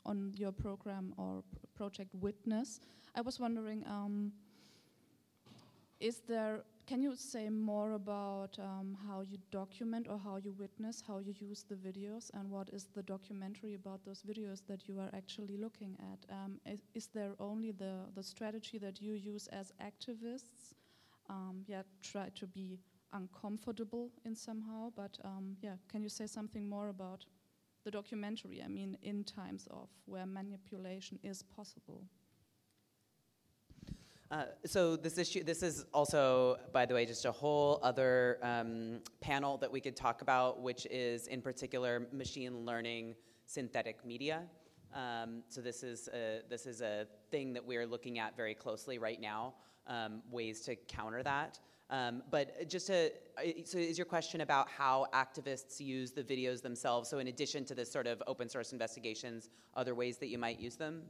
on 0.04 0.32
your 0.36 0.50
program 0.50 1.14
or 1.16 1.44
project 1.76 2.10
Witness. 2.14 2.80
I 3.14 3.20
was 3.20 3.38
wondering, 3.38 3.84
um, 3.86 4.32
is 6.00 6.20
there 6.26 6.64
can 6.86 7.02
you 7.02 7.14
say 7.16 7.48
more 7.48 7.92
about 7.92 8.58
um, 8.58 8.96
how 9.06 9.20
you 9.20 9.38
document 9.50 10.06
or 10.10 10.18
how 10.18 10.36
you 10.36 10.52
witness, 10.52 11.02
how 11.06 11.18
you 11.18 11.34
use 11.38 11.64
the 11.68 11.74
videos, 11.74 12.30
and 12.34 12.50
what 12.50 12.70
is 12.70 12.88
the 12.94 13.02
documentary 13.02 13.74
about 13.74 14.04
those 14.04 14.22
videos 14.22 14.62
that 14.68 14.88
you 14.88 14.98
are 14.98 15.10
actually 15.14 15.56
looking 15.56 15.96
at? 16.12 16.34
Um, 16.34 16.60
is, 16.66 16.82
is, 16.94 17.06
there 17.06 17.32
only 17.38 17.70
the, 17.72 18.06
the 18.14 18.22
strategy 18.22 18.78
that 18.78 19.00
you 19.00 19.14
use 19.14 19.46
as 19.48 19.72
activists? 19.80 20.74
Um, 21.30 21.64
yeah, 21.66 21.82
try 22.02 22.30
to 22.34 22.46
be 22.46 22.78
uncomfortable 23.12 24.10
in 24.24 24.34
somehow, 24.34 24.92
but 24.96 25.18
um, 25.24 25.56
yeah, 25.62 25.76
can 25.88 26.02
you 26.02 26.08
say 26.08 26.26
something 26.26 26.68
more 26.68 26.88
about 26.88 27.24
the 27.84 27.90
documentary? 27.90 28.62
I 28.64 28.68
mean, 28.68 28.98
in 29.02 29.24
times 29.24 29.68
of 29.70 29.88
where 30.06 30.26
manipulation 30.26 31.18
is 31.22 31.42
possible. 31.42 32.04
Uh, 34.32 34.44
so 34.64 34.96
this 34.96 35.18
issue, 35.18 35.44
this 35.44 35.62
is 35.62 35.84
also, 35.92 36.56
by 36.72 36.86
the 36.86 36.94
way, 36.94 37.04
just 37.04 37.26
a 37.26 37.32
whole 37.32 37.78
other 37.82 38.38
um, 38.42 39.00
panel 39.20 39.58
that 39.58 39.70
we 39.70 39.78
could 39.78 39.94
talk 39.94 40.22
about, 40.22 40.62
which 40.62 40.86
is 40.90 41.26
in 41.26 41.42
particular 41.42 42.08
machine 42.12 42.64
learning 42.64 43.14
synthetic 43.44 44.02
media. 44.06 44.44
Um, 44.94 45.42
so 45.48 45.60
this 45.60 45.82
is 45.82 46.08
a, 46.14 46.40
this 46.48 46.64
is 46.64 46.80
a 46.80 47.06
thing 47.30 47.52
that 47.52 47.62
we're 47.62 47.86
looking 47.86 48.18
at 48.18 48.34
very 48.34 48.54
closely 48.54 48.96
right 48.98 49.20
now, 49.20 49.52
um, 49.86 50.22
ways 50.30 50.62
to 50.62 50.76
counter 50.76 51.22
that. 51.22 51.60
Um, 51.90 52.22
but 52.30 52.66
just 52.70 52.86
to, 52.86 53.10
so 53.64 53.76
is 53.76 53.98
your 53.98 54.06
question 54.06 54.40
about 54.40 54.66
how 54.70 55.08
activists 55.12 55.78
use 55.78 56.12
the 56.12 56.22
videos 56.22 56.62
themselves? 56.62 57.10
So 57.10 57.18
in 57.18 57.28
addition 57.28 57.66
to 57.66 57.74
this 57.74 57.92
sort 57.92 58.06
of 58.06 58.22
open 58.26 58.48
source 58.48 58.72
investigations, 58.72 59.50
other 59.74 59.94
ways 59.94 60.16
that 60.18 60.28
you 60.28 60.38
might 60.38 60.58
use 60.58 60.76
them? 60.76 61.02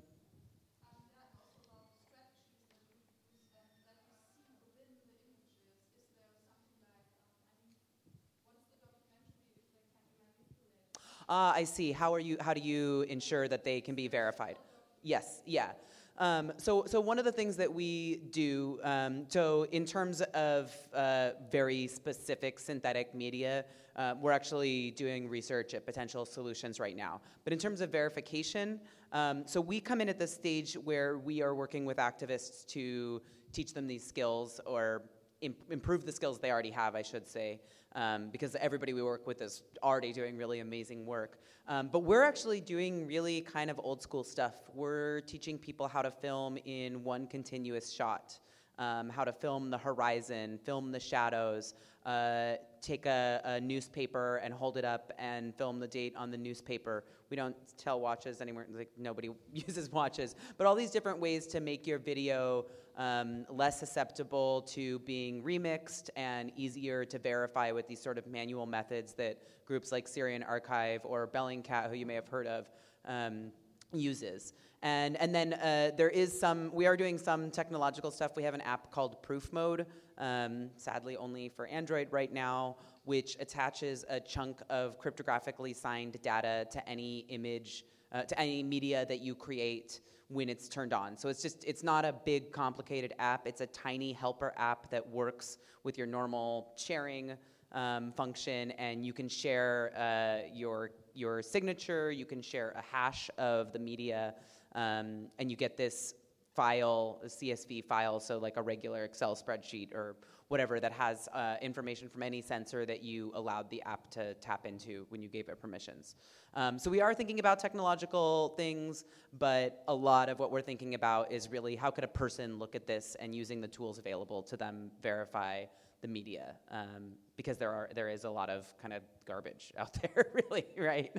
Ah, 11.29 11.53
I 11.55 11.65
see. 11.65 11.93
How 11.93 12.13
are 12.15 12.21
you? 12.21 12.37
How 12.41 12.55
do 12.55 12.61
you 12.61 13.03
ensure 13.03 13.49
that 13.49 13.65
they 13.65 13.81
can 13.81 13.95
be 13.95 14.09
verified? 14.09 14.57
Yes. 15.03 15.43
Yeah. 15.47 15.73
Um, 16.19 16.53
so, 16.59 16.85
so 16.87 17.01
one 17.01 17.19
of 17.19 17.25
the 17.25 17.33
things 17.33 17.57
that 17.57 17.73
we 17.73 18.17
do, 18.31 18.79
um, 18.85 19.25
so 19.29 19.67
in 19.73 19.87
terms 19.87 20.21
of 20.21 20.71
uh, 20.95 21.31
very 21.51 21.87
specific 21.87 22.59
synthetic 22.59 23.15
media, 23.15 23.65
uh, 23.97 24.15
we're 24.21 24.31
actually 24.33 24.91
doing 24.93 25.29
research 25.29 25.75
at 25.75 25.87
potential 25.87 26.25
solutions 26.25 26.79
right 26.79 26.97
now. 26.97 27.21
But 27.45 27.53
in 27.53 27.59
terms 27.59 27.81
of 27.81 27.91
verification, 27.91 28.79
um, 29.13 29.45
so 29.47 29.61
we 29.61 29.81
come 29.81 30.01
in 30.01 30.09
at 30.09 30.19
the 30.19 30.27
stage 30.27 30.75
where 30.75 31.19
we 31.19 31.43
are 31.43 31.55
working 31.55 31.87
with 31.87 31.97
activists 31.97 32.67
to 32.69 33.23
teach 33.53 33.75
them 33.75 33.87
these 33.87 34.07
skills 34.07 34.61
or 34.67 35.03
imp- 35.41 35.71
improve 35.71 36.05
the 36.07 36.13
skills 36.13 36.39
they 36.39 36.51
already 36.51 36.71
have, 36.71 36.95
I 36.95 37.03
should 37.03 37.29
say, 37.29 37.61
um, 37.95 38.29
because 38.31 38.57
everybody 38.57 38.93
we 38.93 39.03
work 39.03 39.27
with 39.27 39.43
is 39.43 39.63
already 39.83 40.13
doing 40.13 40.37
really 40.37 40.61
amazing 40.61 41.05
work. 41.07 41.39
Um, 41.69 41.89
but 41.93 42.01
we're 42.01 42.25
actually 42.25 42.61
doing 42.61 43.07
really 43.07 43.41
kind 43.41 43.71
of 43.71 43.81
old 43.83 44.03
school 44.03 44.25
stuff. 44.25 44.55
We're 44.75 45.21
teaching 45.23 45.59
people 45.59 45.89
how 45.89 46.03
to 46.03 46.11
film 46.11 46.57
in 46.65 47.05
one 47.05 47.27
continuous 47.27 47.93
shot. 47.93 48.39
Um, 48.79 49.11
how 49.11 49.25
to 49.25 49.33
film 49.33 49.71
the 49.71 49.77
horizon, 49.77 50.59
film 50.65 50.93
the 50.93 50.99
shadows, 50.99 51.75
uh, 52.07 52.55
take 52.81 53.07
a, 53.07 53.41
a, 53.45 53.61
newspaper 53.61 54.37
and 54.37 54.53
hold 54.53 54.77
it 54.77 54.85
up 54.85 55.13
and 55.19 55.55
film 55.55 55.79
the 55.79 55.87
date 55.87 56.15
on 56.17 56.31
the 56.31 56.39
newspaper. 56.39 57.05
We 57.31 57.37
don't 57.37 57.55
tell 57.77 58.01
watches 58.01 58.41
anymore, 58.41 58.67
like 58.75 58.91
nobody 58.99 59.31
uses 59.53 59.91
watches. 59.91 60.35
But 60.57 60.67
all 60.67 60.75
these 60.75 60.91
different 60.91 61.21
ways 61.21 61.47
to 61.49 61.61
make 61.61 61.87
your 61.87 61.99
video 61.99 62.65
um, 62.97 63.47
less 63.49 63.79
susceptible 63.81 64.63
to 64.63 64.99
being 65.01 65.43
remixed 65.43 66.11
and 66.17 66.53
easier 66.57 67.05
to 67.07 67.19
verify 67.19 67.73
with 67.73 67.89
these 67.89 68.03
sort 68.03 68.19
of 68.19 68.27
manual 68.27 68.67
methods 68.67 69.15
that 69.15 69.39
groups 69.67 69.93
like 69.93 70.07
Syrian 70.07 70.43
Archive 70.43 71.01
or 71.05 71.27
Bellingcat, 71.27 71.89
who 71.89 71.97
you 71.97 72.07
may 72.07 72.15
have 72.15 72.29
heard 72.29 72.47
of, 72.47 72.69
um, 73.07 73.53
uses. 73.93 74.53
And, 74.83 75.17
and 75.17 75.35
then 75.35 75.55
uh, 75.55 75.93
there 75.97 76.09
is 76.09 76.39
some, 76.39 76.71
we 76.73 76.87
are 76.87 76.97
doing 76.97 77.17
some 77.17 77.51
technological 77.51 78.11
stuff. 78.11 78.33
We 78.37 78.43
have 78.43 78.55
an 78.55 78.61
app 78.63 78.91
called 78.91 79.23
Proof 79.23 79.53
Mode, 79.53 79.87
um, 80.19 80.71
sadly 80.77 81.17
only 81.17 81.49
for 81.49 81.67
Android 81.69 82.09
right 82.11 82.33
now, 82.33 82.77
which 83.05 83.37
attaches 83.39 84.05
a 84.09 84.19
chunk 84.19 84.61
of 84.71 85.01
cryptographically 85.01 85.75
signed 85.75 86.21
data 86.23 86.67
to 86.73 86.89
any 86.89 87.21
image, 87.29 87.85
uh, 88.11 88.23
to 88.23 88.39
any 88.39 88.63
media 88.63 89.07
that 89.07 89.21
you 89.21 89.35
create 89.37 90.01
when 90.29 90.49
it's 90.49 90.69
turned 90.69 90.93
on. 90.93 91.17
So 91.17 91.29
it's 91.29 91.43
just, 91.43 91.65
it's 91.65 91.83
not 91.83 92.05
a 92.05 92.13
big 92.13 92.53
complicated 92.53 93.15
app. 93.19 93.47
It's 93.47 93.61
a 93.61 93.67
tiny 93.67 94.13
helper 94.13 94.53
app 94.57 94.91
that 94.91 95.07
works 95.07 95.59
with 95.85 95.99
your 95.99 96.07
normal 96.07 96.73
sharing 96.77 97.33
um, 97.73 98.13
function 98.13 98.71
and 98.73 99.05
you 99.05 99.13
can 99.13 99.29
share 99.29 99.93
uh, 99.97 100.49
your, 100.53 100.91
your 101.15 101.43
signature, 101.43 102.11
you 102.11 102.27
can 102.27 102.43
share 102.43 102.71
a 102.77 102.83
hash 102.83 103.31
of 103.39 103.73
the 103.73 103.79
media, 103.79 104.35
um, 104.75 105.27
and 105.39 105.51
you 105.51 105.57
get 105.57 105.77
this 105.77 106.15
file, 106.55 107.21
a 107.23 107.27
CSV 107.27 107.85
file, 107.85 108.21
so 108.21 108.39
like 108.39 108.57
a 108.57 108.63
regular 108.63 109.05
Excel 109.05 109.35
spreadsheet 109.35 109.95
or 109.95 110.17
whatever 110.53 110.79
that 110.79 110.93
has 110.93 111.31
uh, 111.33 111.57
information 111.63 112.11
from 112.11 112.23
any 112.23 112.43
sensor 112.43 112.85
that 112.85 113.03
you 113.03 113.33
allowed 113.35 113.71
the 113.71 113.83
app 113.85 114.11
to 114.11 114.35
tap 114.35 114.67
into 114.67 115.07
when 115.09 115.23
you 115.23 115.29
gave 115.29 115.49
it 115.49 115.59
permissions. 115.59 116.15
Um, 116.53 116.79
so 116.79 116.91
we 116.91 117.01
are 117.01 117.15
thinking 117.15 117.41
about 117.41 117.59
technological 117.59 118.53
things, 118.55 119.05
but 119.39 119.83
a 119.89 119.95
lot 119.95 120.29
of 120.29 120.39
what 120.39 120.53
we're 120.53 120.61
thinking 120.61 120.95
about 120.95 121.33
is 121.33 121.51
really 121.51 121.75
how 121.75 121.91
could 121.91 122.05
a 122.05 122.09
person 122.23 122.59
look 122.59 122.75
at 122.75 122.87
this 122.87 123.17
and 123.19 123.35
using 123.35 123.63
the 123.63 123.67
tools 123.67 123.97
available 123.97 124.43
to 124.43 124.59
them 124.59 124.91
verify 125.01 125.65
the 126.03 126.09
media, 126.09 126.57
um, 126.71 127.13
because 127.37 127.57
there 127.57 127.71
are 127.71 127.89
there 127.95 128.11
is 128.11 128.25
a 128.25 128.31
lot 128.31 128.51
of 128.51 128.67
kind 128.83 128.93
of 128.93 129.03
garbage 129.25 129.73
out 129.79 129.97
there, 130.03 130.27
really, 130.35 130.67
right? 130.77 131.17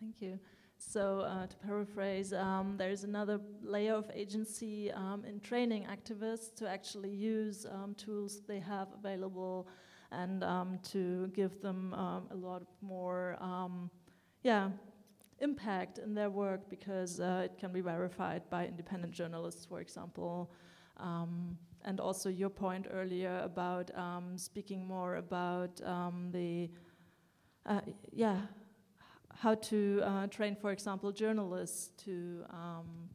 Thank 0.00 0.22
you. 0.22 0.38
So, 0.82 1.20
uh, 1.20 1.46
to 1.46 1.56
paraphrase, 1.58 2.32
um, 2.32 2.76
there's 2.78 3.04
another 3.04 3.38
layer 3.62 3.94
of 3.94 4.10
agency 4.14 4.90
um, 4.92 5.24
in 5.28 5.38
training 5.38 5.84
activists 5.84 6.54
to 6.56 6.68
actually 6.68 7.10
use 7.10 7.66
um, 7.70 7.94
tools 7.96 8.40
they 8.48 8.60
have 8.60 8.88
available 8.98 9.68
and 10.10 10.42
um, 10.42 10.78
to 10.84 11.28
give 11.28 11.60
them 11.60 11.92
um, 11.92 12.28
a 12.30 12.34
lot 12.34 12.62
more, 12.80 13.36
um, 13.40 13.90
yeah, 14.42 14.70
impact 15.40 15.98
in 15.98 16.14
their 16.14 16.30
work 16.30 16.70
because 16.70 17.20
uh, 17.20 17.42
it 17.44 17.58
can 17.58 17.72
be 17.72 17.82
verified 17.82 18.42
by 18.48 18.66
independent 18.66 19.12
journalists, 19.12 19.66
for 19.66 19.80
example. 19.80 20.50
and 20.98 22.00
also 22.00 22.28
your 22.28 22.50
point 22.50 22.86
earlier 22.90 23.40
about 23.44 23.90
speaking 24.36 24.86
more 24.86 25.16
about 25.16 25.76
the, 26.32 26.70
uh, 27.66 27.80
yeah, 28.12 28.40
how 29.40 29.54
to 29.54 30.02
uh, 30.04 30.26
train, 30.26 30.54
for 30.54 30.70
example, 30.70 31.10
journalists 31.12 31.88
to 32.04 32.44
um, 32.50 33.08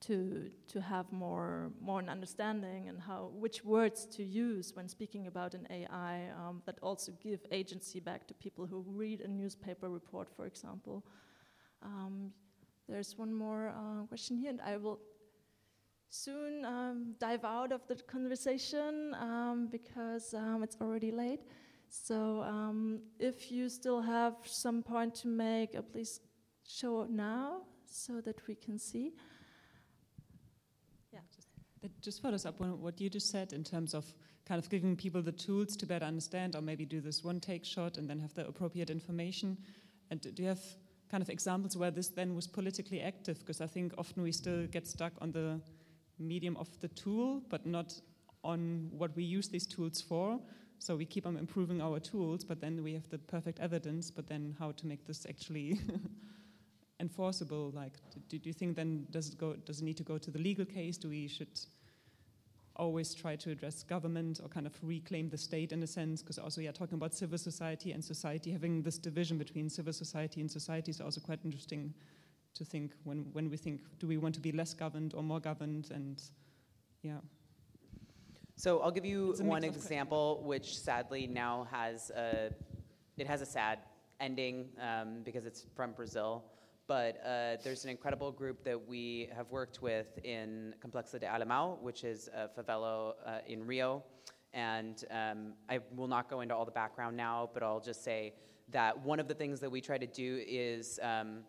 to 0.00 0.50
to 0.68 0.80
have 0.80 1.10
more 1.10 1.72
more 1.80 1.98
an 1.98 2.08
understanding 2.08 2.88
and 2.88 3.00
how 3.00 3.30
which 3.34 3.64
words 3.64 4.06
to 4.06 4.22
use 4.22 4.76
when 4.76 4.88
speaking 4.88 5.26
about 5.26 5.54
an 5.54 5.66
AI 5.68 6.30
um, 6.38 6.62
that 6.64 6.78
also 6.80 7.10
give 7.20 7.40
agency 7.50 7.98
back 7.98 8.28
to 8.28 8.34
people 8.34 8.66
who 8.66 8.84
read 8.86 9.20
a 9.20 9.28
newspaper 9.28 9.88
report, 9.88 10.28
for 10.36 10.46
example. 10.46 11.04
Um, 11.82 12.32
there's 12.88 13.18
one 13.18 13.34
more 13.34 13.74
uh, 13.76 14.06
question 14.06 14.36
here, 14.36 14.50
and 14.50 14.60
I 14.60 14.76
will 14.76 15.00
soon 16.08 16.64
um, 16.64 17.14
dive 17.18 17.44
out 17.44 17.72
of 17.72 17.80
the 17.88 17.96
conversation 17.96 19.14
um, 19.20 19.68
because 19.70 20.34
um, 20.34 20.62
it's 20.62 20.76
already 20.80 21.10
late. 21.10 21.40
So 21.88 22.42
um, 22.42 23.00
if 23.18 23.50
you 23.50 23.68
still 23.68 24.00
have 24.02 24.34
some 24.44 24.82
point 24.82 25.14
to 25.16 25.28
make, 25.28 25.74
uh, 25.74 25.82
please 25.82 26.20
show 26.66 27.02
it 27.02 27.10
now 27.10 27.62
so 27.86 28.20
that 28.20 28.46
we 28.46 28.54
can 28.54 28.78
see. 28.78 29.12
Yeah. 31.12 31.20
Just, 31.34 31.48
That 31.82 32.00
just 32.00 32.22
follows 32.22 32.44
up 32.44 32.60
on 32.60 32.80
what 32.80 33.00
you 33.00 33.08
just 33.08 33.30
said 33.30 33.52
in 33.52 33.64
terms 33.64 33.94
of 33.94 34.04
kind 34.46 34.62
of 34.62 34.68
giving 34.70 34.96
people 34.96 35.22
the 35.22 35.32
tools 35.32 35.76
to 35.76 35.86
better 35.86 36.06
understand, 36.06 36.56
or 36.56 36.62
maybe 36.62 36.84
do 36.84 37.00
this 37.00 37.24
one 37.24 37.40
take 37.40 37.64
shot 37.64 37.98
and 37.98 38.08
then 38.08 38.18
have 38.20 38.34
the 38.34 38.46
appropriate 38.46 38.90
information. 38.90 39.56
And 40.10 40.20
do 40.20 40.42
you 40.42 40.48
have 40.48 40.62
kind 41.10 41.22
of 41.22 41.28
examples 41.28 41.76
where 41.76 41.90
this 41.90 42.08
then 42.08 42.34
was 42.34 42.46
politically 42.46 43.00
active? 43.00 43.38
Because 43.40 43.60
I 43.60 43.66
think 43.66 43.92
often 43.98 44.22
we 44.22 44.32
still 44.32 44.66
get 44.66 44.86
stuck 44.86 45.12
on 45.20 45.32
the 45.32 45.60
medium 46.18 46.56
of 46.56 46.68
the 46.80 46.88
tool, 46.88 47.42
but 47.48 47.66
not 47.66 47.92
on 48.42 48.88
what 48.90 49.14
we 49.16 49.24
use 49.24 49.48
these 49.48 49.66
tools 49.66 50.00
for. 50.00 50.40
So 50.78 50.96
we 50.96 51.04
keep 51.04 51.26
on 51.26 51.36
improving 51.36 51.80
our 51.82 51.98
tools, 51.98 52.44
but 52.44 52.60
then 52.60 52.82
we 52.82 52.94
have 52.94 53.08
the 53.10 53.18
perfect 53.18 53.58
evidence, 53.60 54.10
but 54.10 54.28
then 54.28 54.54
how 54.58 54.72
to 54.72 54.86
make 54.86 55.06
this 55.06 55.26
actually 55.28 55.80
enforceable? 57.00 57.72
Like, 57.74 57.94
do, 58.28 58.38
do, 58.38 58.48
you 58.48 58.52
think 58.52 58.76
then 58.76 59.06
does 59.10 59.28
it 59.28 59.38
go? 59.38 59.54
Does 59.54 59.80
it 59.80 59.84
need 59.84 59.96
to 59.96 60.02
go 60.02 60.18
to 60.18 60.30
the 60.30 60.38
legal 60.38 60.64
case? 60.64 60.96
Do 60.96 61.08
we 61.08 61.28
should 61.28 61.48
always 62.76 63.12
try 63.12 63.34
to 63.34 63.50
address 63.50 63.82
government 63.82 64.40
or 64.42 64.48
kind 64.48 64.66
of 64.66 64.72
reclaim 64.82 65.28
the 65.28 65.38
state 65.38 65.72
in 65.72 65.82
a 65.82 65.86
sense? 65.86 66.22
Because 66.22 66.38
also, 66.38 66.60
yeah, 66.60 66.70
talking 66.70 66.94
about 66.94 67.14
civil 67.14 67.38
society 67.38 67.92
and 67.92 68.04
society, 68.04 68.52
having 68.52 68.82
this 68.82 68.98
division 68.98 69.36
between 69.36 69.68
civil 69.68 69.92
society 69.92 70.40
and 70.40 70.50
society 70.50 70.90
is 70.90 71.00
also 71.00 71.20
quite 71.20 71.40
interesting 71.44 71.92
to 72.54 72.64
think 72.64 72.92
when 73.04 73.26
when 73.32 73.50
we 73.50 73.56
think, 73.56 73.80
do 73.98 74.06
we 74.06 74.16
want 74.16 74.34
to 74.34 74.40
be 74.40 74.52
less 74.52 74.74
governed 74.74 75.14
or 75.14 75.22
more 75.22 75.40
governed? 75.40 75.90
And 75.92 76.22
yeah. 77.02 77.18
So 78.58 78.80
I'll 78.80 78.90
give 78.90 79.04
you 79.04 79.36
one 79.38 79.62
example, 79.62 80.42
which 80.44 80.76
sadly 80.76 81.28
now 81.28 81.68
has 81.70 82.10
a, 82.10 82.50
it 83.16 83.28
has 83.28 83.40
a 83.40 83.46
sad 83.46 83.78
ending 84.18 84.70
um, 84.82 85.20
because 85.22 85.46
it's 85.46 85.64
from 85.76 85.92
Brazil. 85.92 86.42
But 86.88 87.24
uh, 87.24 87.58
there's 87.62 87.84
an 87.84 87.90
incredible 87.90 88.32
group 88.32 88.64
that 88.64 88.88
we 88.88 89.28
have 89.36 89.48
worked 89.52 89.80
with 89.80 90.18
in 90.24 90.74
Complexo 90.84 91.20
de 91.20 91.26
Alemão, 91.26 91.80
which 91.80 92.02
is 92.02 92.28
a 92.34 92.48
favela 92.48 93.12
uh, 93.24 93.38
in 93.46 93.64
Rio. 93.64 94.02
And 94.52 95.04
um, 95.12 95.52
I 95.70 95.78
will 95.94 96.08
not 96.08 96.28
go 96.28 96.40
into 96.40 96.56
all 96.56 96.64
the 96.64 96.72
background 96.72 97.16
now, 97.16 97.50
but 97.54 97.62
I'll 97.62 97.78
just 97.78 98.02
say 98.02 98.34
that 98.72 99.00
one 99.00 99.20
of 99.20 99.28
the 99.28 99.34
things 99.34 99.60
that 99.60 99.70
we 99.70 99.80
try 99.80 99.98
to 99.98 100.06
do 100.08 100.42
is, 100.48 100.98
um, 101.00 101.44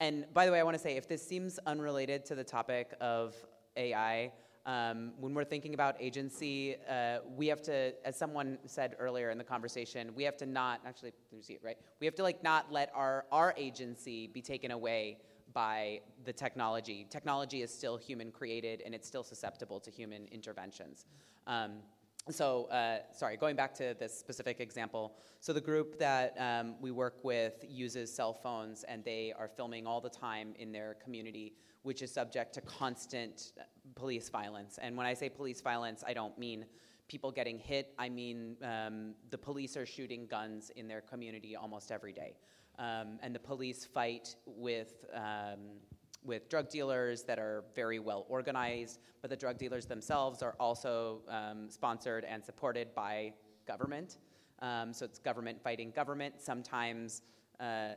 and 0.00 0.24
by 0.32 0.46
the 0.46 0.52
way, 0.52 0.60
I 0.60 0.62
want 0.62 0.78
to 0.78 0.82
say 0.82 0.96
if 0.96 1.08
this 1.08 1.22
seems 1.22 1.58
unrelated 1.66 2.24
to 2.24 2.34
the 2.34 2.44
topic 2.44 2.94
of 3.02 3.34
AI, 3.76 4.32
um, 4.66 5.12
when 5.20 5.34
we're 5.34 5.44
thinking 5.44 5.74
about 5.74 5.96
agency, 6.00 6.76
uh, 6.88 7.18
we 7.36 7.46
have 7.48 7.60
to, 7.62 7.92
as 8.06 8.16
someone 8.16 8.58
said 8.64 8.96
earlier 8.98 9.30
in 9.30 9.36
the 9.36 9.44
conversation, 9.44 10.14
we 10.14 10.24
have 10.24 10.36
to 10.38 10.46
not 10.46 10.80
actually, 10.86 11.12
see 11.42 11.54
it 11.54 11.60
right. 11.62 11.76
We 12.00 12.06
have 12.06 12.14
to 12.14 12.22
like 12.22 12.42
not 12.42 12.72
let 12.72 12.90
our 12.94 13.26
our 13.30 13.54
agency 13.58 14.26
be 14.26 14.40
taken 14.40 14.70
away 14.70 15.18
by 15.52 16.00
the 16.24 16.32
technology. 16.32 17.06
Technology 17.10 17.62
is 17.62 17.72
still 17.72 17.96
human 17.96 18.32
created 18.32 18.82
and 18.84 18.94
it's 18.94 19.06
still 19.06 19.22
susceptible 19.22 19.80
to 19.80 19.90
human 19.90 20.26
interventions. 20.32 21.04
Um, 21.46 21.74
so, 22.30 22.64
uh, 22.66 22.98
sorry, 23.12 23.36
going 23.36 23.54
back 23.54 23.74
to 23.74 23.94
this 23.98 24.18
specific 24.18 24.60
example. 24.60 25.16
So, 25.40 25.52
the 25.52 25.60
group 25.60 25.98
that 25.98 26.34
um, 26.38 26.76
we 26.80 26.90
work 26.90 27.18
with 27.22 27.64
uses 27.68 28.14
cell 28.14 28.32
phones 28.32 28.82
and 28.84 29.04
they 29.04 29.34
are 29.38 29.48
filming 29.48 29.86
all 29.86 30.00
the 30.00 30.08
time 30.08 30.54
in 30.58 30.72
their 30.72 30.96
community, 31.04 31.54
which 31.82 32.00
is 32.00 32.10
subject 32.10 32.54
to 32.54 32.62
constant 32.62 33.52
police 33.94 34.30
violence. 34.30 34.78
And 34.80 34.96
when 34.96 35.06
I 35.06 35.12
say 35.12 35.28
police 35.28 35.60
violence, 35.60 36.02
I 36.06 36.14
don't 36.14 36.38
mean 36.38 36.64
people 37.08 37.30
getting 37.30 37.58
hit, 37.58 37.94
I 37.98 38.08
mean 38.08 38.56
um, 38.62 39.14
the 39.30 39.38
police 39.38 39.76
are 39.76 39.84
shooting 39.84 40.26
guns 40.26 40.70
in 40.76 40.88
their 40.88 41.02
community 41.02 41.54
almost 41.56 41.92
every 41.92 42.12
day. 42.12 42.36
Um, 42.78 43.18
and 43.22 43.34
the 43.34 43.40
police 43.40 43.84
fight 43.84 44.34
with 44.46 45.04
um, 45.14 45.60
with 46.24 46.48
drug 46.48 46.68
dealers 46.68 47.22
that 47.24 47.38
are 47.38 47.64
very 47.74 47.98
well 47.98 48.24
organized, 48.28 49.00
but 49.20 49.30
the 49.30 49.36
drug 49.36 49.58
dealers 49.58 49.86
themselves 49.86 50.42
are 50.42 50.56
also 50.58 51.20
um, 51.28 51.68
sponsored 51.68 52.24
and 52.24 52.44
supported 52.44 52.94
by 52.94 53.32
government. 53.66 54.18
Um, 54.60 54.92
so 54.92 55.04
it's 55.04 55.18
government 55.18 55.62
fighting 55.62 55.90
government. 55.90 56.40
Sometimes, 56.40 57.22
uh, 57.60 57.94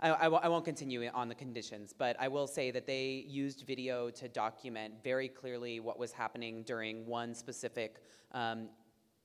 I, 0.00 0.10
I, 0.10 0.24
w- 0.24 0.40
I 0.42 0.48
won't 0.48 0.64
continue 0.64 1.08
on 1.14 1.28
the 1.28 1.34
conditions, 1.34 1.94
but 1.96 2.16
I 2.20 2.28
will 2.28 2.46
say 2.46 2.70
that 2.70 2.86
they 2.86 3.24
used 3.26 3.64
video 3.66 4.10
to 4.10 4.28
document 4.28 4.94
very 5.02 5.28
clearly 5.28 5.80
what 5.80 5.98
was 5.98 6.12
happening 6.12 6.62
during 6.64 7.06
one 7.06 7.34
specific 7.34 8.02
um, 8.32 8.68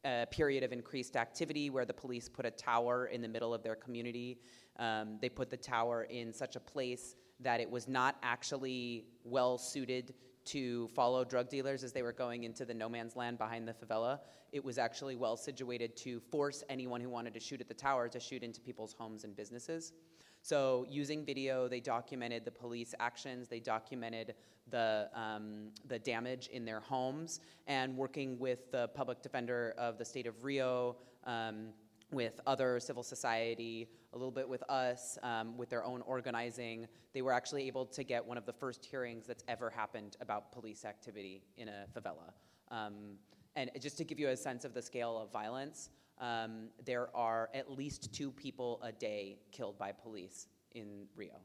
uh, 0.06 0.26
period 0.32 0.64
of 0.64 0.72
increased 0.72 1.18
activity 1.18 1.70
where 1.70 1.86
the 1.86 1.94
police 1.94 2.30
put 2.30 2.46
a 2.46 2.52
tower 2.52 3.08
in 3.08 3.22
the 3.22 3.28
middle 3.28 3.54
of 3.54 3.64
their 3.64 3.76
community. 3.76 4.40
Um, 4.78 5.18
they 5.22 5.28
put 5.28 5.50
the 5.50 5.58
tower 5.58 6.04
in 6.04 6.32
such 6.32 6.56
a 6.56 6.60
place 6.60 7.16
that 7.40 7.60
it 7.60 7.70
was 7.70 7.88
not 7.88 8.18
actually 8.24 9.06
well 9.24 9.58
suited 9.58 10.14
to 10.46 10.88
follow 10.90 11.24
drug 11.24 11.50
dealers 11.50 11.84
as 11.84 11.92
they 11.92 12.02
were 12.02 12.14
going 12.14 12.44
into 12.44 12.66
the 12.66 12.74
no 12.74 12.90
man's 12.90 13.16
land 13.16 13.38
behind 13.38 13.68
the 13.68 13.74
favela. 13.74 14.20
It 14.52 14.64
was 14.64 14.78
actually 14.78 15.16
well 15.16 15.38
situated 15.38 15.96
to 15.98 16.20
force 16.20 16.64
anyone 16.70 17.02
who 17.02 17.10
wanted 17.10 17.34
to 17.36 17.40
shoot 17.40 17.62
at 17.62 17.68
the 17.68 17.74
tower 17.74 18.10
to 18.10 18.20
shoot 18.20 18.42
into 18.42 18.60
people's 18.60 18.94
homes 18.94 19.24
and 19.24 19.36
businesses. 19.36 19.94
So, 20.42 20.86
using 20.90 21.26
video, 21.26 21.68
they 21.68 21.82
documented 21.82 22.46
the 22.46 22.52
police 22.52 22.96
actions, 23.00 23.50
they 23.50 23.60
documented 23.60 24.36
the, 24.72 25.10
um, 25.14 25.72
the 25.88 26.00
damage 26.00 26.48
in 26.48 26.64
their 26.64 26.80
homes, 26.80 27.42
and 27.68 27.96
working 27.98 28.40
with 28.40 28.72
the 28.72 28.88
public 28.90 29.22
defender 29.22 29.74
of 29.78 29.98
the 29.98 30.06
state 30.06 30.28
of 30.28 30.44
Rio. 30.44 30.96
Um, 31.26 31.70
with 32.12 32.40
other 32.48 32.80
civil 32.80 33.04
society, 33.04 33.88
a 34.14 34.18
little 34.18 34.32
bit 34.32 34.48
with 34.48 34.64
us, 34.70 35.18
um, 35.24 35.58
with 35.58 35.70
their 35.70 35.84
own 35.84 36.02
organizing. 36.02 36.88
They 37.14 37.22
were 37.22 37.34
actually 37.34 37.68
able 37.68 37.86
to 37.86 38.04
get 38.04 38.26
one 38.26 38.38
of 38.38 38.46
the 38.46 38.54
first 38.54 38.84
hearings 38.86 39.28
that's 39.28 39.44
ever 39.48 39.70
happened 39.70 40.18
about 40.22 40.52
police 40.52 40.86
activity 40.86 41.44
in 41.58 41.70
a 41.70 41.86
favela. 41.96 42.34
Um, 42.72 43.18
and 43.56 43.70
just 43.80 43.98
to 43.98 44.04
give 44.04 44.20
you 44.20 44.30
a 44.30 44.38
sense 44.38 44.66
of 44.66 44.74
the 44.74 44.82
scale 44.82 45.18
of 45.18 45.32
violence, 45.32 45.90
um, 46.20 46.70
there 46.86 47.16
are 47.16 47.50
at 47.54 47.72
least 47.72 48.14
two 48.14 48.32
people 48.32 48.80
a 48.84 48.92
day 48.92 49.40
killed 49.52 49.78
by 49.78 49.92
police 49.92 50.48
in 50.74 51.08
Rio. 51.16 51.40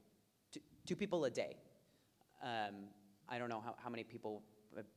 Two, 0.53 0.61
two 0.87 0.97
people 0.97 1.25
a 1.25 1.31
day. 1.31 1.57
Um, 2.43 2.89
I 3.29 3.39
don't 3.39 3.49
know 3.49 3.63
how, 3.65 3.75
how 3.83 3.91
many 3.91 4.05
people 4.05 4.43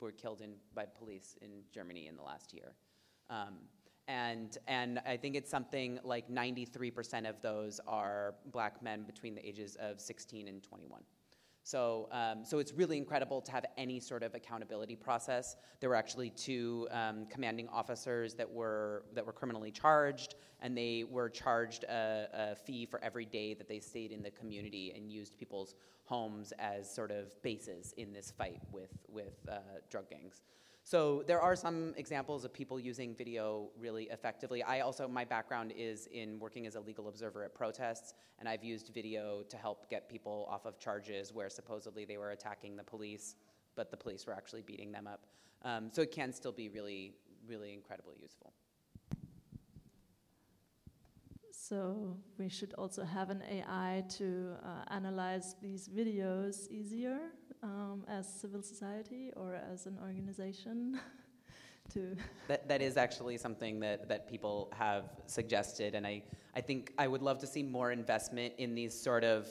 were 0.00 0.12
killed 0.12 0.40
in, 0.40 0.54
by 0.74 0.84
police 0.84 1.36
in 1.40 1.62
Germany 1.72 2.08
in 2.08 2.16
the 2.16 2.22
last 2.22 2.52
year. 2.52 2.74
And 4.08 4.56
and 4.66 5.00
I 5.06 5.16
think 5.16 5.36
it's 5.36 5.50
something 5.50 6.00
like 6.02 6.28
93% 6.30 7.28
of 7.28 7.40
those 7.42 7.80
are 7.86 8.34
black 8.52 8.82
men 8.82 9.04
between 9.04 9.34
the 9.34 9.46
ages 9.46 9.76
of 9.78 10.00
16 10.00 10.48
and 10.48 10.62
21. 10.62 11.02
So, 11.68 12.08
um, 12.12 12.46
so 12.46 12.60
it's 12.60 12.72
really 12.72 12.96
incredible 12.96 13.42
to 13.42 13.52
have 13.52 13.66
any 13.76 14.00
sort 14.00 14.22
of 14.22 14.34
accountability 14.34 14.96
process. 14.96 15.54
There 15.80 15.90
were 15.90 15.96
actually 15.96 16.30
two 16.30 16.88
um, 16.90 17.26
commanding 17.26 17.68
officers 17.68 18.32
that 18.36 18.50
were 18.50 19.04
that 19.14 19.26
were 19.26 19.34
criminally 19.34 19.70
charged, 19.70 20.36
and 20.62 20.74
they 20.74 21.04
were 21.04 21.28
charged 21.28 21.84
a, 21.84 22.28
a, 22.32 22.56
fee 22.56 22.86
for 22.86 23.04
every 23.04 23.26
day 23.26 23.52
that 23.52 23.68
they 23.68 23.80
stayed 23.80 24.12
in 24.12 24.22
the 24.22 24.30
community 24.30 24.94
and 24.96 25.12
used 25.12 25.36
people's 25.36 25.74
homes 26.04 26.54
as 26.58 26.90
sort 26.90 27.10
of 27.10 27.26
bases 27.42 27.92
in 27.98 28.14
this 28.14 28.30
fight 28.30 28.62
with 28.72 28.96
with 29.06 29.46
uh, 29.46 29.58
drug 29.90 30.08
gangs. 30.08 30.40
So 30.88 31.22
there 31.26 31.38
are 31.38 31.54
some 31.54 31.92
examples 31.98 32.46
of 32.46 32.54
people 32.54 32.80
using 32.80 33.14
video 33.14 33.68
really 33.78 34.04
effectively. 34.04 34.62
I 34.62 34.80
also, 34.80 35.06
my 35.06 35.22
background 35.22 35.70
is 35.76 36.08
in 36.10 36.38
working 36.38 36.66
as 36.66 36.76
a 36.76 36.80
legal 36.80 37.08
observer 37.08 37.44
at 37.44 37.54
protests, 37.54 38.14
and 38.38 38.48
I've 38.48 38.64
used 38.64 38.90
video 38.94 39.42
to 39.50 39.58
help 39.58 39.90
get 39.90 40.08
people 40.08 40.48
off 40.50 40.64
of 40.64 40.78
charges 40.78 41.30
where 41.30 41.50
supposedly 41.50 42.06
they 42.06 42.16
were 42.16 42.30
attacking 42.30 42.74
the 42.74 42.84
police, 42.84 43.36
but 43.76 43.90
the 43.90 43.98
police 43.98 44.26
were 44.26 44.32
actually 44.32 44.62
beating 44.62 44.90
them 44.90 45.06
up. 45.06 45.26
Um, 45.62 45.90
so 45.92 46.00
it 46.00 46.10
can 46.10 46.32
still 46.32 46.52
be 46.52 46.70
really, 46.70 47.12
really 47.46 47.74
incredibly 47.74 48.16
useful. 48.18 48.54
So 51.52 52.16
we 52.38 52.48
should 52.48 52.72
also 52.78 53.04
have 53.04 53.28
an 53.28 53.42
AI 53.50 54.04
to 54.16 54.54
uh, 54.64 54.84
analyze 54.90 55.54
these 55.60 55.86
videos 55.86 56.66
easier 56.70 57.18
um, 57.62 58.04
as 58.08 58.26
civil 58.26 58.62
society 58.62 59.32
or 59.36 59.58
as 59.72 59.86
an 59.86 59.98
organization 60.02 61.00
to 61.92 62.16
that, 62.46 62.68
that 62.68 62.82
is 62.82 62.96
actually 62.96 63.38
something 63.38 63.80
that, 63.80 64.08
that 64.08 64.28
people 64.28 64.72
have 64.76 65.04
suggested 65.26 65.94
and 65.94 66.06
I, 66.06 66.22
I 66.54 66.60
think 66.60 66.92
I 66.98 67.08
would 67.08 67.22
love 67.22 67.38
to 67.40 67.46
see 67.46 67.62
more 67.62 67.92
investment 67.92 68.54
in 68.58 68.74
these 68.74 68.98
sort 68.98 69.24
of 69.24 69.48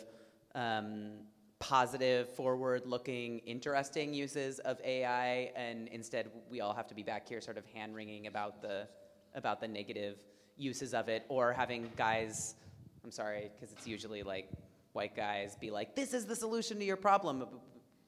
um, 0.55 1.11
positive, 1.59 2.29
forward-looking, 2.29 3.39
interesting 3.39 4.13
uses 4.13 4.59
of 4.59 4.79
AI, 4.83 5.51
and 5.55 5.87
instead 5.89 6.29
we 6.49 6.61
all 6.61 6.73
have 6.73 6.87
to 6.87 6.95
be 6.95 7.03
back 7.03 7.27
here 7.27 7.41
sort 7.41 7.57
of 7.57 7.65
hand-wringing 7.73 8.27
about 8.27 8.61
the 8.61 8.87
about 9.35 9.59
the 9.59 9.67
negative 9.67 10.17
uses 10.57 10.93
of 10.93 11.09
it, 11.09 11.25
or 11.29 11.53
having 11.53 11.89
guys. 11.95 12.55
I'm 13.03 13.11
sorry, 13.11 13.51
because 13.53 13.71
it's 13.71 13.87
usually 13.87 14.23
like 14.23 14.49
white 14.93 15.15
guys 15.15 15.55
be 15.55 15.71
like, 15.71 15.95
"This 15.95 16.13
is 16.13 16.25
the 16.25 16.35
solution 16.35 16.79
to 16.79 16.85
your 16.85 16.97
problem," 16.97 17.45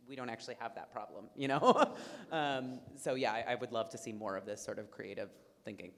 we 0.09 0.15
don't 0.15 0.29
actually 0.29 0.55
have 0.59 0.73
that 0.75 0.91
problem, 0.91 1.25
you 1.35 1.47
know? 1.47 1.95
um, 2.31 2.79
so 2.95 3.13
yeah, 3.13 3.31
I, 3.31 3.53
I, 3.53 3.55
would 3.55 3.71
love 3.71 3.89
to 3.89 3.97
see 3.97 4.11
more 4.11 4.35
of 4.35 4.45
this 4.45 4.61
sort 4.61 4.79
of 4.79 4.89
creative 4.89 5.29
thinking. 5.63 5.91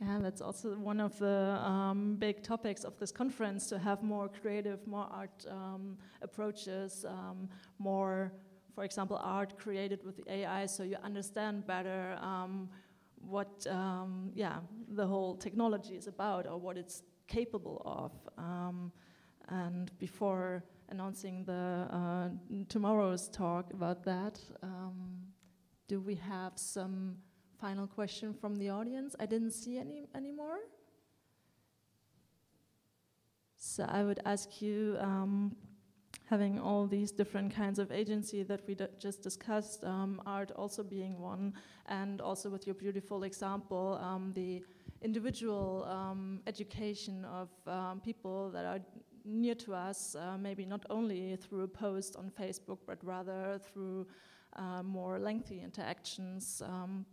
Yeah, 0.00 0.18
that's 0.20 0.40
also 0.40 0.74
one 0.74 0.98
of 0.98 1.16
the 1.18 1.60
um, 1.62 2.16
big 2.16 2.42
topics 2.42 2.82
of 2.82 2.98
this 2.98 3.12
conference 3.12 3.68
to 3.68 3.78
have 3.78 4.02
more 4.02 4.28
creative, 4.28 4.84
more 4.86 5.06
art 5.12 5.46
um, 5.48 5.98
approaches, 6.22 7.04
um, 7.06 7.48
more, 7.78 8.32
for 8.74 8.82
example, 8.82 9.20
art 9.22 9.56
created 9.58 10.02
with 10.04 10.20
AI 10.26 10.66
so 10.66 10.82
you 10.82 10.96
understand 11.04 11.66
better 11.66 12.18
um, 12.20 12.68
what 13.20 13.64
um, 13.70 14.32
yeah, 14.34 14.56
the 14.88 15.06
whole 15.06 15.36
technology 15.36 15.94
is 15.94 16.08
about 16.08 16.46
or 16.46 16.58
what 16.58 16.76
it's 16.76 17.02
capable 17.28 17.80
of. 17.84 18.10
and 19.48 19.90
before 19.98 20.64
announcing 20.88 21.44
the 21.44 21.86
uh, 21.90 22.28
tomorrow's 22.68 23.28
talk 23.28 23.72
about 23.72 24.04
that. 24.04 24.40
Um, 24.62 25.18
do 25.88 26.00
we 26.00 26.14
have 26.16 26.52
some 26.56 27.16
final 27.60 27.86
question 27.86 28.34
from 28.34 28.56
the 28.56 28.70
audience? 28.70 29.14
I 29.20 29.26
didn't 29.26 29.52
see 29.52 29.78
any 29.78 30.06
anymore. 30.14 30.58
So 33.56 33.84
I 33.88 34.02
would 34.02 34.20
ask 34.24 34.60
you, 34.60 34.96
um, 35.00 35.54
having 36.26 36.58
all 36.58 36.86
these 36.86 37.12
different 37.12 37.54
kinds 37.54 37.78
of 37.78 37.92
agency 37.92 38.42
that 38.42 38.66
we 38.66 38.76
just 38.98 39.22
discussed, 39.22 39.84
um, 39.84 40.20
art 40.24 40.50
also 40.52 40.82
being 40.82 41.20
one, 41.20 41.52
and 41.86 42.20
also 42.20 42.48
with 42.50 42.66
your 42.66 42.74
beautiful 42.74 43.22
example, 43.24 44.00
um, 44.02 44.32
the 44.34 44.62
individual 45.02 45.84
um, 45.84 46.40
education 46.46 47.24
of 47.26 47.48
um, 47.66 48.00
people 48.00 48.50
that 48.50 48.64
are 48.64 48.80
near 49.24 49.54
to 49.54 49.74
us, 49.74 50.14
uh, 50.14 50.36
maybe 50.38 50.64
not 50.64 50.84
only 50.90 51.36
through 51.36 51.62
a 51.62 51.68
post 51.68 52.16
on 52.16 52.30
Facebook, 52.30 52.78
but 52.86 52.98
rather 53.02 53.58
through 53.58 54.06
uh, 54.56 54.82
more 54.82 55.18
lengthy 55.18 55.60
interactions. 55.60 56.62
Um, 56.64 57.06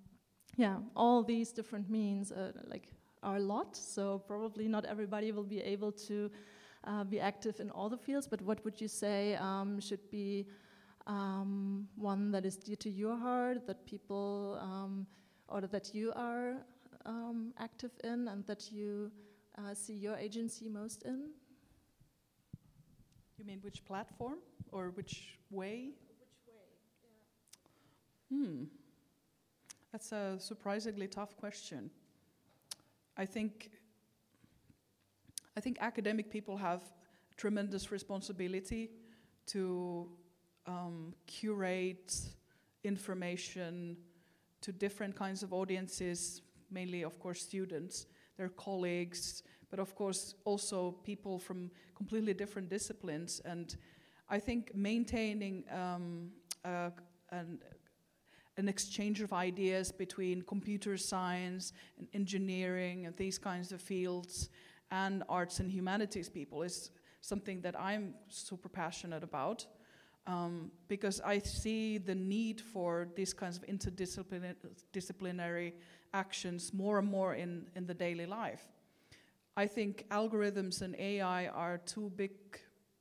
yeah, 0.58 0.78
all 0.96 1.24
these 1.24 1.52
different 1.52 1.90
means 1.90 2.32
uh, 2.32 2.52
like 2.68 2.92
are 3.24 3.38
a 3.38 3.40
lot, 3.40 3.76
so 3.76 4.20
probably 4.28 4.68
not 4.68 4.86
everybody 4.86 5.32
will 5.32 5.44
be 5.44 5.60
able 5.60 5.92
to 5.92 6.30
uh, 6.86 7.04
be 7.04 7.20
active 7.20 7.60
in 7.60 7.70
all 7.70 7.90
the 7.90 7.98
fields. 7.98 8.28
But 8.28 8.42
what 8.42 8.64
would 8.66 8.82
you 8.82 8.88
say 8.88 9.36
um, 9.36 9.80
should 9.80 10.10
be 10.10 10.48
um, 11.08 11.88
one 11.96 12.32
that 12.32 12.46
is 12.46 12.56
dear 12.56 12.76
to 12.78 12.90
your 12.90 13.18
heart, 13.18 13.68
that 13.68 13.86
people 13.86 14.60
um, 14.62 15.06
or 15.48 15.62
that 15.62 15.94
you 15.94 16.12
are 16.16 16.56
um, 17.06 17.54
active 17.58 17.92
in, 18.04 18.28
and 18.28 18.46
that 18.46 18.72
you 18.72 19.12
uh, 19.58 19.74
see 19.74 19.94
your 19.94 20.16
agency 20.16 20.70
most 20.70 21.04
in? 21.04 21.30
You 23.40 23.46
mean 23.46 23.60
which 23.62 23.86
platform 23.86 24.40
or 24.74 24.90
which 24.90 25.40
way? 25.50 25.94
Which 26.20 26.30
way, 26.46 26.54
yeah. 28.32 28.38
Hmm. 28.38 28.64
That's 29.94 30.12
a 30.12 30.36
surprisingly 30.40 31.08
tough 31.08 31.38
question. 31.38 31.90
I 33.16 33.26
think 33.26 33.72
I 35.56 35.62
think 35.62 35.78
academic 35.80 36.30
people 36.30 36.58
have 36.58 36.82
tremendous 37.38 37.92
responsibility 37.92 38.92
to 39.48 40.10
um, 40.68 41.14
curate 41.26 42.14
information 42.84 43.98
to 44.62 44.72
different 44.74 45.16
kinds 45.16 45.44
of 45.44 45.54
audiences, 45.54 46.42
mainly, 46.70 47.04
of 47.04 47.18
course, 47.20 47.42
students, 47.42 48.06
their 48.38 48.50
colleagues, 48.50 49.44
but 49.70 49.80
of 49.80 49.96
course, 49.96 50.36
also 50.46 50.96
people 51.04 51.40
from 51.40 51.72
completely 51.96 52.34
different 52.34 52.70
disciplines. 52.70 53.42
And 53.46 53.76
I 54.30 54.40
think 54.40 54.76
maintaining 54.76 55.64
um, 55.72 56.32
uh, 56.66 56.90
an, 57.32 57.60
an 58.58 58.68
exchange 58.68 59.22
of 59.22 59.34
ideas 59.34 59.92
between 59.92 60.42
computer 60.42 60.98
science 60.98 61.74
and 61.98 62.08
engineering 62.14 63.06
and 63.06 63.16
these 63.16 63.38
kinds 63.38 63.72
of 63.72 63.82
fields 63.82 64.50
and 64.92 65.24
arts 65.30 65.60
and 65.60 65.72
humanities 65.72 66.30
people 66.30 66.64
is 66.64 66.90
something 67.22 67.62
that 67.62 67.80
I'm 67.80 68.16
super 68.28 68.70
passionate 68.70 69.24
about 69.24 69.68
um, 70.28 70.72
because 70.88 71.22
I 71.22 71.40
see 71.40 71.98
the 71.98 72.16
need 72.16 72.62
for 72.62 73.08
these 73.16 73.34
kinds 73.34 73.58
of 73.58 73.66
interdisciplinary 73.66 75.74
actions 76.14 76.74
more 76.74 77.00
and 77.00 77.08
more 77.08 77.36
in, 77.36 77.66
in 77.76 77.86
the 77.86 77.94
daily 77.94 78.26
life. 78.26 78.64
I 79.60 79.68
think 79.68 80.06
algorithms 80.10 80.82
and 80.82 80.96
AI 80.98 81.48
are 81.48 81.80
two 81.80 82.14
big 82.16 82.32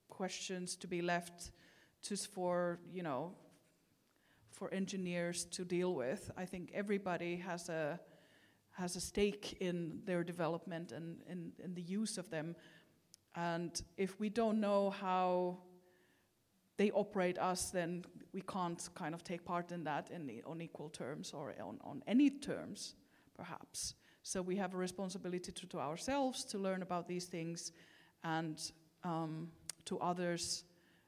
questions 0.08 0.74
to 0.78 0.88
be 0.88 1.00
left 1.00 1.52
just 2.02 2.32
for, 2.32 2.80
you 2.92 3.04
know, 3.04 3.36
for 4.50 4.68
engineers 4.74 5.44
to 5.52 5.64
deal 5.64 5.94
with. 5.94 6.32
I 6.36 6.46
think 6.46 6.72
everybody 6.74 7.36
has 7.36 7.68
a 7.68 8.00
has 8.72 8.96
a 8.96 9.00
stake 9.00 9.58
in 9.60 10.00
their 10.04 10.24
development 10.24 10.90
and 10.90 11.22
in, 11.30 11.74
the 11.74 11.82
use 11.82 12.18
of 12.18 12.28
them. 12.28 12.56
And 13.36 13.80
if 13.96 14.18
we 14.18 14.28
don't 14.28 14.58
know 14.58 14.90
how 14.90 15.58
they 16.76 16.90
operate 16.90 17.38
us, 17.38 17.70
then 17.70 18.04
we 18.32 18.40
can't 18.40 18.88
kind 18.96 19.14
of 19.14 19.22
take 19.22 19.44
part 19.44 19.70
in 19.70 19.84
that 19.84 20.10
in 20.10 20.42
on 20.44 20.60
equal 20.60 20.88
terms 20.88 21.32
or 21.32 21.54
on, 21.62 21.78
on 21.84 22.02
any 22.08 22.30
terms, 22.30 22.96
perhaps. 23.36 23.94
So 24.28 24.42
we 24.42 24.56
have 24.56 24.74
a 24.74 24.76
responsibility 24.76 25.50
to, 25.52 25.66
to 25.68 25.80
ourselves 25.80 26.44
to 26.44 26.58
learn 26.58 26.82
about 26.82 27.08
these 27.08 27.24
things 27.24 27.72
and 28.22 28.60
um, 29.02 29.48
to 29.86 29.98
others 30.00 30.64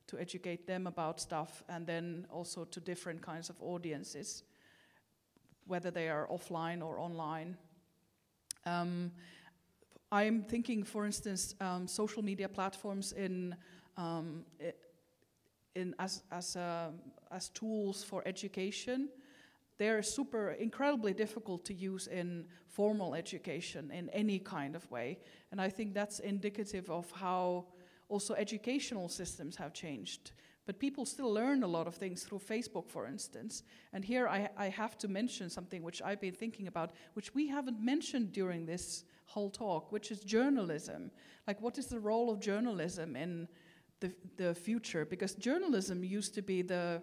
to 0.07 0.19
educate 0.19 0.67
them 0.67 0.87
about 0.87 1.21
stuff 1.21 1.63
and 1.69 1.87
then 1.87 2.27
also 2.31 2.65
to 2.65 2.81
different 2.81 3.21
kinds 3.21 3.51
of 3.51 3.57
audiences, 3.61 4.45
whether 5.67 5.91
they 5.91 6.09
are 6.09 6.29
offline 6.29 6.83
or 6.83 6.99
online. 6.99 7.59
Um, 8.65 9.13
I'm 10.11 10.43
thinking, 10.43 10.83
for 10.83 11.05
instance, 11.05 11.55
um, 11.61 11.87
social 11.87 12.23
media 12.23 12.49
platforms 12.49 13.13
in, 13.13 13.55
um, 13.99 14.47
in 15.75 15.95
as, 15.99 16.23
as, 16.33 16.57
uh, 16.57 16.89
as 17.31 17.51
tools 17.51 18.03
for 18.03 18.23
education. 18.25 19.11
They're 19.81 20.03
super, 20.03 20.51
incredibly 20.51 21.15
difficult 21.15 21.65
to 21.65 21.73
use 21.73 22.07
in 22.07 22.45
formal 22.69 23.15
education 23.15 23.91
in 23.91 24.11
any 24.11 24.39
kind 24.39 24.77
of 24.77 24.89
way. 24.91 25.21
And 25.51 25.59
I 25.59 25.71
think 25.71 25.95
that's 25.95 26.19
indicative 26.19 26.91
of 26.91 27.11
how 27.13 27.65
also 28.11 28.35
educational 28.35 29.09
systems 29.09 29.57
have 29.57 29.73
changed. 29.73 30.33
But 30.67 30.79
people 30.81 31.07
still 31.07 31.33
learn 31.33 31.63
a 31.63 31.67
lot 31.67 31.87
of 31.87 31.95
things 31.95 32.25
through 32.25 32.41
Facebook, 32.41 32.91
for 32.91 33.07
instance. 33.07 33.63
And 33.95 34.05
here 34.05 34.29
I, 34.29 34.51
I 34.55 34.69
have 34.69 34.99
to 34.99 35.09
mention 35.09 35.49
something 35.49 35.83
which 35.83 36.03
I've 36.03 36.21
been 36.21 36.35
thinking 36.35 36.67
about, 36.67 36.91
which 37.15 37.35
we 37.35 37.49
haven't 37.49 37.81
mentioned 37.81 38.33
during 38.33 38.67
this 38.67 39.05
whole 39.25 39.49
talk, 39.49 39.91
which 39.93 40.11
is 40.11 40.21
journalism. 40.21 41.11
Like, 41.47 41.63
what 41.63 41.79
is 41.79 41.87
the 41.87 42.01
role 42.01 42.31
of 42.31 42.39
journalism 42.39 43.17
in 43.17 43.49
the, 44.01 44.13
the 44.37 44.55
future? 44.55 45.07
Because 45.07 45.35
journalism 45.37 46.05
used 46.05 46.35
to 46.35 46.43
be 46.43 46.61
the, 46.61 47.01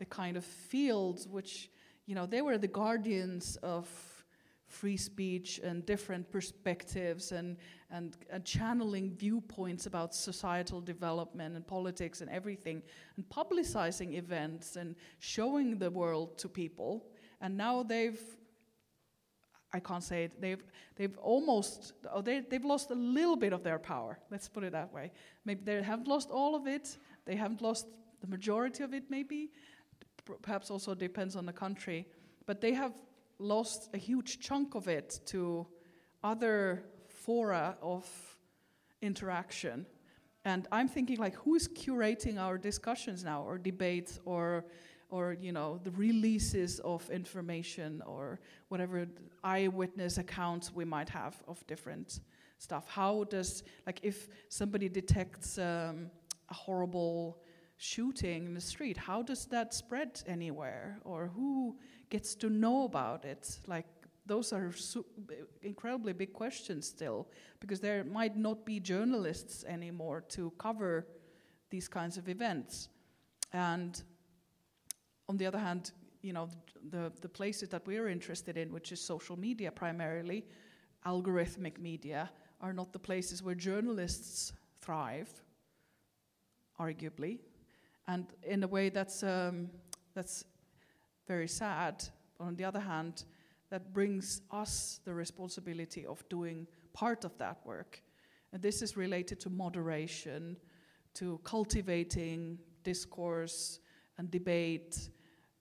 the 0.00 0.06
kind 0.06 0.36
of 0.36 0.44
fields 0.44 1.28
which, 1.28 1.70
you 2.06 2.14
know, 2.14 2.26
they 2.26 2.42
were 2.42 2.58
the 2.58 2.68
guardians 2.68 3.56
of 3.62 3.88
free 4.66 4.96
speech 4.96 5.60
and 5.62 5.86
different 5.86 6.30
perspectives 6.30 7.32
and, 7.32 7.56
and, 7.90 8.16
and, 8.30 8.44
channeling 8.44 9.14
viewpoints 9.14 9.86
about 9.86 10.12
societal 10.12 10.80
development 10.80 11.54
and 11.54 11.64
politics 11.66 12.20
and 12.20 12.28
everything, 12.30 12.82
and 13.16 13.28
publicizing 13.28 14.14
events 14.14 14.74
and 14.74 14.96
showing 15.20 15.78
the 15.78 15.90
world 15.90 16.36
to 16.38 16.48
people. 16.48 17.06
And 17.40 17.56
now 17.56 17.82
they've 17.82 18.20
I 19.72 19.80
can't 19.80 20.02
say 20.02 20.24
it. 20.24 20.40
They've, 20.40 20.64
they've 20.94 21.18
almost, 21.18 21.92
oh, 22.10 22.22
they, 22.22 22.40
they've 22.40 22.64
lost 22.64 22.90
a 22.90 22.94
little 22.94 23.36
bit 23.36 23.52
of 23.52 23.62
their 23.62 23.78
power. 23.78 24.18
Let's 24.30 24.48
put 24.48 24.64
it 24.64 24.72
that 24.72 24.90
way. 24.90 25.10
Maybe 25.44 25.62
they 25.64 25.82
haven't 25.82 26.08
lost 26.08 26.30
all 26.30 26.54
of 26.54 26.66
it. 26.66 26.96
They 27.26 27.36
haven't 27.36 27.60
lost 27.60 27.86
the 28.20 28.26
majority 28.26 28.84
of 28.84 28.94
it, 28.94 29.04
maybe. 29.10 29.50
Perhaps 30.42 30.70
also 30.70 30.94
depends 30.94 31.36
on 31.36 31.46
the 31.46 31.52
country. 31.52 32.06
But 32.46 32.60
they 32.60 32.72
have 32.74 32.92
lost 33.38 33.90
a 33.94 33.98
huge 33.98 34.40
chunk 34.40 34.74
of 34.74 34.88
it 34.88 35.20
to 35.26 35.66
other 36.22 36.84
fora 37.08 37.76
of 37.82 38.06
interaction. 39.02 39.86
And 40.44 40.68
I'm 40.70 40.88
thinking, 40.88 41.18
like, 41.18 41.34
who 41.34 41.54
is 41.54 41.68
curating 41.68 42.38
our 42.38 42.56
discussions 42.56 43.24
now, 43.24 43.42
or 43.42 43.58
debates, 43.58 44.20
or 44.24 44.64
or 45.08 45.36
you 45.40 45.52
know 45.52 45.78
the 45.84 45.90
releases 45.92 46.80
of 46.80 47.08
information 47.10 48.02
or 48.06 48.40
whatever 48.68 49.06
eyewitness 49.44 50.18
accounts 50.18 50.74
we 50.74 50.84
might 50.84 51.08
have 51.08 51.42
of 51.46 51.64
different 51.66 52.20
stuff 52.58 52.86
how 52.88 53.24
does 53.24 53.62
like 53.86 54.00
if 54.02 54.28
somebody 54.48 54.88
detects 54.88 55.58
um, 55.58 56.10
a 56.48 56.54
horrible 56.54 57.38
shooting 57.76 58.46
in 58.46 58.54
the 58.54 58.60
street. 58.60 58.96
How 58.96 59.22
does 59.22 59.46
that 59.46 59.74
spread 59.74 60.22
anywhere? 60.26 60.98
Or 61.04 61.28
who 61.28 61.76
gets 62.10 62.34
to 62.36 62.50
know 62.50 62.84
about 62.84 63.24
it? 63.24 63.58
Like 63.66 63.86
those 64.26 64.52
are 64.52 64.72
incredibly 65.62 66.12
big 66.12 66.32
questions 66.32 66.86
still 66.86 67.28
because 67.60 67.80
there 67.80 68.04
might 68.04 68.36
not 68.36 68.64
be 68.66 68.80
journalists 68.80 69.64
anymore 69.64 70.22
to 70.28 70.52
cover 70.58 71.06
these 71.70 71.88
kinds 71.88 72.16
of 72.16 72.28
events. 72.28 72.88
And 73.52 74.02
on 75.28 75.36
the 75.36 75.46
other 75.46 75.58
hand, 75.58 75.92
you 76.22 76.32
know, 76.32 76.48
the, 76.90 77.12
the 77.20 77.28
places 77.28 77.68
that 77.68 77.86
we're 77.86 78.08
interested 78.08 78.56
in, 78.56 78.72
which 78.72 78.90
is 78.92 79.00
social 79.00 79.38
media 79.38 79.70
primarily, 79.70 80.44
algorithmic 81.04 81.78
media, 81.78 82.30
are 82.60 82.72
not 82.72 82.92
the 82.92 82.98
places 82.98 83.42
where 83.42 83.54
journalists 83.54 84.52
thrive, 84.80 85.30
arguably. 86.80 87.38
And 88.08 88.26
in 88.42 88.62
a 88.62 88.68
way, 88.68 88.88
that's, 88.88 89.22
um, 89.22 89.68
that's 90.14 90.44
very 91.26 91.48
sad. 91.48 92.04
But 92.38 92.44
on 92.44 92.56
the 92.56 92.64
other 92.64 92.80
hand, 92.80 93.24
that 93.70 93.92
brings 93.92 94.42
us 94.50 95.00
the 95.04 95.12
responsibility 95.12 96.06
of 96.06 96.26
doing 96.28 96.66
part 96.92 97.24
of 97.24 97.36
that 97.38 97.58
work. 97.64 98.02
And 98.52 98.62
this 98.62 98.80
is 98.80 98.96
related 98.96 99.40
to 99.40 99.50
moderation, 99.50 100.56
to 101.14 101.40
cultivating 101.44 102.58
discourse 102.84 103.80
and 104.18 104.30
debate 104.30 105.10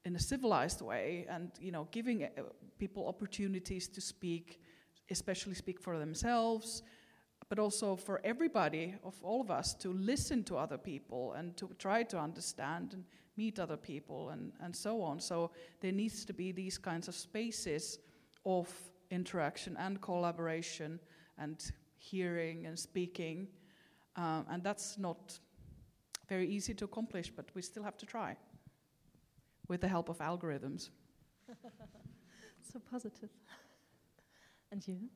in 0.05 0.15
a 0.15 0.19
civilized 0.19 0.81
way 0.81 1.26
and 1.30 1.51
you 1.59 1.72
know 1.72 1.88
giving 1.91 2.23
uh, 2.23 2.30
people 2.77 3.07
opportunities 3.07 3.88
to 3.88 3.99
speak 3.99 4.61
especially 5.09 5.55
speak 5.55 5.80
for 5.80 5.97
themselves 5.97 6.84
but 7.49 7.59
also 7.59 7.95
for 7.95 8.19
everybody 8.23 8.95
of 9.03 9.15
all 9.23 9.41
of 9.41 9.51
us 9.51 9.73
to 9.73 9.93
listen 9.93 10.43
to 10.43 10.57
other 10.57 10.77
people 10.77 11.34
and 11.34 11.55
to 11.57 11.69
try 11.77 12.03
to 12.03 12.17
understand 12.17 12.93
and 12.93 13.03
meet 13.38 13.59
other 13.59 13.77
people 13.77 14.30
and, 14.30 14.51
and 14.61 14.76
so 14.76 15.01
on 15.01 15.19
so 15.19 15.51
there 15.81 15.91
needs 15.91 16.26
to 16.26 16.34
be 16.34 16.51
these 16.51 16.77
kinds 16.77 17.07
of 17.07 17.15
spaces 17.15 17.99
of 18.45 18.73
interaction 19.11 19.76
and 19.77 20.01
collaboration 20.01 20.99
and 21.38 21.72
hearing 21.97 22.65
and 22.65 22.80
speaking 22.80 23.47
um, 24.15 24.45
and 24.49 24.63
that's 24.63 24.97
not 24.97 25.38
very 26.30 26.47
easy 26.47 26.73
to 26.73 26.85
accomplish 26.85 27.30
but 27.30 27.45
we 27.53 27.61
still 27.61 27.84
have 27.84 27.97
to 27.97 28.05
try 28.05 28.35
with 29.67 29.81
the 29.81 29.88
help 29.88 30.09
of 30.09 30.17
algorithms. 30.19 30.89
so 32.72 32.80
positive. 32.91 33.30
And 34.72 34.85
you? 34.88 35.09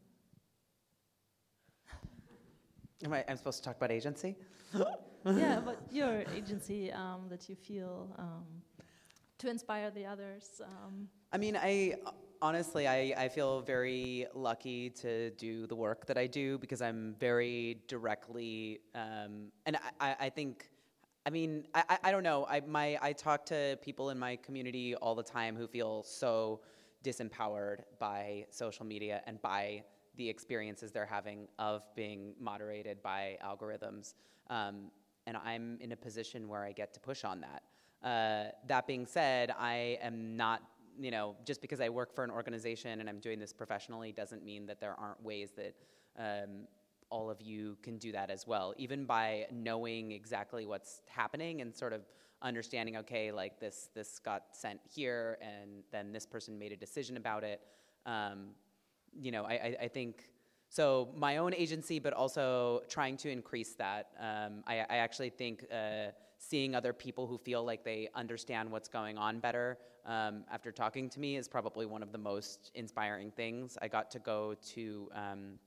Am 3.06 3.14
I, 3.14 3.24
I'm 3.28 3.38
supposed 3.38 3.60
to 3.60 3.64
talk 3.64 3.78
about 3.78 3.92
agency? 3.92 4.36
yeah, 4.74 5.62
but 5.66 5.82
your 5.92 6.24
agency 6.36 6.92
um, 6.92 7.28
that 7.30 7.48
you 7.50 7.56
feel 7.56 8.14
um, 8.18 8.46
to 9.38 9.50
inspire 9.50 9.90
the 9.92 10.06
others. 10.06 10.62
Um. 10.64 11.08
I 11.32 11.38
mean, 11.38 11.56
I 11.56 11.96
honestly, 12.42 12.88
I, 12.88 13.14
I 13.18 13.30
feel 13.30 13.62
very 13.62 14.26
lucky 14.34 14.90
to 14.92 15.32
do 15.32 15.68
the 15.68 15.76
work 15.76 16.06
that 16.08 16.18
I 16.18 16.28
do 16.28 16.58
because 16.58 16.82
I'm 16.82 17.16
very 17.20 17.82
directly, 17.88 18.80
um, 18.96 19.52
and 19.66 19.78
I, 20.00 20.16
I 20.20 20.30
think 20.30 20.70
I 21.26 21.32
mean, 21.32 21.68
I, 21.76 21.98
I 22.06 22.12
don't 22.12 22.24
know. 22.24 22.48
I, 22.50 22.62
my, 22.62 22.98
I 23.02 23.14
talk 23.14 23.46
to 23.48 23.78
people 23.84 24.10
in 24.10 24.18
my 24.18 24.38
community 24.38 24.96
all 24.96 25.16
the 25.16 25.24
time 25.24 25.56
who 25.56 25.68
feel 25.68 26.02
so 26.02 26.62
disempowered 27.04 27.82
by 28.00 28.46
social 28.50 28.86
media 28.86 29.22
and 29.28 29.42
by 29.42 29.84
the 30.20 30.30
experiences 30.30 30.92
they're 30.92 31.06
having 31.06 31.48
of 31.58 31.82
being 31.96 32.34
moderated 32.40 33.02
by 33.02 33.38
algorithms. 33.44 34.16
Um, 34.50 34.92
and 35.26 35.38
I'm 35.38 35.78
in 35.80 35.94
a 35.94 35.96
position 35.96 36.50
where 36.50 36.64
I 36.64 36.74
get 36.74 36.94
to 36.96 37.00
push 37.00 37.24
on 37.24 37.42
that. 37.42 37.64
Uh, 38.06 38.52
that 38.68 38.86
being 38.86 39.06
said, 39.06 39.54
I 39.58 39.98
am 40.02 40.36
not, 40.36 40.62
you 41.00 41.10
know, 41.10 41.38
just 41.46 41.62
because 41.62 41.80
I 41.80 41.88
work 41.88 42.14
for 42.14 42.26
an 42.26 42.32
organization 42.32 43.00
and 43.00 43.10
I'm 43.10 43.20
doing 43.20 43.40
this 43.40 43.54
professionally 43.54 44.12
doesn't 44.12 44.44
mean 44.44 44.66
that 44.66 44.82
there 44.82 44.94
aren't 45.00 45.24
ways 45.24 45.52
that 45.56 45.76
um, 46.18 46.68
all 47.10 47.30
of 47.30 47.42
you 47.42 47.78
can 47.82 47.98
do 47.98 48.12
that 48.12 48.30
as 48.30 48.46
well. 48.46 48.74
Even 48.78 49.06
by 49.06 49.46
knowing 49.54 50.12
exactly 50.12 50.66
what's 50.66 51.02
happening 51.08 51.62
and 51.62 51.74
sort 51.74 51.94
of 51.94 52.02
understanding, 52.42 52.98
okay, 52.98 53.32
like 53.32 53.58
this 53.62 53.90
this 53.96 54.20
got 54.20 54.44
sent 54.52 54.82
here, 54.94 55.38
and 55.42 55.84
then 55.92 56.12
this 56.12 56.26
person 56.26 56.60
made 56.60 56.74
a 56.74 56.78
decision 56.78 57.16
about 57.16 57.44
it. 57.44 57.62
Um, 58.06 58.50
you 59.14 59.32
know, 59.32 59.44
I, 59.44 59.78
I, 59.82 59.88
think 59.88 60.30
so. 60.70 61.10
My 61.16 61.38
own 61.38 61.54
agency, 61.54 62.00
but 62.00 62.14
also 62.14 62.82
trying 62.90 63.18
to 63.18 63.30
increase 63.30 63.74
that. 63.76 64.12
Um, 64.20 64.64
I, 64.68 64.80
I, 64.90 64.98
actually 64.98 65.30
think 65.30 65.66
uh, 65.72 66.12
seeing 66.38 66.76
other 66.76 66.94
people 66.94 67.28
who 67.28 67.38
feel 67.38 67.64
like 67.64 67.84
they 67.84 68.10
understand 68.16 68.72
what's 68.72 68.88
going 68.88 69.18
on 69.18 69.40
better 69.40 69.78
um, 70.06 70.44
after 70.52 70.72
talking 70.72 71.10
to 71.10 71.20
me 71.20 71.38
is 71.38 71.48
probably 71.48 71.86
one 71.86 72.02
of 72.02 72.12
the 72.12 72.18
most 72.18 72.72
inspiring 72.76 73.32
things. 73.32 73.78
I 73.82 73.88
got 73.88 74.10
to 74.12 74.20
go 74.20 74.56
to 74.74 75.10
um, 75.14 75.60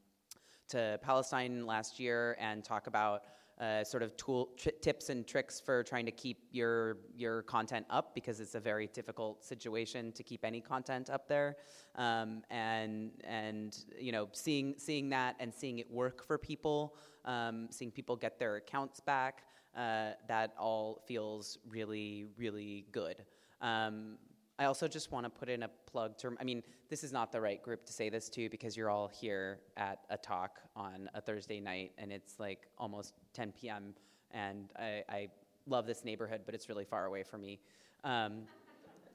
to 0.69 0.98
Palestine 1.02 1.66
last 1.66 2.01
year 2.01 2.36
and 2.40 2.64
talk 2.64 2.86
about 2.86 3.24
uh, 3.62 3.84
sort 3.84 4.02
of 4.02 4.16
tool 4.16 4.51
tips 4.80 5.09
and 5.09 5.24
tricks 5.24 5.60
for 5.60 5.84
trying 5.84 6.05
to 6.05 6.10
keep 6.10 6.39
your 6.51 6.97
your 7.16 7.43
content 7.43 7.86
up 7.90 8.12
because 8.12 8.40
it's 8.40 8.56
a 8.56 8.60
very 8.60 8.89
difficult 8.89 9.44
situation 9.44 10.10
to 10.12 10.24
keep 10.24 10.44
any 10.44 10.60
content 10.60 11.09
up 11.09 11.28
there, 11.28 11.56
um, 11.94 12.43
and 12.51 13.12
and 13.22 13.84
you 13.97 14.10
know 14.10 14.28
seeing 14.32 14.74
seeing 14.78 15.09
that 15.09 15.36
and 15.39 15.55
seeing 15.55 15.78
it 15.78 15.89
work 15.89 16.26
for 16.26 16.39
people, 16.39 16.97
um, 17.24 17.68
seeing 17.70 17.93
people 17.93 18.16
get 18.16 18.36
their 18.36 18.56
accounts 18.56 18.98
back, 18.98 19.44
uh, 19.76 20.10
that 20.26 20.55
all 20.59 21.05
feels 21.06 21.59
really 21.68 22.26
really 22.36 22.86
good. 22.90 23.24
Um, 23.60 24.18
I 24.62 24.66
also 24.66 24.86
just 24.86 25.10
want 25.10 25.26
to 25.26 25.30
put 25.30 25.48
in 25.48 25.64
a 25.64 25.70
plug 25.90 26.16
to, 26.18 26.36
I 26.40 26.44
mean, 26.44 26.62
this 26.89 27.02
is 27.02 27.12
not 27.12 27.32
the 27.32 27.40
right 27.40 27.60
group 27.60 27.84
to 27.86 27.93
say 27.93 28.09
this 28.09 28.28
to 28.30 28.48
because 28.48 28.76
you're 28.76 28.90
all 28.90 29.09
here 29.09 29.59
at 29.76 29.98
a 30.09 30.16
talk 30.16 30.60
on 30.76 31.10
a 31.14 31.20
Thursday 31.20 31.59
night 31.59 31.90
and 31.98 32.12
it's 32.12 32.39
like 32.39 32.68
almost 32.78 33.14
10 33.34 33.52
p.m. 33.60 33.93
and 34.30 34.68
I, 34.78 35.02
I 35.09 35.28
love 35.66 35.86
this 35.86 36.05
neighborhood, 36.05 36.43
but 36.47 36.55
it's 36.55 36.68
really 36.68 36.84
far 36.84 37.06
away 37.06 37.24
from 37.24 37.40
me. 37.40 37.59
Um, 38.05 38.43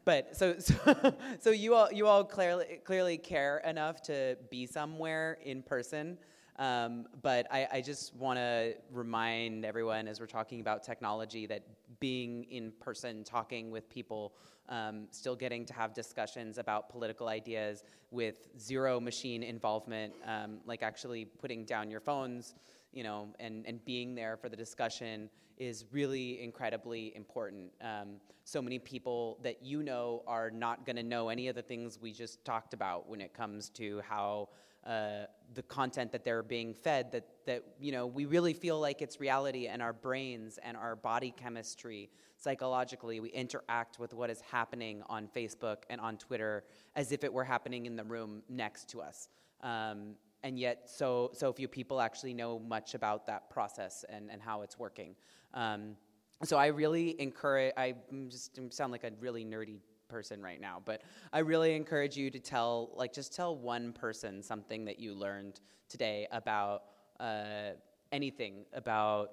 but 0.04 0.36
so, 0.36 0.56
so, 0.60 1.14
so 1.40 1.52
you 1.52 1.76
all, 1.76 1.90
you 1.94 2.08
all 2.08 2.26
clearly, 2.26 2.82
clearly 2.84 3.18
care 3.18 3.60
enough 3.60 4.02
to 4.04 4.38
be 4.50 4.66
somewhere 4.66 5.38
in 5.46 5.64
person. 5.64 6.18
Um, 6.60 7.06
but 7.22 7.48
I, 7.52 7.68
I 7.72 7.82
just 7.82 8.16
want 8.16 8.38
to 8.38 8.74
remind 8.92 9.64
everyone 9.64 10.10
as 10.10 10.20
we're 10.20 10.26
talking 10.26 10.60
about 10.60 10.84
technology 10.84 11.46
that 11.46 11.64
being 12.00 12.44
in 12.46 12.72
person, 12.80 13.24
talking 13.24 13.72
with 13.72 13.90
people, 13.90 14.34
um, 14.70 15.08
still 15.12 15.36
getting 15.36 15.66
to 15.66 15.74
have 15.74 15.94
discussions 15.94 16.58
about 16.58 16.90
political 16.90 17.28
ideas 17.28 17.84
with 18.12 18.50
zero 18.60 19.00
machine 19.00 19.44
involvement, 19.44 20.14
um, 20.26 20.60
like 20.66 20.84
actually 20.84 21.26
putting 21.26 21.66
down 21.66 21.90
your 21.90 22.00
phones, 22.00 22.56
you 22.94 23.04
know, 23.04 23.28
and, 23.40 23.66
and 23.66 23.84
being 23.86 24.16
there 24.16 24.38
for 24.38 24.50
the 24.50 24.58
discussion 24.58 25.30
is 25.58 25.86
really 25.92 26.42
incredibly 26.42 27.16
important. 27.16 27.72
Um, 27.82 28.20
so 28.44 28.62
many 28.62 28.80
people 28.80 29.40
that 29.44 29.64
you 29.64 29.84
know 29.84 30.24
are 30.28 30.52
not 30.52 30.86
going 30.86 30.96
to 30.96 31.04
know 31.04 31.30
any 31.30 31.48
of 31.48 31.56
the 31.56 31.62
things 31.62 32.00
we 32.00 32.12
just 32.12 32.46
talked 32.46 32.74
about 32.74 33.10
when 33.10 33.20
it 33.20 33.34
comes 33.34 33.70
to 33.70 34.02
how 34.08 34.50
uh, 34.88 35.26
the 35.54 35.64
content 35.64 36.12
that 36.14 36.24
they're 36.24 36.44
being 36.44 36.74
fed 36.74 37.12
that, 37.12 37.28
that 37.46 37.64
you 37.80 37.92
know 37.92 38.08
we 38.08 38.26
really 38.26 38.54
feel 38.54 38.80
like 38.80 39.02
it's 39.02 39.20
reality 39.20 39.68
and 39.68 39.82
our 39.82 39.92
brains 39.94 40.60
and 40.64 40.78
our 40.78 40.96
body 40.96 41.34
chemistry 41.36 42.10
psychologically. 42.38 43.20
We 43.20 43.30
interact 43.30 44.00
with 44.00 44.14
what 44.14 44.30
is 44.30 44.42
happening 44.42 45.04
on 45.10 45.28
facebook 45.36 45.80
and 45.90 46.00
on 46.00 46.18
twitter 46.18 46.64
as 46.96 47.12
if 47.12 47.24
it 47.24 47.34
were 47.34 47.44
happening 47.44 47.86
in 47.86 47.96
the 47.96 48.04
room 48.04 48.44
next 48.50 48.90
to 48.92 49.02
us. 49.02 49.30
Um, 49.62 50.16
and 50.44 50.58
yet 50.58 50.90
so 50.90 51.32
so 51.34 51.52
few 51.52 51.68
people 51.68 52.00
actually 52.00 52.34
know 52.34 52.60
much 52.60 52.94
about 52.94 53.28
that 53.28 53.50
process 53.50 54.06
and, 54.08 54.32
and 54.32 54.42
how 54.42 54.62
it's 54.62 54.80
working. 54.80 55.16
Um, 55.54 55.98
so 56.44 56.56
i 56.58 56.68
really 56.68 57.20
encourage 57.20 57.74
i 57.78 57.96
just 58.30 58.60
sound 58.72 58.92
like 58.92 59.04
a 59.04 59.12
really 59.20 59.44
nerdy 59.44 59.80
person 60.08 60.42
right 60.42 60.60
now, 60.60 60.82
but 60.84 61.02
I 61.34 61.40
really 61.40 61.76
encourage 61.76 62.18
you 62.18 62.30
to 62.32 62.40
tell, 62.40 62.92
like, 62.96 63.14
just 63.14 63.36
tell 63.36 63.56
one 63.56 63.94
person 63.94 64.42
something 64.42 64.86
that 64.86 65.00
you 65.00 65.14
learned 65.14 65.60
today 65.90 66.28
about 66.32 66.84
uh, 67.20 67.72
anything 68.12 68.66
about 68.74 69.32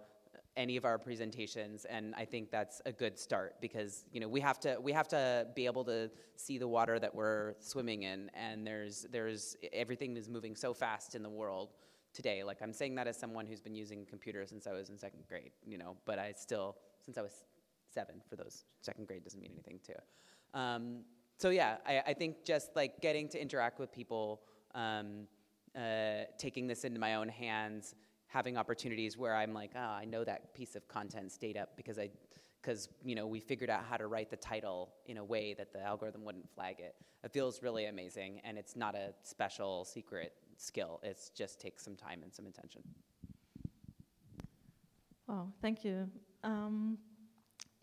any 0.57 0.77
of 0.77 0.85
our 0.85 0.99
presentations 0.99 1.85
and 1.87 2.15
i 2.17 2.25
think 2.25 2.51
that's 2.51 2.81
a 2.87 2.93
good 2.93 3.19
start 3.19 3.57
because 3.61 4.05
you 4.13 4.21
know 4.21 4.29
we 4.29 4.41
have 4.41 4.61
to 4.61 4.77
we 4.81 4.93
have 4.93 5.09
to 5.09 5.47
be 5.55 5.67
able 5.67 5.85
to 5.85 6.09
see 6.37 6.59
the 6.59 6.69
water 6.69 6.99
that 6.99 7.13
we're 7.13 7.55
swimming 7.59 8.05
in 8.05 8.31
and 8.35 8.65
there's 8.65 9.07
there's 9.11 9.57
everything 9.73 10.17
is 10.17 10.29
moving 10.29 10.55
so 10.55 10.73
fast 10.73 11.15
in 11.15 11.23
the 11.23 11.29
world 11.29 11.71
today. 12.13 12.45
Like 12.45 12.59
i'm 12.63 12.73
saying 12.73 12.95
that 12.95 13.09
as 13.09 13.19
someone 13.19 13.47
who's 13.47 13.61
been 13.61 13.75
using 13.75 14.07
computers 14.07 14.51
since 14.51 14.67
i 14.67 14.73
was 14.73 14.89
in 14.91 14.97
second 14.97 15.25
grade 15.29 15.51
you 15.67 15.77
know 15.77 15.97
but 16.05 16.19
i 16.19 16.33
still 16.33 16.77
since 17.05 17.19
i 17.19 17.23
was 17.23 17.43
seven 17.93 18.17
for 18.29 18.37
those 18.37 18.65
second 18.81 19.07
grade 19.07 19.25
doesn't 19.25 19.41
mean 19.41 19.51
anything 19.53 19.81
too 19.85 19.95
um, 20.55 21.01
so 21.39 21.51
yeah, 21.51 21.77
I, 21.87 22.03
I, 22.07 22.15
think 22.15 22.45
just 22.45 22.71
like 22.77 23.01
getting 23.01 23.29
to 23.31 23.41
interact 23.41 23.81
with 23.81 23.93
people, 23.93 24.43
um, 24.75 25.27
uh, 25.77 26.25
taking 26.39 26.67
this 26.69 26.85
into 26.85 27.01
my 27.01 27.17
own 27.17 27.29
hands, 27.29 27.97
having 28.29 28.57
opportunities 28.57 29.19
where 29.19 29.35
I'm 29.35 29.53
like, 29.53 29.73
oh, 29.75 29.81
I 29.81 30.05
know 30.05 30.25
that 30.25 30.55
piece 30.55 30.77
of 30.77 30.87
content 30.87 31.33
stayed 31.33 31.57
up 31.57 31.77
because 31.77 31.99
I, 31.99 32.11
because 32.63 32.89
you 33.05 33.15
know 33.15 33.27
we 33.27 33.41
figured 33.41 33.69
out 33.69 33.85
how 33.85 33.97
to 33.97 34.07
write 34.07 34.31
the 34.31 34.37
title 34.37 34.95
in 35.07 35.19
a 35.19 35.25
way 35.25 35.55
that 35.55 35.73
the 35.73 35.83
algorithm 35.83 36.25
wouldn't 36.25 36.49
flag 36.55 36.77
it. 36.79 36.95
It 37.23 37.33
feels 37.33 37.63
really 37.63 37.87
amazing, 37.87 38.41
and 38.45 38.57
it's 38.57 38.77
not 38.77 38.95
a 38.95 39.13
special 39.23 39.85
secret 39.85 40.33
skill. 40.57 41.01
It 41.03 41.19
just 41.37 41.61
takes 41.61 41.85
some 41.85 41.97
time 41.97 42.21
and 42.23 42.33
some 42.33 42.47
attention. 42.47 42.83
Oh, 45.29 45.49
thank 45.61 45.85
you. 45.85 46.09
Um, 46.43 46.99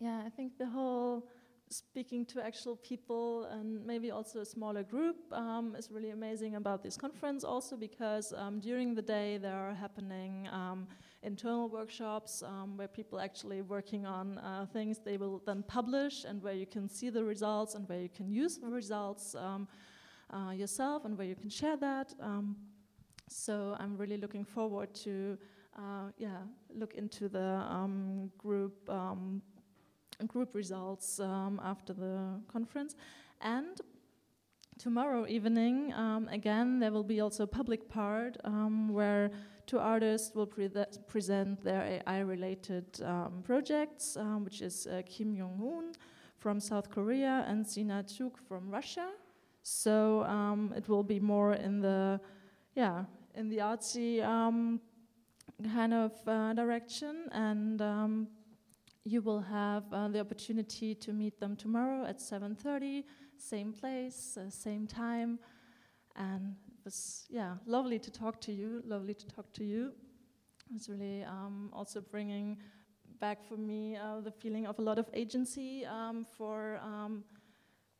yeah, 0.00 0.22
I 0.24 0.30
think 0.30 0.58
the 0.58 0.66
whole 0.66 1.28
speaking 1.72 2.26
to 2.26 2.44
actual 2.44 2.76
people 2.76 3.44
and 3.44 3.84
maybe 3.86 4.10
also 4.10 4.40
a 4.40 4.44
smaller 4.44 4.82
group 4.82 5.16
um, 5.32 5.74
is 5.76 5.90
really 5.90 6.10
amazing 6.10 6.56
about 6.56 6.82
this 6.82 6.96
conference 6.96 7.44
also 7.44 7.76
because 7.76 8.34
um, 8.36 8.60
during 8.60 8.94
the 8.94 9.00
day 9.00 9.38
there 9.38 9.56
are 9.56 9.72
happening 9.72 10.48
um, 10.52 10.86
internal 11.22 11.68
workshops 11.68 12.42
um, 12.42 12.76
where 12.76 12.88
people 12.88 13.18
actually 13.18 13.62
working 13.62 14.04
on 14.04 14.38
uh, 14.38 14.66
things 14.72 14.98
they 14.98 15.16
will 15.16 15.40
then 15.46 15.62
publish 15.66 16.24
and 16.24 16.42
where 16.42 16.52
you 16.52 16.66
can 16.66 16.88
see 16.88 17.08
the 17.08 17.24
results 17.24 17.74
and 17.74 17.88
where 17.88 18.00
you 18.00 18.10
can 18.10 18.30
use 18.30 18.58
the 18.58 18.68
results 18.68 19.34
um, 19.34 19.66
uh, 20.30 20.50
yourself 20.50 21.06
and 21.06 21.16
where 21.16 21.26
you 21.26 21.34
can 21.34 21.48
share 21.48 21.76
that 21.78 22.12
um, 22.20 22.54
so 23.28 23.76
I'm 23.80 23.96
really 23.96 24.18
looking 24.18 24.44
forward 24.44 24.94
to 25.06 25.38
uh, 25.78 26.10
yeah 26.18 26.42
look 26.74 26.94
into 26.94 27.30
the 27.30 27.64
group 28.36 28.74
group 30.26 30.54
results 30.54 31.20
um, 31.20 31.60
after 31.62 31.92
the 31.92 32.40
conference. 32.48 32.94
And 33.40 33.80
tomorrow 34.78 35.26
evening, 35.26 35.92
um, 35.94 36.28
again, 36.28 36.78
there 36.78 36.92
will 36.92 37.04
be 37.04 37.20
also 37.20 37.44
a 37.44 37.46
public 37.46 37.88
part 37.88 38.36
um, 38.44 38.88
where 38.88 39.30
two 39.66 39.78
artists 39.78 40.34
will 40.34 40.46
pre 40.46 40.68
present 41.08 41.62
their 41.62 41.82
AI-related 41.82 42.84
um, 43.02 43.42
projects, 43.44 44.16
um, 44.16 44.44
which 44.44 44.62
is 44.62 44.86
uh, 44.86 45.02
Kim 45.06 45.36
Jong-un 45.36 45.92
from 46.38 46.60
South 46.60 46.90
Korea 46.90 47.44
and 47.48 47.66
Sina 47.66 48.04
Chuk 48.04 48.38
from 48.48 48.70
Russia. 48.70 49.10
So 49.62 50.24
um, 50.24 50.72
it 50.76 50.88
will 50.88 51.04
be 51.04 51.20
more 51.20 51.54
in 51.54 51.80
the, 51.80 52.20
yeah, 52.74 53.04
in 53.34 53.48
the 53.48 53.58
artsy 53.58 54.20
kind 55.62 55.94
of 55.94 56.12
uh, 56.26 56.52
direction 56.54 57.28
and 57.32 57.80
you 59.04 59.20
will 59.20 59.40
have 59.40 59.84
uh, 59.92 60.08
the 60.08 60.20
opportunity 60.20 60.94
to 60.94 61.12
meet 61.12 61.40
them 61.40 61.56
tomorrow 61.56 62.04
at 62.04 62.18
7.30 62.18 63.04
same 63.36 63.72
place 63.72 64.36
uh, 64.36 64.48
same 64.48 64.86
time. 64.86 65.38
And 66.14 66.54
it 66.68 66.84
was 66.84 67.26
yeah 67.28 67.56
lovely 67.66 67.98
to 67.98 68.10
talk 68.10 68.40
to 68.42 68.52
you 68.52 68.82
lovely 68.86 69.14
to 69.14 69.26
talk 69.26 69.52
to 69.54 69.64
you. 69.64 69.92
It 70.70 70.74
was 70.74 70.88
really 70.88 71.24
um, 71.24 71.70
also 71.72 72.00
bringing 72.00 72.58
back 73.20 73.44
for 73.44 73.56
me 73.56 73.96
uh, 73.96 74.20
the 74.20 74.30
feeling 74.30 74.66
of 74.66 74.78
a 74.78 74.82
lot 74.82 74.98
of 74.98 75.08
agency 75.12 75.84
um, 75.86 76.24
for 76.36 76.78
um, 76.82 77.24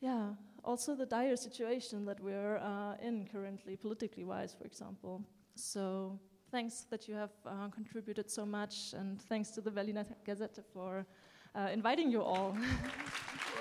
yeah 0.00 0.30
also 0.64 0.94
the 0.94 1.06
dire 1.06 1.36
situation 1.36 2.04
that 2.04 2.20
we're 2.20 2.58
uh, 2.58 2.94
in 3.02 3.26
currently 3.26 3.76
politically 3.76 4.24
wise 4.24 4.54
for 4.54 4.64
example. 4.64 5.22
So 5.54 6.18
thanks 6.52 6.84
that 6.90 7.08
you 7.08 7.14
have 7.14 7.32
uh, 7.46 7.68
contributed 7.68 8.30
so 8.30 8.44
much, 8.44 8.92
and 8.92 9.20
thanks 9.22 9.50
to 9.50 9.62
the 9.62 9.70
Berliner 9.70 10.04
Gazette 10.22 10.58
for 10.72 11.06
uh, 11.54 11.70
inviting 11.72 12.10
you 12.10 12.22
all. 12.22 12.54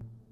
you. 0.00 0.23